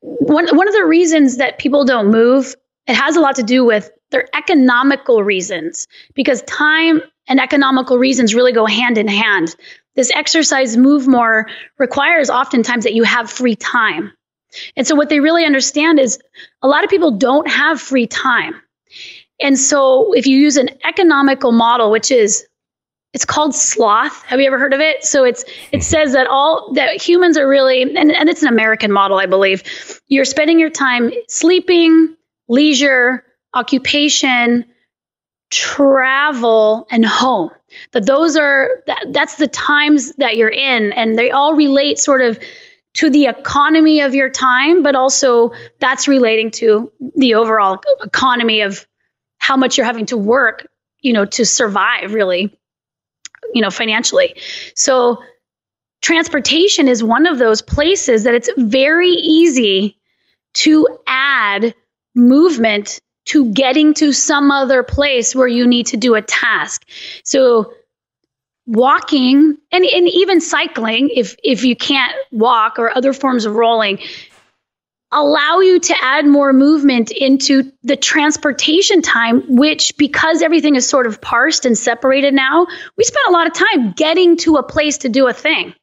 one, 0.00 0.56
one 0.56 0.68
of 0.68 0.74
the 0.74 0.84
reasons 0.84 1.38
that 1.38 1.58
people 1.58 1.84
don't 1.84 2.10
move, 2.10 2.54
it 2.86 2.94
has 2.94 3.16
a 3.16 3.20
lot 3.20 3.36
to 3.36 3.42
do 3.42 3.64
with 3.64 3.90
their 4.10 4.28
economical 4.34 5.22
reasons 5.22 5.88
because 6.14 6.42
time 6.42 7.02
and 7.26 7.40
economical 7.40 7.98
reasons 7.98 8.34
really 8.34 8.52
go 8.52 8.66
hand 8.66 8.98
in 8.98 9.08
hand. 9.08 9.56
This 9.96 10.10
exercise 10.14 10.76
move 10.76 11.06
more 11.06 11.46
requires 11.78 12.30
oftentimes 12.30 12.84
that 12.84 12.94
you 12.94 13.04
have 13.04 13.30
free 13.30 13.56
time. 13.56 14.12
And 14.76 14.86
so 14.86 14.94
what 14.94 15.08
they 15.08 15.20
really 15.20 15.44
understand 15.44 15.98
is 15.98 16.18
a 16.62 16.68
lot 16.68 16.84
of 16.84 16.90
people 16.90 17.12
don't 17.12 17.48
have 17.48 17.80
free 17.80 18.06
time. 18.06 18.54
And 19.40 19.58
so 19.58 20.12
if 20.12 20.26
you 20.26 20.38
use 20.38 20.56
an 20.56 20.70
economical 20.84 21.52
model, 21.52 21.90
which 21.90 22.10
is 22.10 22.46
it's 23.14 23.24
called 23.24 23.54
sloth. 23.54 24.24
Have 24.24 24.40
you 24.40 24.46
ever 24.46 24.58
heard 24.58 24.74
of 24.74 24.80
it? 24.80 25.04
So 25.04 25.22
it's 25.24 25.44
it 25.70 25.84
says 25.84 26.12
that 26.14 26.26
all 26.26 26.72
that 26.74 27.00
humans 27.00 27.36
are 27.36 27.48
really 27.48 27.82
and, 27.82 27.96
and 28.10 28.28
it's 28.28 28.42
an 28.42 28.48
American 28.48 28.90
model, 28.90 29.18
I 29.18 29.26
believe. 29.26 29.62
You're 30.08 30.24
spending 30.24 30.58
your 30.58 30.70
time 30.70 31.12
sleeping, 31.28 32.16
leisure, 32.48 33.24
occupation, 33.54 34.64
travel, 35.50 36.88
and 36.90 37.06
home. 37.06 37.50
That 37.92 38.06
those 38.06 38.36
are 38.36 38.82
that, 38.88 39.06
that's 39.10 39.36
the 39.36 39.48
times 39.48 40.12
that 40.16 40.36
you're 40.36 40.48
in, 40.48 40.92
and 40.92 41.16
they 41.16 41.30
all 41.30 41.54
relate 41.54 42.00
sort 42.00 42.20
of 42.20 42.38
to 42.94 43.10
the 43.10 43.26
economy 43.26 44.00
of 44.00 44.14
your 44.14 44.30
time, 44.30 44.82
but 44.82 44.94
also 44.94 45.52
that's 45.80 46.08
relating 46.08 46.50
to 46.52 46.92
the 47.16 47.34
overall 47.34 47.80
economy 48.02 48.60
of 48.60 48.86
how 49.38 49.56
much 49.56 49.76
you're 49.76 49.86
having 49.86 50.06
to 50.06 50.16
work, 50.16 50.66
you 51.00 51.12
know, 51.12 51.24
to 51.24 51.44
survive 51.44 52.14
really, 52.14 52.56
you 53.52 53.62
know, 53.62 53.70
financially. 53.70 54.36
So 54.74 55.22
transportation 56.02 56.88
is 56.88 57.02
one 57.02 57.26
of 57.26 57.38
those 57.38 57.62
places 57.62 58.24
that 58.24 58.34
it's 58.34 58.50
very 58.56 59.10
easy 59.10 59.98
to 60.54 60.86
add 61.06 61.74
movement 62.14 63.00
to 63.26 63.50
getting 63.52 63.94
to 63.94 64.12
some 64.12 64.50
other 64.50 64.82
place 64.82 65.34
where 65.34 65.48
you 65.48 65.66
need 65.66 65.86
to 65.86 65.96
do 65.96 66.14
a 66.14 66.22
task. 66.22 66.86
So 67.24 67.72
walking 68.66 69.56
and, 69.72 69.84
and 69.84 70.08
even 70.08 70.40
cycling 70.40 71.10
if 71.14 71.36
if 71.44 71.64
you 71.64 71.76
can't 71.76 72.14
walk 72.30 72.78
or 72.78 72.96
other 72.96 73.12
forms 73.12 73.44
of 73.44 73.54
rolling 73.54 73.98
allow 75.12 75.60
you 75.60 75.78
to 75.78 75.94
add 76.00 76.26
more 76.26 76.52
movement 76.52 77.10
into 77.10 77.70
the 77.82 77.94
transportation 77.94 79.02
time 79.02 79.42
which 79.54 79.96
because 79.98 80.40
everything 80.40 80.76
is 80.76 80.88
sort 80.88 81.06
of 81.06 81.20
parsed 81.20 81.66
and 81.66 81.76
separated 81.76 82.32
now 82.32 82.66
we 82.96 83.04
spend 83.04 83.26
a 83.28 83.32
lot 83.32 83.46
of 83.46 83.52
time 83.52 83.92
getting 83.92 84.38
to 84.38 84.56
a 84.56 84.62
place 84.62 84.98
to 84.98 85.10
do 85.10 85.28
a 85.28 85.32
thing 85.32 85.74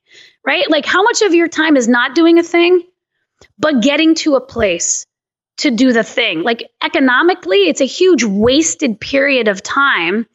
right? 0.45 0.69
Like 0.69 0.85
how 0.85 1.03
much 1.03 1.21
of 1.21 1.33
your 1.33 1.47
time 1.47 1.77
is 1.77 1.87
not 1.87 2.15
doing 2.15 2.39
a 2.39 2.43
thing 2.43 2.83
but 3.57 3.81
getting 3.81 4.15
to 4.15 4.35
a 4.35 4.41
place 4.41 5.05
to 5.57 5.71
do 5.71 5.93
the 5.93 6.03
thing? 6.03 6.43
Like 6.43 6.69
economically 6.83 7.69
it's 7.69 7.81
a 7.81 7.85
huge 7.85 8.23
wasted 8.23 8.99
period 8.99 9.47
of 9.47 9.61
time 9.61 10.27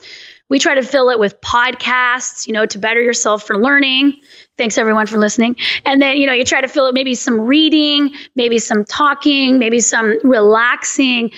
we 0.49 0.59
try 0.59 0.75
to 0.75 0.83
fill 0.83 1.11
it 1.11 1.19
with 1.19 1.41
podcasts, 1.41 2.47
you 2.47 2.53
know, 2.53 2.67
to 2.67 2.79
better 2.79 3.01
yourself 3.01 3.45
for 3.45 3.59
learning. 3.59 4.21
Thanks 4.57 4.79
everyone 4.79 5.07
for 5.07 5.19
listening. 5.19 5.57
And 5.85 6.01
then, 6.01 6.17
you 6.17 6.27
know, 6.27 6.33
you 6.33 6.45
try 6.45 6.61
to 6.61 6.69
fill 6.69 6.87
it 6.87 6.95
maybe 6.95 7.15
some 7.15 7.41
reading, 7.41 8.15
maybe 8.35 8.59
some 8.59 8.85
talking, 8.85 9.59
maybe 9.59 9.81
some 9.81 10.19
relaxing, 10.23 11.33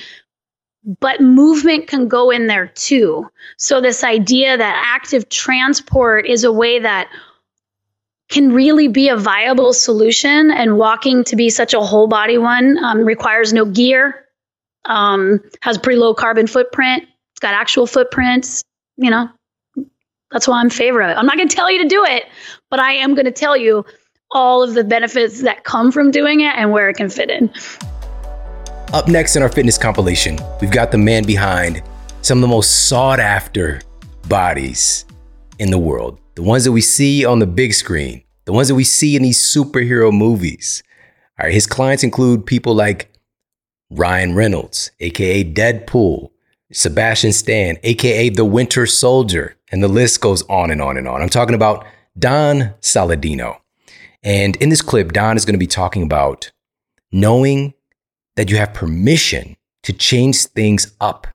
but 1.00 1.20
movement 1.20 1.86
can 1.86 2.08
go 2.08 2.30
in 2.30 2.46
there 2.46 2.68
too. 2.68 3.28
So 3.56 3.80
this 3.80 4.04
idea 4.04 4.56
that 4.56 4.82
active 4.86 5.28
transport 5.28 6.26
is 6.26 6.44
a 6.44 6.52
way 6.52 6.80
that 6.80 7.10
can 8.28 8.52
really 8.52 8.88
be 8.88 9.08
a 9.08 9.16
viable 9.16 9.72
solution 9.72 10.50
and 10.50 10.76
walking 10.76 11.24
to 11.24 11.36
be 11.36 11.48
such 11.50 11.74
a 11.74 11.80
whole 11.80 12.08
body 12.08 12.38
one 12.38 12.76
um, 12.78 13.04
requires 13.04 13.52
no 13.52 13.64
gear 13.64 14.26
um, 14.84 15.40
has 15.60 15.78
pretty 15.78 15.98
low 15.98 16.14
carbon 16.14 16.46
footprint 16.46 17.04
it's 17.32 17.40
got 17.40 17.54
actual 17.54 17.86
footprints 17.86 18.64
you 18.98 19.10
know, 19.10 19.28
that's 20.30 20.46
why 20.46 20.58
I'm 20.58 20.66
in 20.66 20.70
favor 20.70 21.00
of 21.00 21.10
it. 21.10 21.14
I'm 21.14 21.24
not 21.24 21.36
going 21.36 21.48
to 21.48 21.56
tell 21.56 21.70
you 21.70 21.82
to 21.82 21.88
do 21.88 22.04
it, 22.04 22.24
but 22.68 22.80
I 22.80 22.92
am 22.94 23.14
going 23.14 23.24
to 23.24 23.32
tell 23.32 23.56
you 23.56 23.84
all 24.32 24.62
of 24.62 24.74
the 24.74 24.84
benefits 24.84 25.42
that 25.42 25.64
come 25.64 25.90
from 25.90 26.10
doing 26.10 26.40
it 26.40 26.54
and 26.56 26.70
where 26.70 26.90
it 26.90 26.96
can 26.96 27.08
fit 27.08 27.30
in. 27.30 27.50
Up 28.92 29.08
next 29.08 29.36
in 29.36 29.42
our 29.42 29.48
fitness 29.48 29.78
compilation, 29.78 30.38
we've 30.60 30.70
got 30.70 30.90
the 30.90 30.98
man 30.98 31.24
behind 31.24 31.82
some 32.22 32.38
of 32.38 32.42
the 32.42 32.48
most 32.48 32.88
sought 32.88 33.20
after 33.20 33.80
bodies 34.28 35.06
in 35.58 35.70
the 35.70 35.78
world. 35.78 36.20
The 36.34 36.42
ones 36.42 36.64
that 36.64 36.72
we 36.72 36.80
see 36.80 37.24
on 37.24 37.38
the 37.38 37.46
big 37.46 37.72
screen, 37.72 38.22
the 38.44 38.52
ones 38.52 38.68
that 38.68 38.74
we 38.74 38.84
see 38.84 39.16
in 39.16 39.22
these 39.22 39.38
superhero 39.38 40.12
movies. 40.12 40.82
All 41.38 41.46
right, 41.46 41.54
his 41.54 41.66
clients 41.66 42.02
include 42.02 42.44
people 42.46 42.74
like 42.74 43.12
Ryan 43.90 44.34
Reynolds, 44.34 44.90
aka 45.00 45.44
Deadpool, 45.44 46.30
Sebastian 46.72 47.32
Stan, 47.32 47.78
aka 47.82 48.28
the 48.28 48.44
Winter 48.44 48.86
Soldier, 48.86 49.56
and 49.72 49.82
the 49.82 49.88
list 49.88 50.20
goes 50.20 50.42
on 50.48 50.70
and 50.70 50.82
on 50.82 50.98
and 50.98 51.08
on. 51.08 51.22
I'm 51.22 51.30
talking 51.30 51.54
about 51.54 51.86
Don 52.18 52.74
Saladino. 52.80 53.58
And 54.22 54.56
in 54.56 54.68
this 54.68 54.82
clip, 54.82 55.12
Don 55.12 55.36
is 55.36 55.46
going 55.46 55.54
to 55.54 55.58
be 55.58 55.66
talking 55.66 56.02
about 56.02 56.50
knowing 57.10 57.72
that 58.36 58.50
you 58.50 58.56
have 58.58 58.74
permission 58.74 59.56
to 59.84 59.92
change 59.94 60.44
things 60.44 60.94
up 61.00 61.26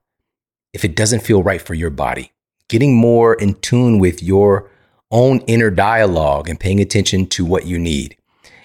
if 0.72 0.86
it 0.86 0.96
doesn't 0.96 1.24
feel 1.24 1.42
right 1.42 1.62
for 1.62 1.74
your 1.74 1.90
body, 1.90 2.32
getting 2.68 2.96
more 2.96 3.34
in 3.34 3.56
tune 3.56 3.98
with 3.98 4.22
your 4.22 4.70
own 5.10 5.40
inner 5.42 5.72
dialogue 5.72 6.48
and 6.48 6.60
paying 6.60 6.80
attention 6.80 7.26
to 7.28 7.46
what 7.46 7.66
you 7.66 7.80
need, 7.80 8.16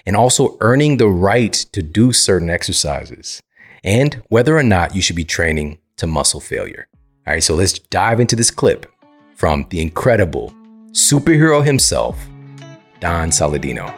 and 0.05 0.15
also 0.15 0.57
earning 0.61 0.97
the 0.97 1.07
right 1.07 1.53
to 1.53 1.81
do 1.81 2.11
certain 2.13 2.49
exercises, 2.49 3.41
and 3.83 4.21
whether 4.29 4.55
or 4.55 4.63
not 4.63 4.95
you 4.95 5.01
should 5.01 5.15
be 5.15 5.23
training 5.23 5.79
to 5.99 6.07
muscle 6.07 6.39
failure. 6.39 6.87
All 7.27 7.33
right, 7.33 7.43
so 7.43 7.55
let's 7.55 7.77
dive 7.77 8.19
into 8.19 8.35
this 8.35 8.51
clip 8.51 8.85
from 9.35 9.65
the 9.69 9.81
incredible 9.81 10.53
superhero 10.91 11.63
himself, 11.63 12.19
Don 12.99 13.29
Saladino. 13.29 13.93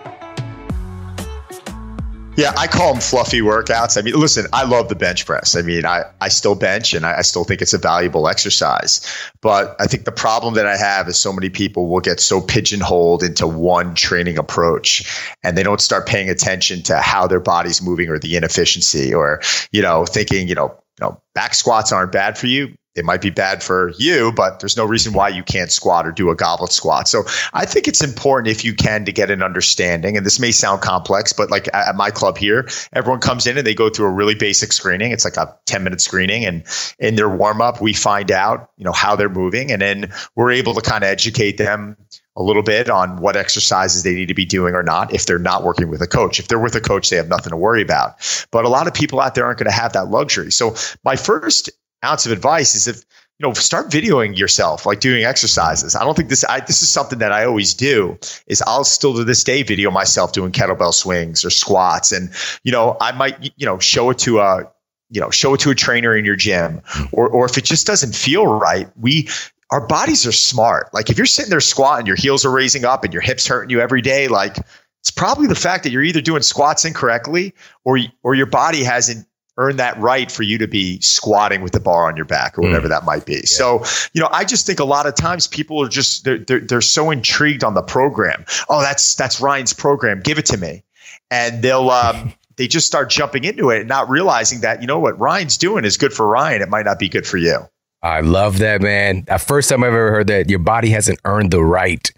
Yeah, 2.38 2.54
I 2.58 2.66
call 2.68 2.94
them 2.94 3.02
fluffy 3.02 3.42
workouts. 3.42 3.98
I 3.98 4.02
mean, 4.02 4.16
listen, 4.16 4.46
I 4.54 4.64
love 4.64 4.88
the 4.88 4.96
bench 4.96 5.26
press. 5.26 5.56
I 5.56 5.62
mean, 5.62 5.86
I, 5.86 6.06
I 6.22 6.30
still 6.30 6.56
bench 6.56 6.94
and 6.94 7.06
I, 7.06 7.18
I, 7.18 7.22
still 7.24 7.44
think 7.44 7.62
it's 7.62 7.74
a 7.74 7.78
valuable 7.78 8.28
exercise. 8.28 9.06
But 9.42 9.76
I 9.80 9.86
think 9.86 10.06
the 10.06 10.14
problem 10.14 10.54
that 10.54 10.66
I 10.66 10.78
have 10.78 11.10
is 11.10 11.18
so 11.18 11.34
many 11.34 11.50
people 11.50 11.90
will 11.90 12.00
get 12.00 12.22
so 12.22 12.40
pigeonholed 12.40 13.22
into 13.22 13.48
one 13.48 13.96
training 13.96 14.38
approach 14.38 15.22
and 15.44 15.58
they 15.58 15.64
don't 15.64 15.82
start 15.82 16.08
paying 16.08 16.30
attention 16.30 16.82
to 16.84 17.00
how 17.00 17.28
their 17.28 17.42
body's 17.42 17.82
moving 17.82 18.08
or 18.08 18.18
the 18.18 18.38
inefficiency 18.38 19.14
or, 19.14 19.42
you 19.72 19.82
know, 19.82 20.06
thinking, 20.06 20.48
you 20.48 20.56
know, 20.56 20.81
know, 21.02 21.22
back 21.34 21.54
squats 21.54 21.92
aren't 21.92 22.12
bad 22.12 22.38
for 22.38 22.48
you. 22.48 22.76
It 22.94 23.06
might 23.06 23.22
be 23.22 23.30
bad 23.30 23.64
for 23.64 23.94
you, 23.98 24.34
but 24.34 24.60
there's 24.60 24.76
no 24.76 24.84
reason 24.84 25.14
why 25.14 25.30
you 25.30 25.44
can't 25.44 25.72
squat 25.72 26.06
or 26.06 26.12
do 26.12 26.30
a 26.30 26.36
goblet 26.36 26.74
squat. 26.74 27.08
So 27.08 27.24
I 27.54 27.66
think 27.66 27.88
it's 27.88 28.04
important 28.04 28.50
if 28.50 28.66
you 28.66 28.74
can 28.74 29.06
to 29.06 29.14
get 29.14 29.32
an 29.32 29.42
understanding. 29.42 30.18
And 30.18 30.26
this 30.26 30.42
may 30.42 30.52
sound 30.52 30.82
complex, 30.82 31.32
but 31.32 31.50
like 31.50 31.74
at 31.74 31.96
my 31.96 32.12
club 32.12 32.38
here, 32.38 32.68
everyone 32.92 33.22
comes 33.22 33.48
in 33.48 33.58
and 33.58 33.66
they 33.66 33.74
go 33.74 33.90
through 33.90 34.08
a 34.08 34.12
really 34.12 34.36
basic 34.36 34.74
screening. 34.74 35.14
It's 35.14 35.24
like 35.24 35.38
a 35.38 35.58
10 35.68 35.86
minute 35.86 36.02
screening. 36.02 36.44
And 36.44 36.66
in 37.00 37.16
their 37.16 37.30
warm 37.30 37.62
up, 37.62 37.80
we 37.80 37.94
find 37.94 38.30
out, 38.30 38.70
you 38.76 38.84
know, 38.84 38.92
how 38.92 39.16
they're 39.16 39.30
moving. 39.30 39.72
And 39.72 39.82
then 39.82 40.12
we're 40.36 40.52
able 40.52 40.74
to 40.74 40.82
kind 40.82 41.06
of 41.06 41.10
educate 41.10 41.58
them 41.58 41.96
a 42.36 42.44
little 42.44 42.64
bit 42.64 42.90
on 42.90 43.18
what 43.18 43.36
exercises 43.36 44.04
they 44.04 44.14
need 44.14 44.28
to 44.28 44.34
be 44.34 44.46
doing 44.46 44.74
or 44.74 44.84
not 44.84 45.14
if 45.14 45.26
they're 45.26 45.40
not 45.40 45.64
working 45.64 45.90
with 45.90 46.02
a 46.02 46.08
coach. 46.08 46.40
If 46.40 46.48
they're 46.48 46.60
with 46.60 46.76
a 46.76 46.82
coach, 46.82 47.10
they 47.10 47.18
have 47.18 47.28
nothing 47.28 47.52
to 47.52 47.58
worry 47.58 47.82
about. 47.82 48.48
But 48.52 48.66
a 48.66 48.70
lot 48.70 48.88
of 48.88 48.94
people 48.94 49.20
out 49.20 49.36
there 49.36 49.46
aren't 49.46 49.60
going 49.60 49.70
to 49.70 49.76
have 49.76 49.94
that 49.94 50.10
luxury. 50.10 50.52
So 50.52 50.76
my 51.04 51.16
first 51.16 51.70
ounce 52.04 52.26
of 52.26 52.32
advice 52.32 52.76
is 52.76 52.88
if 52.88 53.04
you 53.42 53.48
know 53.48 53.54
start 53.54 53.90
videoing 53.90 54.38
yourself 54.38 54.86
like 54.86 55.00
doing 55.00 55.24
exercises 55.24 55.96
i 55.96 56.04
don't 56.04 56.16
think 56.16 56.30
this 56.30 56.44
I, 56.44 56.60
this 56.60 56.82
is 56.82 56.90
something 56.90 57.20
that 57.20 57.32
i 57.32 57.44
always 57.44 57.74
do 57.74 58.18
is 58.48 58.64
i'll 58.68 58.84
still 58.84 59.16
to 59.16 59.24
this 59.24 59.44
day 59.44 59.64
video 59.64 59.90
myself 59.90 60.32
doing 60.32 60.52
kettlebell 60.52 60.94
swings 60.94 61.44
or 61.44 61.50
squats 61.50 62.12
and 62.12 62.32
you 62.64 62.72
know 62.72 62.98
i 63.02 63.12
might 63.12 63.52
you 63.58 63.66
know 63.66 63.80
show 63.80 64.12
it 64.12 64.20
to 64.20 64.40
a 64.40 64.72
you 65.10 65.20
know 65.20 65.30
show 65.30 65.54
it 65.54 65.60
to 65.62 65.70
a 65.72 65.76
trainer 65.76 66.16
in 66.16 66.26
your 66.26 66.36
gym 66.36 66.82
or 67.12 67.28
or 67.30 67.46
if 67.46 67.58
it 67.58 67.66
just 67.66 67.88
doesn't 67.88 68.16
feel 68.16 68.46
right 68.46 68.90
we 69.00 69.28
our 69.72 69.86
bodies 69.88 70.28
are 70.28 70.32
smart. 70.32 70.94
Like 70.94 71.10
if 71.10 71.18
you're 71.18 71.26
sitting 71.26 71.50
there 71.50 71.62
squatting, 71.62 72.06
your 72.06 72.16
heels 72.16 72.46
are 72.46 72.52
raising 72.52 72.86
up 72.86 73.04
and 73.04 73.14
your 73.14 73.22
hips 73.22 73.48
hurting 73.48 73.70
you 73.70 73.80
every 73.80 74.02
day, 74.02 74.28
like 74.28 74.58
it's 75.02 75.12
probably 75.12 75.48
the 75.48 75.56
fact 75.56 75.84
that 75.84 75.92
you're 75.92 76.04
either 76.04 76.22
doing 76.22 76.42
squats 76.42 76.86
incorrectly 76.86 77.54
or 77.86 77.98
or 78.24 78.36
your 78.36 78.46
body 78.46 78.84
hasn't 78.84 79.26
earned 79.58 79.80
that 79.80 79.98
right 80.00 80.32
for 80.32 80.44
you 80.44 80.58
to 80.58 80.68
be 80.68 81.00
squatting 81.02 81.62
with 81.62 81.72
the 81.72 81.80
bar 81.80 82.08
on 82.08 82.16
your 82.16 82.26
back 82.26 82.58
or 82.58 82.62
whatever 82.62 82.88
mm. 82.88 82.90
that 82.90 83.04
might 83.04 83.26
be. 83.26 83.34
Yeah. 83.36 83.42
So, 83.46 83.84
you 84.14 84.22
know, 84.22 84.30
I 84.32 84.46
just 84.46 84.66
think 84.66 84.80
a 84.80 84.86
lot 84.86 85.06
of 85.06 85.16
times 85.16 85.46
people 85.48 85.82
are 85.84 85.90
just 85.90 86.24
they're, 86.24 86.40
they're 86.40 86.60
they're 86.60 86.82
so 86.82 87.12
intrigued 87.12 87.64
on 87.64 87.74
the 87.74 87.82
program. 87.82 88.46
Oh, 88.70 88.82
that's 88.82 89.16
that's 89.16 89.42
Ryan's 89.42 89.74
program. 89.74 90.20
Give 90.22 90.38
it 90.38 90.46
to 90.48 90.58
me. 90.58 90.84
And 91.30 91.62
they'll 91.62 91.90
um 91.90 92.34
they 92.58 92.68
just 92.68 92.88
start 92.88 93.10
jumping 93.10 93.44
into 93.44 93.70
it 93.70 93.80
and 93.80 93.90
not 93.90 94.10
realizing 94.10 94.62
that, 94.62 94.82
you 94.82 94.88
know, 94.88 95.00
what 95.00 95.18
Ryan's 95.20 95.58
doing 95.58 95.86
is 95.86 95.98
good 95.98 96.14
for 96.14 96.28
Ryan. 96.28 96.62
It 96.62 96.70
might 96.70 96.86
not 96.86 97.00
be 97.00 97.10
good 97.10 97.26
for 97.26 97.38
you. 97.38 97.68
I 98.04 98.22
love 98.22 98.60
that, 98.60 98.82
man. 98.82 99.24
The 99.28 99.38
first 99.38 99.70
time 99.70 99.84
I've 99.84 99.90
ever 99.90 100.12
heard 100.12 100.28
that 100.28 100.50
your 100.50 100.60
body 100.60 100.90
hasn't 100.90 101.20
earned 101.26 101.52
the 101.52 101.64
right 101.64 102.12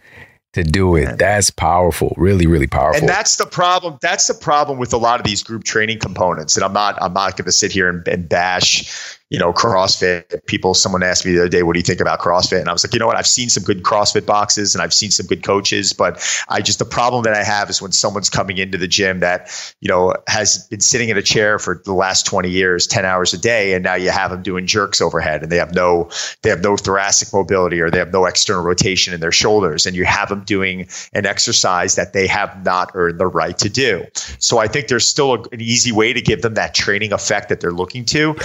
to 0.54 0.64
do 0.64 0.96
it. 0.96 1.18
That's 1.18 1.50
powerful. 1.50 2.14
Really, 2.16 2.46
really 2.46 2.68
powerful. 2.68 3.02
And 3.02 3.10
that's 3.10 3.38
the 3.38 3.46
problem. 3.46 3.98
That's 4.02 4.28
the 4.28 4.34
problem 4.36 4.78
with 4.78 4.94
a 4.94 4.98
lot 4.98 5.20
of 5.20 5.26
these 5.26 5.44
group 5.44 5.64
training 5.64 6.00
components. 6.00 6.56
And 6.56 6.64
I'm 6.64 6.74
not 6.74 7.02
I'm 7.02 7.14
not 7.14 7.36
going 7.36 7.46
to 7.46 7.52
sit 7.52 7.72
here 7.72 7.90
and, 7.90 8.08
and 8.08 8.30
bash 8.30 9.20
you 9.34 9.40
know, 9.40 9.52
CrossFit. 9.52 10.46
People, 10.46 10.76
someone 10.76 11.02
asked 11.02 11.26
me 11.26 11.32
the 11.32 11.40
other 11.40 11.50
day, 11.50 11.64
what 11.64 11.74
do 11.74 11.80
you 11.80 11.84
think 11.84 12.00
about 12.00 12.20
CrossFit? 12.20 12.60
And 12.60 12.70
I 12.70 12.72
was 12.72 12.86
like, 12.86 12.94
you 12.94 13.00
know 13.00 13.08
what? 13.08 13.18
I've 13.18 13.26
seen 13.26 13.50
some 13.50 13.64
good 13.64 13.82
CrossFit 13.82 14.28
boxes 14.28 14.76
and 14.76 14.82
I've 14.84 14.94
seen 14.94 15.10
some 15.10 15.26
good 15.26 15.44
coaches, 15.44 15.92
but 15.92 16.24
I 16.50 16.62
just, 16.62 16.78
the 16.78 16.86
problem 16.86 17.24
that 17.24 17.34
I 17.34 17.44
have 17.44 17.68
is 17.72 17.82
when 17.82 17.92
someone's 17.92 18.30
coming 18.30 18.60
into 18.60 18.78
the 18.78 18.88
gym 18.88 19.22
that, 19.22 19.50
you 19.82 19.90
know, 19.90 20.14
has 20.28 20.68
been 20.68 20.82
sitting 20.82 21.10
in 21.10 21.18
a 21.18 21.24
chair 21.24 21.58
for 21.58 21.82
the 21.84 21.94
last 21.94 22.28
20 22.28 22.48
years, 22.48 22.86
10 22.86 23.06
hours 23.06 23.34
a 23.34 23.40
day. 23.40 23.74
And 23.74 23.84
now 23.84 23.96
you 23.96 24.12
have 24.12 24.30
them 24.30 24.44
doing 24.44 24.68
jerks 24.68 25.02
overhead 25.02 25.42
and 25.42 25.52
they 25.52 25.58
have 25.58 25.74
no, 25.74 26.12
they 26.44 26.52
have 26.52 26.62
no 26.62 26.78
thoracic 26.78 27.34
mobility 27.34 27.82
or 27.82 27.90
they 27.90 27.98
have 27.98 28.14
no 28.14 28.26
external 28.26 28.62
rotation 28.62 29.16
in 29.16 29.20
their 29.20 29.32
shoulders. 29.32 29.88
And 29.88 29.96
you 29.96 30.06
have 30.06 30.30
them 30.30 30.44
doing 30.44 30.88
an 31.14 31.26
exercise 31.26 31.96
that 31.96 32.14
they 32.14 32.28
have 32.28 32.64
not 32.64 32.92
earned 32.94 33.20
the 33.20 33.26
right 33.26 33.58
to 33.58 33.70
do. 33.70 34.06
So 34.38 34.60
I 34.60 34.68
think 34.68 34.90
there's 34.90 35.08
still 35.08 35.34
a, 35.34 35.42
an 35.52 35.60
easy 35.60 35.92
way 35.92 36.14
to 36.14 36.22
give 36.22 36.44
them 36.44 36.54
that 36.54 36.76
training 36.76 37.14
effect 37.14 37.50
that 37.50 37.62
they're 37.62 37.72
looking 37.72 38.06
to 38.06 38.36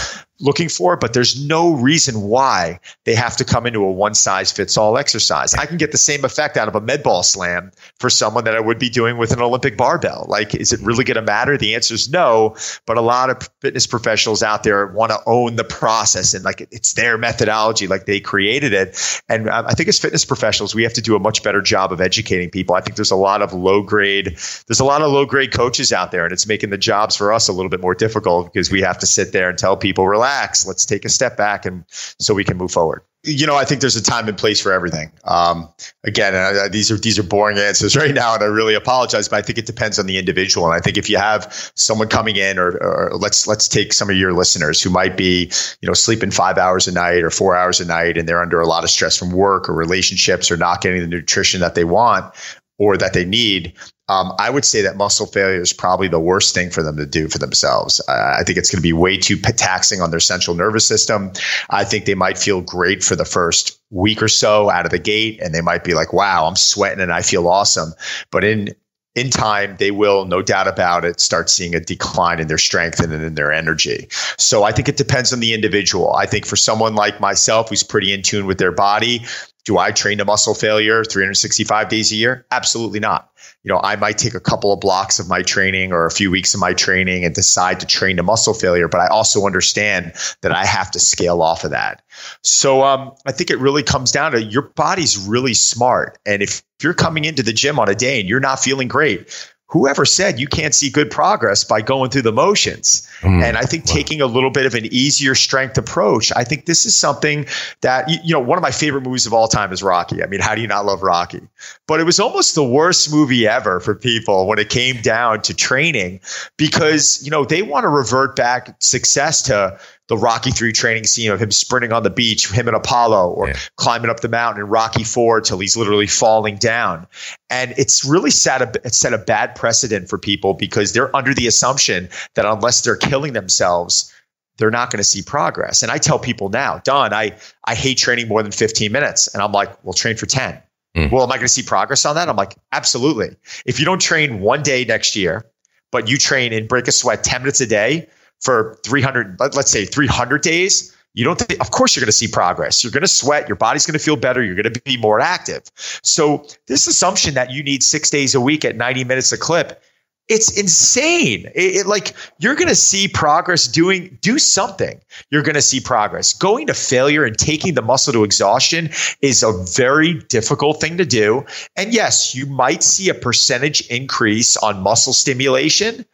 looking 0.41 0.68
for, 0.68 0.97
but 0.97 1.12
there's 1.14 1.45
no 1.45 1.72
reason 1.72 2.22
why 2.22 2.78
they 3.05 3.14
have 3.14 3.36
to 3.36 3.45
come 3.45 3.66
into 3.66 3.82
a 3.84 3.91
one 3.91 4.14
size 4.14 4.53
fits 4.53 4.76
all 4.76 4.97
exercise. 4.97 5.55
I 5.55 5.66
can 5.66 5.78
get 5.78 5.91
the 5.91 5.99
same 5.99 6.24
effect 6.24 6.57
out 6.57 6.68
of 6.68 6.76
a 6.76 6.80
med 6.80 7.03
ball 7.03 7.22
slam 7.22 7.72
for 7.99 8.09
someone 8.09 8.45
that 8.45 8.55
I 8.55 8.61
would 8.61 8.78
be 8.78 8.89
doing 8.89 9.18
with 9.18 9.32
an 9.32 9.41
Olympic 9.41 9.76
barbell. 9.76 10.26
Like, 10.28 10.55
is 10.55 10.72
it 10.72 10.80
really 10.80 11.05
going 11.05 11.16
to 11.16 11.22
matter? 11.22 11.57
The 11.57 11.74
answer 11.74 11.95
is 11.95 12.09
no. 12.09 12.57
But 12.86 12.99
a 12.99 13.01
lot 13.01 13.30
of 13.30 13.49
fitness 13.61 13.86
professionals 13.86 14.43
out 14.43 14.62
there 14.62 14.86
want 14.86 15.11
to 15.11 15.18
own 15.26 15.57
the 15.57 15.64
process 15.64 16.34
and 16.34 16.45
like 16.45 16.61
it's 16.70 16.93
their 16.93 17.18
methodology, 17.18 17.89
like 17.89 18.07
they 18.07 18.20
created 18.20 18.72
it. 18.72 19.20
And 19.28 19.49
um, 19.49 19.66
I 19.66 19.74
think 19.74 19.89
as 19.89 19.99
fitness 19.99 20.24
professionals, 20.24 20.74
we 20.74 20.84
have 20.84 20.95
to 20.95 21.03
do 21.03 21.16
a 21.16 21.18
much 21.18 21.43
better 21.43 21.61
job 21.61 21.93
of 21.93 22.01
educating 22.01 22.49
people. 22.49 22.76
I 22.76 22.80
think 22.80 22.97
there's 22.97 23.11
a 23.11 23.16
lot 23.16 23.43
of 23.43 23.53
low 23.53 23.82
grade, 23.82 24.26
there's 24.66 24.80
a 24.80 24.84
lot 24.84 25.03
of 25.03 25.11
low 25.11 25.26
grade 25.26 25.53
coaches 25.53 25.93
out 25.93 26.12
there, 26.12 26.24
and 26.24 26.32
it's 26.32 26.47
making 26.47 26.70
the 26.70 26.78
jobs 26.78 27.16
for 27.16 27.32
us 27.32 27.49
a 27.49 27.53
little 27.53 27.70
bit 27.70 27.80
more 27.80 27.95
difficult 27.95 28.53
because 28.53 28.70
we 28.70 28.82
have 28.82 28.99
to 28.99 29.07
sit 29.07 29.32
there 29.32 29.49
and 29.49 29.59
tell 29.59 29.76
people, 29.76 30.07
relax 30.07 30.28
relax. 30.29 30.66
Let's 30.66 30.85
take 30.85 31.05
a 31.05 31.09
step 31.09 31.37
back 31.37 31.64
and 31.64 31.85
so 31.89 32.35
we 32.35 32.45
can 32.45 32.57
move 32.57 32.70
forward. 32.70 33.03
You 33.24 33.47
know, 33.47 33.57
I 33.57 33.64
think 33.64 33.81
there's 33.81 33.97
a 33.97 34.03
time 34.03 34.29
and 34.29 34.39
place 34.39 34.61
for 34.61 34.72
everything. 34.72 35.11
Um, 35.24 35.68
again, 36.05 36.37
uh, 36.37 36.68
these 36.70 36.91
are 36.93 36.97
these 36.97 37.18
are 37.18 37.24
boring 37.24 37.59
answers 37.59 37.97
right 38.03 38.14
now, 38.14 38.35
and 38.35 38.43
I 38.43 38.47
really 38.47 38.74
apologize, 38.74 39.29
but 39.29 39.37
I 39.37 39.43
think 39.43 39.59
it 39.59 39.66
depends 39.66 39.99
on 39.99 40.07
the 40.07 40.18
individual. 40.18 40.66
And 40.66 40.74
I 40.74 40.81
think 40.81 40.97
if 40.97 41.11
you 41.11 41.18
have 41.18 41.72
someone 41.74 42.09
coming 42.09 42.37
in, 42.37 42.59
or, 42.59 42.76
or 42.79 43.16
let's 43.16 43.49
let's 43.49 43.66
take 43.66 43.93
some 43.93 44.09
of 44.09 44.16
your 44.16 44.33
listeners 44.35 44.81
who 44.81 44.89
might 44.89 45.16
be, 45.16 45.51
you 45.83 45.89
know, 45.89 45.95
sleeping 45.95 46.31
five 46.31 46.59
hours 46.59 46.87
a 46.87 46.93
night 46.93 47.24
or 47.24 47.31
four 47.31 47.57
hours 47.57 47.81
a 47.81 47.85
night, 47.85 48.16
and 48.16 48.29
they're 48.29 48.41
under 48.41 48.61
a 48.61 48.68
lot 48.68 48.85
of 48.85 48.91
stress 48.91 49.18
from 49.18 49.33
work 49.33 49.68
or 49.68 49.74
relationships 49.74 50.49
or 50.49 50.57
not 50.57 50.81
getting 50.81 51.01
the 51.01 51.09
nutrition 51.09 51.61
that 51.61 51.74
they 51.74 51.85
want 51.85 52.33
or 52.79 52.97
that 52.97 53.12
they 53.12 53.24
need, 53.24 53.72
um, 54.09 54.33
I 54.39 54.49
would 54.51 54.64
say 54.64 54.81
that 54.83 54.97
muscle 54.97 55.26
failure 55.26 55.61
is 55.61 55.72
probably 55.72 56.09
the 56.09 56.20
worst 56.20 56.55
thing 56.55 56.70
for 56.70 56.83
them 56.83 56.97
to 56.97 57.07
do 57.07 57.29
for 57.29 57.39
themselves. 57.39 58.01
Uh, 58.09 58.37
I 58.39 58.43
think 58.43 58.57
it's 58.57 58.70
going 58.70 58.79
to 58.79 58.83
be 58.83 58.93
way 58.93 59.18
too 59.18 59.37
taxing 59.37 60.01
on 60.01 60.11
their 60.11 60.20
central 60.20 60.57
nervous 60.57 60.87
system. 60.87 61.33
I 61.70 61.85
think 61.85 62.07
they 62.07 62.14
might 62.14 62.39
feel 62.39 62.62
great 62.62 63.05
for 63.05 63.16
the 63.16 63.26
first 63.26 63.79
week 63.91 64.22
or 64.22 64.29
so 64.29 64.70
out 64.70 64.87
of 64.87 64.93
the 64.93 64.99
gate, 64.99 65.41
and 65.43 65.55
they 65.55 65.61
might 65.61 65.85
be 65.85 65.95
like, 65.95 66.12
"Wow, 66.12 66.47
I'm 66.47 66.57
sweating 66.57 67.01
and 67.01 67.12
I 67.12 67.22
feel 67.22 67.49
awesome." 67.49 67.93
But 68.31 68.45
in 68.45 68.74
in 69.14 69.31
time, 69.31 69.76
they 69.79 69.91
will, 69.91 70.26
no 70.26 70.43
doubt 70.43 70.68
about 70.68 71.05
it, 71.05 71.18
start 71.18 71.51
seeing 71.51 71.74
a 71.74 71.81
decline 71.81 72.39
in 72.39 72.47
their 72.47 72.59
strength 72.59 73.01
and 73.01 73.12
in 73.12 73.35
their 73.35 73.53
energy. 73.53 74.07
So 74.39 74.62
I 74.62 74.70
think 74.70 74.89
it 74.89 74.97
depends 74.97 75.33
on 75.33 75.41
the 75.41 75.55
individual. 75.55 76.14
I 76.14 76.26
think 76.26 76.47
for 76.47 76.57
someone 76.57 76.95
like 76.95 77.20
myself, 77.20 77.68
who's 77.68 77.83
pretty 77.83 78.12
in 78.12 78.22
tune 78.22 78.47
with 78.47 78.59
their 78.59 78.70
body, 78.70 79.24
do 79.69 79.77
I 79.77 79.93
train 79.93 80.16
to 80.16 80.25
muscle 80.25 80.55
failure 80.55 81.05
365 81.05 81.91
days 81.91 82.11
a 82.11 82.14
year? 82.14 82.47
Absolutely 82.51 83.01
not. 83.01 83.31
You 83.62 83.69
know, 83.69 83.79
I 83.79 83.97
might 83.97 84.16
take 84.16 84.33
a 84.33 84.41
couple 84.41 84.73
of 84.73 84.81
blocks 84.81 85.19
of 85.19 85.29
my 85.29 85.43
training 85.43 85.93
or 85.93 86.07
a 86.07 86.11
few 86.11 86.31
weeks 86.31 86.55
of 86.55 86.61
my 86.61 86.73
training 86.73 87.23
and 87.27 87.35
decide 87.35 87.79
to 87.81 87.87
train 87.87 88.16
to 88.16 88.23
muscle 88.23 88.55
failure, 88.55 88.89
but 88.89 89.03
I 89.03 89.09
also 89.09 89.45
understand 89.45 90.14
that 90.41 90.53
I 90.53 90.64
have 90.64 90.91
to 90.93 90.99
scale 90.99 91.43
off 91.43 91.64
of 91.64 91.73
that. 91.73 92.01
So 92.43 92.83
um, 92.83 93.12
I 93.27 93.33
think 93.33 93.51
it 93.51 93.59
really 93.59 93.83
comes 93.83 94.11
down 94.11 94.33
to 94.33 94.43
your 94.43 94.62
body's 94.62 95.19
really 95.19 95.53
smart. 95.53 96.19
And 96.25 96.43
if 96.43 96.62
you're 96.83 96.95
coming 96.95 97.27
into 97.27 97.43
the 97.43 97.53
gym 97.53 97.79
on 97.79 97.91
a 97.91 97.95
day 97.95 98.21
and 98.21 98.27
you're 98.27 98.41
not 98.41 98.61
feeling 98.61 98.89
great, 98.89 99.53
whoever 99.69 100.05
said 100.05 100.41
you 100.41 100.47
can't 100.47 100.75
see 100.75 100.89
good 100.89 101.11
progress 101.11 101.62
by 101.62 101.81
going 101.81 102.11
through 102.11 102.23
the 102.23 102.33
motions? 102.33 103.07
Mm, 103.21 103.43
and 103.43 103.57
I 103.57 103.62
think 103.62 103.87
wow. 103.87 103.95
taking 103.95 104.21
a 104.21 104.27
little 104.27 104.51
bit 104.51 104.66
of 104.66 104.75
an 104.75 104.87
easier 104.87 105.35
strength 105.35 105.77
approach, 105.77 106.33
I 106.35 106.45
think 106.45 106.64
this 106.64 106.87
is 106.87 106.97
something 106.97 107.47
that, 107.83 108.09
you 108.25 108.33
know, 108.33 108.41
one 108.41 108.57
of 108.57 108.62
my 108.62 108.71
favorite 108.71 109.03
movies 109.03 109.27
of 109.27 109.33
all 109.33 109.47
time 109.47 109.73
is 109.73 109.83
Rocky. 109.83 110.23
I 110.23 110.27
mean, 110.27 110.41
how 110.41 110.55
do 110.55 110.62
you 110.62 110.66
not 110.66 110.87
love 110.87 111.03
Rocky? 111.03 111.47
But 111.87 112.01
it 112.01 112.05
was 112.05 112.19
almost 112.19 112.55
the 112.55 112.64
worst 112.64 113.12
movie 113.12 113.47
ever 113.47 113.81
for 113.81 113.95
people 113.95 114.47
when 114.47 114.59
it 114.59 114.71
came 114.71 115.03
down 115.03 115.43
to 115.43 115.55
training 115.55 116.21
because, 116.57 117.23
you 117.23 117.31
know, 117.31 117.45
they 117.45 117.62
want 117.62 117.85
to 117.85 117.89
revert 117.89 118.37
back 118.37 118.75
success 118.81 119.43
to 119.43 119.79
the 120.09 120.17
Rocky 120.17 120.51
Three 120.51 120.73
training 120.73 121.05
scene 121.05 121.31
of 121.31 121.41
him 121.41 121.51
sprinting 121.51 121.93
on 121.93 122.03
the 122.03 122.11
beach, 122.11 122.51
him 122.51 122.67
and 122.67 122.77
Apollo, 122.77 123.31
or 123.31 123.49
yeah. 123.49 123.59
climbing 123.77 124.11
up 124.11 124.21
the 124.21 124.29
mountain 124.29 124.65
in 124.65 124.69
Rocky 124.69 125.05
Four 125.05 125.41
till 125.41 125.59
he's 125.59 125.77
literally 125.77 126.07
falling 126.07 126.57
down. 126.57 127.07
And 127.51 127.75
it's 127.77 128.05
really 128.05 128.31
set 128.31 128.63
a 128.63 128.81
it's 128.85 128.97
set 128.97 129.13
a 129.13 129.19
bad 129.19 129.55
precedent 129.55 130.09
for 130.09 130.19
people 130.19 130.55
because 130.55 130.93
they're 130.93 131.15
under 131.15 131.35
the 131.35 131.47
assumption 131.47 132.09
that 132.35 132.47
unless 132.47 132.83
they're 132.83 132.97
killing 132.97 133.35
themselves, 133.35 134.13
they're 134.57 134.71
not 134.71 134.91
going 134.91 134.99
to 134.99 135.05
see 135.05 135.23
progress. 135.23 135.83
And 135.83 135.93
I 135.93 135.99
tell 135.99 136.19
people 136.19 136.49
now, 136.49 136.79
Don, 136.85 137.13
I 137.13 137.37
I 137.65 137.75
hate 137.75 137.99
training 137.99 138.29
more 138.29 138.43
than 138.43 138.53
15 138.53 138.91
minutes, 138.91 139.29
and 139.29 139.43
I'm 139.43 139.53
like, 139.53 139.85
well, 139.85 139.93
train 139.93 140.17
for 140.17 140.27
10. 140.27 140.61
Mm. 140.97 141.13
Well, 141.13 141.23
am 141.23 141.31
I 141.31 141.37
going 141.37 141.47
to 141.47 141.53
see 141.53 141.63
progress 141.63 142.07
on 142.07 142.15
that? 142.17 142.31
I'm 142.31 142.37
like, 142.37 142.57
absolutely. 142.73 143.37
If 143.67 143.79
you 143.79 143.85
don't 143.85 144.01
train 144.01 144.41
one 144.41 144.63
day 144.63 144.87
next 144.87 145.17
year, 145.17 145.45
but 145.93 146.09
you 146.09 146.17
train 146.17 146.53
and 146.55 146.67
break 146.67 146.89
a 146.89 146.93
sweat 146.93 147.25
10 147.25 147.43
minutes 147.43 147.61
a 147.61 147.67
day, 147.67 148.09
for 148.41 148.78
300, 148.84 149.39
let's 149.55 149.70
say 149.70 149.84
300 149.84 150.43
days, 150.43 150.95
you 151.14 151.24
don't 151.24 151.39
think, 151.39 151.61
of 151.61 151.70
course, 151.70 151.97
you're 151.97 152.03
going 152.03 152.09
to 152.09 152.12
see 152.12 152.28
progress. 152.28 152.84
You're 152.84 152.93
going 152.93 153.03
to 153.03 153.09
sweat. 153.09 153.49
Your 153.49 153.57
body's 153.57 153.86
going 153.86 153.99
to 153.99 154.05
feel 154.05 154.16
better. 154.16 154.43
You're 154.43 154.55
going 154.55 154.72
to 154.72 154.80
be 154.82 154.97
more 154.97 155.20
active. 155.20 155.62
So, 156.03 156.47
this 156.66 156.86
assumption 156.86 157.34
that 157.34 157.51
you 157.51 157.62
need 157.62 157.82
six 157.82 158.09
days 158.09 158.34
a 158.34 158.41
week 158.41 158.64
at 158.64 158.76
90 158.76 159.05
minutes 159.05 159.32
a 159.32 159.39
clip, 159.39 159.82
it's 160.28 160.57
insane. 160.57 161.47
It, 161.55 161.76
it, 161.76 161.86
like 161.86 162.14
you're 162.39 162.55
going 162.55 162.68
to 162.68 162.76
see 162.76 163.09
progress 163.09 163.66
doing, 163.66 164.16
do 164.20 164.39
something. 164.39 165.01
You're 165.30 165.43
going 165.43 165.55
to 165.55 165.62
see 165.62 165.80
progress. 165.80 166.34
Going 166.34 166.66
to 166.66 166.74
failure 166.74 167.24
and 167.24 167.36
taking 167.36 167.74
the 167.74 167.82
muscle 167.82 168.12
to 168.12 168.24
exhaustion 168.24 168.91
is 169.22 169.43
a 169.43 169.53
very 169.74 170.14
difficult 170.28 170.80
thing 170.80 170.99
to 170.99 171.07
do. 171.07 171.45
And 171.76 171.93
yes, 171.93 172.34
you 172.34 172.47
might 172.47 172.82
see 172.82 173.09
a 173.09 173.14
percentage 173.14 173.80
increase 173.89 174.57
on 174.59 174.82
muscle 174.82 175.14
stimulation 175.14 176.05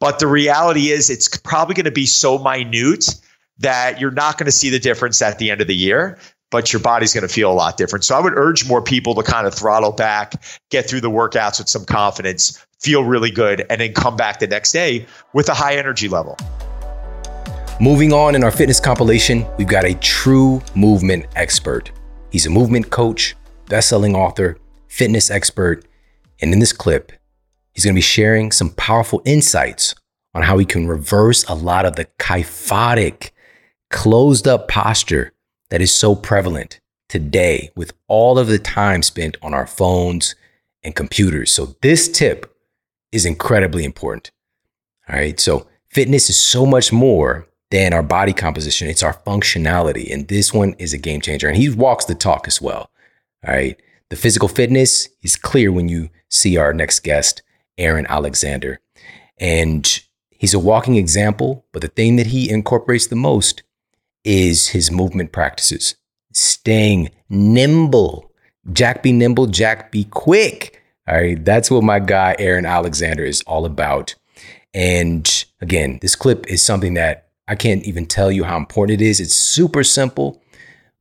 but 0.00 0.18
the 0.18 0.26
reality 0.26 0.90
is, 0.90 1.10
it's 1.10 1.36
probably 1.38 1.74
going 1.74 1.84
to 1.84 1.90
be 1.90 2.06
so 2.06 2.38
minute 2.38 3.06
that 3.58 4.00
you're 4.00 4.10
not 4.10 4.38
going 4.38 4.46
to 4.46 4.52
see 4.52 4.70
the 4.70 4.78
difference 4.78 5.22
at 5.22 5.38
the 5.38 5.50
end 5.50 5.60
of 5.60 5.66
the 5.66 5.76
year, 5.76 6.18
but 6.50 6.72
your 6.72 6.80
body's 6.80 7.12
going 7.14 7.26
to 7.26 7.32
feel 7.32 7.50
a 7.50 7.54
lot 7.54 7.76
different. 7.76 8.04
So 8.04 8.16
I 8.16 8.20
would 8.20 8.34
urge 8.34 8.68
more 8.68 8.82
people 8.82 9.14
to 9.14 9.22
kind 9.22 9.46
of 9.46 9.54
throttle 9.54 9.92
back, 9.92 10.34
get 10.70 10.88
through 10.88 11.00
the 11.00 11.10
workouts 11.10 11.58
with 11.58 11.68
some 11.68 11.84
confidence, 11.84 12.64
feel 12.80 13.04
really 13.04 13.30
good, 13.30 13.64
and 13.70 13.80
then 13.80 13.92
come 13.92 14.16
back 14.16 14.40
the 14.40 14.46
next 14.46 14.72
day 14.72 15.06
with 15.32 15.48
a 15.48 15.54
high 15.54 15.76
energy 15.76 16.08
level. 16.08 16.36
Moving 17.80 18.12
on 18.12 18.34
in 18.34 18.44
our 18.44 18.52
fitness 18.52 18.78
compilation, 18.78 19.46
we've 19.56 19.66
got 19.66 19.84
a 19.84 19.94
true 19.94 20.62
movement 20.76 21.26
expert. 21.34 21.90
He's 22.30 22.46
a 22.46 22.50
movement 22.50 22.90
coach, 22.90 23.34
best-selling 23.66 24.14
author, 24.14 24.58
fitness 24.86 25.30
expert, 25.30 25.84
and 26.40 26.52
in 26.52 26.60
this 26.60 26.72
clip, 26.72 27.10
He's 27.74 27.84
going 27.84 27.94
to 27.94 27.98
be 27.98 28.02
sharing 28.02 28.52
some 28.52 28.70
powerful 28.70 29.20
insights 29.24 29.94
on 30.32 30.42
how 30.42 30.56
we 30.56 30.64
can 30.64 30.88
reverse 30.88 31.44
a 31.44 31.54
lot 31.54 31.84
of 31.84 31.96
the 31.96 32.06
kyphotic, 32.18 33.30
closed 33.90 34.48
up 34.48 34.68
posture 34.68 35.32
that 35.70 35.80
is 35.80 35.92
so 35.92 36.14
prevalent 36.14 36.80
today 37.08 37.70
with 37.76 37.92
all 38.08 38.38
of 38.38 38.46
the 38.46 38.58
time 38.58 39.02
spent 39.02 39.36
on 39.42 39.54
our 39.54 39.66
phones 39.66 40.34
and 40.82 40.94
computers. 40.94 41.50
So, 41.52 41.76
this 41.82 42.08
tip 42.08 42.54
is 43.12 43.26
incredibly 43.26 43.84
important. 43.84 44.30
All 45.08 45.16
right. 45.16 45.38
So, 45.38 45.66
fitness 45.88 46.30
is 46.30 46.36
so 46.36 46.66
much 46.66 46.92
more 46.92 47.46
than 47.70 47.92
our 47.92 48.02
body 48.02 48.32
composition, 48.32 48.88
it's 48.88 49.02
our 49.02 49.14
functionality. 49.26 50.12
And 50.12 50.28
this 50.28 50.52
one 50.52 50.74
is 50.78 50.92
a 50.92 50.98
game 50.98 51.20
changer. 51.20 51.48
And 51.48 51.56
he 51.56 51.70
walks 51.70 52.04
the 52.04 52.14
talk 52.14 52.46
as 52.46 52.60
well. 52.60 52.90
All 53.46 53.54
right. 53.54 53.80
The 54.10 54.16
physical 54.16 54.48
fitness 54.48 55.08
is 55.22 55.34
clear 55.36 55.72
when 55.72 55.88
you 55.88 56.10
see 56.28 56.56
our 56.56 56.72
next 56.72 57.00
guest. 57.00 57.42
Aaron 57.78 58.06
Alexander. 58.08 58.80
And 59.38 60.00
he's 60.30 60.54
a 60.54 60.58
walking 60.58 60.96
example, 60.96 61.64
but 61.72 61.82
the 61.82 61.88
thing 61.88 62.16
that 62.16 62.28
he 62.28 62.50
incorporates 62.50 63.06
the 63.06 63.16
most 63.16 63.62
is 64.24 64.68
his 64.68 64.90
movement 64.90 65.32
practices, 65.32 65.96
staying 66.32 67.10
nimble. 67.28 68.30
Jack 68.72 69.02
be 69.02 69.12
nimble, 69.12 69.46
Jack 69.46 69.92
be 69.92 70.04
quick. 70.04 70.82
All 71.06 71.16
right, 71.16 71.44
that's 71.44 71.70
what 71.70 71.84
my 71.84 71.98
guy 71.98 72.34
Aaron 72.38 72.64
Alexander 72.64 73.24
is 73.24 73.42
all 73.42 73.66
about. 73.66 74.14
And 74.72 75.44
again, 75.60 75.98
this 76.00 76.16
clip 76.16 76.46
is 76.48 76.62
something 76.62 76.94
that 76.94 77.28
I 77.46 77.54
can't 77.54 77.84
even 77.84 78.06
tell 78.06 78.32
you 78.32 78.44
how 78.44 78.56
important 78.56 79.00
it 79.00 79.04
is. 79.04 79.20
It's 79.20 79.36
super 79.36 79.84
simple, 79.84 80.40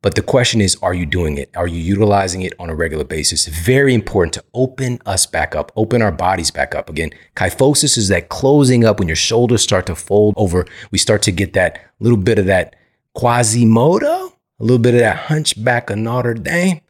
but 0.03 0.15
the 0.15 0.21
question 0.21 0.59
is, 0.59 0.77
are 0.81 0.93
you 0.93 1.05
doing 1.05 1.37
it? 1.37 1.49
Are 1.55 1.65
you 1.65 1.79
utilizing 1.79 2.41
it 2.41 2.51
on 2.59 2.69
a 2.69 2.75
regular 2.75 3.05
basis? 3.05 3.47
Very 3.47 3.93
important 3.93 4.33
to 4.33 4.43
open 4.53 4.99
us 5.05 5.25
back 5.25 5.55
up, 5.55 5.71
open 5.77 6.01
our 6.01 6.11
bodies 6.11 6.51
back 6.51 6.75
up. 6.75 6.89
Again, 6.89 7.11
kyphosis 7.37 7.97
is 7.97 8.09
that 8.09 8.27
closing 8.27 8.83
up 8.83 8.99
when 8.99 9.07
your 9.07 9.15
shoulders 9.15 9.61
start 9.61 9.85
to 9.85 9.95
fold 9.95 10.33
over. 10.35 10.65
We 10.91 10.97
start 10.97 11.21
to 11.23 11.31
get 11.31 11.53
that 11.53 11.79
little 12.01 12.17
bit 12.17 12.37
of 12.37 12.47
that 12.47 12.75
Quasimodo, 13.15 14.33
a 14.59 14.63
little 14.63 14.77
bit 14.77 14.93
of 14.93 14.99
that 14.99 15.15
hunchback 15.15 15.89
of 15.89 15.97
Notre 15.99 16.33
Dame 16.33 16.81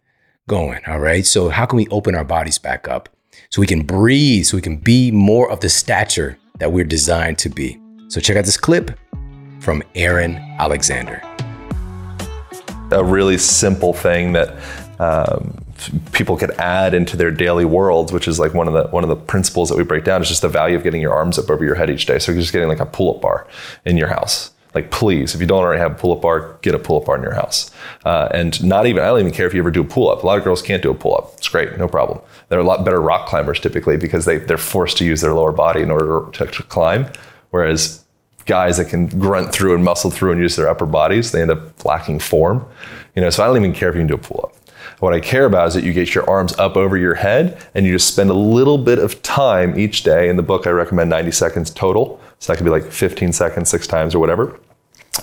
going. 0.49 0.81
All 0.87 0.99
right. 0.99 1.25
So, 1.25 1.49
how 1.49 1.67
can 1.67 1.77
we 1.77 1.87
open 1.89 2.15
our 2.15 2.25
bodies 2.25 2.57
back 2.57 2.87
up 2.87 3.09
so 3.51 3.61
we 3.61 3.67
can 3.67 3.83
breathe, 3.83 4.45
so 4.45 4.57
we 4.57 4.61
can 4.61 4.77
be 4.77 5.11
more 5.11 5.51
of 5.51 5.59
the 5.59 5.69
stature 5.69 6.39
that 6.57 6.71
we're 6.71 6.83
designed 6.83 7.37
to 7.39 7.49
be? 7.49 7.79
So, 8.07 8.19
check 8.19 8.37
out 8.37 8.45
this 8.45 8.57
clip 8.57 8.97
from 9.59 9.83
Aaron 9.93 10.37
Alexander. 10.57 11.21
A 12.93 13.03
really 13.03 13.37
simple 13.37 13.93
thing 13.93 14.33
that 14.33 14.55
um, 14.99 15.57
people 16.11 16.37
could 16.37 16.51
add 16.51 16.93
into 16.93 17.17
their 17.17 17.31
daily 17.31 17.65
worlds, 17.65 18.11
which 18.11 18.27
is 18.27 18.39
like 18.39 18.53
one 18.53 18.67
of 18.67 18.73
the 18.73 18.83
one 18.89 19.03
of 19.03 19.09
the 19.09 19.15
principles 19.15 19.69
that 19.69 19.77
we 19.77 19.83
break 19.83 20.03
down, 20.03 20.21
is 20.21 20.29
just 20.29 20.41
the 20.41 20.49
value 20.49 20.77
of 20.77 20.83
getting 20.83 21.01
your 21.01 21.13
arms 21.13 21.37
up 21.39 21.49
over 21.49 21.65
your 21.65 21.75
head 21.75 21.89
each 21.89 22.05
day. 22.05 22.19
So 22.19 22.31
you're 22.31 22.41
just 22.41 22.53
getting 22.53 22.69
like 22.69 22.79
a 22.79 22.85
pull-up 22.85 23.21
bar 23.21 23.47
in 23.85 23.97
your 23.97 24.07
house. 24.07 24.51
Like, 24.73 24.89
please, 24.89 25.35
if 25.35 25.41
you 25.41 25.45
don't 25.45 25.59
already 25.59 25.79
have 25.79 25.91
a 25.91 25.95
pull-up 25.95 26.21
bar, 26.21 26.57
get 26.63 26.73
a 26.73 26.79
pull-up 26.79 27.05
bar 27.05 27.15
in 27.15 27.21
your 27.21 27.35
house. 27.35 27.69
Uh, 28.05 28.27
and 28.33 28.63
not 28.63 28.87
even, 28.87 29.03
I 29.03 29.07
don't 29.07 29.19
even 29.19 29.31
care 29.31 29.45
if 29.45 29.53
you 29.53 29.59
ever 29.59 29.69
do 29.69 29.81
a 29.81 29.85
pull-up. 29.85 30.23
A 30.23 30.25
lot 30.25 30.39
of 30.39 30.43
girls 30.43 30.63
can't 30.63 30.81
do 30.81 30.89
a 30.89 30.95
pull-up. 30.95 31.33
It's 31.37 31.47
great, 31.47 31.77
no 31.77 31.87
problem. 31.87 32.21
They're 32.49 32.59
a 32.59 32.63
lot 32.63 32.83
better 32.83 32.99
rock 32.99 33.27
climbers 33.27 33.59
typically 33.59 33.97
because 33.97 34.25
they, 34.25 34.37
they're 34.37 34.57
forced 34.57 34.97
to 34.97 35.05
use 35.05 35.21
their 35.21 35.33
lower 35.33 35.51
body 35.51 35.81
in 35.81 35.91
order 35.91 36.27
to, 36.31 36.47
to 36.47 36.63
climb. 36.63 37.05
Whereas 37.51 38.02
guys 38.45 38.77
that 38.77 38.85
can 38.85 39.07
grunt 39.07 39.51
through 39.51 39.75
and 39.75 39.83
muscle 39.83 40.11
through 40.11 40.33
and 40.33 40.41
use 40.41 40.55
their 40.55 40.67
upper 40.67 40.85
bodies, 40.85 41.31
they 41.31 41.41
end 41.41 41.51
up 41.51 41.85
lacking 41.85 42.19
form. 42.19 42.65
You 43.15 43.21
know, 43.21 43.29
so 43.29 43.43
I 43.43 43.47
don't 43.47 43.57
even 43.57 43.73
care 43.73 43.89
if 43.89 43.95
you 43.95 44.01
can 44.01 44.07
do 44.07 44.15
a 44.15 44.17
pull-up. 44.17 44.55
What 44.99 45.13
I 45.13 45.19
care 45.19 45.45
about 45.45 45.67
is 45.67 45.73
that 45.73 45.83
you 45.83 45.93
get 45.93 46.15
your 46.15 46.29
arms 46.29 46.53
up 46.57 46.77
over 46.77 46.97
your 46.97 47.15
head 47.15 47.61
and 47.75 47.85
you 47.85 47.93
just 47.93 48.07
spend 48.07 48.29
a 48.29 48.33
little 48.33 48.77
bit 48.77 48.99
of 48.99 49.21
time 49.21 49.77
each 49.77 50.03
day. 50.03 50.29
In 50.29 50.37
the 50.37 50.43
book, 50.43 50.65
I 50.65 50.69
recommend 50.69 51.09
90 51.09 51.31
seconds 51.31 51.69
total. 51.71 52.21
So 52.39 52.51
that 52.51 52.57
could 52.57 52.63
be 52.63 52.69
like 52.69 52.85
15 52.85 53.33
seconds, 53.33 53.69
six 53.69 53.85
times 53.87 54.15
or 54.15 54.19
whatever. 54.19 54.59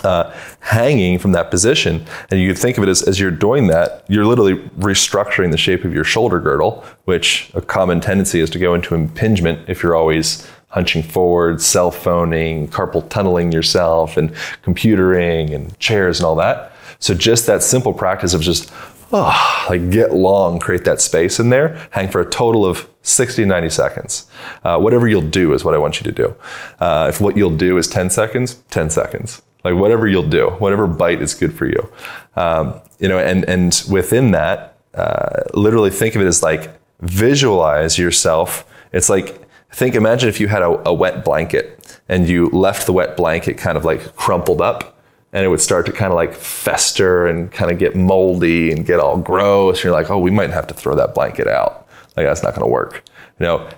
Uh, 0.05 0.33
hanging 0.61 1.18
from 1.18 1.33
that 1.33 1.51
position. 1.51 2.07
And 2.31 2.41
you 2.41 2.55
think 2.55 2.79
of 2.79 2.85
it 2.85 2.89
as, 2.89 3.03
as 3.03 3.18
you're 3.18 3.31
doing 3.31 3.66
that, 3.68 4.05
you're 4.09 4.25
literally 4.25 4.57
restructuring 4.79 5.51
the 5.51 5.57
shape 5.57 5.85
of 5.85 5.93
your 5.93 6.05
shoulder 6.05 6.39
girdle, 6.39 6.85
which 7.07 7.51
a 7.55 7.61
common 7.61 8.01
tendency 8.01 8.41
is 8.41 8.51
to 8.51 8.59
go 8.59 8.75
into 8.75 8.95
impingement 8.95 9.68
if 9.68 9.83
you're 9.83 9.97
always 9.97 10.47
hunching 10.71 11.03
forward, 11.03 11.61
cell 11.61 11.91
phoning, 11.91 12.66
carpal 12.68 13.09
tunneling 13.09 13.53
yourself, 13.53 14.16
and 14.16 14.33
computering 14.62 15.55
and 15.55 15.79
chairs 15.79 16.18
and 16.18 16.27
all 16.27 16.37
that. 16.37 16.73
So 16.99 17.14
just 17.14 17.47
that 17.47 17.62
simple 17.62 17.93
practice 17.93 18.35
of 18.35 18.41
just 18.41 18.73
oh, 19.12 19.66
like 19.68 19.91
get 19.91 20.14
long, 20.14 20.59
create 20.59 20.85
that 20.85 21.01
space 21.01 21.41
in 21.41 21.51
there, 21.51 21.89
hang 21.91 22.09
for 22.09 22.21
a 22.21 22.29
total 22.29 22.64
of 22.64 22.89
60, 23.03 23.45
90 23.45 23.71
seconds. 23.71 24.31
Uh, 24.62 24.79
whatever 24.79 25.09
you'll 25.09 25.23
do 25.23 25.53
is 25.53 25.64
what 25.64 25.75
I 25.75 25.79
want 25.79 26.01
you 26.01 26.05
to 26.05 26.12
do. 26.12 26.35
Uh, 26.79 27.07
if 27.09 27.21
what 27.21 27.37
you'll 27.37 27.57
do 27.57 27.79
is 27.79 27.89
10 27.89 28.11
seconds, 28.11 28.55
10 28.71 28.91
seconds. 28.91 29.43
Like 29.64 29.75
whatever 29.75 30.07
you'll 30.07 30.29
do, 30.29 30.51
whatever 30.59 30.87
bite 30.87 31.21
is 31.21 31.35
good 31.35 31.53
for 31.53 31.66
you. 31.66 31.93
Um, 32.37 32.81
you 32.99 33.09
know, 33.09 33.18
and, 33.18 33.45
and 33.49 33.83
within 33.91 34.31
that, 34.33 34.79
uh, 34.95 35.43
literally 35.55 35.91
think 35.91 36.14
of 36.14 36.23
it 36.23 36.27
as 36.27 36.43
like 36.43 36.71
visualize 37.01 37.99
yourself. 37.99 38.66
It's 38.93 39.09
like, 39.09 39.41
think, 39.77 39.95
imagine 39.95 40.29
if 40.29 40.41
you 40.41 40.49
had 40.49 40.62
a, 40.62 40.89
a 40.89 40.93
wet 40.93 41.25
blanket 41.25 41.99
and 42.09 42.29
you 42.29 42.49
left 42.51 42.87
the 42.87 42.93
wet 42.93 43.16
blanket 43.16 43.57
kind 43.57 43.77
of 43.77 43.85
like 43.85 44.16
crumpled 44.16 44.61
up 44.61 44.99
and 45.33 45.45
it 45.45 45.49
would 45.49 45.61
start 45.61 45.87
to 45.87 45.93
kind 45.93 46.12
of 46.12 46.16
like 46.16 46.35
fester 46.35 47.27
and 47.27 47.53
kind 47.53 47.71
of 47.71 47.79
get 47.79 47.95
moldy 47.95 48.73
and 48.73 48.85
get 48.85 48.99
all 48.99 49.16
gross. 49.16 49.85
You're 49.85 49.93
like, 49.93 50.11
oh, 50.11 50.18
we 50.18 50.31
might 50.31 50.51
have 50.51 50.66
to 50.68 50.75
throw 50.75 50.97
that 50.97 51.14
blanket 51.14 51.47
out. 51.47 51.87
Like 52.16 52.27
that's 52.27 52.43
not 52.43 52.55
going 52.55 52.66
to 52.66 52.71
work. 52.71 53.05
You 53.39 53.47
know, 53.47 53.68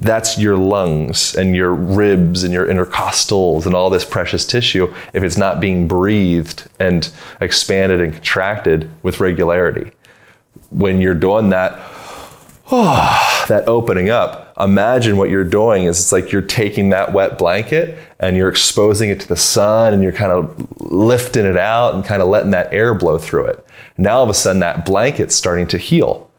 that's 0.00 0.36
your 0.36 0.56
lungs 0.56 1.36
and 1.36 1.54
your 1.54 1.72
ribs 1.72 2.42
and 2.42 2.52
your 2.52 2.66
intercostals 2.66 3.66
and 3.66 3.74
all 3.74 3.88
this 3.88 4.04
precious 4.04 4.44
tissue 4.44 4.92
if 5.12 5.22
it's 5.22 5.36
not 5.36 5.60
being 5.60 5.86
breathed 5.86 6.68
and 6.80 7.10
expanded 7.40 8.00
and 8.00 8.12
contracted 8.12 8.90
with 9.02 9.20
regularity. 9.20 9.92
When 10.70 11.00
you're 11.00 11.14
doing 11.14 11.50
that, 11.50 11.78
oh, 12.70 13.44
that 13.48 13.68
opening 13.68 14.10
up, 14.10 14.52
imagine 14.58 15.16
what 15.16 15.30
you're 15.30 15.44
doing 15.44 15.84
is 15.84 16.00
it's 16.00 16.12
like 16.12 16.32
you're 16.32 16.42
taking 16.42 16.90
that 16.90 17.12
wet 17.12 17.38
blanket 17.38 17.98
and 18.18 18.36
you're 18.36 18.48
exposing 18.48 19.10
it 19.10 19.20
to 19.20 19.28
the 19.28 19.36
sun 19.36 19.94
and 19.94 20.02
you're 20.02 20.12
kind 20.12 20.32
of 20.32 20.66
lifting 20.80 21.44
it 21.44 21.56
out 21.56 21.94
and 21.94 22.04
kind 22.04 22.22
of 22.22 22.28
letting 22.28 22.50
that 22.50 22.72
air 22.72 22.94
blow 22.94 23.18
through 23.18 23.46
it. 23.46 23.66
Now 23.98 24.18
all 24.18 24.24
of 24.24 24.30
a 24.30 24.34
sudden 24.34 24.60
that 24.60 24.84
blanket's 24.84 25.34
starting 25.34 25.66
to 25.68 25.78
heal. 25.78 26.30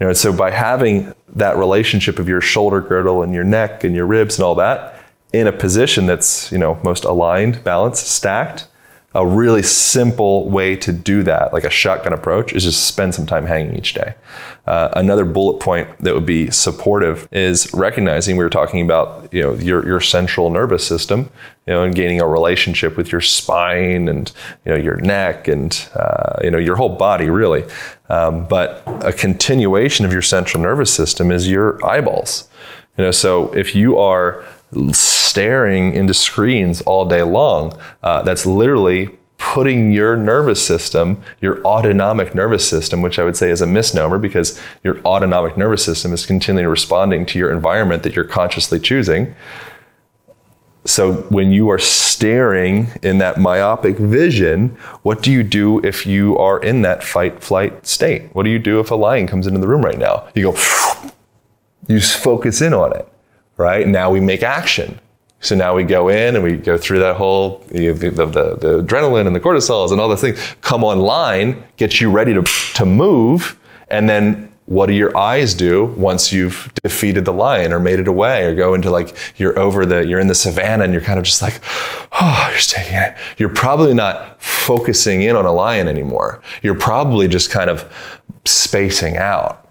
You 0.00 0.06
know, 0.06 0.12
so 0.12 0.32
by 0.32 0.50
having 0.50 1.14
that 1.34 1.56
relationship 1.56 2.18
of 2.18 2.28
your 2.28 2.40
shoulder 2.40 2.80
girdle 2.80 3.22
and 3.22 3.34
your 3.34 3.44
neck 3.44 3.82
and 3.82 3.94
your 3.94 4.06
ribs 4.06 4.38
and 4.38 4.44
all 4.44 4.54
that 4.56 5.02
in 5.32 5.46
a 5.46 5.52
position 5.52 6.06
that's, 6.06 6.52
you 6.52 6.58
know, 6.58 6.78
most 6.84 7.04
aligned, 7.04 7.64
balanced, 7.64 8.06
stacked, 8.06 8.68
a 9.16 9.26
really 9.26 9.62
simple 9.62 10.46
way 10.50 10.76
to 10.76 10.92
do 10.92 11.22
that, 11.22 11.50
like 11.54 11.64
a 11.64 11.70
shotgun 11.70 12.12
approach, 12.12 12.52
is 12.52 12.64
just 12.64 12.86
spend 12.86 13.14
some 13.14 13.24
time 13.24 13.46
hanging 13.46 13.74
each 13.74 13.94
day. 13.94 14.14
Uh, 14.66 14.90
another 14.94 15.24
bullet 15.24 15.58
point 15.58 15.88
that 16.00 16.12
would 16.12 16.26
be 16.26 16.50
supportive 16.50 17.26
is 17.32 17.72
recognizing 17.72 18.36
we 18.36 18.44
were 18.44 18.50
talking 18.50 18.84
about 18.84 19.32
you 19.32 19.42
know 19.42 19.54
your 19.54 19.86
your 19.86 20.00
central 20.00 20.50
nervous 20.50 20.86
system, 20.86 21.30
you 21.66 21.72
know, 21.72 21.82
and 21.82 21.94
gaining 21.94 22.20
a 22.20 22.28
relationship 22.28 22.98
with 22.98 23.10
your 23.10 23.22
spine 23.22 24.06
and 24.06 24.32
you 24.66 24.72
know 24.72 24.78
your 24.78 24.96
neck 24.96 25.48
and 25.48 25.88
uh, 25.94 26.38
you 26.44 26.50
know 26.50 26.58
your 26.58 26.76
whole 26.76 26.94
body 26.94 27.30
really. 27.30 27.64
Um, 28.10 28.46
but 28.46 28.82
a 29.02 29.14
continuation 29.14 30.04
of 30.04 30.12
your 30.12 30.22
central 30.22 30.62
nervous 30.62 30.92
system 30.92 31.30
is 31.30 31.48
your 31.48 31.82
eyeballs. 31.84 32.48
You 32.98 33.04
know, 33.04 33.10
so 33.12 33.50
if 33.54 33.74
you 33.74 33.98
are 33.98 34.44
staring 35.36 35.92
into 35.92 36.14
screens 36.14 36.80
all 36.80 37.04
day 37.04 37.22
long. 37.22 37.78
Uh, 38.02 38.22
that's 38.22 38.46
literally 38.46 39.10
putting 39.36 39.92
your 39.92 40.16
nervous 40.16 40.64
system, 40.64 41.22
your 41.42 41.62
autonomic 41.62 42.34
nervous 42.34 42.66
system, 42.66 43.02
which 43.02 43.18
I 43.18 43.24
would 43.24 43.36
say 43.36 43.50
is 43.50 43.60
a 43.60 43.66
misnomer 43.66 44.18
because 44.18 44.58
your 44.82 44.98
autonomic 45.02 45.58
nervous 45.58 45.84
system 45.84 46.14
is 46.14 46.24
continually 46.24 46.64
responding 46.64 47.26
to 47.26 47.38
your 47.38 47.52
environment 47.52 48.02
that 48.04 48.16
you're 48.16 48.24
consciously 48.24 48.80
choosing. 48.80 49.34
So 50.86 51.16
when 51.28 51.50
you 51.50 51.68
are 51.68 51.78
staring 51.78 52.88
in 53.02 53.18
that 53.18 53.38
myopic 53.38 53.98
vision, 53.98 54.70
what 55.02 55.22
do 55.22 55.30
you 55.30 55.42
do 55.42 55.84
if 55.84 56.06
you 56.06 56.38
are 56.38 56.58
in 56.62 56.80
that 56.80 57.04
fight 57.04 57.42
flight 57.42 57.86
state? 57.86 58.34
What 58.34 58.44
do 58.44 58.48
you 58.48 58.58
do 58.58 58.80
if 58.80 58.90
a 58.90 58.94
lion 58.94 59.26
comes 59.26 59.46
into 59.46 59.60
the 59.60 59.68
room 59.68 59.82
right 59.82 59.98
now? 59.98 60.26
You 60.34 60.52
go, 60.52 60.58
you 61.88 62.00
focus 62.00 62.62
in 62.62 62.72
on 62.72 62.96
it, 62.96 63.06
right? 63.58 63.86
Now 63.86 64.10
we 64.10 64.20
make 64.20 64.42
action. 64.42 64.98
So 65.46 65.54
now 65.54 65.76
we 65.76 65.84
go 65.84 66.08
in 66.08 66.34
and 66.34 66.42
we 66.42 66.56
go 66.56 66.76
through 66.76 66.98
that 66.98 67.14
whole 67.14 67.64
you 67.72 67.92
know, 67.92 67.98
the, 67.98 68.10
the, 68.10 68.26
the, 68.26 68.82
adrenaline 68.82 69.28
and 69.28 69.36
the 69.36 69.38
cortisols 69.38 69.92
and 69.92 70.00
all 70.00 70.08
those 70.08 70.20
things 70.20 70.40
come 70.60 70.82
online, 70.82 71.62
get 71.76 72.00
you 72.00 72.10
ready 72.10 72.34
to, 72.34 72.42
to 72.74 72.84
move, 72.84 73.56
and 73.86 74.08
then 74.08 74.52
what 74.64 74.86
do 74.86 74.92
your 74.92 75.16
eyes 75.16 75.54
do 75.54 75.84
once 75.96 76.32
you've 76.32 76.72
defeated 76.82 77.24
the 77.24 77.32
lion 77.32 77.72
or 77.72 77.78
made 77.78 78.00
it 78.00 78.08
away 78.08 78.44
or 78.44 78.56
go 78.56 78.74
into 78.74 78.90
like 78.90 79.16
you're 79.36 79.56
over 79.56 79.86
the 79.86 80.04
you're 80.04 80.18
in 80.18 80.26
the 80.26 80.34
savannah 80.34 80.82
and 80.82 80.92
you're 80.92 81.00
kind 81.00 81.20
of 81.20 81.24
just 81.24 81.40
like 81.40 81.60
oh 82.10 82.48
you're 82.50 82.58
taking 82.58 82.96
it. 82.96 83.16
You're 83.38 83.54
probably 83.54 83.94
not 83.94 84.42
focusing 84.42 85.22
in 85.22 85.36
on 85.36 85.46
a 85.46 85.52
lion 85.52 85.86
anymore. 85.86 86.42
You're 86.62 86.74
probably 86.74 87.28
just 87.28 87.52
kind 87.52 87.70
of 87.70 87.88
spacing 88.44 89.16
out 89.16 89.68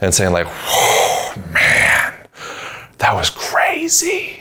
and 0.00 0.14
saying 0.14 0.32
like 0.32 0.46
whoa 0.46 1.42
man 1.52 2.14
that 2.98 3.12
was 3.14 3.30
crazy 3.30 4.35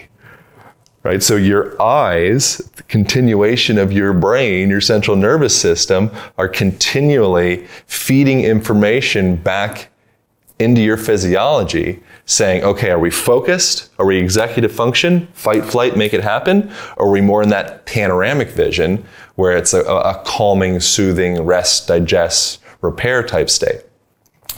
right? 1.06 1.22
So 1.22 1.36
your 1.36 1.80
eyes, 1.80 2.58
the 2.76 2.84
continuation 2.84 3.78
of 3.78 3.92
your 3.92 4.12
brain, 4.12 4.72
your 4.72 4.82
central 4.82 5.16
nervous 5.16 5.56
system, 5.56 6.10
are 6.40 6.50
continually 6.50 7.68
feeding 7.86 8.42
information 8.42 9.36
back 9.36 9.90
into 10.58 10.82
your 10.82 10.98
physiology, 10.98 12.02
saying, 12.26 12.64
okay, 12.64 12.90
are 12.90 12.98
we 12.98 13.12
focused? 13.12 13.92
Are 14.00 14.06
we 14.06 14.18
executive 14.18 14.72
function? 14.72 15.28
Fight, 15.34 15.64
flight, 15.64 15.96
make 15.96 16.14
it 16.14 16.24
happen? 16.24 16.72
Or 16.98 17.08
are 17.08 17.12
we 17.12 17.22
more 17.22 17.44
in 17.44 17.50
that 17.50 17.86
panoramic 17.86 18.50
vision 18.50 19.06
where 19.36 19.56
it's 19.56 19.76
a, 19.76 19.84
a 19.84 20.24
calming, 20.26 20.80
soothing, 20.80 21.44
rest, 21.44 21.88
digest, 21.88 22.64
repair 22.82 23.22
type 23.22 23.52
state? 23.52 23.85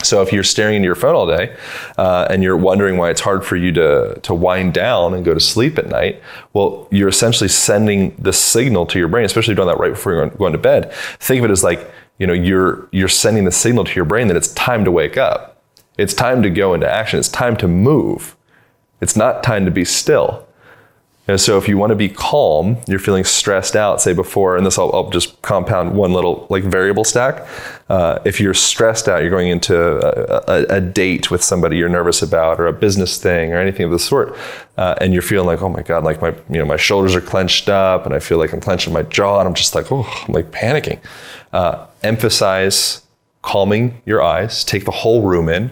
So 0.03 0.21
if 0.21 0.31
you're 0.31 0.43
staring 0.43 0.77
into 0.77 0.85
your 0.85 0.95
phone 0.95 1.15
all 1.15 1.25
day 1.25 1.55
uh, 1.97 2.27
and 2.29 2.43
you're 2.43 2.57
wondering 2.57 2.97
why 2.97 3.09
it's 3.09 3.21
hard 3.21 3.43
for 3.43 3.55
you 3.55 3.71
to, 3.73 4.19
to 4.21 4.33
wind 4.33 4.73
down 4.73 5.13
and 5.13 5.25
go 5.25 5.33
to 5.33 5.39
sleep 5.39 5.77
at 5.77 5.87
night, 5.87 6.21
well, 6.53 6.87
you're 6.91 7.09
essentially 7.09 7.47
sending 7.47 8.15
the 8.17 8.31
signal 8.31 8.85
to 8.87 8.99
your 8.99 9.07
brain, 9.07 9.25
especially 9.25 9.55
doing 9.55 9.67
that 9.67 9.79
right 9.79 9.91
before 9.91 10.13
you're 10.13 10.29
going 10.29 10.51
to 10.51 10.59
bed. 10.59 10.93
Think 11.19 11.39
of 11.39 11.45
it 11.49 11.51
as 11.51 11.63
like, 11.63 11.91
you 12.19 12.27
know, 12.27 12.33
you're, 12.33 12.87
you're 12.91 13.07
sending 13.07 13.43
the 13.45 13.51
signal 13.51 13.83
to 13.83 13.95
your 13.95 14.05
brain 14.05 14.27
that 14.27 14.37
it's 14.37 14.53
time 14.53 14.85
to 14.85 14.91
wake 14.91 15.17
up. 15.17 15.61
It's 15.97 16.13
time 16.13 16.43
to 16.43 16.49
go 16.49 16.73
into 16.73 16.89
action. 16.89 17.19
It's 17.19 17.27
time 17.27 17.57
to 17.57 17.67
move. 17.67 18.35
It's 19.01 19.15
not 19.15 19.43
time 19.43 19.65
to 19.65 19.71
be 19.71 19.83
still. 19.83 20.46
And 21.27 21.41
so 21.41 21.57
if 21.57 21.67
you 21.67 21.77
want 21.77 21.89
to 21.89 21.95
be 21.95 22.07
calm, 22.07 22.77
you're 22.87 22.99
feeling 22.99 23.25
stressed 23.25 23.75
out, 23.75 24.01
say 24.01 24.13
before, 24.13 24.55
and 24.55 24.65
this 24.65 24.77
I'll, 24.77 24.91
I'll 24.93 25.09
just 25.09 25.41
compound 25.41 25.93
one 25.93 26.13
little 26.13 26.47
like 26.49 26.63
variable 26.63 27.03
stack. 27.03 27.45
Uh, 27.89 28.19
if 28.25 28.39
you're 28.39 28.53
stressed 28.53 29.09
out, 29.09 29.21
you're 29.21 29.29
going 29.29 29.49
into 29.49 29.77
a, 29.77 30.43
a, 30.47 30.77
a, 30.77 30.81
date 30.81 31.29
with 31.29 31.43
somebody 31.43 31.77
you're 31.77 31.89
nervous 31.89 32.21
about, 32.21 32.59
or 32.59 32.67
a 32.67 32.73
business 32.73 33.21
thing, 33.21 33.53
or 33.53 33.57
anything 33.57 33.85
of 33.85 33.91
the 33.91 33.99
sort, 33.99 34.37
uh, 34.77 34.95
and 35.01 35.13
you're 35.13 35.21
feeling 35.21 35.47
like, 35.47 35.61
oh 35.61 35.69
my 35.69 35.81
god, 35.81 36.03
like 36.03 36.21
my 36.21 36.29
you 36.49 36.59
know 36.59 36.65
my 36.65 36.77
shoulders 36.77 37.15
are 37.15 37.21
clenched 37.21 37.69
up, 37.69 38.05
and 38.05 38.13
I 38.13 38.19
feel 38.19 38.37
like 38.37 38.53
I'm 38.53 38.61
clenching 38.61 38.93
my 38.93 39.03
jaw, 39.03 39.39
and 39.39 39.47
I'm 39.47 39.53
just 39.53 39.75
like, 39.75 39.91
oh, 39.91 40.03
I'm 40.27 40.33
like 40.33 40.51
panicking. 40.51 40.99
Uh, 41.51 41.87
emphasize 42.03 43.01
calming 43.41 44.01
your 44.05 44.21
eyes, 44.21 44.63
take 44.63 44.85
the 44.85 44.91
whole 44.91 45.21
room 45.21 45.49
in 45.49 45.71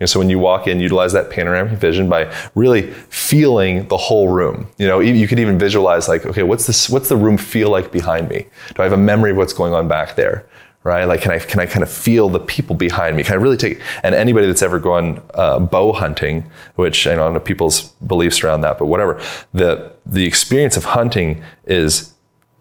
know, 0.00 0.06
so 0.06 0.18
when 0.18 0.30
you 0.30 0.38
walk 0.38 0.66
in, 0.66 0.80
utilize 0.80 1.12
that 1.12 1.30
panoramic 1.30 1.78
vision 1.78 2.08
by 2.08 2.32
really 2.54 2.90
feeling 3.10 3.86
the 3.88 3.96
whole 3.96 4.28
room. 4.28 4.66
You 4.78 4.86
know, 4.86 5.00
you 5.00 5.28
could 5.28 5.38
even 5.38 5.58
visualize 5.58 6.08
like, 6.08 6.24
okay, 6.24 6.42
what's 6.42 6.66
this? 6.66 6.88
What's 6.88 7.08
the 7.08 7.16
room 7.16 7.36
feel 7.36 7.70
like 7.70 7.92
behind 7.92 8.28
me? 8.28 8.46
Do 8.74 8.82
I 8.82 8.84
have 8.84 8.92
a 8.92 8.96
memory 8.96 9.32
of 9.32 9.36
what's 9.36 9.52
going 9.52 9.74
on 9.74 9.88
back 9.88 10.16
there? 10.16 10.46
Right? 10.82 11.04
Like, 11.04 11.20
can 11.20 11.32
I 11.32 11.38
can 11.38 11.60
I 11.60 11.66
kind 11.66 11.82
of 11.82 11.90
feel 11.90 12.30
the 12.30 12.40
people 12.40 12.74
behind 12.74 13.14
me? 13.14 13.22
Can 13.22 13.34
I 13.34 13.36
really 13.36 13.58
take? 13.58 13.82
And 14.02 14.14
anybody 14.14 14.46
that's 14.46 14.62
ever 14.62 14.78
gone 14.78 15.22
uh, 15.34 15.58
bow 15.58 15.92
hunting, 15.92 16.50
which 16.76 17.06
I 17.06 17.14
don't 17.14 17.34
know 17.34 17.40
people's 17.40 17.88
beliefs 18.06 18.42
around 18.42 18.62
that, 18.62 18.78
but 18.78 18.86
whatever, 18.86 19.20
the 19.52 19.92
the 20.06 20.24
experience 20.24 20.78
of 20.78 20.84
hunting 20.84 21.42
is 21.66 22.14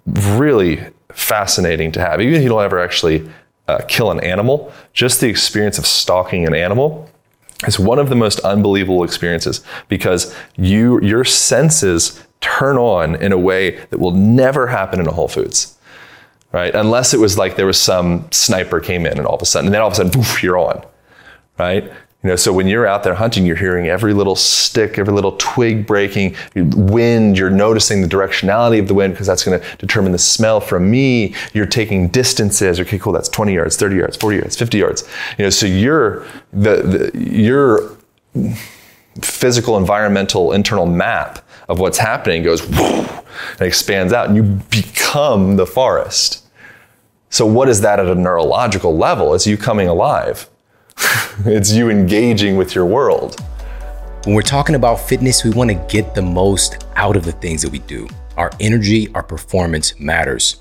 really 0.06 0.82
fascinating 1.14 1.94
to 1.94 2.02
have. 2.02 2.20
Even 2.20 2.34
if 2.34 2.44
you 2.44 2.50
don't 2.50 2.62
ever 2.62 2.80
actually 2.80 3.30
uh, 3.70 3.80
kill 3.88 4.12
an 4.12 4.20
animal, 4.20 4.74
just 4.92 5.22
the 5.22 5.30
experience 5.30 5.78
of 5.78 5.86
stalking 5.86 6.46
an 6.46 6.54
animal 6.54 7.09
it's 7.66 7.80
one 7.80 8.00
of 8.00 8.10
the 8.10 8.16
most 8.16 8.40
unbelievable 8.42 9.04
experiences 9.04 9.62
because 9.88 10.36
you 10.56 11.02
your 11.02 11.26
senses 11.26 12.24
turn 12.42 12.78
on 12.78 13.16
in 13.16 13.32
a 13.32 13.38
way 13.38 13.78
that 13.90 14.00
will 14.00 14.12
never 14.12 14.68
happen 14.68 15.00
in 15.00 15.08
a 15.08 15.12
Whole 15.12 15.28
Foods. 15.28 15.76
Right? 16.52 16.74
Unless 16.74 17.14
it 17.14 17.20
was 17.20 17.38
like 17.38 17.58
there 17.58 17.68
was 17.68 17.80
some 17.80 18.28
sniper 18.32 18.80
came 18.80 19.06
in 19.06 19.20
and 19.20 19.28
all 19.28 19.36
of 19.36 19.42
a 19.42 19.46
sudden, 19.46 19.68
and 19.68 19.74
then 19.76 19.82
all 19.82 19.88
of 19.88 19.94
a 19.94 19.98
sudden, 19.98 20.12
poof, 20.12 20.42
you're 20.42 20.58
on. 20.58 20.84
Right? 21.60 21.92
You 22.22 22.30
know, 22.30 22.36
so 22.36 22.52
when 22.52 22.68
you're 22.68 22.86
out 22.86 23.04
there 23.04 23.14
hunting, 23.14 23.46
you're 23.46 23.56
hearing 23.56 23.88
every 23.88 24.14
little 24.14 24.36
stick, 24.36 25.00
every 25.00 25.14
little 25.14 25.38
twig 25.38 25.88
breaking, 25.88 26.36
wind, 26.54 27.38
you're 27.38 27.50
noticing 27.50 28.02
the 28.02 28.10
directionality 28.10 28.78
of 28.78 28.90
the 28.90 28.94
wind 28.94 29.14
because 29.14 29.28
that's 29.28 29.46
going 29.46 29.58
to 29.58 29.78
determine 29.78 30.12
the 30.12 30.18
smell 30.18 30.60
from 30.60 30.92
me. 30.92 31.34
You're 31.54 31.66
taking 31.66 32.10
distances. 32.10 32.78
Okay, 32.82 33.00
cool, 33.00 33.14
that's 33.14 33.30
20 33.30 33.54
yards, 33.54 33.78
30 33.78 33.96
yards, 33.96 34.18
40 34.18 34.38
yards, 34.38 34.58
50 34.58 34.78
yards. 34.78 35.10
You 35.38 35.46
know, 35.46 35.50
so 35.50 35.66
you're 35.66 36.26
the, 36.52 37.12
the 37.14 37.18
your 37.18 37.98
physical, 39.22 39.78
environmental, 39.78 40.52
internal 40.52 40.86
map 40.86 41.40
of 41.70 41.80
what's 41.80 41.98
happening 41.98 42.44
goes 42.44 42.62
and 42.70 43.62
expands 43.62 44.12
out 44.12 44.28
and 44.28 44.36
you 44.36 44.44
become 44.70 45.56
the 45.56 45.66
forest. 45.66 46.46
So 47.30 47.46
what 47.46 47.70
is 47.70 47.80
that 47.82 48.00
at 48.00 48.08
a 48.08 48.16
neurological 48.16 48.98
level? 48.98 49.34
It's 49.34 49.48
you 49.48 49.56
coming 49.56 49.88
alive. 49.88 50.49
it's 51.46 51.72
you 51.72 51.90
engaging 51.90 52.58
with 52.58 52.76
your 52.76 52.86
world. 52.86 53.40
When 54.26 54.36
we're 54.36 54.42
talking 54.42 54.76
about 54.76 55.00
fitness, 55.00 55.44
we 55.44 55.52
want 55.52 55.70
to 55.70 55.86
get 55.88 56.14
the 56.14 56.22
most 56.22 56.86
out 56.96 57.16
of 57.16 57.24
the 57.24 57.32
things 57.32 57.62
that 57.62 57.72
we 57.72 57.80
do. 57.80 58.08
Our 58.38 58.52
energy, 58.60 59.12
our 59.14 59.24
performance 59.24 60.00
matters. 60.00 60.58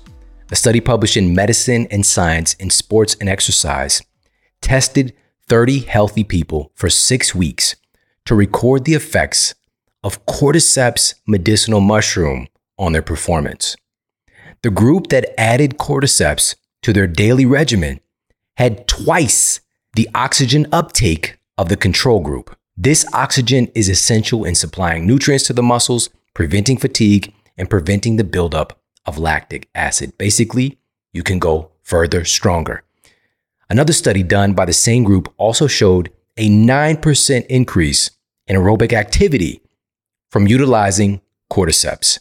A 0.51 0.55
study 0.55 0.81
published 0.81 1.17
in 1.17 1.35
Medicine 1.35 1.87
and 1.91 2.05
Science 2.05 2.53
in 2.55 2.69
Sports 2.69 3.15
and 3.19 3.29
Exercise 3.29 4.01
tested 4.61 5.13
30 5.47 5.79
healthy 5.79 6.23
people 6.23 6.71
for 6.75 6.89
six 6.89 7.35
weeks 7.35 7.75
to 8.25 8.35
record 8.35 8.85
the 8.85 8.93
effects 8.93 9.55
of 10.03 10.25
cordyceps 10.25 11.15
medicinal 11.27 11.81
mushroom 11.81 12.47
on 12.77 12.93
their 12.93 13.01
performance. 13.01 13.75
The 14.61 14.69
group 14.69 15.07
that 15.07 15.39
added 15.39 15.77
cordyceps 15.77 16.55
to 16.81 16.93
their 16.93 17.07
daily 17.07 17.45
regimen 17.45 17.99
had 18.57 18.87
twice 18.87 19.61
the 19.93 20.09
oxygen 20.13 20.67
uptake 20.71 21.37
of 21.57 21.69
the 21.69 21.77
control 21.77 22.19
group. 22.19 22.55
This 22.77 23.05
oxygen 23.13 23.69
is 23.75 23.89
essential 23.89 24.45
in 24.45 24.55
supplying 24.55 25.05
nutrients 25.05 25.47
to 25.47 25.53
the 25.53 25.63
muscles, 25.63 26.09
preventing 26.33 26.77
fatigue, 26.77 27.33
and 27.57 27.69
preventing 27.69 28.15
the 28.15 28.23
buildup 28.23 28.79
of 29.05 29.17
lactic 29.17 29.67
acid. 29.75 30.17
Basically, 30.17 30.77
you 31.11 31.23
can 31.23 31.39
go 31.39 31.71
further 31.81 32.23
stronger. 32.23 32.83
Another 33.69 33.93
study 33.93 34.23
done 34.23 34.53
by 34.53 34.65
the 34.65 34.73
same 34.73 35.03
group 35.03 35.33
also 35.37 35.67
showed 35.67 36.11
a 36.37 36.49
9% 36.49 37.45
increase 37.47 38.11
in 38.47 38.55
aerobic 38.55 38.93
activity 38.93 39.61
from 40.29 40.47
utilizing 40.47 41.21
cordyceps. 41.51 42.19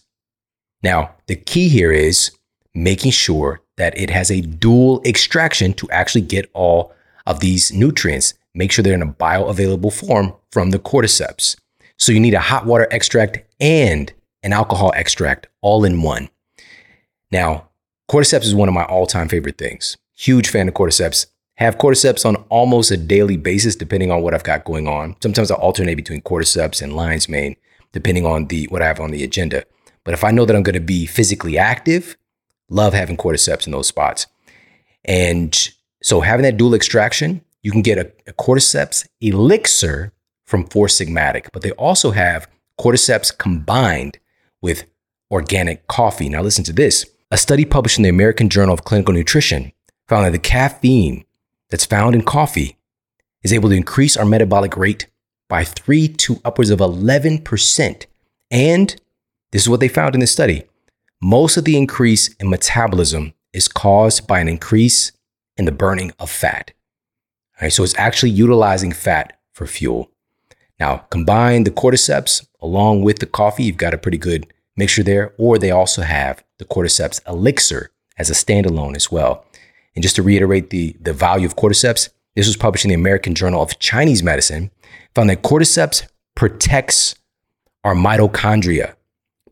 Now, 0.83 1.15
the 1.27 1.37
key 1.37 1.69
here 1.69 1.93
is 1.93 2.33
making 2.75 3.13
sure 3.13 3.61
that 3.77 3.97
it 3.97 4.11
has 4.11 4.31
a 4.31 4.41
dual 4.41 5.03
extraction 5.05 5.73
to 5.75 5.89
actually 5.91 6.23
get 6.23 6.51
all 6.53 6.93
of 7.29 7.41
these 7.41 7.71
nutrients. 7.73 8.35
Make 8.55 8.73
sure 8.73 8.83
they're 8.83 8.95
in 8.95 9.03
a 9.03 9.07
bioavailable 9.07 9.93
form 9.93 10.35
from 10.51 10.71
the 10.71 10.81
cordyceps. 10.81 11.57
So 11.97 12.11
you 12.11 12.19
need 12.19 12.35
a 12.35 12.41
hot 12.41 12.67
water 12.67 12.89
extract 12.91 13.39
and 13.61 14.13
an 14.43 14.53
alcohol 14.53 14.93
extract 14.97 15.47
all 15.61 15.85
in 15.85 16.03
one. 16.03 16.29
Now, 17.31 17.69
cordyceps 18.11 18.45
is 18.45 18.55
one 18.55 18.69
of 18.69 18.75
my 18.75 18.85
all 18.85 19.07
time 19.07 19.29
favorite 19.29 19.59
things. 19.59 19.97
Huge 20.17 20.49
fan 20.49 20.67
of 20.67 20.75
cordyceps. 20.75 21.27
Have 21.59 21.79
cordyceps 21.79 22.25
on 22.25 22.37
almost 22.49 22.91
a 22.91 22.97
daily 22.97 23.37
basis, 23.37 23.77
depending 23.77 24.11
on 24.11 24.23
what 24.23 24.33
I've 24.33 24.45
got 24.45 24.65
going 24.65 24.89
on. 24.89 25.17
Sometimes 25.21 25.51
I 25.51 25.57
alternate 25.57 25.97
between 25.97 26.23
cordyceps 26.23 26.81
and 26.81 26.95
lion's 26.95 27.29
mane, 27.29 27.57
depending 27.93 28.25
on 28.25 28.47
the 28.47 28.67
what 28.67 28.81
I 28.81 28.87
have 28.87 29.01
on 29.01 29.11
the 29.11 29.25
agenda. 29.25 29.65
But 30.05 30.15
if 30.15 30.25
I 30.25 30.31
know 30.31 30.45
that 30.45 30.57
I'm 30.57 30.63
going 30.63 30.75
to 30.75 30.81
be 30.81 31.05
physically 31.05 31.59
active, 31.59 32.17
love 32.71 32.95
having 32.95 33.17
cordyceps 33.17 33.67
in 33.67 33.73
those 33.73 33.89
spots. 33.89 34.29
And 35.05 35.71
so 36.03 36.21
having 36.21 36.45
that 36.45 36.57
dual 36.57 36.75
extraction, 36.75 37.43
you 37.63 37.73
can 37.73 37.83
get 37.83 37.99
a, 37.99 38.11
a 38.27 38.33
cordyceps 38.33 39.07
elixir 39.21 40.13
from 40.47 40.65
Four 40.67 40.87
Sigmatic, 40.87 41.49
but 41.53 41.63
they 41.63 41.73
also 41.73 42.13
have 42.13 42.49
cordyceps 42.81 43.37
combined 43.37 44.19
with 44.63 44.85
organic 45.31 45.87
coffee. 45.89 46.29
Now 46.29 46.43
listen 46.43 46.65
to 46.65 46.73
this. 46.73 47.05
A 47.31 47.37
study 47.37 47.65
published 47.65 47.99
in 47.99 48.05
the 48.05 48.09
American 48.09 48.49
Journal 48.49 48.73
of 48.73 48.85
Clinical 48.85 49.13
Nutrition 49.13 49.73
found 50.07 50.25
that 50.25 50.33
the 50.33 50.39
caffeine 50.39 51.25
that's 51.71 51.85
found 51.85 52.15
in 52.15 52.23
coffee 52.23 52.79
is 53.43 53.53
able 53.53 53.69
to 53.69 53.77
increase 53.77 54.17
our 54.17 54.25
metabolic 54.25 54.77
rate 54.77 55.07
by 55.49 55.65
3 55.65 56.09
to 56.09 56.41
upwards 56.45 56.71
of 56.71 56.79
11%. 56.79 58.07
And 58.51 58.97
this 59.53 59.63
is 59.63 59.69
what 59.69 59.81
they 59.81 59.89
found 59.89 60.15
in 60.15 60.21
this 60.21 60.33
study. 60.33 60.65
Most 61.21 61.57
of 61.57 61.65
the 61.65 61.77
increase 61.77 62.29
in 62.35 62.49
metabolism 62.49 63.35
is 63.53 63.69
caused 63.69 64.27
by 64.27 64.41
an 64.41 64.49
increase 64.49 65.13
in 65.59 65.67
the 65.67 65.73
burning 65.73 66.13
of 66.19 66.31
fat. 66.31 66.73
All 67.57 67.67
right, 67.67 67.73
so 67.73 67.83
it's 67.83 67.99
actually 67.99 68.31
utilizing 68.31 68.93
fat 68.93 69.39
for 69.53 69.67
fuel. 69.67 70.11
Now, 70.81 70.99
combine 71.11 71.65
the 71.65 71.71
cordyceps 71.71 72.47
along 72.61 73.03
with 73.03 73.19
the 73.19 73.27
coffee, 73.27 73.65
you've 73.65 73.77
got 73.77 73.95
a 73.95 73.99
pretty 73.99 74.19
good 74.19 74.47
mixture 74.77 75.03
there. 75.03 75.35
Or 75.37 75.59
they 75.59 75.71
also 75.71 76.03
have 76.03 76.45
the 76.59 76.65
cordyceps 76.65 77.21
elixir 77.29 77.91
as 78.17 78.31
a 78.31 78.35
standalone 78.35 78.97
as 78.97 79.11
well. 79.11 79.45
And 79.95 80.03
just 80.03 80.17
to 80.17 80.23
reiterate 80.23 80.71
the, 80.71 80.97
the 81.01 81.13
value 81.13 81.47
of 81.47 81.57
cordyceps, 81.57 82.11
this 82.35 82.47
was 82.47 82.57
published 82.57 82.85
in 82.85 82.91
the 82.91 82.95
American 82.95 83.35
Journal 83.35 83.63
of 83.63 83.79
Chinese 83.81 84.23
Medicine, 84.23 84.71
found 85.15 85.29
that 85.31 85.43
cordyceps 85.43 86.07
protects 86.37 87.17
our 87.83 87.95
mitochondria 87.95 88.95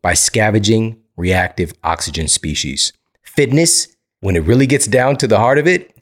by 0.01 0.13
scavenging 0.13 0.97
reactive 1.17 1.73
oxygen 1.83 2.27
species. 2.29 2.93
Fitness, 3.23 3.89
when 4.21 4.35
it 4.35 4.43
really 4.43 4.67
gets 4.67 4.87
down 4.87 5.17
to 5.17 5.27
the 5.27 5.37
heart 5.37 5.57
of 5.57 5.67
it, 5.67 5.96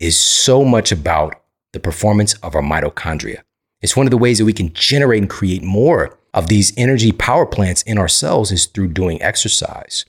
is 0.00 0.18
so 0.18 0.64
much 0.64 0.90
about 0.90 1.40
the 1.72 1.80
performance 1.80 2.34
of 2.42 2.56
our 2.56 2.62
mitochondria. 2.62 3.42
It's 3.80 3.96
one 3.96 4.06
of 4.06 4.10
the 4.10 4.18
ways 4.18 4.38
that 4.38 4.44
we 4.44 4.52
can 4.52 4.72
generate 4.72 5.22
and 5.22 5.30
create 5.30 5.62
more 5.62 6.18
of 6.34 6.48
these 6.48 6.72
energy 6.76 7.12
power 7.12 7.46
plants 7.46 7.82
in 7.82 7.98
ourselves 7.98 8.50
is 8.50 8.66
through 8.66 8.88
doing 8.88 9.22
exercise. 9.22 10.04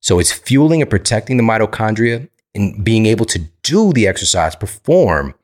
So 0.00 0.18
it's 0.18 0.32
fueling 0.32 0.80
and 0.80 0.90
protecting 0.90 1.36
the 1.36 1.42
mitochondria 1.42 2.28
and 2.54 2.84
being 2.84 3.06
able 3.06 3.26
to 3.26 3.40
do 3.62 3.92
the 3.92 4.06
exercise, 4.06 4.56
perform, 4.56 5.34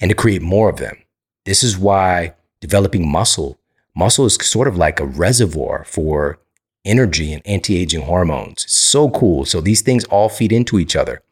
and 0.00 0.08
to 0.08 0.14
create 0.14 0.42
more 0.42 0.70
of 0.70 0.78
them. 0.78 0.96
This 1.44 1.62
is 1.62 1.76
why 1.76 2.34
developing 2.60 3.08
muscle, 3.08 3.58
muscle 3.94 4.26
is 4.26 4.34
sort 4.34 4.68
of 4.68 4.76
like 4.76 5.00
a 5.00 5.06
reservoir 5.06 5.84
for 5.84 6.38
energy 6.84 7.32
and 7.32 7.42
anti-aging 7.46 8.02
hormones. 8.02 8.64
It's 8.64 8.74
so 8.74 9.10
cool. 9.10 9.44
So 9.44 9.60
these 9.60 9.82
things 9.82 10.04
all 10.04 10.28
feed 10.28 10.52
into 10.52 10.78
each 10.78 10.96
other. 10.96 11.22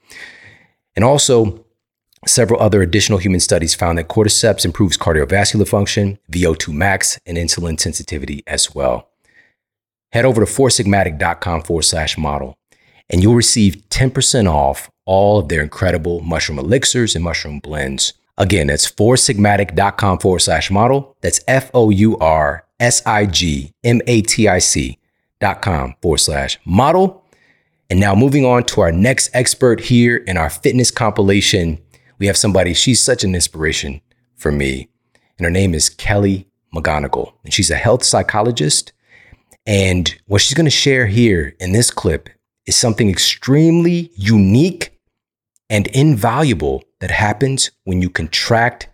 And 0.97 1.05
also, 1.05 1.64
Several 2.27 2.61
other 2.61 2.83
additional 2.83 3.18
human 3.18 3.41
studies 3.41 3.75
found 3.75 3.99
that 3.99 4.09
cordyceps 4.09 4.64
improves 4.64 4.97
cardiovascular 4.97 5.68
function, 5.68 6.18
VO2 6.31 6.72
max, 6.72 7.18
and 7.27 7.37
insulin 7.37 7.79
sensitivity 7.79 8.43
as 8.47 8.75
well. 8.75 9.09
Head 10.12 10.25
over 10.25 10.45
to 10.45 10.51
foursigmatic.com 10.51 11.62
forward 11.62 11.83
slash 11.83 12.16
model, 12.16 12.57
and 13.11 13.22
you'll 13.22 13.35
receive 13.35 13.77
10% 13.91 14.49
off 14.51 14.91
all 15.07 15.39
of 15.39 15.49
their 15.49 15.62
incredible 15.62 16.20
mushroom 16.20 16.59
elixirs 16.59 17.14
and 17.14 17.25
mushroom 17.25 17.61
blends. 17.61 18.14
Again, 18.39 18.68
that's 18.68 18.91
foursigmatic.com 18.91 20.18
forward 20.18 20.41
slash 20.41 20.70
model. 20.70 21.16
That's 21.20 21.41
F 21.47 21.70
O 21.75 21.91
U 21.91 22.16
R 22.18 22.64
S 22.81 23.03
I 23.07 23.27
G 23.27 23.72
M 23.85 24.01
A 24.07 24.22
T 24.22 24.49
I 24.49 24.59
C 24.59 24.99
fitnessnutrition.com 25.45 25.95
forward 26.01 26.18
slash 26.18 26.59
model. 26.64 27.25
And 27.91 28.01
now 28.01 28.14
moving 28.14 28.45
on 28.45 28.64
to 28.64 28.81
our 28.81 28.93
next 28.93 29.31
expert 29.35 29.81
here 29.81 30.16
in 30.16 30.37
our 30.37 30.51
fitness 30.51 30.91
compilation, 30.91 31.79
we 32.25 32.29
have 32.29 32.39
somebody, 32.39 32.72
she's 32.72 33.05
such 33.05 33.22
an 33.22 33.35
inspiration 33.35 34.01
for 34.35 34.51
me. 34.51 34.89
And 35.37 35.45
her 35.45 35.51
name 35.51 35.75
is 35.75 35.91
Kelly 35.91 36.49
McGonigal. 36.75 37.35
And 37.45 37.53
she's 37.53 37.70
a 37.70 37.77
health 37.77 38.03
psychologist. 38.03 38.95
And 39.66 40.18
what 40.25 40.41
she's 40.41 40.55
going 40.55 40.64
to 40.64 40.70
share 40.70 41.07
here 41.07 41.55
in 41.61 41.72
this 41.72 41.91
clip 41.91 42.31
is 42.64 42.77
something 42.77 43.11
extremely 43.11 44.11
unique 44.16 44.99
and 45.68 45.87
invaluable 45.89 46.83
that 47.01 47.11
happens 47.11 47.70
when 47.85 48.01
you 48.01 48.09
contract 48.09 48.89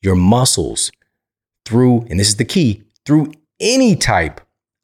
your 0.00 0.14
muscles 0.14 0.92
through, 1.64 2.06
and 2.08 2.20
this 2.20 2.28
is 2.28 2.36
the 2.36 2.44
key, 2.44 2.84
through 3.04 3.32
any 3.58 3.96
type 3.96 4.40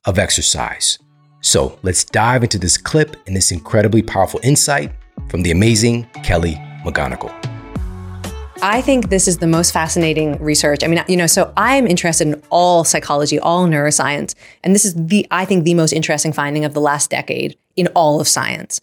of 0.06 0.18
exercise. 0.18 0.98
So 1.40 1.78
let's 1.84 2.02
dive 2.02 2.42
into 2.42 2.58
this 2.58 2.76
clip 2.76 3.14
and 3.28 3.36
this 3.36 3.52
incredibly 3.52 4.02
powerful 4.02 4.40
insight 4.42 4.90
from 5.28 5.42
the 5.42 5.52
amazing 5.52 6.08
Kelly 6.24 6.54
McGonigal. 6.84 7.41
I 8.62 8.80
think 8.80 9.08
this 9.08 9.26
is 9.26 9.38
the 9.38 9.48
most 9.48 9.72
fascinating 9.72 10.40
research. 10.40 10.84
I 10.84 10.86
mean, 10.86 11.02
you 11.08 11.16
know, 11.16 11.26
so 11.26 11.52
I'm 11.56 11.84
interested 11.88 12.28
in 12.28 12.40
all 12.48 12.84
psychology, 12.84 13.40
all 13.40 13.66
neuroscience, 13.66 14.36
and 14.62 14.72
this 14.72 14.84
is 14.84 14.94
the 14.94 15.26
I 15.32 15.44
think 15.44 15.64
the 15.64 15.74
most 15.74 15.92
interesting 15.92 16.32
finding 16.32 16.64
of 16.64 16.72
the 16.72 16.80
last 16.80 17.10
decade 17.10 17.58
in 17.74 17.88
all 17.88 18.20
of 18.20 18.28
science. 18.28 18.80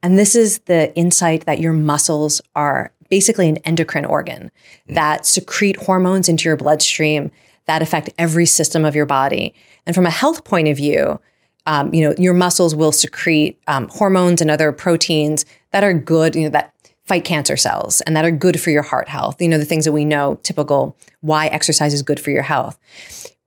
And 0.00 0.16
this 0.16 0.36
is 0.36 0.60
the 0.60 0.94
insight 0.94 1.44
that 1.46 1.58
your 1.58 1.72
muscles 1.72 2.40
are 2.54 2.92
basically 3.10 3.48
an 3.48 3.56
endocrine 3.58 4.04
organ 4.04 4.52
that 4.88 5.26
secrete 5.26 5.76
hormones 5.76 6.28
into 6.28 6.48
your 6.48 6.56
bloodstream 6.56 7.32
that 7.66 7.82
affect 7.82 8.10
every 8.18 8.46
system 8.46 8.84
of 8.84 8.94
your 8.94 9.06
body. 9.06 9.54
And 9.86 9.94
from 9.94 10.06
a 10.06 10.10
health 10.10 10.44
point 10.44 10.68
of 10.68 10.76
view, 10.76 11.20
um, 11.66 11.92
you 11.92 12.08
know, 12.08 12.14
your 12.16 12.34
muscles 12.34 12.76
will 12.76 12.92
secrete 12.92 13.60
um, 13.66 13.88
hormones 13.88 14.40
and 14.40 14.52
other 14.52 14.70
proteins 14.70 15.44
that 15.72 15.82
are 15.82 15.92
good, 15.92 16.36
you 16.36 16.44
know, 16.44 16.50
that 16.50 16.72
fight 17.06 17.24
cancer 17.24 17.56
cells 17.56 18.00
and 18.02 18.16
that 18.16 18.24
are 18.24 18.30
good 18.30 18.60
for 18.60 18.70
your 18.70 18.82
heart 18.82 19.08
health. 19.08 19.40
You 19.40 19.48
know, 19.48 19.58
the 19.58 19.64
things 19.64 19.84
that 19.84 19.92
we 19.92 20.04
know 20.04 20.38
typical 20.42 20.96
why 21.20 21.46
exercise 21.46 21.94
is 21.94 22.02
good 22.02 22.20
for 22.20 22.30
your 22.30 22.42
health. 22.42 22.78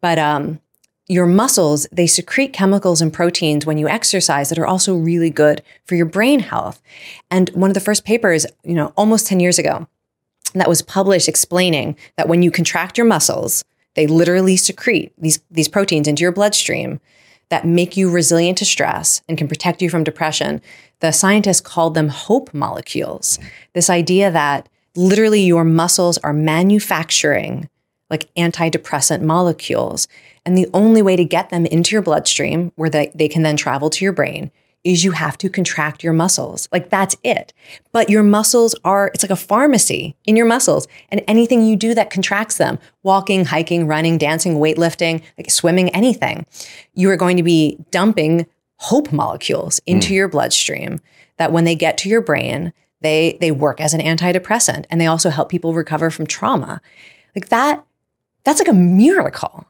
But 0.02 0.18
um, 0.18 0.60
your 1.08 1.26
muscles, 1.26 1.88
they 1.92 2.08
secrete 2.08 2.54
chemicals 2.54 3.02
and 3.02 3.12
proteins 3.12 3.66
when 3.66 3.78
you 3.78 3.90
exercise 3.90 4.50
that 4.50 4.60
are 4.60 4.68
also 4.68 4.96
really 4.96 5.30
good 5.30 5.62
for 5.86 5.96
your 5.96 6.06
brain 6.06 6.40
health. 6.40 6.82
And 7.30 7.50
one 7.50 7.70
of 7.70 7.74
the 7.74 7.80
first 7.80 8.06
papers, 8.06 8.46
you 8.64 8.76
know, 8.76 8.94
almost 8.96 9.28
10 9.28 9.40
years 9.40 9.60
ago, 9.60 9.88
that 10.54 10.70
was 10.70 10.82
published 10.82 11.28
explaining 11.28 11.98
that 12.16 12.28
when 12.28 12.42
you 12.42 12.52
contract 12.52 12.98
your 12.98 13.08
muscles, 13.08 13.64
they 13.96 14.08
literally 14.08 14.56
secrete 14.56 15.12
these, 15.18 15.40
these 15.52 15.68
proteins 15.68 16.08
into 16.08 16.22
your 16.22 16.32
bloodstream 16.32 17.00
that 17.50 17.66
make 17.66 17.98
you 17.98 18.10
resilient 18.10 18.58
to 18.60 18.66
stress 18.66 19.22
and 19.28 19.38
can 19.38 19.48
protect 19.48 19.82
you 19.82 19.90
from 19.90 20.04
depression. 20.04 20.62
The 21.00 21.12
scientists 21.12 21.62
called 21.62 21.94
them 21.94 22.10
hope 22.10 22.54
molecules. 22.54 23.40
This 23.74 23.90
idea 23.90 24.32
that 24.32 24.70
literally 24.96 25.42
your 25.42 25.64
muscles 25.64 26.18
are 26.20 26.34
manufacturing 26.34 27.70
like 28.10 28.34
antidepressant 28.36 29.22
molecules. 29.22 30.08
And 30.46 30.58
the 30.58 30.68
only 30.74 31.02
way 31.02 31.16
to 31.16 31.26
get 31.26 31.50
them 31.50 31.66
into 31.66 31.96
your 31.96 32.02
bloodstream 32.02 32.72
where 32.76 32.90
they, 32.90 33.12
they 33.14 33.28
can 33.28 33.44
then 33.44 33.58
travel 33.58 33.90
to 33.92 34.04
your 34.04 34.14
brain 34.14 34.52
is 34.84 35.04
you 35.04 35.12
have 35.12 35.38
to 35.38 35.50
contract 35.50 36.04
your 36.04 36.14
muscles. 36.14 36.70
Like 36.72 36.90
that's 36.90 37.16
it. 37.24 37.54
But 37.92 38.10
your 38.10 38.24
muscles 38.24 38.76
are, 38.86 39.12
it's 39.14 39.24
like 39.24 39.32
a 39.32 39.36
pharmacy 39.36 40.16
in 40.26 40.36
your 40.36 40.46
muscles. 40.46 40.88
And 41.10 41.22
anything 41.28 41.66
you 41.66 41.76
do 41.76 41.94
that 41.96 42.10
contracts 42.10 42.58
them, 42.58 42.80
walking, 43.04 43.46
hiking, 43.46 43.88
running, 43.88 44.18
dancing, 44.18 44.56
weightlifting, 44.56 45.22
like 45.38 45.52
swimming, 45.52 45.90
anything, 45.90 46.46
you 46.94 47.10
are 47.10 47.18
going 47.18 47.38
to 47.38 47.44
be 47.44 47.78
dumping 47.92 48.48
hope 48.78 49.12
molecules 49.12 49.80
into 49.86 50.10
mm. 50.10 50.16
your 50.16 50.28
bloodstream 50.30 51.00
that 51.38 51.52
when 51.52 51.66
they 51.66 51.76
get 51.76 51.98
to 51.98 52.10
your 52.10 52.22
brain, 52.22 52.72
they 53.02 53.38
they 53.40 53.52
work 53.52 53.80
as 53.80 53.94
an 53.94 54.02
antidepressant 54.02 54.86
and 54.90 55.00
they 55.00 55.06
also 55.06 55.30
help 55.30 55.50
people 55.50 55.74
recover 55.74 56.10
from 56.10 56.26
trauma. 56.26 56.82
Like 57.36 57.50
that, 57.50 57.86
that's 58.44 58.60
like 58.60 58.68
a 58.68 58.74
miracle. 58.74 59.66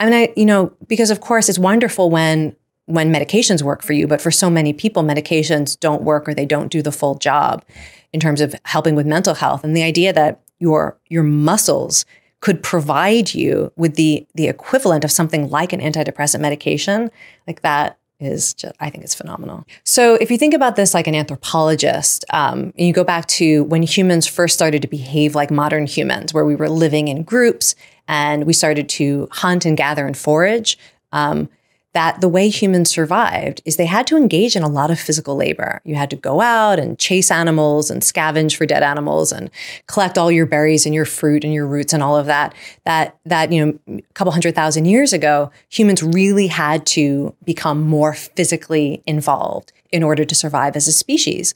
I 0.00 0.04
mean, 0.04 0.14
I, 0.14 0.32
you 0.36 0.46
know, 0.46 0.72
because 0.88 1.10
of 1.10 1.20
course 1.20 1.48
it's 1.48 1.58
wonderful 1.58 2.10
when 2.10 2.56
when 2.86 3.12
medications 3.12 3.62
work 3.62 3.82
for 3.82 3.92
you, 3.92 4.06
but 4.06 4.20
for 4.20 4.30
so 4.30 4.50
many 4.50 4.72
people, 4.72 5.02
medications 5.02 5.78
don't 5.78 6.02
work 6.02 6.28
or 6.28 6.34
they 6.34 6.46
don't 6.46 6.70
do 6.70 6.82
the 6.82 6.92
full 6.92 7.14
job 7.14 7.64
in 8.12 8.20
terms 8.20 8.40
of 8.40 8.54
helping 8.64 8.94
with 8.94 9.06
mental 9.06 9.34
health. 9.34 9.64
And 9.64 9.76
the 9.76 9.82
idea 9.82 10.12
that 10.12 10.40
your 10.58 10.98
your 11.08 11.22
muscles 11.22 12.04
could 12.40 12.62
provide 12.62 13.34
you 13.34 13.72
with 13.76 13.94
the 13.94 14.26
the 14.34 14.48
equivalent 14.48 15.04
of 15.04 15.10
something 15.10 15.48
like 15.48 15.72
an 15.72 15.80
antidepressant 15.80 16.40
medication, 16.40 17.10
like 17.46 17.62
that 17.62 17.98
is 18.20 18.54
just, 18.54 18.74
I 18.78 18.88
think 18.88 19.02
it's 19.04 19.14
phenomenal. 19.14 19.64
So 19.84 20.14
if 20.14 20.30
you 20.30 20.38
think 20.38 20.54
about 20.54 20.76
this 20.76 20.94
like 20.94 21.08
an 21.08 21.14
anthropologist, 21.14 22.24
um, 22.30 22.72
and 22.78 22.86
you 22.86 22.92
go 22.92 23.04
back 23.04 23.26
to 23.26 23.64
when 23.64 23.82
humans 23.82 24.26
first 24.26 24.54
started 24.54 24.82
to 24.82 24.88
behave 24.88 25.34
like 25.34 25.50
modern 25.50 25.86
humans, 25.86 26.32
where 26.32 26.44
we 26.44 26.54
were 26.54 26.68
living 26.68 27.08
in 27.08 27.24
groups 27.24 27.74
and 28.06 28.44
we 28.44 28.52
started 28.52 28.88
to 28.90 29.28
hunt 29.32 29.64
and 29.64 29.76
gather 29.76 30.06
and 30.06 30.16
forage. 30.16 30.78
Um, 31.10 31.48
that 31.94 32.20
the 32.20 32.28
way 32.28 32.48
humans 32.48 32.90
survived 32.90 33.60
is 33.64 33.76
they 33.76 33.86
had 33.86 34.06
to 34.06 34.16
engage 34.16 34.56
in 34.56 34.62
a 34.62 34.68
lot 34.68 34.90
of 34.90 34.98
physical 34.98 35.36
labor. 35.36 35.80
You 35.84 35.94
had 35.94 36.10
to 36.10 36.16
go 36.16 36.40
out 36.40 36.78
and 36.78 36.98
chase 36.98 37.30
animals 37.30 37.90
and 37.90 38.00
scavenge 38.00 38.56
for 38.56 38.64
dead 38.64 38.82
animals 38.82 39.30
and 39.30 39.50
collect 39.86 40.16
all 40.16 40.32
your 40.32 40.46
berries 40.46 40.86
and 40.86 40.94
your 40.94 41.04
fruit 41.04 41.44
and 41.44 41.52
your 41.52 41.66
roots 41.66 41.92
and 41.92 42.02
all 42.02 42.16
of 42.16 42.26
that. 42.26 42.54
That 42.84 43.16
that 43.26 43.52
you 43.52 43.66
know 43.66 43.98
a 43.98 44.02
couple 44.14 44.32
hundred 44.32 44.54
thousand 44.54 44.86
years 44.86 45.12
ago, 45.12 45.50
humans 45.68 46.02
really 46.02 46.46
had 46.46 46.86
to 46.86 47.34
become 47.44 47.82
more 47.82 48.14
physically 48.14 49.02
involved 49.06 49.72
in 49.90 50.02
order 50.02 50.24
to 50.24 50.34
survive 50.34 50.76
as 50.76 50.88
a 50.88 50.92
species. 50.92 51.54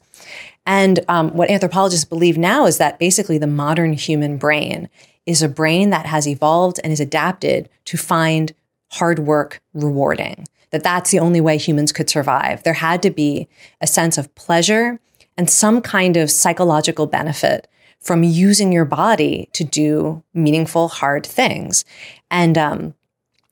And 0.67 0.99
um, 1.07 1.31
what 1.31 1.49
anthropologists 1.49 2.05
believe 2.05 2.37
now 2.37 2.65
is 2.65 2.77
that 2.77 2.99
basically 2.99 3.37
the 3.37 3.47
modern 3.47 3.93
human 3.93 4.37
brain 4.37 4.89
is 5.25 5.41
a 5.41 5.49
brain 5.49 5.89
that 5.89 6.05
has 6.05 6.27
evolved 6.27 6.79
and 6.83 6.93
is 6.93 6.99
adapted 6.99 7.69
to 7.85 7.97
find 7.97 8.53
hard 8.91 9.19
work 9.19 9.61
rewarding, 9.73 10.45
that 10.71 10.83
that's 10.83 11.11
the 11.11 11.19
only 11.19 11.41
way 11.41 11.57
humans 11.57 11.91
could 11.91 12.09
survive. 12.09 12.63
There 12.63 12.73
had 12.73 13.01
to 13.03 13.09
be 13.09 13.47
a 13.81 13.87
sense 13.87 14.17
of 14.17 14.33
pleasure 14.35 14.99
and 15.37 15.49
some 15.49 15.81
kind 15.81 16.17
of 16.17 16.31
psychological 16.31 17.05
benefit 17.05 17.67
from 17.99 18.23
using 18.23 18.71
your 18.71 18.85
body 18.85 19.49
to 19.53 19.63
do 19.63 20.23
meaningful, 20.33 20.87
hard 20.87 21.25
things. 21.25 21.83
And 22.29 22.57
um, 22.57 22.93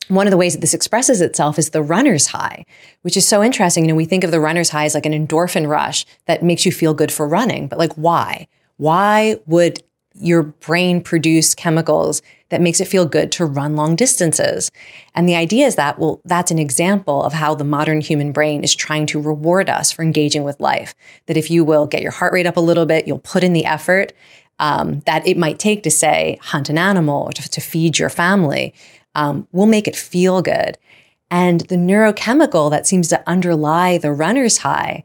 one 0.08 0.28
of 0.28 0.32
the 0.32 0.38
ways 0.38 0.54
that 0.54 0.62
this 0.62 0.74
expresses 0.74 1.22
itself 1.22 1.58
is 1.58 1.72
the 1.72 1.82
runner's 1.82 2.28
high, 2.28 2.66
which 3.02 3.18
is 3.18 3.28
so 3.28 3.44
interesting. 3.44 3.86
You 3.86 3.90
know, 3.90 3.96
we 3.96 4.06
think 4.06 4.24
of 4.24 4.32
the 4.32 4.40
runner's 4.40 4.70
high 4.70 4.86
as 4.86 4.94
like 4.94 5.06
an 5.06 5.28
endorphin 5.28 5.68
rush 5.68 6.06
that 6.26 6.44
makes 6.44 6.66
you 6.66 6.72
feel 6.72 6.94
good 6.94 7.12
for 7.12 7.28
running, 7.28 7.68
but 7.68 7.80
like 7.80 7.94
why? 7.94 8.48
Why 8.78 9.38
would 9.46 9.82
your 10.20 10.43
brain 10.43 11.01
produce 11.01 11.53
chemicals 11.53 12.22
that 12.49 12.61
makes 12.61 12.80
it 12.80 12.88
feel 12.88 13.05
good 13.05 13.32
to 13.34 13.45
run 13.45 13.76
long 13.76 13.95
distances. 13.95 14.72
And 15.13 15.28
the 15.28 15.36
idea 15.36 15.66
is 15.66 15.76
that, 15.76 15.99
well, 15.99 16.22
that's 16.26 16.51
an 16.51 16.59
example 16.59 17.24
of 17.24 17.34
how 17.34 17.55
the 17.55 17.63
modern 17.63 18.01
human 18.01 18.32
brain 18.32 18.63
is 18.63 18.76
trying 18.76 19.07
to 19.07 19.22
reward 19.22 19.70
us 19.70 19.91
for 19.91 20.03
engaging 20.03 20.43
with 20.43 20.59
life. 20.59 20.93
That 21.26 21.38
if 21.38 21.49
you 21.51 21.66
will 21.66 21.88
get 21.88 22.01
your 22.01 22.11
heart 22.11 22.34
rate 22.34 22.45
up 22.45 22.57
a 22.57 22.61
little 22.61 22.86
bit, 22.86 23.07
you'll 23.07 23.20
put 23.20 23.43
in 23.43 23.53
the 23.53 23.66
effort 23.66 24.13
um, 24.59 25.01
that 25.01 25.28
it 25.28 25.38
might 25.38 25.59
take 25.59 25.84
to, 25.84 25.91
say, 25.91 26.39
hunt 26.41 26.70
an 26.70 26.78
animal 26.78 27.24
or 27.24 27.32
to, 27.34 27.49
to 27.49 27.61
feed 27.61 27.99
your 27.99 28.09
family, 28.09 28.74
um, 29.16 29.47
will 29.51 29.66
make 29.66 29.88
it 29.88 29.95
feel 29.95 30.41
good. 30.41 30.78
And 31.30 31.61
the 31.61 31.76
neurochemical 31.76 32.70
that 32.70 32.88
seems 32.88 33.09
to 33.09 33.24
underlie 33.28 33.97
the 33.97 34.13
runner's 34.13 34.59
high 34.59 35.03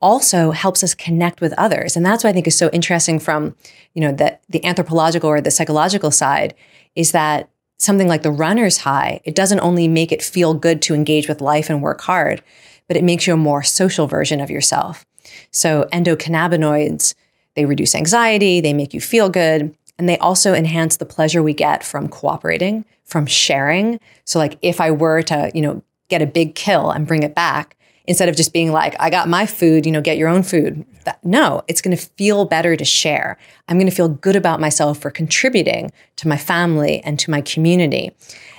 also 0.00 0.50
helps 0.50 0.84
us 0.84 0.94
connect 0.94 1.40
with 1.40 1.54
others. 1.58 1.96
And 1.96 2.04
that's 2.04 2.22
what 2.22 2.30
I 2.30 2.32
think 2.32 2.46
is 2.46 2.56
so 2.56 2.68
interesting 2.70 3.18
from, 3.18 3.54
you 3.94 4.02
know, 4.02 4.12
the, 4.12 4.38
the 4.48 4.64
anthropological 4.64 5.30
or 5.30 5.40
the 5.40 5.50
psychological 5.50 6.10
side 6.10 6.54
is 6.94 7.12
that 7.12 7.48
something 7.78 8.08
like 8.08 8.22
the 8.22 8.30
runner's 8.30 8.78
high, 8.78 9.20
it 9.24 9.34
doesn't 9.34 9.60
only 9.60 9.88
make 9.88 10.12
it 10.12 10.22
feel 10.22 10.54
good 10.54 10.80
to 10.82 10.94
engage 10.94 11.28
with 11.28 11.40
life 11.40 11.68
and 11.68 11.82
work 11.82 12.00
hard, 12.02 12.42
but 12.88 12.96
it 12.96 13.04
makes 13.04 13.26
you 13.26 13.34
a 13.34 13.38
more 13.38 13.62
social 13.62 14.06
version 14.06 14.40
of 14.40 14.50
yourself. 14.50 15.04
So 15.50 15.88
endocannabinoids, 15.92 17.14
they 17.54 17.64
reduce 17.64 17.94
anxiety, 17.94 18.60
they 18.60 18.72
make 18.72 18.94
you 18.94 19.00
feel 19.00 19.28
good, 19.28 19.74
and 19.98 20.08
they 20.08 20.18
also 20.18 20.54
enhance 20.54 20.96
the 20.96 21.06
pleasure 21.06 21.42
we 21.42 21.54
get 21.54 21.82
from 21.82 22.08
cooperating, 22.08 22.84
from 23.04 23.26
sharing. 23.26 23.98
So 24.24 24.38
like 24.38 24.58
if 24.62 24.80
I 24.80 24.90
were 24.90 25.22
to, 25.22 25.50
you 25.54 25.62
know, 25.62 25.82
get 26.08 26.22
a 26.22 26.26
big 26.26 26.54
kill 26.54 26.90
and 26.90 27.06
bring 27.06 27.22
it 27.22 27.34
back, 27.34 27.75
instead 28.06 28.28
of 28.28 28.36
just 28.36 28.52
being 28.52 28.72
like, 28.72 28.94
I 29.00 29.10
got 29.10 29.28
my 29.28 29.46
food, 29.46 29.86
you 29.86 29.92
know, 29.92 30.00
get 30.00 30.18
your 30.18 30.28
own 30.28 30.42
food. 30.42 30.84
That, 31.04 31.24
no, 31.24 31.62
it's 31.68 31.80
going 31.80 31.96
to 31.96 32.02
feel 32.02 32.44
better 32.44 32.76
to 32.76 32.84
share. 32.84 33.36
I'm 33.68 33.78
going 33.78 33.90
to 33.90 33.94
feel 33.94 34.08
good 34.08 34.36
about 34.36 34.60
myself 34.60 34.98
for 34.98 35.10
contributing 35.10 35.92
to 36.16 36.28
my 36.28 36.36
family 36.36 37.00
and 37.02 37.18
to 37.18 37.30
my 37.30 37.40
community. 37.40 38.12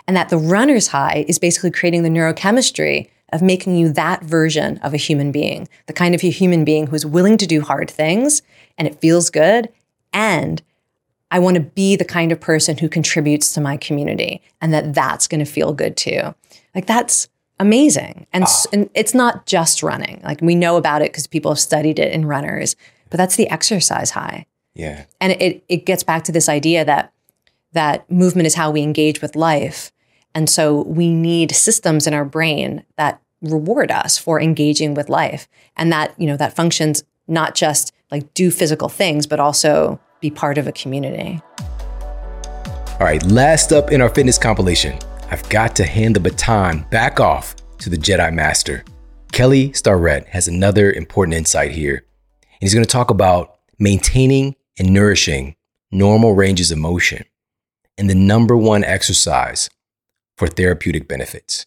And 0.08 0.16
that 0.16 0.30
the 0.30 0.38
runner's 0.38 0.88
high 0.88 1.26
is 1.28 1.40
basically 1.40 1.72
creating 1.72 2.04
the 2.04 2.10
neurochemistry 2.10 3.10
of 3.34 3.42
making 3.42 3.76
you 3.76 3.92
that 3.94 4.24
version 4.24 4.78
of 4.80 4.94
a 4.94 4.98
human 4.98 5.32
being, 5.32 5.68
the 5.88 5.94
kind 5.94 6.16
of 6.16 6.24
a 6.24 6.30
human 6.30 6.64
being 6.64 6.88
who's 6.88 7.06
willing 7.06 7.38
to 7.38 7.46
do 7.46 7.62
hard 7.62 7.90
things 7.90 8.42
and 8.78 8.88
it 8.88 9.02
feels 9.02 9.30
good. 9.30 9.70
And 10.14 10.62
I 11.30 11.40
want 11.40 11.56
to 11.56 11.62
be 11.62 11.96
the 11.96 12.06
kind 12.06 12.32
of 12.32 12.40
person 12.40 12.78
who 12.78 12.88
contributes 12.88 13.54
to 13.54 13.62
my 13.62 13.76
community 13.76 14.42
and 14.62 14.74
that 14.74 14.94
that's 14.94 15.28
going 15.28 15.40
to 15.40 15.46
feel 15.46 15.74
good 15.74 15.98
too. 15.98 16.34
Like 16.74 16.86
that's 16.86 17.28
amazing. 17.60 18.28
And, 18.34 18.46
ah. 18.46 18.64
and 18.72 18.90
it's 18.94 19.14
not 19.14 19.46
just 19.46 19.84
running. 19.84 20.22
Like 20.24 20.42
we 20.42 20.56
know 20.56 20.78
about 20.78 21.02
it 21.02 21.12
because 21.12 21.28
people 21.28 21.52
have 21.52 21.60
studied 21.60 22.00
it 22.00 22.12
in 22.12 22.26
runners, 22.26 22.76
but 23.10 23.18
that's 23.18 23.36
the 23.36 23.50
exercise 23.50 24.12
high. 24.12 24.46
Yeah. 24.76 25.06
And 25.20 25.34
it, 25.34 25.64
it 25.68 25.86
gets 25.86 26.04
back 26.04 26.24
to 26.26 26.32
this 26.32 26.48
idea 26.48 26.86
that 26.86 27.12
that 27.74 28.10
movement 28.12 28.48
is 28.48 28.56
how 28.56 28.72
we 28.72 28.82
engage 28.82 29.22
with 29.22 29.36
life. 29.36 29.92
And 30.36 30.50
so 30.50 30.84
we 30.84 31.14
need 31.14 31.56
systems 31.56 32.06
in 32.06 32.14
our 32.14 32.26
brain 32.26 32.84
that 32.96 33.22
reward 33.42 33.92
us 33.92 34.18
for 34.18 34.40
engaging 34.40 34.94
with 34.94 35.10
life. 35.10 35.48
And 35.76 35.92
that, 35.92 36.14
you 36.20 36.28
know, 36.28 36.38
that 36.38 36.56
functions 36.56 37.04
not 37.28 37.56
just 37.56 37.92
like 38.12 38.34
do 38.34 38.52
physical 38.52 38.90
things, 38.90 39.28
but 39.28 39.40
also 39.40 40.00
be 40.22 40.30
part 40.30 40.58
of 40.58 40.68
a 40.68 40.72
community. 40.72 41.42
All 43.00 43.06
right, 43.06 43.24
last 43.28 43.72
up 43.72 43.92
in 43.92 44.02
our 44.02 44.10
fitness 44.10 44.40
compilation, 44.40 44.98
I've 45.30 45.48
got 45.50 45.76
to 45.76 45.86
hand 45.86 46.16
the 46.16 46.22
baton 46.22 46.86
back 46.90 47.20
off 47.20 47.56
to 47.80 47.90
the 47.90 47.98
Jedi 47.98 48.34
Master. 48.34 48.86
Kelly 49.34 49.74
Starrett 49.74 50.26
has 50.28 50.48
another 50.48 50.92
important 50.92 51.36
insight 51.36 51.72
here. 51.72 52.06
And 52.42 52.60
he's 52.62 52.74
going 52.74 52.86
to 52.86 52.90
talk 52.90 53.10
about 53.10 53.60
maintaining 53.78 54.56
and 54.80 54.94
nourishing 54.94 55.58
normal 55.92 56.34
ranges 56.34 56.72
of 56.72 56.78
motion 56.78 57.26
and 57.98 58.10
the 58.10 58.16
number 58.16 58.56
one 58.56 58.86
exercise 58.86 59.70
for 60.38 60.48
therapeutic 60.48 61.10
benefits. 61.10 61.66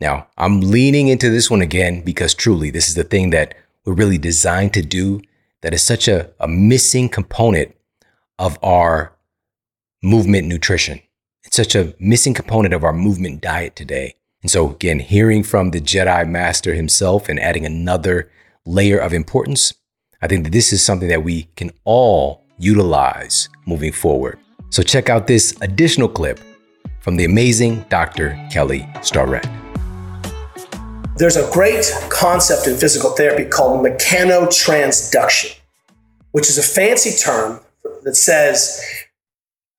Now, 0.00 0.28
I'm 0.38 0.62
leaning 0.62 1.08
into 1.08 1.28
this 1.28 1.50
one 1.50 1.60
again 1.60 2.00
because 2.00 2.32
truly, 2.32 2.70
this 2.70 2.88
is 2.88 2.94
the 2.94 3.04
thing 3.04 3.28
that 3.30 3.54
we're 3.84 3.92
really 3.92 4.18
designed 4.18 4.72
to 4.74 4.82
do 4.82 5.20
that 5.60 5.74
is 5.74 5.82
such 5.82 6.08
a, 6.08 6.30
a 6.40 6.48
missing 6.48 7.10
component 7.10 7.76
of 8.38 8.58
our 8.62 9.12
movement 10.02 10.48
nutrition. 10.48 11.00
It's 11.50 11.56
such 11.56 11.74
a 11.74 11.92
missing 11.98 12.32
component 12.32 12.72
of 12.72 12.84
our 12.84 12.92
movement 12.92 13.40
diet 13.40 13.74
today. 13.74 14.14
And 14.40 14.48
so, 14.48 14.70
again, 14.70 15.00
hearing 15.00 15.42
from 15.42 15.72
the 15.72 15.80
Jedi 15.80 16.28
Master 16.28 16.74
himself 16.74 17.28
and 17.28 17.40
adding 17.40 17.66
another 17.66 18.30
layer 18.64 18.98
of 18.98 19.12
importance, 19.12 19.74
I 20.22 20.28
think 20.28 20.44
that 20.44 20.52
this 20.52 20.72
is 20.72 20.80
something 20.80 21.08
that 21.08 21.24
we 21.24 21.48
can 21.56 21.72
all 21.82 22.44
utilize 22.56 23.48
moving 23.66 23.90
forward. 23.90 24.38
So, 24.70 24.84
check 24.84 25.10
out 25.10 25.26
this 25.26 25.52
additional 25.60 26.08
clip 26.08 26.38
from 27.00 27.16
the 27.16 27.24
amazing 27.24 27.84
Dr. 27.88 28.38
Kelly 28.52 28.88
Starrett. 29.02 29.48
There's 31.16 31.34
a 31.34 31.50
great 31.50 31.92
concept 32.10 32.68
in 32.68 32.76
physical 32.76 33.10
therapy 33.10 33.44
called 33.44 33.84
mechanotransduction, 33.84 35.58
which 36.30 36.48
is 36.48 36.58
a 36.58 36.62
fancy 36.62 37.10
term 37.10 37.58
that 38.04 38.14
says 38.14 38.80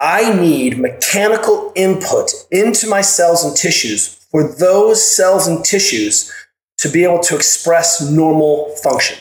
I 0.02 0.34
need 0.34 0.80
mechanical 0.80 1.72
input 1.76 2.32
into 2.50 2.88
my 2.88 3.02
cells 3.02 3.44
and 3.44 3.56
tissues 3.56 4.16
for 4.32 4.44
those 4.44 5.08
cells 5.16 5.48
and 5.48 5.64
tissues 5.64 6.32
to 6.80 6.90
be 6.90 7.04
able 7.04 7.20
to 7.20 7.36
express 7.36 8.02
normal 8.02 8.76
function. 8.84 9.20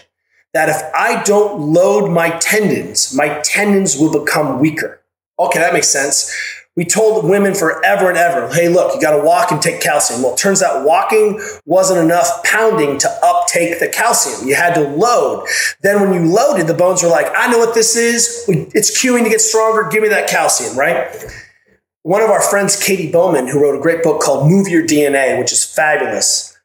That 0.54 0.70
if 0.70 0.80
I 0.94 1.22
don't 1.22 1.60
load 1.60 2.10
my 2.10 2.30
tendons, 2.38 3.14
my 3.14 3.40
tendons 3.44 3.98
will 3.98 4.24
become 4.24 4.58
weaker. 4.58 5.02
Okay, 5.38 5.58
that 5.58 5.74
makes 5.74 5.88
sense 5.88 6.34
we 6.76 6.84
told 6.84 7.28
women 7.28 7.54
forever 7.54 8.08
and 8.08 8.16
ever, 8.16 8.52
hey, 8.52 8.68
look, 8.68 8.94
you 8.94 9.00
got 9.00 9.16
to 9.16 9.22
walk 9.22 9.50
and 9.50 9.60
take 9.60 9.80
calcium. 9.80 10.22
Well, 10.22 10.34
it 10.34 10.38
turns 10.38 10.62
out 10.62 10.86
walking 10.86 11.40
wasn't 11.66 12.00
enough 12.00 12.44
pounding 12.44 12.98
to 12.98 13.10
uptake 13.22 13.80
the 13.80 13.88
calcium. 13.88 14.48
You 14.48 14.54
had 14.54 14.74
to 14.74 14.82
load. 14.82 15.46
Then 15.82 16.00
when 16.00 16.14
you 16.14 16.32
loaded, 16.32 16.68
the 16.68 16.74
bones 16.74 17.02
were 17.02 17.08
like, 17.08 17.26
I 17.36 17.50
know 17.50 17.58
what 17.58 17.74
this 17.74 17.96
is. 17.96 18.44
It's 18.48 18.98
cueing 18.98 19.24
to 19.24 19.30
get 19.30 19.40
stronger. 19.40 19.88
Give 19.90 20.02
me 20.02 20.08
that 20.10 20.28
calcium, 20.28 20.78
right? 20.78 21.08
One 22.02 22.22
of 22.22 22.30
our 22.30 22.40
friends, 22.40 22.82
Katy 22.82 23.10
Bowman, 23.10 23.48
who 23.48 23.60
wrote 23.60 23.78
a 23.78 23.82
great 23.82 24.02
book 24.02 24.22
called 24.22 24.48
Move 24.48 24.68
Your 24.68 24.86
DNA, 24.86 25.38
which 25.38 25.52
is 25.52 25.64
fabulous, 25.64 26.58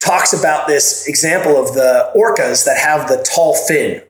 talks 0.00 0.32
about 0.32 0.66
this 0.66 1.06
example 1.06 1.56
of 1.56 1.74
the 1.74 2.10
orcas 2.16 2.64
that 2.64 2.78
have 2.78 3.08
the 3.08 3.24
tall 3.30 3.54
fin. 3.54 4.02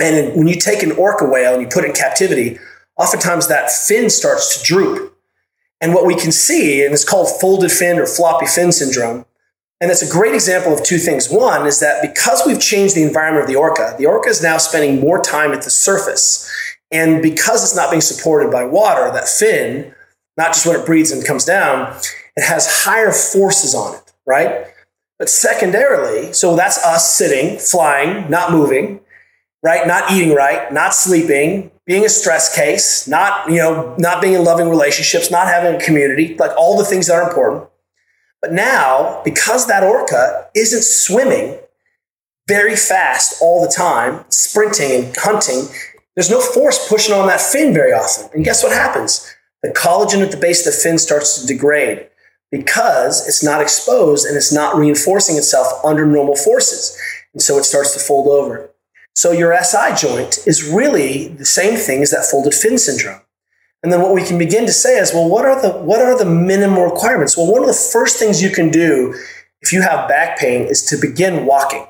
And 0.00 0.34
when 0.34 0.48
you 0.48 0.56
take 0.56 0.82
an 0.82 0.92
orca 0.92 1.26
whale 1.26 1.52
and 1.52 1.62
you 1.62 1.68
put 1.68 1.84
it 1.84 1.90
in 1.90 1.92
captivity, 1.94 2.58
oftentimes 2.96 3.48
that 3.48 3.70
fin 3.70 4.10
starts 4.10 4.58
to 4.58 4.64
droop. 4.64 5.16
And 5.80 5.92
what 5.92 6.06
we 6.06 6.14
can 6.14 6.32
see, 6.32 6.84
and 6.84 6.94
it's 6.94 7.04
called 7.04 7.28
folded 7.40 7.70
fin 7.70 7.98
or 7.98 8.06
floppy 8.06 8.46
fin 8.46 8.72
syndrome, 8.72 9.26
and 9.80 9.90
it's 9.90 10.02
a 10.02 10.10
great 10.10 10.34
example 10.34 10.72
of 10.72 10.82
two 10.82 10.98
things. 10.98 11.28
One 11.28 11.66
is 11.66 11.80
that 11.80 12.00
because 12.00 12.42
we've 12.46 12.60
changed 12.60 12.94
the 12.94 13.02
environment 13.02 13.44
of 13.44 13.48
the 13.50 13.56
orca, 13.56 13.94
the 13.98 14.06
orca 14.06 14.30
is 14.30 14.42
now 14.42 14.56
spending 14.56 15.00
more 15.00 15.20
time 15.20 15.52
at 15.52 15.62
the 15.62 15.70
surface. 15.70 16.50
And 16.90 17.20
because 17.20 17.62
it's 17.62 17.76
not 17.76 17.90
being 17.90 18.00
supported 18.00 18.50
by 18.50 18.64
water, 18.64 19.10
that 19.12 19.28
fin, 19.28 19.92
not 20.36 20.54
just 20.54 20.64
when 20.64 20.78
it 20.78 20.86
breathes 20.86 21.10
and 21.10 21.24
comes 21.26 21.44
down, 21.44 21.94
it 22.36 22.44
has 22.44 22.84
higher 22.84 23.12
forces 23.12 23.74
on 23.74 23.96
it, 23.96 24.12
right? 24.26 24.66
But 25.18 25.28
secondarily, 25.28 26.32
so 26.32 26.56
that's 26.56 26.78
us 26.84 27.12
sitting, 27.12 27.58
flying, 27.58 28.30
not 28.30 28.52
moving, 28.52 29.00
right? 29.62 29.86
Not 29.86 30.12
eating 30.12 30.34
right, 30.34 30.72
not 30.72 30.94
sleeping, 30.94 31.70
being 31.86 32.04
a 32.04 32.08
stress 32.08 32.54
case, 32.54 33.06
not, 33.06 33.48
you 33.50 33.56
know, 33.56 33.94
not 33.98 34.22
being 34.22 34.34
in 34.34 34.44
loving 34.44 34.68
relationships, 34.68 35.30
not 35.30 35.46
having 35.46 35.74
a 35.74 35.84
community, 35.84 36.34
like 36.38 36.52
all 36.56 36.78
the 36.78 36.84
things 36.84 37.08
that 37.08 37.14
are 37.14 37.28
important. 37.28 37.68
But 38.40 38.52
now, 38.52 39.20
because 39.24 39.66
that 39.66 39.82
orca 39.82 40.48
isn't 40.54 40.84
swimming 40.84 41.58
very 42.48 42.76
fast 42.76 43.40
all 43.40 43.62
the 43.62 43.72
time, 43.72 44.24
sprinting 44.28 45.04
and 45.06 45.16
hunting, 45.16 45.68
there's 46.14 46.30
no 46.30 46.40
force 46.40 46.88
pushing 46.88 47.14
on 47.14 47.26
that 47.26 47.40
fin 47.40 47.74
very 47.74 47.92
often. 47.92 48.30
And 48.34 48.44
guess 48.44 48.62
what 48.62 48.72
happens? 48.72 49.34
The 49.62 49.70
collagen 49.70 50.22
at 50.22 50.30
the 50.30 50.36
base 50.36 50.66
of 50.66 50.72
the 50.72 50.78
fin 50.78 50.98
starts 50.98 51.40
to 51.40 51.46
degrade 51.46 52.08
because 52.50 53.26
it's 53.26 53.42
not 53.42 53.60
exposed 53.60 54.26
and 54.26 54.36
it's 54.36 54.52
not 54.52 54.76
reinforcing 54.76 55.36
itself 55.36 55.84
under 55.84 56.06
normal 56.06 56.36
forces. 56.36 56.96
And 57.32 57.42
so 57.42 57.58
it 57.58 57.64
starts 57.64 57.94
to 57.94 57.98
fold 57.98 58.28
over. 58.28 58.70
So 59.14 59.30
your 59.30 59.56
SI 59.62 59.94
joint 59.96 60.38
is 60.46 60.64
really 60.64 61.28
the 61.28 61.44
same 61.44 61.76
thing 61.76 62.02
as 62.02 62.10
that 62.10 62.24
folded 62.24 62.54
fin 62.54 62.78
syndrome. 62.78 63.20
And 63.82 63.92
then 63.92 64.00
what 64.00 64.14
we 64.14 64.24
can 64.24 64.38
begin 64.38 64.66
to 64.66 64.72
say 64.72 64.98
is, 64.98 65.12
well, 65.12 65.28
what 65.28 65.44
are 65.44 65.60
the 65.60 65.70
what 65.70 66.00
are 66.00 66.16
the 66.16 66.24
minimum 66.24 66.80
requirements? 66.80 67.36
Well, 67.36 67.50
one 67.50 67.60
of 67.60 67.66
the 67.66 67.88
first 67.92 68.18
things 68.18 68.42
you 68.42 68.50
can 68.50 68.70
do 68.70 69.14
if 69.60 69.72
you 69.72 69.82
have 69.82 70.08
back 70.08 70.38
pain 70.38 70.62
is 70.62 70.82
to 70.86 70.96
begin 70.96 71.46
walking. 71.46 71.86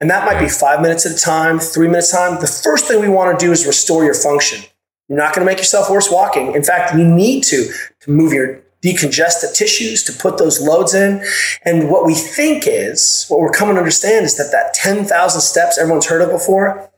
And 0.00 0.10
that 0.10 0.24
might 0.24 0.40
be 0.40 0.48
five 0.48 0.80
minutes 0.80 1.06
at 1.06 1.12
a 1.12 1.18
time, 1.18 1.58
three 1.58 1.88
minutes 1.88 2.14
at 2.14 2.26
a 2.26 2.30
time. 2.30 2.40
The 2.40 2.46
first 2.46 2.86
thing 2.86 3.00
we 3.00 3.08
want 3.08 3.38
to 3.38 3.44
do 3.44 3.50
is 3.50 3.66
restore 3.66 4.04
your 4.04 4.14
function. 4.14 4.64
You're 5.08 5.18
not 5.18 5.34
going 5.34 5.46
to 5.46 5.50
make 5.50 5.58
yourself 5.58 5.90
worse 5.90 6.10
walking. 6.10 6.54
In 6.54 6.62
fact, 6.62 6.94
you 6.94 7.04
need 7.04 7.42
to, 7.44 7.72
to 8.00 8.10
move 8.10 8.32
your 8.32 8.60
decongest 8.82 9.40
the 9.40 9.52
tissues, 9.54 10.02
to 10.04 10.12
put 10.12 10.38
those 10.38 10.60
loads 10.60 10.94
in. 10.94 11.24
And 11.64 11.90
what 11.90 12.06
we 12.06 12.14
think 12.14 12.64
is, 12.66 13.26
what 13.28 13.40
we're 13.40 13.50
coming 13.50 13.74
to 13.74 13.80
understand 13.80 14.24
is 14.24 14.36
that 14.36 14.52
that 14.52 14.74
10,000 14.74 15.40
steps 15.40 15.78
everyone's 15.78 16.06
heard 16.06 16.22
of 16.22 16.30
before, 16.30 16.90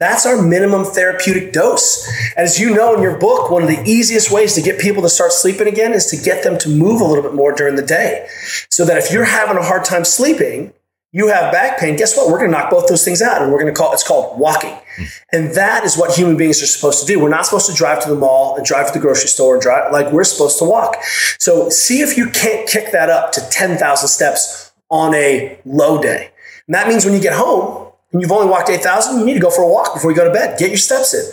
that's 0.00 0.26
our 0.26 0.40
minimum 0.40 0.84
therapeutic 0.84 1.52
dose. 1.52 2.08
As 2.36 2.60
you 2.60 2.72
know 2.72 2.94
in 2.94 3.02
your 3.02 3.18
book, 3.18 3.50
one 3.50 3.62
of 3.62 3.68
the 3.68 3.82
easiest 3.84 4.30
ways 4.30 4.54
to 4.54 4.62
get 4.62 4.78
people 4.78 5.02
to 5.02 5.08
start 5.08 5.32
sleeping 5.32 5.66
again 5.66 5.92
is 5.92 6.06
to 6.06 6.16
get 6.16 6.44
them 6.44 6.56
to 6.58 6.68
move 6.68 7.00
a 7.00 7.04
little 7.04 7.22
bit 7.22 7.34
more 7.34 7.52
during 7.52 7.74
the 7.74 7.82
day. 7.82 8.28
So 8.70 8.84
that 8.84 8.96
if 8.96 9.10
you're 9.10 9.24
having 9.24 9.56
a 9.56 9.62
hard 9.62 9.84
time 9.84 10.04
sleeping, 10.04 10.72
you 11.12 11.28
have 11.28 11.52
back 11.52 11.78
pain, 11.78 11.96
guess 11.96 12.16
what? 12.16 12.30
We're 12.30 12.38
going 12.38 12.50
to 12.50 12.56
knock 12.56 12.70
both 12.70 12.86
those 12.88 13.04
things 13.04 13.22
out 13.22 13.40
and 13.40 13.50
we're 13.50 13.60
going 13.60 13.72
to 13.72 13.78
call 13.78 13.92
it's 13.92 14.06
called 14.06 14.38
walking. 14.38 14.76
Hmm. 14.96 15.04
And 15.32 15.54
that 15.54 15.84
is 15.84 15.96
what 15.96 16.16
human 16.16 16.36
beings 16.36 16.62
are 16.62 16.66
supposed 16.66 17.00
to 17.00 17.06
do. 17.06 17.20
We're 17.20 17.30
not 17.30 17.46
supposed 17.46 17.66
to 17.70 17.74
drive 17.74 18.02
to 18.02 18.08
the 18.08 18.14
mall 18.14 18.56
and 18.56 18.64
drive 18.64 18.88
to 18.88 18.92
the 18.92 19.00
grocery 19.00 19.28
store 19.28 19.54
and 19.54 19.62
drive 19.62 19.90
like 19.92 20.12
we're 20.12 20.24
supposed 20.24 20.58
to 20.58 20.64
walk. 20.64 20.96
So 21.38 21.70
see 21.70 22.00
if 22.00 22.16
you 22.16 22.28
can't 22.30 22.68
kick 22.68 22.92
that 22.92 23.08
up 23.08 23.32
to 23.32 23.40
10,000 23.50 24.08
steps 24.08 24.72
on 24.90 25.14
a 25.14 25.58
low 25.64 26.00
day. 26.00 26.30
And 26.66 26.74
that 26.74 26.88
means 26.88 27.04
when 27.06 27.14
you 27.14 27.20
get 27.20 27.32
home 27.32 27.90
and 28.12 28.20
you've 28.20 28.32
only 28.32 28.46
walked 28.46 28.68
8,000, 28.68 29.18
you 29.18 29.24
need 29.24 29.34
to 29.34 29.40
go 29.40 29.50
for 29.50 29.62
a 29.62 29.68
walk 29.68 29.94
before 29.94 30.10
you 30.10 30.16
go 30.16 30.24
to 30.24 30.32
bed. 30.32 30.58
Get 30.58 30.68
your 30.68 30.78
steps 30.78 31.14
in. 31.14 31.24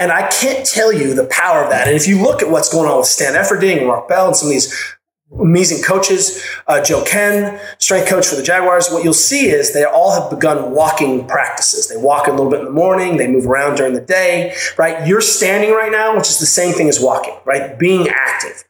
And 0.00 0.10
I 0.10 0.28
can't 0.28 0.66
tell 0.66 0.92
you 0.92 1.14
the 1.14 1.26
power 1.26 1.62
of 1.62 1.70
that. 1.70 1.86
And 1.86 1.96
if 1.96 2.08
you 2.08 2.20
look 2.20 2.42
at 2.42 2.50
what's 2.50 2.72
going 2.72 2.88
on 2.88 2.98
with 2.98 3.06
Stan 3.06 3.34
Efferding 3.34 3.78
and 3.78 3.86
Mark 3.86 4.08
Bell 4.08 4.26
and 4.26 4.36
some 4.36 4.48
of 4.48 4.52
these 4.52 4.96
amazing 5.38 5.82
coaches, 5.82 6.44
uh, 6.66 6.82
Joe 6.82 7.04
Kenn, 7.04 7.60
strength 7.78 8.08
coach 8.08 8.26
for 8.26 8.34
the 8.34 8.42
Jaguars. 8.42 8.88
What 8.90 9.04
you'll 9.04 9.12
see 9.12 9.48
is 9.48 9.72
they 9.72 9.84
all 9.84 10.20
have 10.20 10.30
begun 10.30 10.72
walking 10.72 11.26
practices. 11.26 11.88
They 11.88 11.96
walk 11.96 12.26
a 12.26 12.30
little 12.30 12.50
bit 12.50 12.60
in 12.60 12.66
the 12.66 12.72
morning, 12.72 13.16
they 13.16 13.28
move 13.28 13.46
around 13.46 13.76
during 13.76 13.94
the 13.94 14.00
day, 14.00 14.54
right? 14.76 15.06
You're 15.06 15.20
standing 15.20 15.70
right 15.70 15.92
now, 15.92 16.16
which 16.16 16.28
is 16.28 16.38
the 16.38 16.46
same 16.46 16.74
thing 16.74 16.88
as 16.88 17.00
walking, 17.00 17.34
right? 17.44 17.78
Being 17.78 18.08
active. 18.08 18.64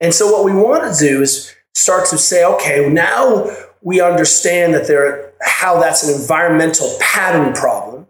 And 0.00 0.14
so 0.14 0.30
what 0.30 0.44
we 0.44 0.52
want 0.52 0.92
to 0.92 0.98
do 0.98 1.22
is 1.22 1.54
start 1.74 2.08
to 2.10 2.18
say, 2.18 2.44
okay, 2.44 2.88
now 2.88 3.50
we 3.82 4.00
understand 4.00 4.74
that 4.74 4.86
there, 4.86 5.32
how 5.40 5.80
that's 5.80 6.08
an 6.08 6.20
environmental 6.20 6.96
pattern 7.00 7.52
problem. 7.54 8.06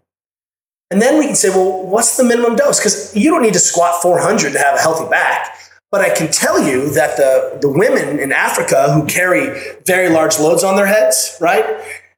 And 0.91 1.01
then 1.01 1.19
we 1.19 1.25
can 1.25 1.35
say, 1.35 1.49
well, 1.49 1.85
what's 1.85 2.17
the 2.17 2.23
minimum 2.23 2.55
dose? 2.55 2.79
Because 2.79 3.15
you 3.15 3.29
don't 3.29 3.43
need 3.43 3.53
to 3.53 3.59
squat 3.59 4.01
400 4.01 4.53
to 4.53 4.59
have 4.59 4.75
a 4.75 4.79
healthy 4.79 5.07
back 5.09 5.55
but 5.91 6.01
I 6.01 6.09
can 6.09 6.31
tell 6.31 6.61
you 6.61 6.91
that 6.93 7.17
the, 7.17 7.57
the 7.61 7.69
women 7.69 8.19
in 8.19 8.31
Africa 8.31 8.93
who 8.93 9.05
carry 9.05 9.59
very 9.85 10.09
large 10.09 10.39
loads 10.39 10.63
on 10.63 10.75
their 10.75 10.85
heads, 10.85 11.37
right? 11.41 11.65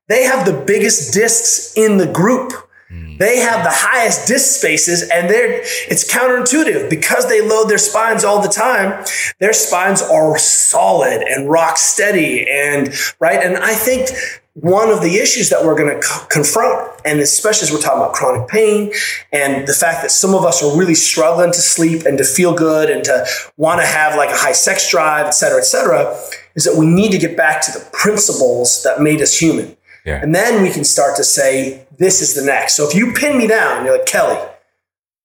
They 0.10 0.24
have 0.24 0.46
the 0.46 0.54
biggest 0.54 1.14
discs 1.14 1.78
in 1.78 1.98
the 1.98 2.08
group. 2.08 2.52
Hmm. 2.90 3.16
They 3.18 3.38
have 3.38 3.64
the 3.64 3.72
highest 3.72 4.28
disc 4.28 4.58
spaces 4.60 5.10
and 5.10 5.30
they're, 5.30 5.62
it's 5.62 6.12
counterintuitive 6.12 6.90
because 6.90 7.30
they 7.30 7.42
load 7.42 7.70
their 7.70 7.78
spines 7.78 8.26
all 8.26 8.42
the 8.42 8.50
time. 8.50 9.06
Their 9.40 9.54
spines 9.54 10.02
are 10.02 10.38
solid 10.38 11.22
and 11.22 11.50
rock 11.50 11.78
steady 11.78 12.46
and 12.50 12.94
right. 13.22 13.42
And 13.42 13.56
I 13.58 13.74
think 13.74 14.10
one 14.54 14.90
of 14.90 15.02
the 15.02 15.16
issues 15.18 15.50
that 15.50 15.64
we're 15.64 15.76
going 15.76 15.90
to 15.90 16.06
co- 16.06 16.26
confront, 16.30 16.92
and 17.06 17.20
especially 17.20 17.68
as 17.68 17.72
we're 17.72 17.80
talking 17.80 18.02
about 18.02 18.14
chronic 18.14 18.50
pain 18.50 18.92
and 19.32 19.66
the 19.66 19.74
fact 19.74 20.02
that 20.02 20.12
some 20.12 20.36
of 20.36 20.44
us 20.44 20.62
are 20.62 20.78
really 20.78 20.94
struggling 20.94 21.52
to 21.52 21.62
sleep 21.62 22.06
and 22.06 22.18
to 22.18 22.26
feel 22.26 22.54
good 22.54 22.90
and 22.90 23.04
to 23.06 23.26
want 23.56 23.80
to 23.80 23.88
have 23.88 24.18
like 24.18 24.30
a 24.30 24.36
high 24.36 24.52
sex 24.52 24.92
drive, 24.92 25.26
et 25.26 25.32
cetera, 25.32 25.58
et 25.58 25.64
cetera, 25.64 26.18
is 26.56 26.66
that 26.66 26.76
we 26.76 26.86
need 26.86 27.12
to 27.12 27.18
get 27.18 27.38
back 27.38 27.62
to 27.62 27.72
the 27.72 27.90
principles 27.94 28.84
that 28.84 29.02
made 29.02 29.22
us 29.22 29.40
human. 29.40 29.78
Yeah. 30.06 30.20
And 30.22 30.36
then 30.36 30.62
we 30.62 30.70
can 30.70 30.84
start 30.84 31.16
to 31.16 31.24
say, 31.24 31.86
this 31.98 32.22
is 32.22 32.34
the 32.34 32.42
next. 32.42 32.76
So 32.76 32.88
if 32.88 32.94
you 32.94 33.14
pin 33.14 33.38
me 33.38 33.48
down, 33.48 33.86
you're 33.86 33.98
like, 33.98 34.08
Kelly, 34.08 34.38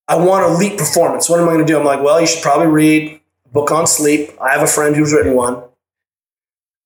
I 0.06 0.16
want 0.16 0.44
elite 0.44 0.78
performance. 0.78 1.28
What 1.28 1.40
am 1.40 1.48
I 1.48 1.52
going 1.52 1.66
to 1.66 1.72
do? 1.72 1.76
I'm 1.76 1.84
like, 1.84 2.00
well, 2.00 2.20
you 2.20 2.28
should 2.28 2.42
probably 2.42 2.68
read 2.68 3.20
a 3.44 3.48
book 3.48 3.72
on 3.72 3.88
sleep. 3.88 4.30
I 4.40 4.52
have 4.52 4.62
a 4.62 4.68
friend 4.68 4.94
who's 4.94 5.12
written 5.12 5.34
one. 5.34 5.64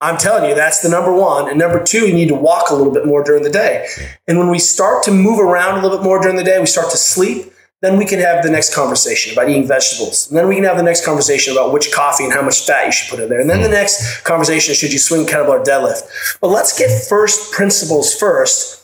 I'm 0.02 0.16
telling 0.16 0.48
you, 0.48 0.54
that's 0.54 0.80
the 0.80 0.88
number 0.88 1.12
one. 1.12 1.48
And 1.48 1.58
number 1.58 1.82
two, 1.82 2.06
you 2.08 2.14
need 2.14 2.28
to 2.28 2.34
walk 2.34 2.70
a 2.70 2.74
little 2.74 2.92
bit 2.92 3.06
more 3.06 3.22
during 3.22 3.42
the 3.42 3.50
day. 3.50 3.86
And 4.26 4.38
when 4.38 4.48
we 4.48 4.58
start 4.58 5.02
to 5.04 5.10
move 5.10 5.38
around 5.38 5.78
a 5.78 5.82
little 5.82 5.98
bit 5.98 6.04
more 6.04 6.20
during 6.20 6.36
the 6.36 6.44
day, 6.44 6.58
we 6.58 6.66
start 6.66 6.90
to 6.90 6.96
sleep, 6.96 7.52
then 7.82 7.98
we 7.98 8.04
can 8.04 8.18
have 8.18 8.42
the 8.42 8.50
next 8.50 8.74
conversation 8.74 9.32
about 9.32 9.48
eating 9.48 9.66
vegetables. 9.66 10.28
And 10.28 10.38
then 10.38 10.48
we 10.48 10.54
can 10.54 10.64
have 10.64 10.76
the 10.76 10.82
next 10.82 11.04
conversation 11.04 11.52
about 11.52 11.72
which 11.72 11.92
coffee 11.92 12.24
and 12.24 12.32
how 12.32 12.42
much 12.42 12.66
fat 12.66 12.86
you 12.86 12.92
should 12.92 13.10
put 13.10 13.20
in 13.20 13.28
there. 13.28 13.40
And 13.40 13.48
then 13.48 13.60
the 13.60 13.68
hmm. 13.68 13.74
next 13.74 14.22
conversation, 14.22 14.74
should 14.74 14.92
you 14.92 14.98
swing 14.98 15.26
kettlebell 15.26 15.60
or 15.60 15.62
deadlift? 15.62 16.38
But 16.40 16.48
let's 16.48 16.78
get 16.78 16.90
first 17.08 17.52
principles 17.52 18.14
first. 18.14 18.79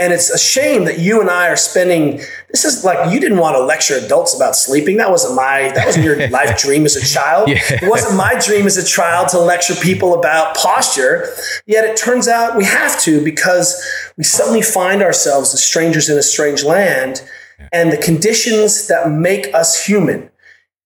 And 0.00 0.14
it's 0.14 0.30
a 0.30 0.38
shame 0.38 0.86
that 0.86 0.98
you 0.98 1.20
and 1.20 1.28
I 1.28 1.48
are 1.48 1.56
spending. 1.56 2.22
This 2.48 2.64
is 2.64 2.84
like 2.84 3.12
you 3.12 3.20
didn't 3.20 3.36
want 3.36 3.54
to 3.54 3.62
lecture 3.62 3.94
adults 3.94 4.34
about 4.34 4.56
sleeping. 4.56 4.96
That 4.96 5.10
wasn't 5.10 5.34
my. 5.34 5.70
That 5.74 5.84
wasn't 5.84 6.06
your 6.06 6.28
life 6.30 6.58
dream 6.58 6.86
as 6.86 6.96
a 6.96 7.06
child. 7.06 7.50
Yeah. 7.50 7.58
It 7.68 7.90
wasn't 7.90 8.16
my 8.16 8.40
dream 8.42 8.66
as 8.66 8.78
a 8.78 8.84
child 8.84 9.28
to 9.28 9.38
lecture 9.38 9.74
people 9.74 10.18
about 10.18 10.56
posture. 10.56 11.28
Yet 11.66 11.84
it 11.84 11.98
turns 11.98 12.28
out 12.28 12.56
we 12.56 12.64
have 12.64 12.98
to 13.02 13.22
because 13.22 13.86
we 14.16 14.24
suddenly 14.24 14.62
find 14.62 15.02
ourselves 15.02 15.52
as 15.52 15.62
strangers 15.62 16.08
in 16.08 16.16
a 16.16 16.22
strange 16.22 16.64
land, 16.64 17.22
and 17.70 17.92
the 17.92 17.98
conditions 17.98 18.88
that 18.88 19.10
make 19.10 19.54
us 19.54 19.84
human. 19.84 20.30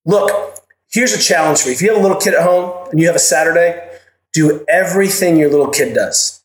Look, 0.04 0.60
here's 0.90 1.12
a 1.12 1.20
challenge 1.20 1.60
for 1.60 1.68
you. 1.68 1.74
If 1.74 1.82
you 1.82 1.88
have 1.90 1.98
a 1.98 2.02
little 2.02 2.20
kid 2.20 2.34
at 2.34 2.42
home 2.42 2.88
and 2.90 3.00
you 3.00 3.06
have 3.06 3.16
a 3.16 3.20
Saturday, 3.20 3.80
do 4.32 4.64
everything 4.68 5.36
your 5.36 5.50
little 5.50 5.70
kid 5.70 5.94
does. 5.94 6.43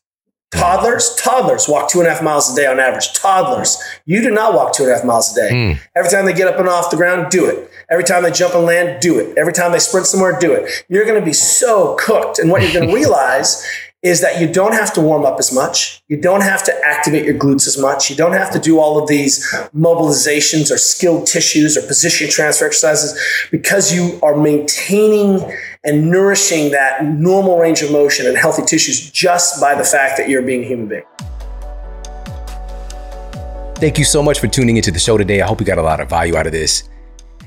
Toddlers, 0.50 1.14
toddlers 1.14 1.68
walk 1.68 1.88
two 1.88 2.00
and 2.00 2.08
a 2.08 2.10
half 2.10 2.22
miles 2.22 2.52
a 2.52 2.56
day 2.56 2.66
on 2.66 2.80
average. 2.80 3.12
Toddlers, 3.12 3.80
you 4.04 4.20
do 4.20 4.30
not 4.30 4.52
walk 4.52 4.74
two 4.74 4.82
and 4.82 4.92
a 4.92 4.96
half 4.96 5.04
miles 5.04 5.36
a 5.36 5.40
day. 5.40 5.74
Hmm. 5.74 5.80
Every 5.94 6.10
time 6.10 6.26
they 6.26 6.32
get 6.32 6.48
up 6.48 6.58
and 6.58 6.68
off 6.68 6.90
the 6.90 6.96
ground, 6.96 7.30
do 7.30 7.46
it. 7.46 7.70
Every 7.88 8.04
time 8.04 8.24
they 8.24 8.32
jump 8.32 8.54
and 8.54 8.64
land, 8.64 9.00
do 9.00 9.18
it. 9.18 9.38
Every 9.38 9.52
time 9.52 9.70
they 9.72 9.78
sprint 9.78 10.06
somewhere, 10.06 10.36
do 10.38 10.52
it. 10.52 10.84
You're 10.88 11.04
going 11.04 11.20
to 11.20 11.24
be 11.24 11.32
so 11.32 11.96
cooked. 12.00 12.40
And 12.40 12.50
what 12.50 12.62
you're 12.62 12.72
going 12.72 12.88
to 12.88 12.94
realize 12.94 13.64
is 14.02 14.22
that 14.22 14.40
you 14.40 14.50
don't 14.50 14.72
have 14.72 14.94
to 14.94 15.00
warm 15.00 15.26
up 15.26 15.38
as 15.38 15.52
much. 15.52 16.02
You 16.08 16.18
don't 16.18 16.40
have 16.40 16.64
to 16.64 16.74
activate 16.86 17.26
your 17.26 17.34
glutes 17.34 17.66
as 17.66 17.78
much. 17.78 18.08
You 18.08 18.16
don't 18.16 18.32
have 18.32 18.50
to 18.52 18.58
do 18.58 18.78
all 18.78 19.00
of 19.00 19.06
these 19.08 19.46
mobilizations 19.76 20.70
or 20.70 20.78
skilled 20.78 21.26
tissues 21.26 21.76
or 21.76 21.86
position 21.86 22.30
transfer 22.30 22.64
exercises 22.64 23.18
because 23.50 23.92
you 23.92 24.18
are 24.22 24.36
maintaining 24.36 25.52
and 25.84 26.10
nourishing 26.10 26.70
that 26.70 27.04
normal 27.04 27.58
range 27.58 27.82
of 27.82 27.92
motion 27.92 28.26
and 28.26 28.38
healthy 28.38 28.62
tissues 28.64 29.10
just 29.10 29.60
by 29.60 29.74
the 29.74 29.84
fact 29.84 30.16
that 30.16 30.30
you're 30.30 30.42
being 30.42 30.64
a 30.64 30.66
human 30.66 30.88
being. 30.88 31.04
Thank 33.76 33.98
you 33.98 34.04
so 34.04 34.22
much 34.22 34.40
for 34.40 34.46
tuning 34.46 34.76
into 34.76 34.90
the 34.90 34.98
show 34.98 35.18
today. 35.18 35.42
I 35.42 35.46
hope 35.46 35.60
you 35.60 35.66
got 35.66 35.78
a 35.78 35.82
lot 35.82 36.00
of 36.00 36.08
value 36.08 36.36
out 36.36 36.46
of 36.46 36.52
this. 36.52 36.88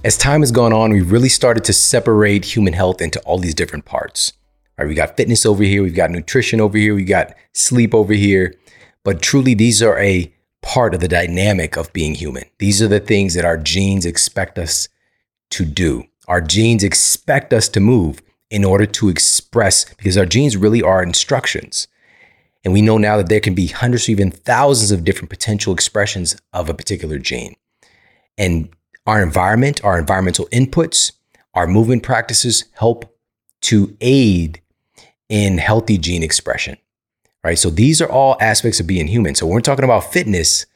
As 0.04 0.18
time 0.18 0.42
has 0.42 0.52
gone 0.52 0.74
on, 0.74 0.92
we've 0.92 1.12
really 1.12 1.30
started 1.30 1.64
to 1.66 1.74
separate 1.74 2.46
human 2.46 2.74
health 2.74 3.02
into 3.02 3.20
all 3.22 3.40
these 3.40 3.56
different 3.56 3.86
parts. 3.86 4.34
All 4.78 4.86
right, 4.86 4.90
we 4.90 4.96
got 4.96 5.16
fitness 5.16 5.46
over 5.46 5.64
here, 5.64 5.84
we've 5.84 5.96
got 5.96 6.10
nutrition 6.10 6.60
over 6.60 6.78
here, 6.78 6.96
we 6.96 7.04
got 7.04 7.36
sleep 7.54 7.94
over 7.94 8.14
here. 8.14 8.56
But 9.04 9.22
truly, 9.22 9.54
these 9.54 9.84
are 9.84 10.00
a 10.00 10.34
part 10.64 10.96
of 10.96 11.02
the 11.02 11.08
dynamic 11.08 11.78
of 11.78 11.94
being 11.94 12.16
human. 12.16 12.46
These 12.58 12.82
are 12.82 12.88
the 12.88 13.00
things 13.00 13.36
that 13.36 13.46
our 13.46 13.58
genes 13.58 14.06
expect 14.06 14.58
us 14.58 14.88
to 15.52 15.66
do. 15.66 16.06
Our 16.28 16.42
genes 16.42 16.84
expect 16.84 17.54
us 17.54 17.70
to 17.70 17.80
move 17.80 18.24
in 18.50 18.66
order 18.66 18.88
to 18.88 19.10
express, 19.10 19.86
because 19.94 20.18
our 20.18 20.26
genes 20.26 20.58
really 20.58 20.82
are 20.82 21.04
instructions. 21.04 21.88
And 22.64 22.74
we 22.74 22.82
know 22.82 22.98
now 22.98 23.18
that 23.18 23.30
there 23.30 23.42
can 23.42 23.54
be 23.54 23.68
hundreds 23.68 24.08
or 24.08 24.14
even 24.14 24.32
thousands 24.32 24.92
of 24.92 25.04
different 25.04 25.30
potential 25.30 25.74
expressions 25.74 26.36
of 26.52 26.70
a 26.70 26.74
particular 26.74 27.20
gene. 27.20 27.56
And 28.38 28.70
our 29.06 29.22
environment, 29.22 29.84
our 29.84 30.00
environmental 30.00 30.48
inputs, 30.48 31.12
our 31.54 31.68
movement 31.68 32.02
practices 32.02 32.66
help 32.74 33.16
to 33.62 33.96
aid 34.02 34.62
in 35.34 35.58
healthy 35.58 35.98
gene 35.98 36.22
expression. 36.22 36.78
Right. 37.44 37.58
So 37.58 37.72
these 37.72 38.02
are 38.02 38.10
all 38.10 38.38
aspects 38.40 38.80
of 38.80 38.86
being 38.86 39.08
human. 39.08 39.34
So 39.34 39.48
when 39.48 39.56
we're 39.56 39.62
talking 39.62 39.84
about 39.84 40.14
fitness, 40.14 40.68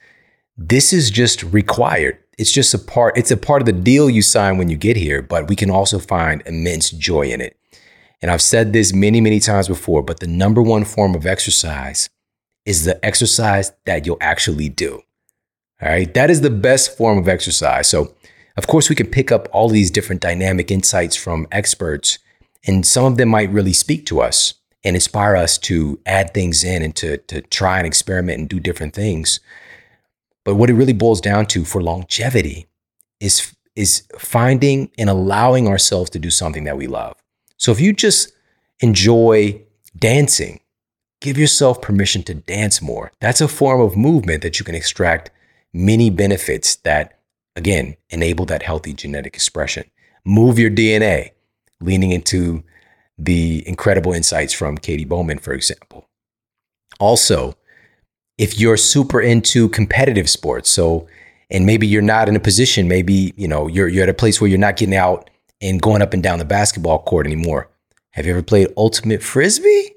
this 0.57 0.91
is 0.91 1.11
just 1.11 1.43
required. 1.43 2.17
It's 2.39 2.51
just 2.51 2.73
a 2.73 2.79
part, 2.79 3.15
it's 3.15 3.29
a 3.29 3.37
part 3.37 3.61
of 3.61 3.67
the 3.67 3.71
deal 3.71 4.09
you 4.09 4.23
sign 4.23 4.57
when 4.57 4.67
you 4.67 4.75
get 4.75 4.97
here, 4.97 5.21
but 5.21 5.47
we 5.47 5.55
can 5.55 5.69
also 5.69 5.99
find 5.99 6.41
immense 6.47 6.89
joy 6.89 7.27
in 7.27 7.39
it. 7.39 7.55
And 8.19 8.31
I've 8.31 8.41
said 8.41 8.73
this 8.73 8.93
many, 8.93 9.21
many 9.21 9.39
times 9.39 9.67
before, 9.67 10.01
but 10.01 10.21
the 10.21 10.27
number 10.27 10.61
one 10.61 10.85
form 10.85 11.13
of 11.13 11.27
exercise 11.27 12.09
is 12.65 12.83
the 12.83 13.03
exercise 13.05 13.71
that 13.85 14.07
you'll 14.07 14.17
actually 14.21 14.69
do. 14.69 15.03
All 15.83 15.89
right. 15.89 16.11
That 16.15 16.31
is 16.31 16.41
the 16.41 16.49
best 16.49 16.97
form 16.97 17.19
of 17.19 17.27
exercise. 17.27 17.87
So, 17.87 18.15
of 18.57 18.65
course, 18.65 18.89
we 18.89 18.95
can 18.95 19.07
pick 19.07 19.31
up 19.31 19.47
all 19.53 19.69
these 19.69 19.91
different 19.91 20.21
dynamic 20.21 20.71
insights 20.71 21.15
from 21.15 21.47
experts, 21.51 22.17
and 22.67 22.85
some 22.85 23.05
of 23.05 23.17
them 23.17 23.29
might 23.29 23.49
really 23.49 23.73
speak 23.73 24.05
to 24.07 24.21
us 24.21 24.53
and 24.83 24.95
inspire 24.95 25.35
us 25.35 25.57
to 25.57 25.99
add 26.05 26.33
things 26.33 26.63
in 26.63 26.83
and 26.83 26.95
to, 26.97 27.17
to 27.17 27.41
try 27.41 27.77
and 27.77 27.87
experiment 27.87 28.39
and 28.39 28.49
do 28.49 28.59
different 28.59 28.93
things. 28.93 29.39
But 30.45 30.55
what 30.55 30.69
it 30.69 30.73
really 30.73 30.93
boils 30.93 31.21
down 31.21 31.45
to 31.47 31.65
for 31.65 31.81
longevity 31.81 32.67
is, 33.19 33.55
is 33.75 34.03
finding 34.17 34.91
and 34.97 35.09
allowing 35.09 35.67
ourselves 35.67 36.09
to 36.11 36.19
do 36.19 36.29
something 36.29 36.65
that 36.65 36.77
we 36.77 36.87
love. 36.87 37.15
So 37.57 37.71
if 37.71 37.79
you 37.79 37.91
just 37.91 38.31
enjoy 38.81 39.61
dancing, 39.97 40.59
give 41.21 41.37
yourself 41.37 41.81
permission 41.81 42.23
to 42.23 42.35
dance 42.35 42.81
more. 42.81 43.11
That's 43.19 43.41
a 43.41 43.47
form 43.47 43.81
of 43.81 43.97
movement 43.97 44.43
that 44.43 44.59
you 44.59 44.65
can 44.65 44.75
extract 44.75 45.31
many 45.73 46.09
benefits 46.09 46.75
that, 46.77 47.19
again, 47.55 47.97
enable 48.09 48.45
that 48.45 48.63
healthy 48.63 48.93
genetic 48.93 49.35
expression. 49.35 49.89
Move 50.23 50.59
your 50.59 50.71
DNA, 50.71 51.31
leaning 51.79 52.11
into 52.11 52.63
the 53.17 53.67
incredible 53.67 54.13
insights 54.13 54.53
from 54.53 54.77
Katy 54.77 55.05
Bowman, 55.05 55.39
for 55.39 55.53
example. 55.53 56.07
Also, 56.99 57.55
if 58.37 58.59
you're 58.59 58.77
super 58.77 59.19
into 59.21 59.69
competitive 59.69 60.29
sports, 60.29 60.69
so 60.69 61.07
and 61.49 61.65
maybe 61.65 61.87
you're 61.87 62.01
not 62.01 62.27
in 62.27 62.35
a 62.35 62.39
position, 62.39 62.87
maybe 62.87 63.33
you 63.35 63.47
know 63.47 63.67
you're 63.67 63.87
you're 63.87 64.03
at 64.03 64.09
a 64.09 64.13
place 64.13 64.39
where 64.39 64.49
you're 64.49 64.59
not 64.59 64.77
getting 64.77 64.95
out 64.95 65.29
and 65.61 65.81
going 65.81 66.01
up 66.01 66.13
and 66.13 66.21
down 66.21 66.39
the 66.39 66.45
basketball 66.45 66.99
court 66.99 67.25
anymore. 67.25 67.69
Have 68.11 68.25
you 68.25 68.31
ever 68.31 68.43
played 68.43 68.73
ultimate 68.77 69.23
frisbee? 69.23 69.95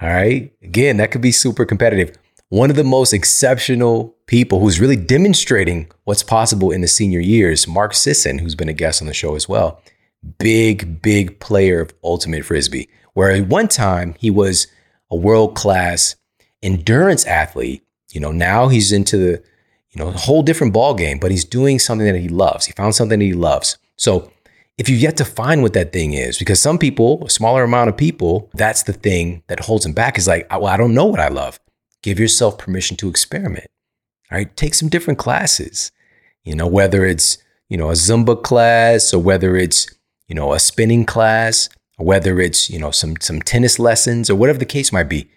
All 0.00 0.08
right. 0.08 0.52
Again, 0.62 0.96
that 0.98 1.10
could 1.10 1.20
be 1.20 1.32
super 1.32 1.64
competitive. 1.64 2.16
One 2.50 2.70
of 2.70 2.76
the 2.76 2.84
most 2.84 3.12
exceptional 3.12 4.16
people 4.26 4.60
who's 4.60 4.80
really 4.80 4.96
demonstrating 4.96 5.90
what's 6.04 6.22
possible 6.22 6.70
in 6.70 6.80
the 6.80 6.88
senior 6.88 7.20
years, 7.20 7.66
Mark 7.66 7.94
Sisson, 7.94 8.38
who's 8.38 8.54
been 8.54 8.68
a 8.68 8.74
guest 8.74 9.02
on 9.02 9.08
the 9.08 9.14
show 9.14 9.34
as 9.34 9.48
well. 9.48 9.82
Big, 10.38 11.00
big 11.00 11.38
player 11.38 11.80
of 11.80 11.94
ultimate 12.02 12.44
frisbee, 12.44 12.88
where 13.14 13.30
at 13.30 13.46
one 13.46 13.68
time 13.68 14.14
he 14.18 14.30
was 14.30 14.66
a 15.10 15.16
world 15.16 15.54
class 15.54 16.16
endurance 16.62 17.24
athlete. 17.24 17.82
You 18.10 18.20
know, 18.20 18.32
now 18.32 18.68
he's 18.68 18.90
into 18.90 19.16
the, 19.16 19.42
you 19.90 20.02
know, 20.02 20.08
a 20.08 20.12
whole 20.12 20.42
different 20.42 20.72
ball 20.72 20.94
game, 20.94 21.18
but 21.18 21.30
he's 21.30 21.44
doing 21.44 21.78
something 21.78 22.06
that 22.06 22.18
he 22.18 22.28
loves. 22.28 22.66
He 22.66 22.72
found 22.72 22.94
something 22.94 23.18
that 23.18 23.24
he 23.24 23.32
loves. 23.32 23.78
So 23.96 24.32
if 24.76 24.88
you've 24.88 25.00
yet 25.00 25.16
to 25.18 25.24
find 25.24 25.62
what 25.62 25.72
that 25.74 25.92
thing 25.92 26.14
is, 26.14 26.38
because 26.38 26.60
some 26.60 26.78
people, 26.78 27.24
a 27.24 27.30
smaller 27.30 27.62
amount 27.62 27.88
of 27.88 27.96
people, 27.96 28.50
that's 28.54 28.82
the 28.82 28.92
thing 28.92 29.42
that 29.46 29.60
holds 29.60 29.84
them 29.84 29.92
back 29.92 30.18
is 30.18 30.26
like, 30.26 30.50
well, 30.50 30.66
I 30.66 30.76
don't 30.76 30.94
know 30.94 31.06
what 31.06 31.20
I 31.20 31.28
love. 31.28 31.60
Give 32.02 32.18
yourself 32.18 32.58
permission 32.58 32.96
to 32.98 33.08
experiment. 33.08 33.66
All 34.30 34.38
right. 34.38 34.56
Take 34.56 34.74
some 34.74 34.88
different 34.88 35.18
classes, 35.18 35.92
you 36.44 36.54
know, 36.54 36.66
whether 36.66 37.04
it's, 37.04 37.38
you 37.68 37.76
know, 37.76 37.90
a 37.90 37.94
Zumba 37.94 38.42
class 38.42 39.14
or 39.14 39.20
whether 39.20 39.56
it's, 39.56 39.86
you 40.28 40.34
know, 40.34 40.52
a 40.52 40.60
spinning 40.60 41.04
class 41.04 41.68
whether 41.98 42.40
it's, 42.40 42.70
you 42.70 42.78
know, 42.78 42.90
some, 42.90 43.16
some 43.20 43.42
tennis 43.42 43.78
lessons 43.78 44.30
or 44.30 44.36
whatever 44.36 44.58
the 44.58 44.64
case 44.64 44.92
might 44.92 45.08
be. 45.08 45.28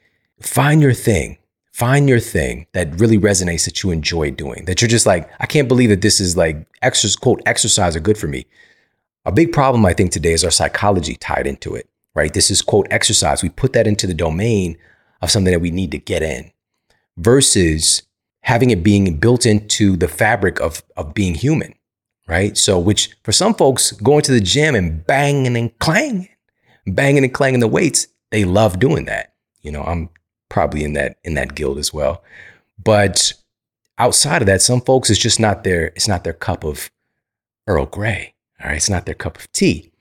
Find 0.42 0.82
your 0.82 0.94
thing. 0.94 1.38
Find 1.74 2.08
your 2.08 2.20
thing 2.20 2.68
that 2.74 3.00
really 3.00 3.18
resonates 3.18 3.66
that 3.66 3.82
you 3.82 3.92
enjoy 3.92 4.32
doing, 4.32 4.66
that 4.66 4.82
you're 4.82 4.90
just 4.90 5.06
like, 5.06 5.30
I 5.40 5.46
can't 5.46 5.68
believe 5.68 5.90
that 5.90 6.02
this 6.02 6.20
is 6.20 6.38
like 6.38 6.68
exercise, 6.82 7.16
quote, 7.16 7.42
exercise 7.46 7.96
are 7.96 8.02
good 8.02 8.18
for 8.18 8.28
me. 8.28 8.46
A 9.26 9.32
big 9.32 9.52
problem, 9.52 9.86
I 9.86 9.94
think, 9.94 10.12
today 10.12 10.34
is 10.34 10.44
our 10.44 10.52
psychology 10.52 11.16
tied 11.16 11.48
into 11.48 11.74
it, 11.76 11.90
right? 12.14 12.34
This 12.34 12.52
is, 12.52 12.62
quote, 12.62 12.88
exercise. 12.92 13.42
We 13.42 13.50
put 13.50 13.74
that 13.74 13.88
into 13.88 14.06
the 14.06 14.14
domain 14.14 14.78
of 15.22 15.32
something 15.32 15.52
that 15.52 15.62
we 15.62 15.72
need 15.72 15.92
to 15.92 15.98
get 15.98 16.22
in 16.22 16.52
versus 17.18 18.04
having 18.42 18.70
it 18.70 18.84
being 18.84 19.18
built 19.18 19.46
into 19.46 19.96
the 19.96 20.08
fabric 20.08 20.60
of, 20.60 20.84
of 20.98 21.14
being 21.14 21.36
human, 21.36 21.74
right? 22.32 22.58
So, 22.58 22.80
which 22.80 23.12
for 23.24 23.34
some 23.34 23.54
folks, 23.54 23.92
going 23.92 24.22
to 24.22 24.32
the 24.32 24.40
gym 24.40 24.74
and 24.74 25.06
banging 25.06 25.58
and 25.58 25.78
clanging, 25.80 26.30
banging 26.88 27.26
and 27.26 27.34
clanging 27.34 27.60
the 27.60 27.68
weights, 27.68 28.08
they 28.32 28.46
love 28.46 28.80
doing 28.80 29.04
that. 29.06 29.34
You 29.62 29.74
know, 29.74 29.84
I'm 29.84 30.10
probably 30.48 30.86
in 30.86 30.94
that 30.94 31.18
in 31.26 31.34
that 31.34 31.56
guild 31.56 31.78
as 31.78 31.94
well. 31.94 32.24
But 32.82 33.34
outside 33.98 34.42
of 34.42 34.46
that, 34.46 34.62
some 34.62 34.80
folks 34.80 35.10
it's 35.10 35.20
just 35.20 35.42
not 35.42 35.66
their 35.66 35.88
it's 35.88 36.08
not 36.08 36.24
their 36.24 36.34
cup 36.34 36.64
of 36.64 36.90
Earl 37.68 37.86
Grey. 37.86 38.34
All 38.62 38.70
right, 38.70 38.78
it's 38.78 38.90
not 38.90 39.06
their 39.06 39.14
cup 39.16 39.38
of 39.38 39.52
tea. 39.52 39.92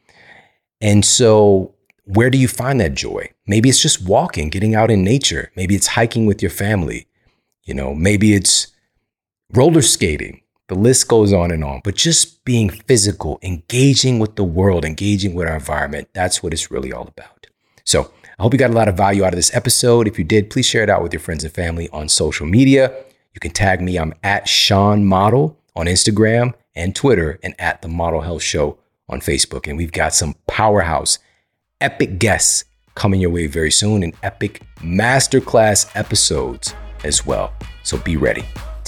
And 0.81 1.05
so, 1.05 1.75
where 2.05 2.31
do 2.31 2.39
you 2.39 2.47
find 2.47 2.81
that 2.81 2.95
joy? 2.95 3.29
Maybe 3.49 3.69
it's 3.69 3.83
just 3.83 4.07
walking, 4.07 4.51
getting 4.51 4.77
out 4.77 4.91
in 4.93 5.03
nature. 5.03 5.51
Maybe 5.57 5.75
it's 5.75 5.89
hiking 5.89 6.27
with 6.27 6.41
your 6.43 6.53
family. 6.53 7.09
You 7.65 7.75
know, 7.75 7.93
maybe 7.93 8.35
it's 8.35 8.69
roller 9.53 9.83
skating. 9.83 10.43
The 10.71 10.79
list 10.79 11.09
goes 11.09 11.33
on 11.33 11.51
and 11.51 11.65
on, 11.65 11.81
but 11.83 11.97
just 11.97 12.45
being 12.45 12.71
physical, 12.71 13.41
engaging 13.43 14.21
with 14.21 14.37
the 14.37 14.45
world, 14.45 14.85
engaging 14.85 15.35
with 15.35 15.49
our 15.49 15.57
environment, 15.57 16.11
that's 16.13 16.45
what 16.45 16.53
it's 16.53 16.71
really 16.71 16.93
all 16.93 17.09
about. 17.09 17.49
So, 17.83 18.13
I 18.39 18.43
hope 18.43 18.53
you 18.55 18.59
got 18.59 18.71
a 18.71 18.75
lot 18.75 18.87
of 18.87 18.97
value 18.97 19.25
out 19.25 19.33
of 19.33 19.37
this 19.37 19.53
episode. 19.53 20.07
If 20.07 20.17
you 20.17 20.25
did, 20.25 20.49
please 20.49 20.67
share 20.67 20.85
it 20.85 20.89
out 20.89 21.03
with 21.03 21.13
your 21.13 21.19
friends 21.19 21.43
and 21.43 21.53
family 21.53 21.89
on 21.89 22.09
social 22.09 22.47
media. 22.47 22.95
You 23.35 23.41
can 23.41 23.51
tag 23.51 23.81
me. 23.81 23.99
I'm 23.99 24.15
at 24.23 24.47
Shawn 24.47 25.05
Model 25.05 25.59
on 25.75 25.87
Instagram 25.87 26.55
and 26.77 26.95
Twitter, 26.95 27.41
and 27.43 27.57
at 27.59 27.83
the 27.83 27.89
Model 27.89 28.21
Health 28.21 28.45
Show 28.45 28.79
on 29.09 29.21
Facebook. 29.21 29.67
And 29.67 29.77
we've 29.77 29.91
got 29.91 30.15
some 30.15 30.37
powerhouse, 30.47 31.19
epic 31.81 32.21
guests 32.21 32.65
coming 32.95 33.21
your 33.21 33.31
way 33.31 33.49
very 33.49 33.73
soon, 33.73 34.05
and 34.05 34.15
epic 34.23 34.63
masterclass 34.77 35.91
episodes 35.97 36.77
as 37.03 37.27
well. 37.27 37.53
So 37.83 37.99
be 37.99 38.17
ready. 38.17 38.45